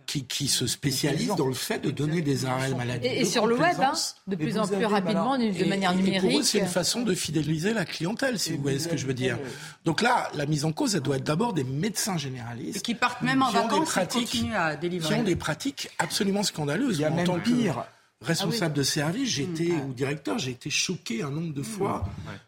qui, 0.05 0.25
qui, 0.25 0.47
se 0.47 0.67
spécialisent 0.67 1.35
dans 1.35 1.47
le 1.47 1.53
fait 1.53 1.79
de 1.79 1.91
donner 1.91 2.21
des 2.21 2.45
arrêts 2.45 2.73
maladie. 2.73 3.07
Et, 3.07 3.25
sur 3.25 3.47
le 3.47 3.55
web, 3.55 3.75
hein, 3.79 3.93
de 4.27 4.35
plus 4.35 4.57
en 4.57 4.67
plus 4.67 4.85
rapidement, 4.85 5.37
de 5.37 5.65
manière 5.65 5.95
numérique. 5.95 6.23
Et 6.23 6.27
pour 6.29 6.39
eux, 6.39 6.43
c'est 6.43 6.59
une 6.59 6.65
façon 6.67 7.01
de 7.01 7.13
fidéliser 7.13 7.73
la 7.73 7.85
clientèle, 7.85 8.39
si 8.39 8.53
vous 8.53 8.61
voyez 8.61 8.79
ce 8.79 8.87
que 8.87 8.97
je 8.97 9.05
veux 9.05 9.13
dire. 9.13 9.37
Donc 9.85 10.01
là, 10.01 10.29
la 10.33 10.45
mise 10.45 10.65
en 10.65 10.71
cause, 10.71 10.95
elle 10.95 11.01
doit 11.01 11.17
être 11.17 11.23
d'abord 11.23 11.53
des 11.53 11.63
médecins 11.63 12.17
généralistes. 12.17 12.83
qui 12.83 12.95
partent 12.95 13.21
même 13.21 13.41
en 13.41 13.51
vacances 13.51 13.97
et 13.97 14.07
continuent 14.07 14.55
à 14.55 14.75
délivrer. 14.75 15.07
Qui 15.07 15.19
ont 15.19 15.23
des 15.23 15.35
pratiques 15.35 15.89
absolument 15.99 16.43
scandaleuses. 16.43 16.99
Il 16.99 17.01
y 17.01 17.05
a 17.05 17.09
même 17.09 17.41
pire 17.41 17.85
responsable 18.23 18.73
ah 18.75 18.79
de 18.79 18.83
service, 18.83 19.29
j'ai 19.29 19.43
été, 19.43 19.73
ou 19.73 19.93
directeur, 19.93 20.39
j'ai 20.39 20.51
été 20.51 20.69
choqué 20.69 21.23
un 21.23 21.29
nombre 21.29 21.53
de 21.53 21.61
fois 21.61 22.05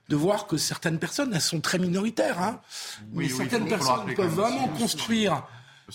de 0.10 0.16
voir 0.16 0.48
que 0.48 0.58
certaines 0.58 1.00
personnes, 1.00 1.34
elles 1.34 1.42
sont 1.42 1.60
très 1.60 1.78
minoritaires. 1.78 2.42
Hein. 2.42 2.60
mais 3.14 3.30
certaines 3.30 3.68
personnes 3.68 4.14
peuvent 4.16 4.34
vraiment 4.34 4.68
construire 4.70 5.44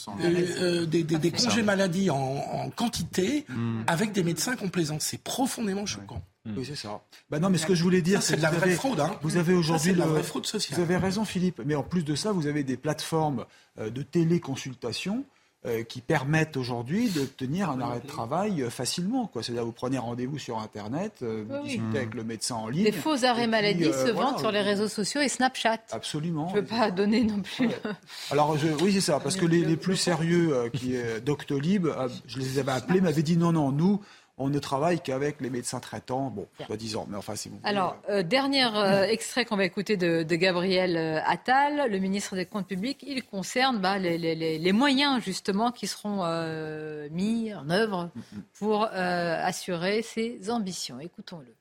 euh, 0.08 0.82
euh, 0.82 0.86
des, 0.86 1.02
des, 1.02 1.30
congés 1.30 1.62
maladie 1.62 2.10
en, 2.10 2.70
quantité 2.70 3.44
hmm. 3.48 3.82
avec 3.86 4.12
des 4.12 4.22
médecins 4.22 4.56
complaisants. 4.56 4.98
C'est 5.00 5.22
profondément 5.22 5.86
choquant. 5.86 6.22
Oui, 6.46 6.64
c'est 6.64 6.76
ça. 6.76 7.02
Bah 7.30 7.38
non, 7.38 7.50
mais 7.50 7.58
ce 7.58 7.66
que 7.66 7.74
je 7.74 7.82
voulais 7.82 8.00
dire, 8.00 8.22
c'est 8.22 8.36
de 8.36 8.42
la 8.42 8.50
vraie 8.50 8.70
fraude. 8.70 9.00
Hein. 9.00 9.16
Vous 9.22 9.36
avez 9.36 9.52
aujourd'hui 9.52 9.94
la 9.94 10.06
vraie 10.06 10.22
fraude 10.22 10.46
sociale. 10.46 10.78
Vous 10.78 10.82
avez 10.82 10.96
raison, 10.96 11.24
Philippe. 11.24 11.60
Mais 11.64 11.74
en 11.74 11.82
plus 11.82 12.02
de 12.02 12.14
ça, 12.14 12.32
vous 12.32 12.46
avez 12.46 12.64
des 12.64 12.76
plateformes 12.76 13.44
euh, 13.78 13.90
de 13.90 14.02
téléconsultation 14.02 15.24
euh, 15.66 15.82
qui 15.82 16.00
permettent 16.00 16.56
aujourd'hui 16.56 17.10
d'obtenir 17.10 17.68
un 17.68 17.82
arrêt 17.82 18.00
de 18.00 18.06
travail 18.06 18.62
euh, 18.62 18.70
facilement. 18.70 19.30
C'est-à-dire 19.42 19.62
vous 19.62 19.72
prenez 19.72 19.98
rendez-vous 19.98 20.38
sur 20.38 20.58
Internet, 20.58 21.18
euh, 21.20 21.44
vous 21.46 21.62
discutez 21.64 21.98
avec 21.98 22.14
le 22.14 22.24
médecin 22.24 22.54
en 22.54 22.68
ligne. 22.68 22.84
Des 22.84 22.92
faux 22.92 23.26
arrêts 23.26 23.46
maladie 23.46 23.92
se 23.92 24.10
vendent 24.10 24.38
sur 24.38 24.52
les 24.52 24.62
réseaux 24.62 24.88
sociaux 24.88 25.20
et 25.20 25.28
Snapchat. 25.28 25.80
Absolument. 25.90 26.48
Je 26.48 26.56
ne 26.56 26.60
veux 26.60 26.66
pas 26.66 26.90
donner 26.90 27.24
non 27.24 27.42
plus. 27.42 27.68
Alors 28.30 28.56
oui, 28.80 28.94
c'est 28.94 29.02
ça, 29.02 29.20
parce 29.20 29.36
que 29.36 29.44
les, 29.44 29.62
les 29.62 29.76
plus 29.76 29.96
sérieux, 29.96 30.70
qui 30.72 30.94
Doctolib, 31.26 31.88
je 32.26 32.38
les 32.38 32.58
avais 32.58 32.72
appelés, 32.72 33.02
m'avaient 33.02 33.22
dit 33.22 33.36
non, 33.36 33.52
non, 33.52 33.70
nous, 33.70 34.00
on 34.40 34.48
ne 34.48 34.58
travaille 34.58 35.00
qu'avec 35.00 35.40
les 35.42 35.50
médecins 35.50 35.80
traitants, 35.80 36.30
bon, 36.30 36.46
soi-disant, 36.64 37.06
mais 37.08 37.18
enfin, 37.18 37.36
si 37.36 37.50
vous 37.50 37.60
Alors, 37.62 37.98
euh, 38.08 38.22
dernier 38.22 38.64
euh, 38.64 39.04
extrait 39.04 39.44
qu'on 39.44 39.56
va 39.56 39.66
écouter 39.66 39.98
de, 39.98 40.22
Gabriel 40.34 40.96
euh, 40.96 41.20
Attal, 41.26 41.90
le 41.90 41.98
ministre 41.98 42.34
des 42.34 42.46
Comptes 42.46 42.66
publics, 42.66 43.04
il 43.06 43.22
concerne 43.22 43.78
bah, 43.80 43.98
les, 43.98 44.72
moyens, 44.72 45.22
justement, 45.22 45.70
qui 45.70 45.86
seront 45.86 46.24
mis 47.10 47.52
en 47.52 47.68
œuvre 47.68 48.10
pour 48.58 48.84
assurer 48.84 50.00
ses 50.02 50.50
ambitions. 50.50 50.98
Écoutons-le. 51.00 51.59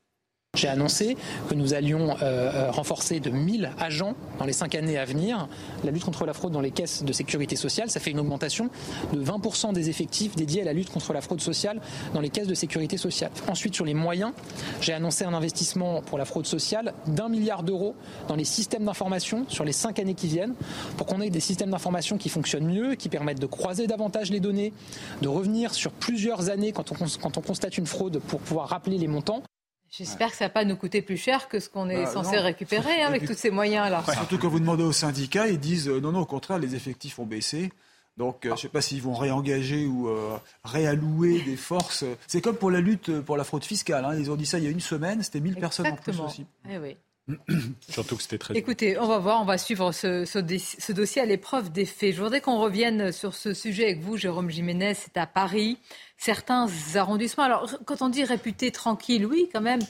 J'ai 0.60 0.68
annoncé 0.68 1.16
que 1.48 1.54
nous 1.54 1.74
allions 1.74 2.10
euh, 2.10 2.16
euh, 2.22 2.72
renforcer 2.72 3.22
de 3.22 3.30
1000 3.30 3.72
agents 3.80 4.16
dans 4.40 4.46
les 4.46 4.52
cinq 4.52 4.76
années 4.76 4.98
à 4.98 5.06
venir 5.06 5.48
la 5.86 5.92
lutte 5.92 6.04
contre 6.04 6.26
la 6.26 6.34
fraude 6.34 6.52
dans 6.52 6.60
les 6.60 6.72
caisses 6.72 7.04
de 7.04 7.14
sécurité 7.14 7.56
sociale. 7.56 7.90
Ça 7.90 8.02
fait 8.02 8.12
une 8.12 8.20
augmentation 8.20 8.70
de 9.14 9.24
20% 9.24 9.72
des 9.72 9.90
effectifs 9.90 10.36
dédiés 10.36 10.64
à 10.64 10.66
la 10.66 10.74
lutte 10.74 10.90
contre 10.90 11.14
la 11.14 11.22
fraude 11.22 11.40
sociale 11.40 11.80
dans 12.16 12.20
les 12.20 12.30
caisses 12.30 12.48
de 12.48 12.56
sécurité 12.56 12.98
sociale. 12.98 13.32
Ensuite, 13.48 13.74
sur 13.74 13.86
les 13.86 13.94
moyens, 13.94 14.34
j'ai 14.82 14.92
annoncé 14.92 15.24
un 15.24 15.36
investissement 15.36 16.02
pour 16.02 16.18
la 16.18 16.26
fraude 16.26 16.46
sociale 16.46 16.94
d'un 17.06 17.30
milliard 17.30 17.64
d'euros 17.64 17.96
dans 18.28 18.36
les 18.36 18.44
systèmes 18.44 18.84
d'information 18.84 19.46
sur 19.48 19.64
les 19.64 19.72
cinq 19.72 20.00
années 20.00 20.16
qui 20.16 20.28
viennent 20.28 20.56
pour 20.98 21.06
qu'on 21.06 21.22
ait 21.22 21.30
des 21.30 21.40
systèmes 21.40 21.70
d'information 21.70 22.18
qui 22.18 22.28
fonctionnent 22.28 22.68
mieux, 22.68 22.96
qui 22.96 23.08
permettent 23.08 23.40
de 23.40 23.46
croiser 23.46 23.88
davantage 23.88 24.30
les 24.32 24.42
données, 24.42 24.74
de 25.22 25.28
revenir 25.30 25.74
sur 25.74 25.92
plusieurs 25.92 26.50
années 26.50 26.74
quand 26.74 26.92
on, 26.92 26.96
quand 27.22 27.38
on 27.38 27.42
constate 27.42 27.78
une 27.78 27.88
fraude 27.88 28.20
pour 28.28 28.42
pouvoir 28.42 28.68
rappeler 28.68 28.98
les 28.98 29.08
montants. 29.08 29.44
J'espère 29.92 30.30
que 30.32 30.36
ça 30.36 30.46
ne 30.46 30.50
va 30.50 30.54
pas 30.54 30.66
nous 30.66 30.76
coûter 30.76 31.02
plus 31.02 31.18
cher 31.18 31.48
que 31.48 31.60
ce 31.60 31.70
qu'on 31.70 31.90
est 31.90 32.04
bah, 32.04 32.12
censé 32.12 32.38
récupérer 32.38 33.02
hein, 33.02 33.08
avec 33.08 33.26
tous 33.26 33.34
ces 33.34 33.50
moyens-là. 33.50 34.04
Surtout 34.14 34.38
quand 34.38 34.50
vous 34.50 34.60
demandez 34.60 34.84
aux 34.84 34.92
syndicats, 34.92 35.48
ils 35.48 35.60
disent 35.60 35.90
euh, 35.90 36.00
non, 36.00 36.12
non, 36.12 36.22
au 36.22 36.26
contraire, 36.26 36.60
les 36.60 36.76
effectifs 36.76 37.18
ont 37.20 37.26
baissé. 37.26 37.72
Donc, 38.18 38.46
euh, 38.46 38.50
je 38.50 38.54
ne 38.54 38.58
sais 38.58 38.70
pas 38.70 38.82
s'ils 38.82 39.02
vont 39.02 39.16
réengager 39.16 39.86
ou 39.86 40.10
euh, 40.10 40.38
réallouer 40.64 41.42
des 41.42 41.56
forces. 41.56 42.04
C'est 42.28 42.42
comme 42.42 42.58
pour 42.58 42.70
la 42.70 42.82
lutte 42.82 43.22
pour 43.22 43.38
la 43.38 43.44
fraude 43.44 43.64
fiscale. 43.64 44.06
Hein. 44.06 44.16
Ils 44.18 44.30
ont 44.30 44.36
dit 44.36 44.46
ça 44.46 44.60
il 44.60 44.66
y 44.66 44.68
a 44.68 44.72
une 44.72 44.80
semaine, 44.80 45.24
c'était 45.24 45.40
1000 45.40 45.56
personnes 45.56 45.88
en 45.88 45.96
plus 45.96 46.20
aussi. 46.20 46.46
Eh 46.70 46.78
oui. 46.78 46.98
Surtout 47.90 48.16
que 48.18 48.22
c'était 48.22 48.38
très. 48.38 48.58
Écoutez, 48.58 48.98
on 48.98 49.08
va 49.08 49.18
voir, 49.20 49.42
on 49.42 49.46
va 49.46 49.58
suivre 49.58 49.92
ce, 49.92 50.26
ce 50.26 50.92
dossier 50.92 51.22
à 51.22 51.26
l'épreuve 51.26 51.72
des 51.72 51.86
faits. 51.86 52.16
Je 52.16 52.22
voudrais 52.22 52.42
qu'on 52.42 52.60
revienne 52.60 53.12
sur 53.12 53.36
ce 53.36 53.54
sujet 53.54 53.86
avec 53.86 54.02
vous, 54.02 54.18
Jérôme 54.18 54.50
Jiménez. 54.50 54.94
C'est 54.94 55.18
à 55.18 55.28
Paris. 55.28 55.78
Certains 56.18 56.68
arrondissements. 56.96 57.44
Alors, 57.44 57.70
quand 57.86 58.02
on 58.02 58.10
dit 58.10 58.24
réputé 58.24 58.72
tranquille, 58.72 59.26
oui, 59.26 59.50
quand 59.54 59.62
même, 59.62 59.82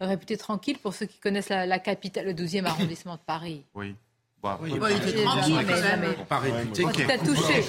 réputé 0.00 0.36
tranquille 0.36 0.78
pour 0.78 0.94
ceux 0.94 1.06
qui 1.06 1.18
connaissent 1.18 1.48
la, 1.48 1.66
la 1.66 1.78
capitale, 1.78 2.26
le 2.26 2.32
12e 2.32 2.64
arrondissement 2.64 3.14
de 3.16 3.22
Paris. 3.26 3.64
Oui. 3.74 3.94
Bah, 4.46 4.60
oui, 4.62 4.78
bah, 4.78 4.86
il 4.92 5.08
était 5.08 5.24
touché. 7.18 7.64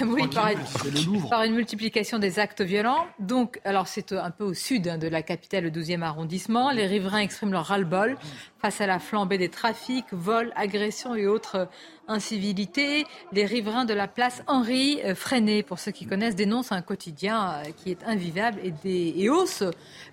oui, 0.06 0.26
par, 0.28 1.42
une 1.42 1.54
multiplication 1.54 2.18
des 2.18 2.38
actes 2.38 2.62
violents. 2.62 3.06
Donc, 3.18 3.60
alors 3.66 3.86
c'est 3.86 4.12
un 4.12 4.30
peu 4.30 4.44
au 4.44 4.54
sud 4.54 4.88
hein, 4.88 4.96
de 4.96 5.08
la 5.08 5.20
capitale, 5.20 5.64
le 5.64 5.70
12e 5.70 6.00
arrondissement. 6.00 6.70
Les 6.70 6.86
riverains 6.86 7.18
expriment 7.18 7.52
leur 7.52 7.66
ras-le-bol 7.66 8.16
face 8.62 8.80
à 8.80 8.86
la 8.86 8.98
flambée 8.98 9.36
des 9.36 9.50
trafics, 9.50 10.06
vols, 10.12 10.54
agressions 10.56 11.14
et 11.14 11.26
autres 11.26 11.68
incivilités. 12.08 13.04
Les 13.32 13.44
riverains 13.44 13.84
de 13.84 13.92
la 13.92 14.08
place 14.08 14.42
Henri 14.46 15.02
euh, 15.04 15.14
Freinet, 15.14 15.62
pour 15.62 15.78
ceux 15.78 15.92
qui 15.92 16.06
connaissent, 16.06 16.36
dénoncent 16.36 16.72
un 16.72 16.80
quotidien 16.80 17.52
euh, 17.52 17.64
qui 17.76 17.90
est 17.90 18.02
invivable 18.04 18.58
et, 18.62 18.70
des, 18.70 19.12
et 19.18 19.28
hausse 19.28 19.62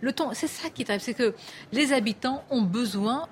le 0.02 0.11
ton. 0.11 0.31
C'est 0.34 0.48
ça 0.48 0.69
qui 0.69 0.81
est 0.81 0.99
c'est 0.99 1.14
que 1.14 1.34
les 1.72 1.93
habitants 1.93 2.43
ont 2.49 2.61
besoin, 2.61 3.30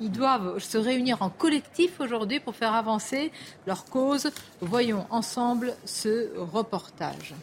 ils 0.00 0.10
doivent 0.10 0.58
se 0.58 0.78
réunir 0.78 1.22
en 1.22 1.30
collectif 1.30 2.00
aujourd'hui 2.00 2.40
pour 2.40 2.54
faire 2.54 2.74
avancer 2.74 3.32
leur 3.66 3.84
cause. 3.84 4.30
Voyons 4.60 5.06
ensemble 5.10 5.74
ce 5.84 6.36
reportage. 6.38 7.34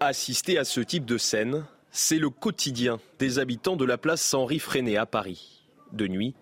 Assister 0.00 0.58
à 0.58 0.64
ce 0.64 0.80
type 0.80 1.04
de 1.04 1.18
scène, 1.18 1.64
c'est 1.90 2.18
le 2.18 2.30
quotidien 2.30 2.98
des 3.18 3.38
habitants 3.38 3.76
de 3.76 3.84
la 3.84 3.98
place 3.98 4.32
Henri 4.34 4.58
Freinet 4.58 4.96
à 4.96 5.06
Paris. 5.06 5.64
De 5.92 6.06
nuit, 6.06 6.34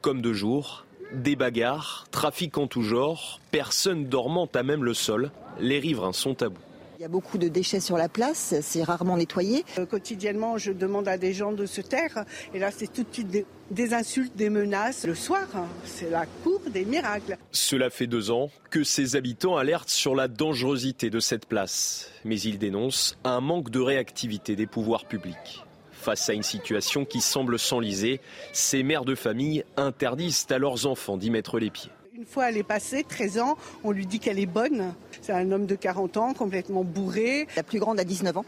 comme 0.00 0.22
de 0.22 0.32
jour, 0.32 0.86
des 1.12 1.36
bagarres, 1.36 2.06
trafic 2.10 2.58
en 2.58 2.66
tout 2.66 2.82
genre, 2.82 3.40
personne 3.50 4.06
dormant 4.06 4.48
à 4.54 4.62
même 4.62 4.84
le 4.84 4.94
sol, 4.94 5.30
les 5.60 5.78
riverains 5.78 6.12
sont 6.12 6.42
à 6.42 6.48
bout. 6.48 6.60
Il 7.04 7.08
y 7.08 7.10
a 7.10 7.10
beaucoup 7.10 7.36
de 7.36 7.48
déchets 7.48 7.80
sur 7.80 7.98
la 7.98 8.08
place, 8.08 8.54
c'est 8.62 8.82
rarement 8.82 9.18
nettoyé. 9.18 9.66
Euh, 9.78 9.84
quotidiennement, 9.84 10.56
je 10.56 10.72
demande 10.72 11.06
à 11.06 11.18
des 11.18 11.34
gens 11.34 11.52
de 11.52 11.66
se 11.66 11.82
taire. 11.82 12.24
Et 12.54 12.58
là, 12.58 12.70
c'est 12.70 12.90
tout 12.90 13.02
de 13.02 13.12
suite 13.12 13.46
des, 13.70 13.92
insultes, 13.92 14.34
des 14.36 14.48
menaces. 14.48 15.04
Le 15.04 15.14
soir, 15.14 15.46
hein, 15.54 15.66
c'est 15.84 16.08
la 16.08 16.24
cour 16.24 16.62
des 16.66 16.86
miracles. 16.86 17.36
Cela 17.52 17.90
fait 17.90 18.06
deux 18.06 18.30
ans 18.30 18.48
que 18.70 18.84
ces 18.84 19.16
habitants 19.16 19.58
alertent 19.58 19.90
sur 19.90 20.14
la 20.14 20.28
dangerosité 20.28 21.10
de 21.10 21.20
cette 21.20 21.44
place. 21.44 22.10
Mais 22.24 22.40
ils 22.40 22.58
dénoncent 22.58 23.18
un 23.22 23.42
manque 23.42 23.68
de 23.68 23.80
réactivité 23.80 24.56
des 24.56 24.66
pouvoirs 24.66 25.04
publics. 25.04 25.62
Face 25.92 26.30
à 26.30 26.32
une 26.32 26.42
situation 26.42 27.04
qui 27.04 27.20
semble 27.20 27.58
s'enliser, 27.58 28.22
ces 28.54 28.82
mères 28.82 29.04
de 29.04 29.14
famille 29.14 29.62
interdisent 29.76 30.46
à 30.48 30.56
leurs 30.56 30.86
enfants 30.86 31.18
d'y 31.18 31.28
mettre 31.28 31.58
les 31.58 31.68
pieds. 31.68 31.90
Une 32.16 32.26
fois 32.26 32.48
elle 32.48 32.56
est 32.56 32.62
passée, 32.62 33.02
13 33.02 33.38
ans, 33.40 33.56
on 33.82 33.90
lui 33.90 34.06
dit 34.06 34.20
qu'elle 34.20 34.38
est 34.38 34.46
bonne. 34.46 34.94
C'est 35.20 35.32
un 35.32 35.50
homme 35.50 35.66
de 35.66 35.74
40 35.74 36.16
ans, 36.16 36.32
complètement 36.32 36.84
bourré. 36.84 37.48
La 37.56 37.64
plus 37.64 37.80
grande 37.80 37.98
a 37.98 38.04
19 38.04 38.36
ans. 38.36 38.44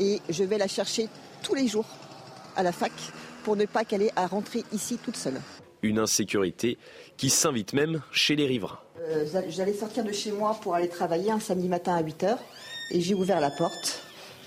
Et 0.00 0.20
je 0.28 0.44
vais 0.44 0.58
la 0.58 0.68
chercher 0.68 1.08
tous 1.42 1.54
les 1.54 1.66
jours 1.66 1.86
à 2.56 2.62
la 2.62 2.72
fac 2.72 2.92
pour 3.42 3.56
ne 3.56 3.64
pas 3.64 3.86
qu'elle 3.86 4.02
ait 4.02 4.12
à 4.16 4.26
rentrer 4.26 4.64
ici 4.74 4.98
toute 5.02 5.16
seule. 5.16 5.40
Une 5.82 5.98
insécurité 5.98 6.76
qui 7.16 7.30
s'invite 7.30 7.72
même 7.72 8.02
chez 8.12 8.36
les 8.36 8.46
riverains. 8.46 8.80
Euh, 9.00 9.24
j'allais 9.48 9.72
sortir 9.72 10.04
de 10.04 10.12
chez 10.12 10.32
moi 10.32 10.58
pour 10.60 10.74
aller 10.74 10.88
travailler 10.88 11.30
un 11.30 11.40
samedi 11.40 11.68
matin 11.70 11.94
à 11.94 12.02
8h 12.02 12.36
et 12.90 13.00
j'ai 13.00 13.14
ouvert 13.14 13.40
la 13.40 13.50
porte. 13.50 14.02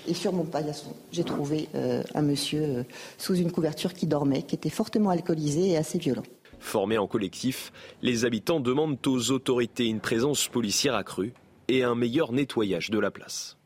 Et 0.06 0.14
sur 0.14 0.32
mon 0.32 0.44
paillasson, 0.44 0.94
j'ai 1.10 1.24
trouvé 1.24 1.68
euh, 1.74 2.04
un 2.14 2.22
monsieur 2.22 2.62
euh, 2.62 2.82
sous 3.18 3.34
une 3.34 3.50
couverture 3.50 3.94
qui 3.94 4.06
dormait, 4.06 4.42
qui 4.42 4.54
était 4.54 4.70
fortement 4.70 5.10
alcoolisé 5.10 5.70
et 5.70 5.76
assez 5.76 5.98
violent. 5.98 6.22
Formés 6.64 6.96
en 6.96 7.06
collectif, 7.06 7.72
les 8.00 8.24
habitants 8.24 8.58
demandent 8.58 8.98
aux 9.06 9.30
autorités 9.30 9.84
une 9.84 10.00
présence 10.00 10.48
policière 10.48 10.94
accrue 10.94 11.34
et 11.68 11.84
un 11.84 11.94
meilleur 11.94 12.32
nettoyage 12.32 12.90
de 12.90 12.98
la 12.98 13.10
place. 13.10 13.58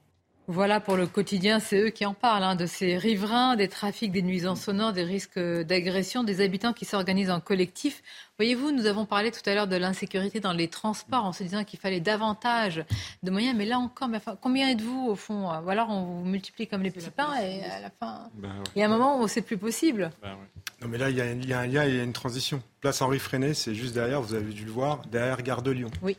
Voilà 0.50 0.80
pour 0.80 0.96
le 0.96 1.06
quotidien, 1.06 1.60
c'est 1.60 1.78
eux 1.78 1.90
qui 1.90 2.06
en 2.06 2.14
parlent, 2.14 2.42
hein, 2.42 2.56
de 2.56 2.64
ces 2.64 2.96
riverains, 2.96 3.54
des 3.54 3.68
trafics, 3.68 4.10
des 4.10 4.22
nuisances 4.22 4.62
sonores, 4.62 4.94
des 4.94 5.02
risques 5.02 5.38
d'agression, 5.38 6.24
des 6.24 6.40
habitants 6.40 6.72
qui 6.72 6.86
s'organisent 6.86 7.30
en 7.30 7.38
collectif. 7.38 8.02
Voyez-vous, 8.38 8.70
nous 8.70 8.86
avons 8.86 9.04
parlé 9.04 9.30
tout 9.30 9.42
à 9.44 9.54
l'heure 9.54 9.66
de 9.66 9.76
l'insécurité 9.76 10.40
dans 10.40 10.54
les 10.54 10.68
transports 10.68 11.26
en 11.26 11.34
se 11.34 11.42
disant 11.42 11.64
qu'il 11.64 11.78
fallait 11.78 12.00
davantage 12.00 12.82
de 13.22 13.30
moyens, 13.30 13.54
mais 13.58 13.66
là 13.66 13.78
encore, 13.78 14.08
combien 14.40 14.70
êtes-vous 14.70 15.08
au 15.10 15.16
fond 15.16 15.50
Ou 15.50 15.68
alors 15.68 15.90
on 15.90 16.04
vous 16.04 16.24
multiplie 16.24 16.66
comme 16.66 16.82
les 16.82 16.90
petits 16.90 17.10
pains 17.10 17.34
et 17.42 17.62
à 17.64 17.80
la 17.80 17.90
fin, 17.90 18.30
ben 18.32 18.54
il 18.74 18.78
y 18.78 18.82
a 18.82 18.86
un 18.86 18.88
moment 18.88 19.20
où 19.20 19.28
c'est 19.28 19.42
plus 19.42 19.58
possible. 19.58 20.10
Ben 20.22 20.34
non 20.80 20.88
mais 20.88 20.96
là, 20.96 21.10
il 21.10 21.16
y, 21.16 21.20
a, 21.20 21.30
il 21.30 21.46
y 21.46 21.52
a 21.52 21.58
un 21.58 21.66
lien, 21.66 21.84
il 21.84 21.96
y 21.96 22.00
a 22.00 22.04
une 22.04 22.12
transition. 22.14 22.62
Place 22.80 23.02
Henri 23.02 23.18
Freinet, 23.18 23.52
c'est 23.52 23.74
juste 23.74 23.92
derrière, 23.92 24.22
vous 24.22 24.32
avez 24.32 24.52
dû 24.52 24.64
le 24.64 24.70
voir, 24.70 25.02
derrière 25.10 25.42
Gare 25.42 25.60
de 25.60 25.72
Lyon. 25.72 25.90
Oui. 26.00 26.16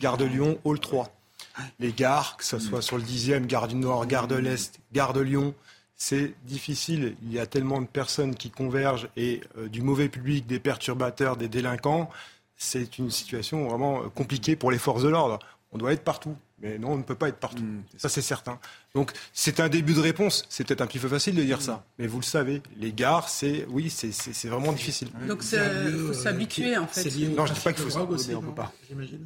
Gare 0.00 0.18
de 0.18 0.26
Lyon, 0.26 0.58
Hall 0.64 0.78
3 0.78 1.21
les 1.78 1.92
gares, 1.92 2.36
que 2.36 2.44
ce 2.44 2.58
soit 2.58 2.82
sur 2.82 2.96
le 2.96 3.02
10e, 3.02 3.46
gare 3.46 3.68
du 3.68 3.74
Nord, 3.74 4.06
gare 4.06 4.28
de 4.28 4.36
l'Est, 4.36 4.80
gare 4.92 5.12
de 5.12 5.20
Lyon, 5.20 5.54
c'est 5.96 6.34
difficile. 6.44 7.16
Il 7.22 7.32
y 7.32 7.38
a 7.38 7.46
tellement 7.46 7.80
de 7.80 7.86
personnes 7.86 8.34
qui 8.34 8.50
convergent 8.50 9.08
et 9.16 9.40
euh, 9.56 9.68
du 9.68 9.82
mauvais 9.82 10.08
public, 10.08 10.46
des 10.46 10.58
perturbateurs, 10.58 11.36
des 11.36 11.48
délinquants. 11.48 12.10
C'est 12.56 12.98
une 12.98 13.10
situation 13.10 13.68
vraiment 13.68 14.08
compliquée 14.10 14.56
pour 14.56 14.70
les 14.70 14.78
forces 14.78 15.02
de 15.02 15.08
l'ordre. 15.08 15.38
On 15.70 15.78
doit 15.78 15.92
être 15.92 16.02
partout. 16.02 16.36
Mais 16.58 16.78
non, 16.78 16.92
on 16.92 16.96
ne 16.96 17.02
peut 17.02 17.14
pas 17.14 17.28
être 17.28 17.38
partout. 17.38 17.62
Mmh, 17.62 17.84
ça, 17.98 18.08
c'est 18.08 18.22
certain. 18.22 18.58
Donc, 18.94 19.12
c'est 19.32 19.58
un 19.60 19.70
début 19.70 19.94
de 19.94 20.00
réponse. 20.00 20.44
C'est 20.50 20.66
peut-être 20.66 20.82
un 20.82 20.86
petit 20.86 20.98
peu 20.98 21.08
facile 21.08 21.34
de 21.34 21.42
dire 21.42 21.56
mmh. 21.56 21.62
ça. 21.62 21.84
Mais 21.98 22.06
vous 22.06 22.18
le 22.20 22.24
savez, 22.24 22.60
les 22.78 22.92
gares, 22.92 23.30
c'est, 23.30 23.64
oui, 23.70 23.88
c'est 23.88 24.48
vraiment 24.48 24.70
difficile. 24.72 25.08
Donc, 25.26 25.42
il 25.50 25.98
faut 26.08 26.12
s'habituer, 26.12 26.76
en 26.76 26.86
fait. 26.86 27.04
Non, 27.30 27.46
je 27.46 27.52
ne 27.52 27.54
dis 27.54 27.60
pas 27.60 27.72
qu'il 27.72 27.84
faut 27.84 27.90
s'habituer. 27.90 28.34
On 28.34 28.42
peut 28.42 28.54
pas. 28.54 28.70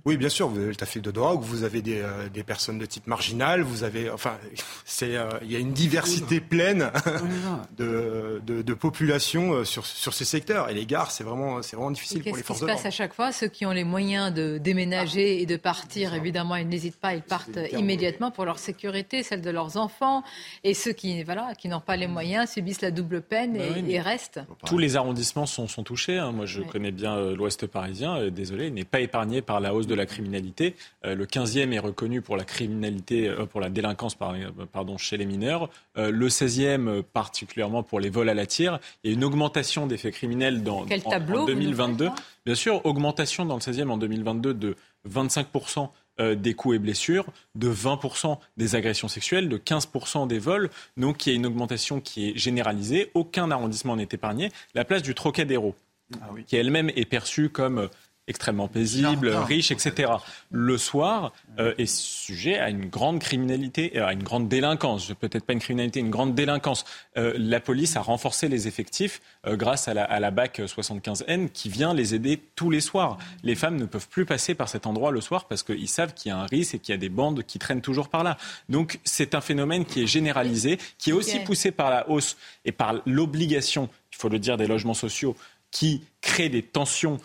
Oui, 0.04 0.16
bien 0.16 0.28
sûr, 0.28 0.46
vous 0.46 0.58
avez 0.58 0.68
le 0.68 0.76
trafic 0.76 1.02
de 1.02 1.10
drogue, 1.10 1.40
vous 1.42 1.64
avez 1.64 1.82
des, 1.82 1.98
euh, 1.98 2.28
des 2.28 2.44
personnes 2.44 2.78
de 2.78 2.86
type 2.86 3.08
marginal, 3.08 3.62
vous 3.62 3.82
avez, 3.82 4.08
enfin, 4.08 4.38
c'est, 4.84 5.16
euh, 5.16 5.30
il 5.42 5.50
y 5.50 5.56
a 5.56 5.58
une 5.58 5.72
diversité 5.72 6.40
pleine 6.40 6.92
de, 7.76 8.40
de, 8.46 8.62
de, 8.62 8.74
population 8.74 9.52
euh, 9.52 9.64
sur, 9.64 9.84
sur 9.84 10.14
ces 10.14 10.24
secteurs. 10.24 10.70
Et 10.70 10.74
les 10.74 10.86
gares, 10.86 11.10
c'est 11.10 11.24
vraiment, 11.24 11.60
c'est 11.62 11.74
vraiment 11.74 11.90
difficile 11.90 12.22
pour 12.22 12.36
les 12.36 12.44
forces 12.44 12.60
de 12.60 12.66
l'ordre. 12.66 12.80
Qu'est-ce 12.80 12.84
qui 12.84 12.88
se 12.88 12.92
passe 12.92 12.94
à 12.94 12.96
chaque 12.96 13.14
fois? 13.14 13.32
Ceux 13.32 13.48
qui 13.48 13.66
ont 13.66 13.72
les 13.72 13.82
moyens 13.82 14.32
de 14.32 14.58
déménager 14.58 15.42
et 15.42 15.46
de 15.46 15.56
partir, 15.56 16.14
évidemment, 16.14 16.54
ils 16.54 16.68
n'hésitent 16.68 17.00
pas, 17.00 17.14
ils 17.14 17.22
partent 17.22 17.58
immédiatement 17.72 18.30
pour 18.30 18.44
leur 18.44 18.60
sécurité, 18.60 19.24
celle 19.24 19.42
de 19.42 19.55
leurs 19.56 19.76
enfants. 19.76 20.22
Et 20.62 20.74
ceux 20.74 20.92
qui, 20.92 21.24
voilà, 21.24 21.54
qui 21.58 21.68
n'ont 21.68 21.80
pas 21.80 21.96
les 21.96 22.06
moyens 22.06 22.50
subissent 22.50 22.82
la 22.82 22.90
double 22.92 23.22
peine 23.22 23.56
et, 23.56 23.96
bah 23.96 24.02
restent. 24.02 24.40
Tous 24.66 24.78
les 24.78 24.96
arrondissements 24.96 25.46
sont, 25.46 25.66
sont 25.66 25.82
touchés. 25.82 26.18
Hein. 26.18 26.32
Moi, 26.32 26.46
je 26.46 26.62
connais 26.62 26.92
bien 26.92 27.32
l'Ouest 27.32 27.66
parisien. 27.66 28.28
désolé, 28.30 28.68
il 28.68 28.74
n'est 28.74 28.84
pas 28.84 29.00
épargné 29.00 29.42
par 29.42 29.60
la 29.60 29.74
hausse 29.74 29.86
de 29.86 29.94
la 29.94 30.06
criminalité. 30.06 30.74
Euh, 31.04 31.14
le 31.14 31.26
15e 31.26 31.72
est 31.72 31.78
reconnu 31.78 32.22
pour 32.22 32.36
la 32.36 32.44
criminalité, 32.44 33.28
euh, 33.28 33.46
pour 33.46 33.60
la 33.60 33.70
délinquance 33.70 34.14
pardon, 34.14 34.98
chez 34.98 35.16
les 35.16 35.26
mineurs. 35.26 35.68
Euh, 35.96 36.10
le 36.10 36.28
16e 36.28 37.02
particulièrement 37.02 37.82
pour 37.82 38.00
les 38.00 38.10
vols 38.10 38.28
à 38.28 38.34
la 38.34 38.46
tire. 38.46 38.78
Il 39.02 39.10
y 39.10 39.14
a 39.14 39.16
une 39.16 39.24
augmentation 39.24 39.86
des 39.86 39.96
faits 39.96 40.14
criminels 40.14 40.62
dans, 40.62 40.80
en, 40.80 41.46
2022. 41.46 42.10
Bien 42.44 42.54
sûr, 42.54 42.84
augmentation 42.84 43.44
dans 43.44 43.54
le 43.54 43.60
16e 43.60 43.88
en 43.90 43.98
2022 43.98 44.54
de 44.54 44.76
25% 45.08 45.88
des 46.18 46.54
coups 46.54 46.76
et 46.76 46.78
blessures, 46.78 47.26
de 47.54 47.70
20% 47.70 48.38
des 48.56 48.74
agressions 48.74 49.08
sexuelles, 49.08 49.48
de 49.48 49.58
15% 49.58 50.26
des 50.26 50.38
vols. 50.38 50.70
Donc 50.96 51.26
il 51.26 51.30
y 51.30 51.32
a 51.32 51.36
une 51.36 51.46
augmentation 51.46 52.00
qui 52.00 52.30
est 52.30 52.36
généralisée. 52.36 53.10
Aucun 53.14 53.50
arrondissement 53.50 53.96
n'est 53.96 54.08
épargné. 54.10 54.50
La 54.74 54.84
place 54.84 55.02
du 55.02 55.14
Trocadéro, 55.14 55.74
ah 56.20 56.30
qui 56.46 56.56
elle-même 56.56 56.90
est 56.90 57.04
perçue 57.04 57.48
comme 57.48 57.88
extrêmement 58.28 58.68
paisibles, 58.68 59.28
riches, 59.28 59.70
etc. 59.70 60.12
Le 60.50 60.78
soir 60.78 61.32
euh, 61.58 61.74
est 61.78 61.86
sujet 61.86 62.58
à 62.58 62.70
une 62.70 62.86
grande 62.86 63.20
criminalité, 63.20 63.98
à 63.98 64.12
une 64.12 64.22
grande 64.22 64.48
délinquance. 64.48 65.12
Peut-être 65.20 65.44
pas 65.44 65.52
une 65.52 65.60
criminalité, 65.60 66.00
une 66.00 66.10
grande 66.10 66.34
délinquance. 66.34 66.84
la 67.14 67.60
police 67.60 67.96
a 67.96 68.02
renforcé 68.02 68.48
les 68.48 68.68
effectifs 68.68 69.20
grâce 69.46 69.88
à 69.88 69.94
la, 69.94 70.04
à 70.04 70.20
la 70.20 70.30
BAC 70.30 70.60
75N 70.60 71.48
qui 71.50 71.68
vient 71.68 71.94
les 71.94 72.14
aider 72.14 72.40
tous 72.54 72.70
les 72.70 72.80
soirs. 72.80 73.18
Les 73.42 73.54
femmes 73.54 73.76
ne 73.76 73.86
peuvent 73.86 74.08
plus 74.08 74.26
passer 74.26 74.54
par 74.54 74.68
cet 74.68 74.86
endroit 74.86 75.10
le 75.10 75.20
soir 75.20 75.46
parce 75.46 75.62
qu'ils 75.62 75.88
savent 75.88 76.14
qu'il 76.14 76.30
y 76.30 76.32
a 76.32 76.38
un 76.38 76.46
risque 76.46 76.74
et 76.74 76.78
qu'il 76.78 76.92
y 76.92 76.94
a 76.94 77.00
des 77.00 77.08
bandes 77.08 77.42
qui 77.44 77.58
traînent 77.58 77.80
toujours 77.80 78.08
par 78.08 78.24
là. 78.24 78.36
Donc 78.68 78.98
c'est 79.04 79.34
un 79.34 79.40
phénomène 79.40 79.84
qui 79.84 80.02
est 80.02 80.06
généralisé, 80.06 80.78
qui 80.98 81.10
est 81.10 81.12
aussi 81.12 81.40
poussé 81.40 81.70
par 81.70 81.90
la 81.90 82.08
hausse 82.08 82.36
et 82.64 82.72
par 82.72 82.94
l'obligation, 83.06 83.88
il 84.12 84.16
faut 84.16 84.28
le 84.28 84.38
dire, 84.38 84.56
des 84.56 84.66
logements 84.66 84.94
sociaux 84.94 85.36
qui 85.70 86.04
créent 86.20 86.48
des 86.48 86.62
tensions 86.62 87.18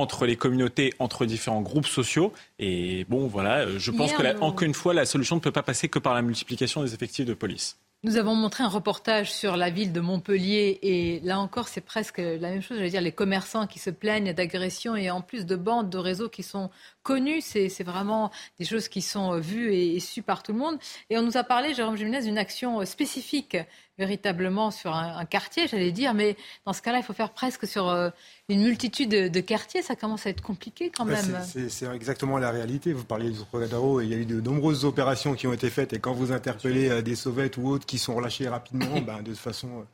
entre 0.00 0.26
les 0.26 0.36
communautés, 0.36 0.94
entre 0.98 1.26
différents 1.26 1.62
groupes 1.62 1.86
sociaux. 1.86 2.32
Et 2.58 3.04
bon, 3.08 3.26
voilà, 3.26 3.78
je 3.78 3.90
pense 3.90 4.12
que, 4.12 4.40
encore 4.40 4.62
une 4.62 4.74
fois, 4.74 4.94
la 4.94 5.06
solution 5.06 5.36
ne 5.36 5.40
peut 5.40 5.52
pas 5.52 5.62
passer 5.62 5.88
que 5.88 5.98
par 5.98 6.14
la 6.14 6.22
multiplication 6.22 6.82
des 6.82 6.94
effectifs 6.94 7.26
de 7.26 7.34
police. 7.34 7.76
Nous 8.04 8.16
avons 8.16 8.36
montré 8.36 8.62
un 8.62 8.68
reportage 8.68 9.32
sur 9.32 9.56
la 9.56 9.70
ville 9.70 9.92
de 9.92 9.98
Montpellier 9.98 10.78
et 10.82 11.20
là 11.24 11.40
encore 11.40 11.66
c'est 11.66 11.80
presque 11.80 12.18
la 12.18 12.50
même 12.50 12.62
chose, 12.62 12.76
j'allais 12.76 12.90
dire 12.90 13.00
les 13.00 13.10
commerçants 13.10 13.66
qui 13.66 13.80
se 13.80 13.90
plaignent 13.90 14.32
d'agressions 14.32 14.94
et 14.94 15.10
en 15.10 15.20
plus 15.20 15.46
de 15.46 15.56
bandes, 15.56 15.90
de 15.90 15.98
réseaux 15.98 16.28
qui 16.28 16.44
sont 16.44 16.70
connus, 17.02 17.40
c'est 17.40 17.82
vraiment 17.82 18.30
des 18.60 18.64
choses 18.64 18.86
qui 18.86 19.02
sont 19.02 19.40
vues 19.40 19.74
et, 19.74 19.96
et, 19.96 20.00
sues 20.00 20.22
par 20.22 20.44
tout 20.44 20.52
le 20.52 20.58
monde. 20.58 20.78
Et 21.10 21.18
on 21.18 21.22
nous 21.22 21.36
a 21.36 21.42
parlé, 21.42 21.74
Jérôme 21.74 21.96
Jiménez, 21.96 22.22
d'une 22.22 22.38
action 22.38 22.84
spécifique 22.84 23.56
véritablement 23.98 24.70
sur 24.70 24.94
un, 24.94 25.24
quartier, 25.24 25.66
j'allais 25.66 25.92
dire, 25.92 26.14
mais 26.14 26.36
dans 26.64 26.72
ce 26.72 26.80
cas-là, 26.82 26.98
il 26.98 27.04
faut 27.04 27.12
faire 27.12 27.30
presque 27.30 27.66
sur 27.66 27.88
euh, 27.88 28.10
une 28.48 28.62
multitude 28.62 29.10
de, 29.10 29.40
quartiers. 29.40 29.82
Ça 29.82 29.96
commence 29.96 30.26
à 30.26 30.30
être 30.30 30.40
compliqué 30.40 30.90
quand 30.94 31.04
même. 31.04 31.40
c'est 31.44 31.86
exactement 31.94 32.38
la 32.38 32.50
réalité. 32.50 32.92
Vous 32.92 33.04
parliez 33.04 33.30
du 33.30 33.38
Trocadéro, 33.38 34.00
il 34.00 34.08
y 34.08 34.14
a 34.14 34.16
eu 34.16 34.24
de 34.24 34.40
nombreuses 34.40 34.84
opérations 34.84 35.34
qui 35.34 35.46
ont 35.46 35.52
été 35.52 35.68
faites, 35.70 35.92
et 35.92 35.98
quand 35.98 36.12
vous 36.12 36.32
interpellez 36.32 36.88
euh, 36.88 37.02
des 37.02 37.16
sauvettes 37.16 37.56
ou 37.56 37.68
autres 37.68 37.86
qui 37.86 37.98
sont 37.98 38.14
relâchés 38.14 38.48
rapidement, 38.48 39.00
ben, 39.06 39.22
de 39.22 39.30
toute 39.30 39.38
façon. 39.38 39.84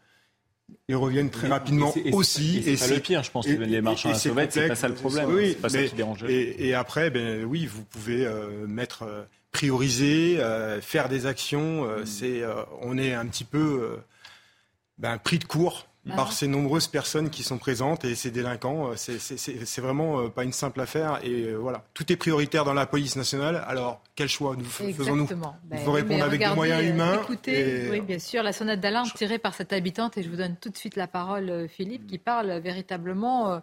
Euh, 0.71 0.75
ils 0.89 0.97
reviennent 0.97 1.31
très 1.31 1.49
rapidement 1.49 1.93
aussi. 2.13 2.63
Et 2.67 2.77
c'est 2.77 2.95
le 2.95 3.01
pire, 3.01 3.23
je 3.23 3.31
pense, 3.31 3.47
les 3.47 3.81
marchands 3.81 4.11
à 4.11 4.15
sauvettes, 4.15 4.53
c'est 4.53 4.69
pas 4.69 4.75
ça 4.75 4.89
le 4.89 4.95
problème. 4.95 5.31
Oui, 5.31 5.55
pas 5.55 5.69
ça 5.69 5.83
qui 5.83 5.95
dérange. 5.95 6.25
Et, 6.29 6.75
après, 6.75 7.11
ben, 7.11 7.45
oui, 7.45 7.67
vous 7.67 7.85
pouvez 7.85 8.29
mettre 8.67 9.27
prioriser, 9.55 10.39
euh, 10.41 10.83
faire 10.83 11.09
des 11.09 11.25
actions. 11.25 11.89
Euh, 11.89 12.03
mm. 12.03 12.07
C'est, 12.07 12.43
euh, 12.43 12.63
on 12.83 12.99
est 12.99 13.15
un 13.15 13.25
petit 13.27 13.45
peu 13.45 13.99
ben, 14.99 15.17
pris 15.17 15.39
de 15.39 15.45
court 15.45 15.87
ah. 16.09 16.17
par 16.17 16.33
ces 16.33 16.47
nombreuses 16.47 16.89
personnes 16.89 17.31
qui 17.31 17.43
sont 17.43 17.59
présentes 17.59 18.05
et 18.05 18.15
ces 18.15 18.31
délinquants. 18.31 18.93
C'est 18.97 19.81
vraiment 19.81 20.29
pas 20.31 20.45
une 20.45 20.53
simple 20.53 20.81
affaire. 20.81 21.21
Et 21.25 21.55
voilà, 21.55 21.85
tout 21.95 22.11
est 22.13 22.17
prioritaire 22.17 22.65
dans 22.65 22.75
la 22.75 22.87
police 22.87 23.17
nationale. 23.17 23.65
Alors, 23.67 24.03
quel 24.15 24.29
choix 24.29 24.57
nous 24.57 24.65
faisons-nous? 24.65 25.29
Il 25.73 25.79
faut 25.79 25.93
répondre 25.93 26.25
avec 26.25 26.41
des 26.41 26.55
moyens 26.55 26.85
humains. 26.85 27.21
Écoutez, 27.23 27.89
oui, 27.91 28.01
bien 28.01 28.19
sûr, 28.19 28.43
la 28.43 28.53
sonnette 28.53 28.81
d'alarme 28.81 29.11
tirée 29.15 29.39
par 29.39 29.55
cette 29.55 29.73
habitante. 29.73 30.19
Et 30.19 30.23
je 30.23 30.29
vous 30.29 30.37
donne 30.37 30.57
tout 30.57 30.71
de 30.71 30.77
suite 30.77 30.97
la 30.97 31.07
parole, 31.07 31.69
Philippe, 31.69 32.07
qui 32.07 32.19
parle 32.19 32.59
véritablement 32.59 33.61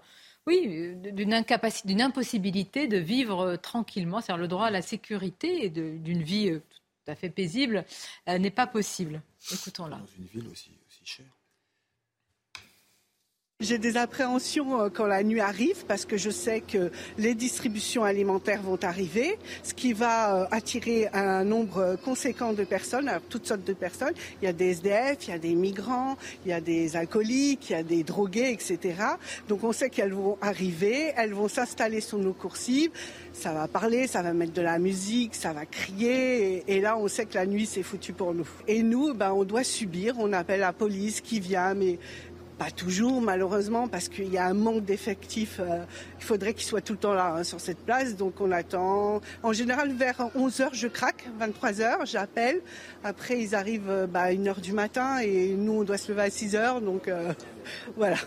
oui, 0.47 0.95
d'une 0.95 1.33
incapacité, 1.33 1.87
d'une 1.87 2.01
impossibilité 2.01 2.87
de 2.87 2.97
vivre 2.97 3.41
euh, 3.41 3.57
tranquillement, 3.57 4.21
c'est-à-dire 4.21 4.41
le 4.41 4.47
droit 4.47 4.67
à 4.67 4.71
la 4.71 4.81
sécurité 4.81 5.65
et 5.65 5.69
d'une 5.69 6.23
vie 6.23 6.49
euh, 6.49 6.59
tout 6.59 7.11
à 7.11 7.15
fait 7.15 7.29
paisible 7.29 7.85
euh, 8.27 8.37
n'est 8.39 8.51
pas 8.51 8.67
possible. 8.67 9.21
Écoutons-la. 9.51 9.97
Dans 9.97 10.05
une 10.17 10.25
ville 10.25 10.47
aussi, 10.51 10.71
aussi 10.87 11.05
chère. 11.05 11.25
J'ai 13.61 13.77
des 13.77 13.95
appréhensions 13.95 14.81
euh, 14.81 14.89
quand 14.89 15.05
la 15.05 15.21
nuit 15.21 15.39
arrive 15.39 15.85
parce 15.87 16.05
que 16.05 16.17
je 16.17 16.31
sais 16.31 16.61
que 16.61 16.89
les 17.19 17.35
distributions 17.35 18.03
alimentaires 18.03 18.63
vont 18.63 18.79
arriver, 18.81 19.37
ce 19.61 19.75
qui 19.75 19.93
va 19.93 20.35
euh, 20.35 20.45
attirer 20.49 21.09
un 21.13 21.43
nombre 21.43 21.95
conséquent 22.03 22.53
de 22.53 22.63
personnes, 22.63 23.11
toutes 23.29 23.45
sortes 23.45 23.63
de 23.63 23.73
personnes. 23.73 24.15
Il 24.41 24.45
y 24.45 24.47
a 24.47 24.53
des 24.53 24.71
SDF, 24.71 25.27
il 25.27 25.29
y 25.29 25.33
a 25.33 25.37
des 25.37 25.53
migrants, 25.53 26.17
il 26.43 26.49
y 26.49 26.53
a 26.53 26.59
des 26.59 26.95
alcooliques, 26.95 27.69
il 27.69 27.73
y 27.73 27.75
a 27.75 27.83
des 27.83 28.01
drogués, 28.01 28.51
etc. 28.51 28.95
Donc 29.47 29.63
on 29.63 29.73
sait 29.73 29.91
qu'elles 29.91 30.13
vont 30.13 30.39
arriver, 30.41 31.13
elles 31.15 31.35
vont 31.35 31.47
s'installer 31.47 32.01
sur 32.01 32.17
nos 32.17 32.33
coursives, 32.33 32.89
ça 33.31 33.53
va 33.53 33.67
parler, 33.67 34.07
ça 34.07 34.23
va 34.23 34.33
mettre 34.33 34.53
de 34.53 34.63
la 34.63 34.79
musique, 34.79 35.35
ça 35.35 35.53
va 35.53 35.67
crier, 35.67 36.63
et, 36.67 36.81
là 36.81 36.97
on 36.97 37.07
sait 37.07 37.27
que 37.27 37.35
la 37.35 37.45
nuit 37.45 37.67
c'est 37.67 37.83
foutu 37.83 38.11
pour 38.11 38.33
nous. 38.33 38.47
Et 38.67 38.81
nous, 38.81 39.13
ben, 39.13 39.31
on 39.31 39.43
doit 39.43 39.63
subir, 39.63 40.15
on 40.17 40.33
appelle 40.33 40.61
la 40.61 40.73
police 40.73 41.21
qui 41.21 41.39
vient, 41.39 41.75
mais 41.75 41.99
pas 42.61 42.69
toujours, 42.69 43.21
malheureusement, 43.21 43.87
parce 43.87 44.07
qu'il 44.07 44.31
y 44.31 44.37
a 44.37 44.45
un 44.45 44.53
manque 44.53 44.85
d'effectifs. 44.85 45.59
Euh, 45.59 45.83
il 46.19 46.23
faudrait 46.23 46.53
qu'ils 46.53 46.67
soient 46.67 46.81
tout 46.81 46.93
le 46.93 46.99
temps 46.99 47.15
là 47.15 47.37
hein, 47.37 47.43
sur 47.43 47.59
cette 47.59 47.79
place. 47.79 48.15
Donc 48.15 48.39
on 48.39 48.51
attend. 48.51 49.19
En 49.41 49.51
général, 49.51 49.93
vers 49.93 50.29
11h, 50.37 50.69
je 50.73 50.87
craque. 50.87 51.27
23h, 51.39 52.05
j'appelle. 52.05 52.61
Après, 53.03 53.39
ils 53.39 53.55
arrivent 53.55 53.89
euh, 53.89 54.05
bah, 54.05 54.21
à 54.21 54.31
1h 54.31 54.61
du 54.61 54.73
matin 54.73 55.17
et 55.23 55.55
nous, 55.55 55.79
on 55.79 55.83
doit 55.83 55.97
se 55.97 56.11
lever 56.11 56.21
à 56.21 56.27
6h. 56.27 56.83
Donc 56.83 57.07
euh, 57.07 57.33
voilà. 57.97 58.17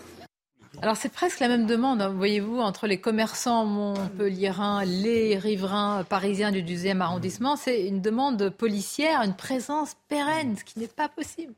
Alors 0.81 0.97
c'est 0.97 1.13
presque 1.13 1.39
la 1.39 1.47
même 1.47 1.65
demande, 1.65 2.01
hein, 2.01 2.09
voyez-vous, 2.09 2.59
entre 2.59 2.87
les 2.87 2.99
commerçants 2.99 3.63
montpelliérains, 3.63 4.83
les 4.83 5.37
riverains 5.37 6.03
parisiens 6.03 6.51
du 6.51 6.61
12e 6.61 6.99
arrondissement. 6.99 7.55
C'est 7.55 7.87
une 7.87 8.01
demande 8.01 8.49
policière, 8.49 9.21
une 9.21 9.37
présence 9.37 9.95
pérenne, 10.09 10.57
ce 10.57 10.65
qui 10.65 10.79
n'est 10.79 10.87
pas 10.87 11.07
possible. 11.07 11.53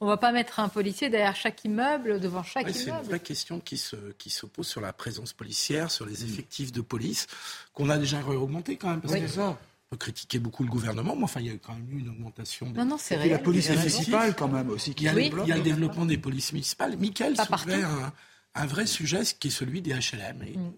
On 0.00 0.06
ne 0.06 0.10
va 0.10 0.16
pas 0.16 0.32
mettre 0.32 0.60
un 0.60 0.68
policier 0.68 1.10
derrière 1.10 1.34
chaque 1.34 1.64
immeuble, 1.64 2.20
devant 2.20 2.42
chaque 2.42 2.62
immeuble. 2.62 2.78
C'est 2.78 2.90
une 2.90 3.08
vraie 3.08 3.20
question 3.20 3.60
qui 3.60 3.76
se, 3.76 3.96
qui 4.18 4.30
se 4.30 4.46
pose 4.46 4.66
sur 4.66 4.80
la 4.80 4.92
présence 4.92 5.32
policière, 5.32 5.90
sur 5.90 6.06
les 6.06 6.24
effectifs 6.24 6.72
de 6.72 6.80
police, 6.80 7.26
qu'on 7.74 7.90
a 7.90 7.98
déjà 7.98 8.24
augmenté 8.24 8.76
quand 8.76 8.90
même. 8.90 9.00
Parce 9.00 9.14
que 9.14 9.26
ça, 9.26 9.48
on 9.50 9.56
peut 9.90 9.96
critiquer 9.96 10.38
beaucoup 10.38 10.62
le 10.62 10.70
gouvernement, 10.70 11.16
mais 11.16 11.24
enfin, 11.24 11.40
il 11.40 11.46
y 11.46 11.50
a 11.50 11.54
quand 11.54 11.72
même 11.72 11.90
eu 11.90 12.00
une 12.00 12.10
augmentation. 12.10 12.66
Non, 12.70 12.84
non, 12.84 12.98
c'est 12.98 13.16
la 13.26 13.38
police 13.38 13.70
municipale, 13.70 14.34
quand 14.36 14.48
même, 14.48 14.70
aussi. 14.70 14.94
Qui 14.94 15.04
il, 15.04 15.06
y 15.06 15.08
a 15.08 15.18
il 15.18 15.48
y 15.48 15.52
a 15.52 15.56
le 15.56 15.62
développement 15.62 16.06
des 16.06 16.18
polices 16.18 16.52
municipales. 16.52 16.96
Michael 16.96 17.36
soulevait 17.36 17.82
un, 17.82 18.12
un, 18.54 18.66
vrai 18.66 18.86
sujet, 18.86 19.22
qui 19.38 19.48
est 19.48 19.50
celui 19.50 19.82
des 19.82 19.92
HLM. 19.92 20.42
Et 20.42 20.56
mm. 20.56 20.72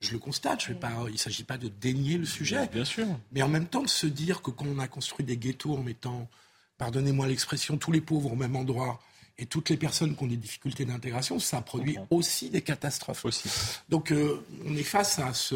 Je 0.00 0.12
le 0.12 0.18
constate, 0.18 0.62
je 0.62 0.68
vais 0.68 0.74
pas, 0.74 0.90
il 1.06 1.12
ne 1.12 1.18
s'agit 1.18 1.44
pas 1.44 1.58
de 1.58 1.68
dénier 1.68 2.18
le 2.18 2.24
sujet. 2.24 2.66
Bien 2.72 2.84
sûr. 2.84 3.06
Mais 3.30 3.42
en 3.42 3.48
même 3.48 3.66
temps, 3.66 3.82
de 3.82 3.88
se 3.88 4.06
dire 4.06 4.42
que 4.42 4.50
quand 4.50 4.66
on 4.66 4.78
a 4.78 4.88
construit 4.88 5.24
des 5.24 5.36
ghettos 5.36 5.76
en 5.76 5.82
mettant 5.82 6.28
pardonnez-moi 6.82 7.28
l'expression, 7.28 7.76
tous 7.76 7.92
les 7.92 8.00
pauvres 8.00 8.32
au 8.32 8.34
même 8.34 8.56
endroit 8.56 8.98
et 9.38 9.46
toutes 9.46 9.70
les 9.70 9.76
personnes 9.76 10.16
qui 10.16 10.24
ont 10.24 10.26
des 10.26 10.36
difficultés 10.36 10.84
d'intégration, 10.84 11.38
ça 11.38 11.60
produit 11.60 11.96
aussi 12.10 12.50
des 12.50 12.60
catastrophes. 12.60 13.24
Aussi. 13.24 13.48
Donc 13.88 14.10
euh, 14.10 14.44
on 14.66 14.76
est 14.76 14.82
face 14.82 15.20
à 15.20 15.32
ce, 15.32 15.54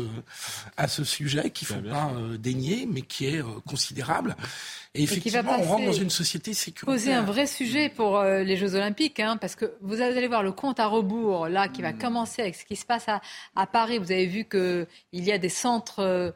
à 0.76 0.86
ce 0.86 1.02
sujet 1.02 1.50
qu'il 1.50 1.66
ne 1.68 1.82
faut 1.82 1.88
pas 1.88 2.12
euh, 2.14 2.38
dénier, 2.38 2.86
mais 2.88 3.02
qui 3.02 3.26
est 3.26 3.42
euh, 3.42 3.60
considérable. 3.66 4.36
Et 4.94 5.02
effectivement, 5.02 5.56
on 5.58 5.64
rentre 5.64 5.86
dans 5.86 5.92
une 5.92 6.10
société 6.10 6.54
sécuritaire. 6.54 6.94
Poser 6.94 7.12
un 7.12 7.24
vrai 7.24 7.48
sujet 7.48 7.88
pour 7.88 8.22
les 8.22 8.56
Jeux 8.56 8.76
Olympiques, 8.76 9.18
hein, 9.18 9.36
parce 9.36 9.56
que 9.56 9.74
vous 9.82 10.00
allez 10.00 10.28
voir 10.28 10.44
le 10.44 10.52
compte 10.52 10.78
à 10.78 10.86
rebours, 10.86 11.48
là, 11.48 11.68
qui 11.68 11.82
va 11.82 11.92
mm. 11.92 11.98
commencer 11.98 12.42
avec 12.42 12.54
ce 12.54 12.64
qui 12.64 12.76
se 12.76 12.86
passe 12.86 13.08
à, 13.08 13.20
à 13.56 13.66
Paris. 13.66 13.98
Vous 13.98 14.12
avez 14.12 14.26
vu 14.26 14.44
qu'il 14.48 14.86
y 15.12 15.32
a 15.32 15.38
des 15.38 15.50
centres 15.50 16.32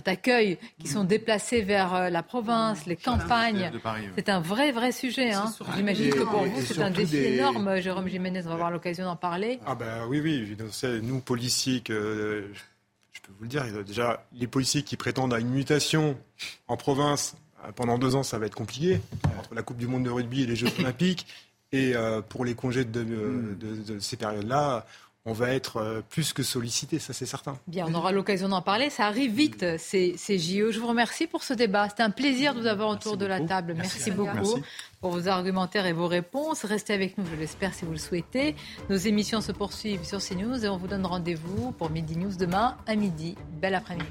d'accueil 0.00 0.58
qui 0.78 0.88
sont 0.88 1.04
déplacés 1.04 1.60
vers 1.60 1.94
euh, 1.94 2.08
la 2.08 2.22
province, 2.22 2.86
les 2.86 2.96
campagnes. 2.96 3.70
C'est 4.16 4.28
un 4.28 4.40
vrai, 4.40 4.72
vrai 4.72 4.92
sujet. 4.92 5.32
Hein. 5.32 5.52
J'imagine 5.76 6.10
que 6.10 6.20
pour 6.20 6.44
vous, 6.44 6.62
c'est 6.62 6.80
un 6.80 6.90
défi 6.90 7.16
énorme. 7.16 7.80
Jérôme 7.80 8.08
Jiménez, 8.08 8.42
on 8.44 8.48
va 8.48 8.54
avoir 8.54 8.70
l'occasion 8.70 9.04
d'en 9.04 9.16
parler. 9.16 9.60
Ah 9.66 9.74
ben 9.74 10.06
oui, 10.08 10.20
oui. 10.20 10.56
Nous, 11.02 11.20
policiers, 11.20 11.80
que, 11.80 12.50
je 13.12 13.20
peux 13.20 13.32
vous 13.36 13.42
le 13.42 13.48
dire, 13.48 13.64
déjà, 13.84 14.24
les 14.32 14.46
policiers 14.46 14.82
qui 14.82 14.96
prétendent 14.96 15.34
à 15.34 15.40
une 15.40 15.50
mutation 15.50 16.16
en 16.68 16.76
province, 16.76 17.36
euh, 17.64 17.72
pendant 17.72 17.98
deux 17.98 18.16
ans, 18.16 18.22
ça 18.22 18.38
va 18.38 18.46
être 18.46 18.54
compliqué, 18.54 19.00
entre 19.38 19.54
la 19.54 19.62
Coupe 19.62 19.78
du 19.78 19.86
Monde 19.86 20.04
de 20.04 20.10
rugby 20.10 20.42
et 20.42 20.46
les 20.46 20.56
Jeux 20.56 20.68
Olympiques. 20.78 21.26
Et 21.74 21.96
euh, 21.96 22.20
pour 22.20 22.44
les 22.44 22.54
congés 22.54 22.84
de, 22.84 23.02
de 23.02 23.98
ces 23.98 24.16
périodes-là, 24.18 24.84
on 25.24 25.32
va 25.32 25.50
être 25.50 25.76
euh, 25.76 26.00
plus 26.08 26.32
que 26.32 26.42
sollicité, 26.42 26.98
ça 26.98 27.12
c'est 27.12 27.26
certain. 27.26 27.56
Bien, 27.68 27.86
on 27.88 27.94
aura 27.94 28.10
l'occasion 28.10 28.48
d'en 28.48 28.62
parler. 28.62 28.90
Ça 28.90 29.06
arrive 29.06 29.32
vite, 29.32 29.64
ces, 29.78 30.16
ces 30.16 30.38
JO. 30.38 30.72
Je 30.72 30.80
vous 30.80 30.88
remercie 30.88 31.28
pour 31.28 31.44
ce 31.44 31.54
débat. 31.54 31.88
C'était 31.88 32.02
un 32.02 32.10
plaisir 32.10 32.54
de 32.54 32.60
vous 32.60 32.66
avoir 32.66 32.88
autour 32.88 33.16
de 33.16 33.26
la 33.26 33.40
table. 33.40 33.74
Merci, 33.76 34.10
beaucoup 34.10 34.60
pour 35.00 35.10
vos 35.10 35.28
argumentaires 35.28 35.86
et 35.86 35.92
vos 35.92 36.08
réponses. 36.08 36.64
Restez 36.64 36.92
avec 36.92 37.18
nous, 37.18 37.24
je 37.26 37.36
l'espère, 37.36 37.72
si 37.72 37.84
vous 37.84 37.92
le 37.92 37.98
souhaitez. 37.98 38.56
Nos 38.90 38.96
émissions 38.96 39.40
se 39.40 39.52
poursuivent 39.52 40.04
sur 40.04 40.18
CNews 40.18 40.64
et 40.64 40.68
on 40.68 40.76
vous 40.76 40.88
donne 40.88 41.06
rendez-vous 41.06 41.72
pour 41.72 41.90
Midi 41.90 42.16
News 42.16 42.34
demain 42.36 42.76
à 42.86 42.96
midi. 42.96 43.36
Belle 43.60 43.76
après-midi. 43.76 44.10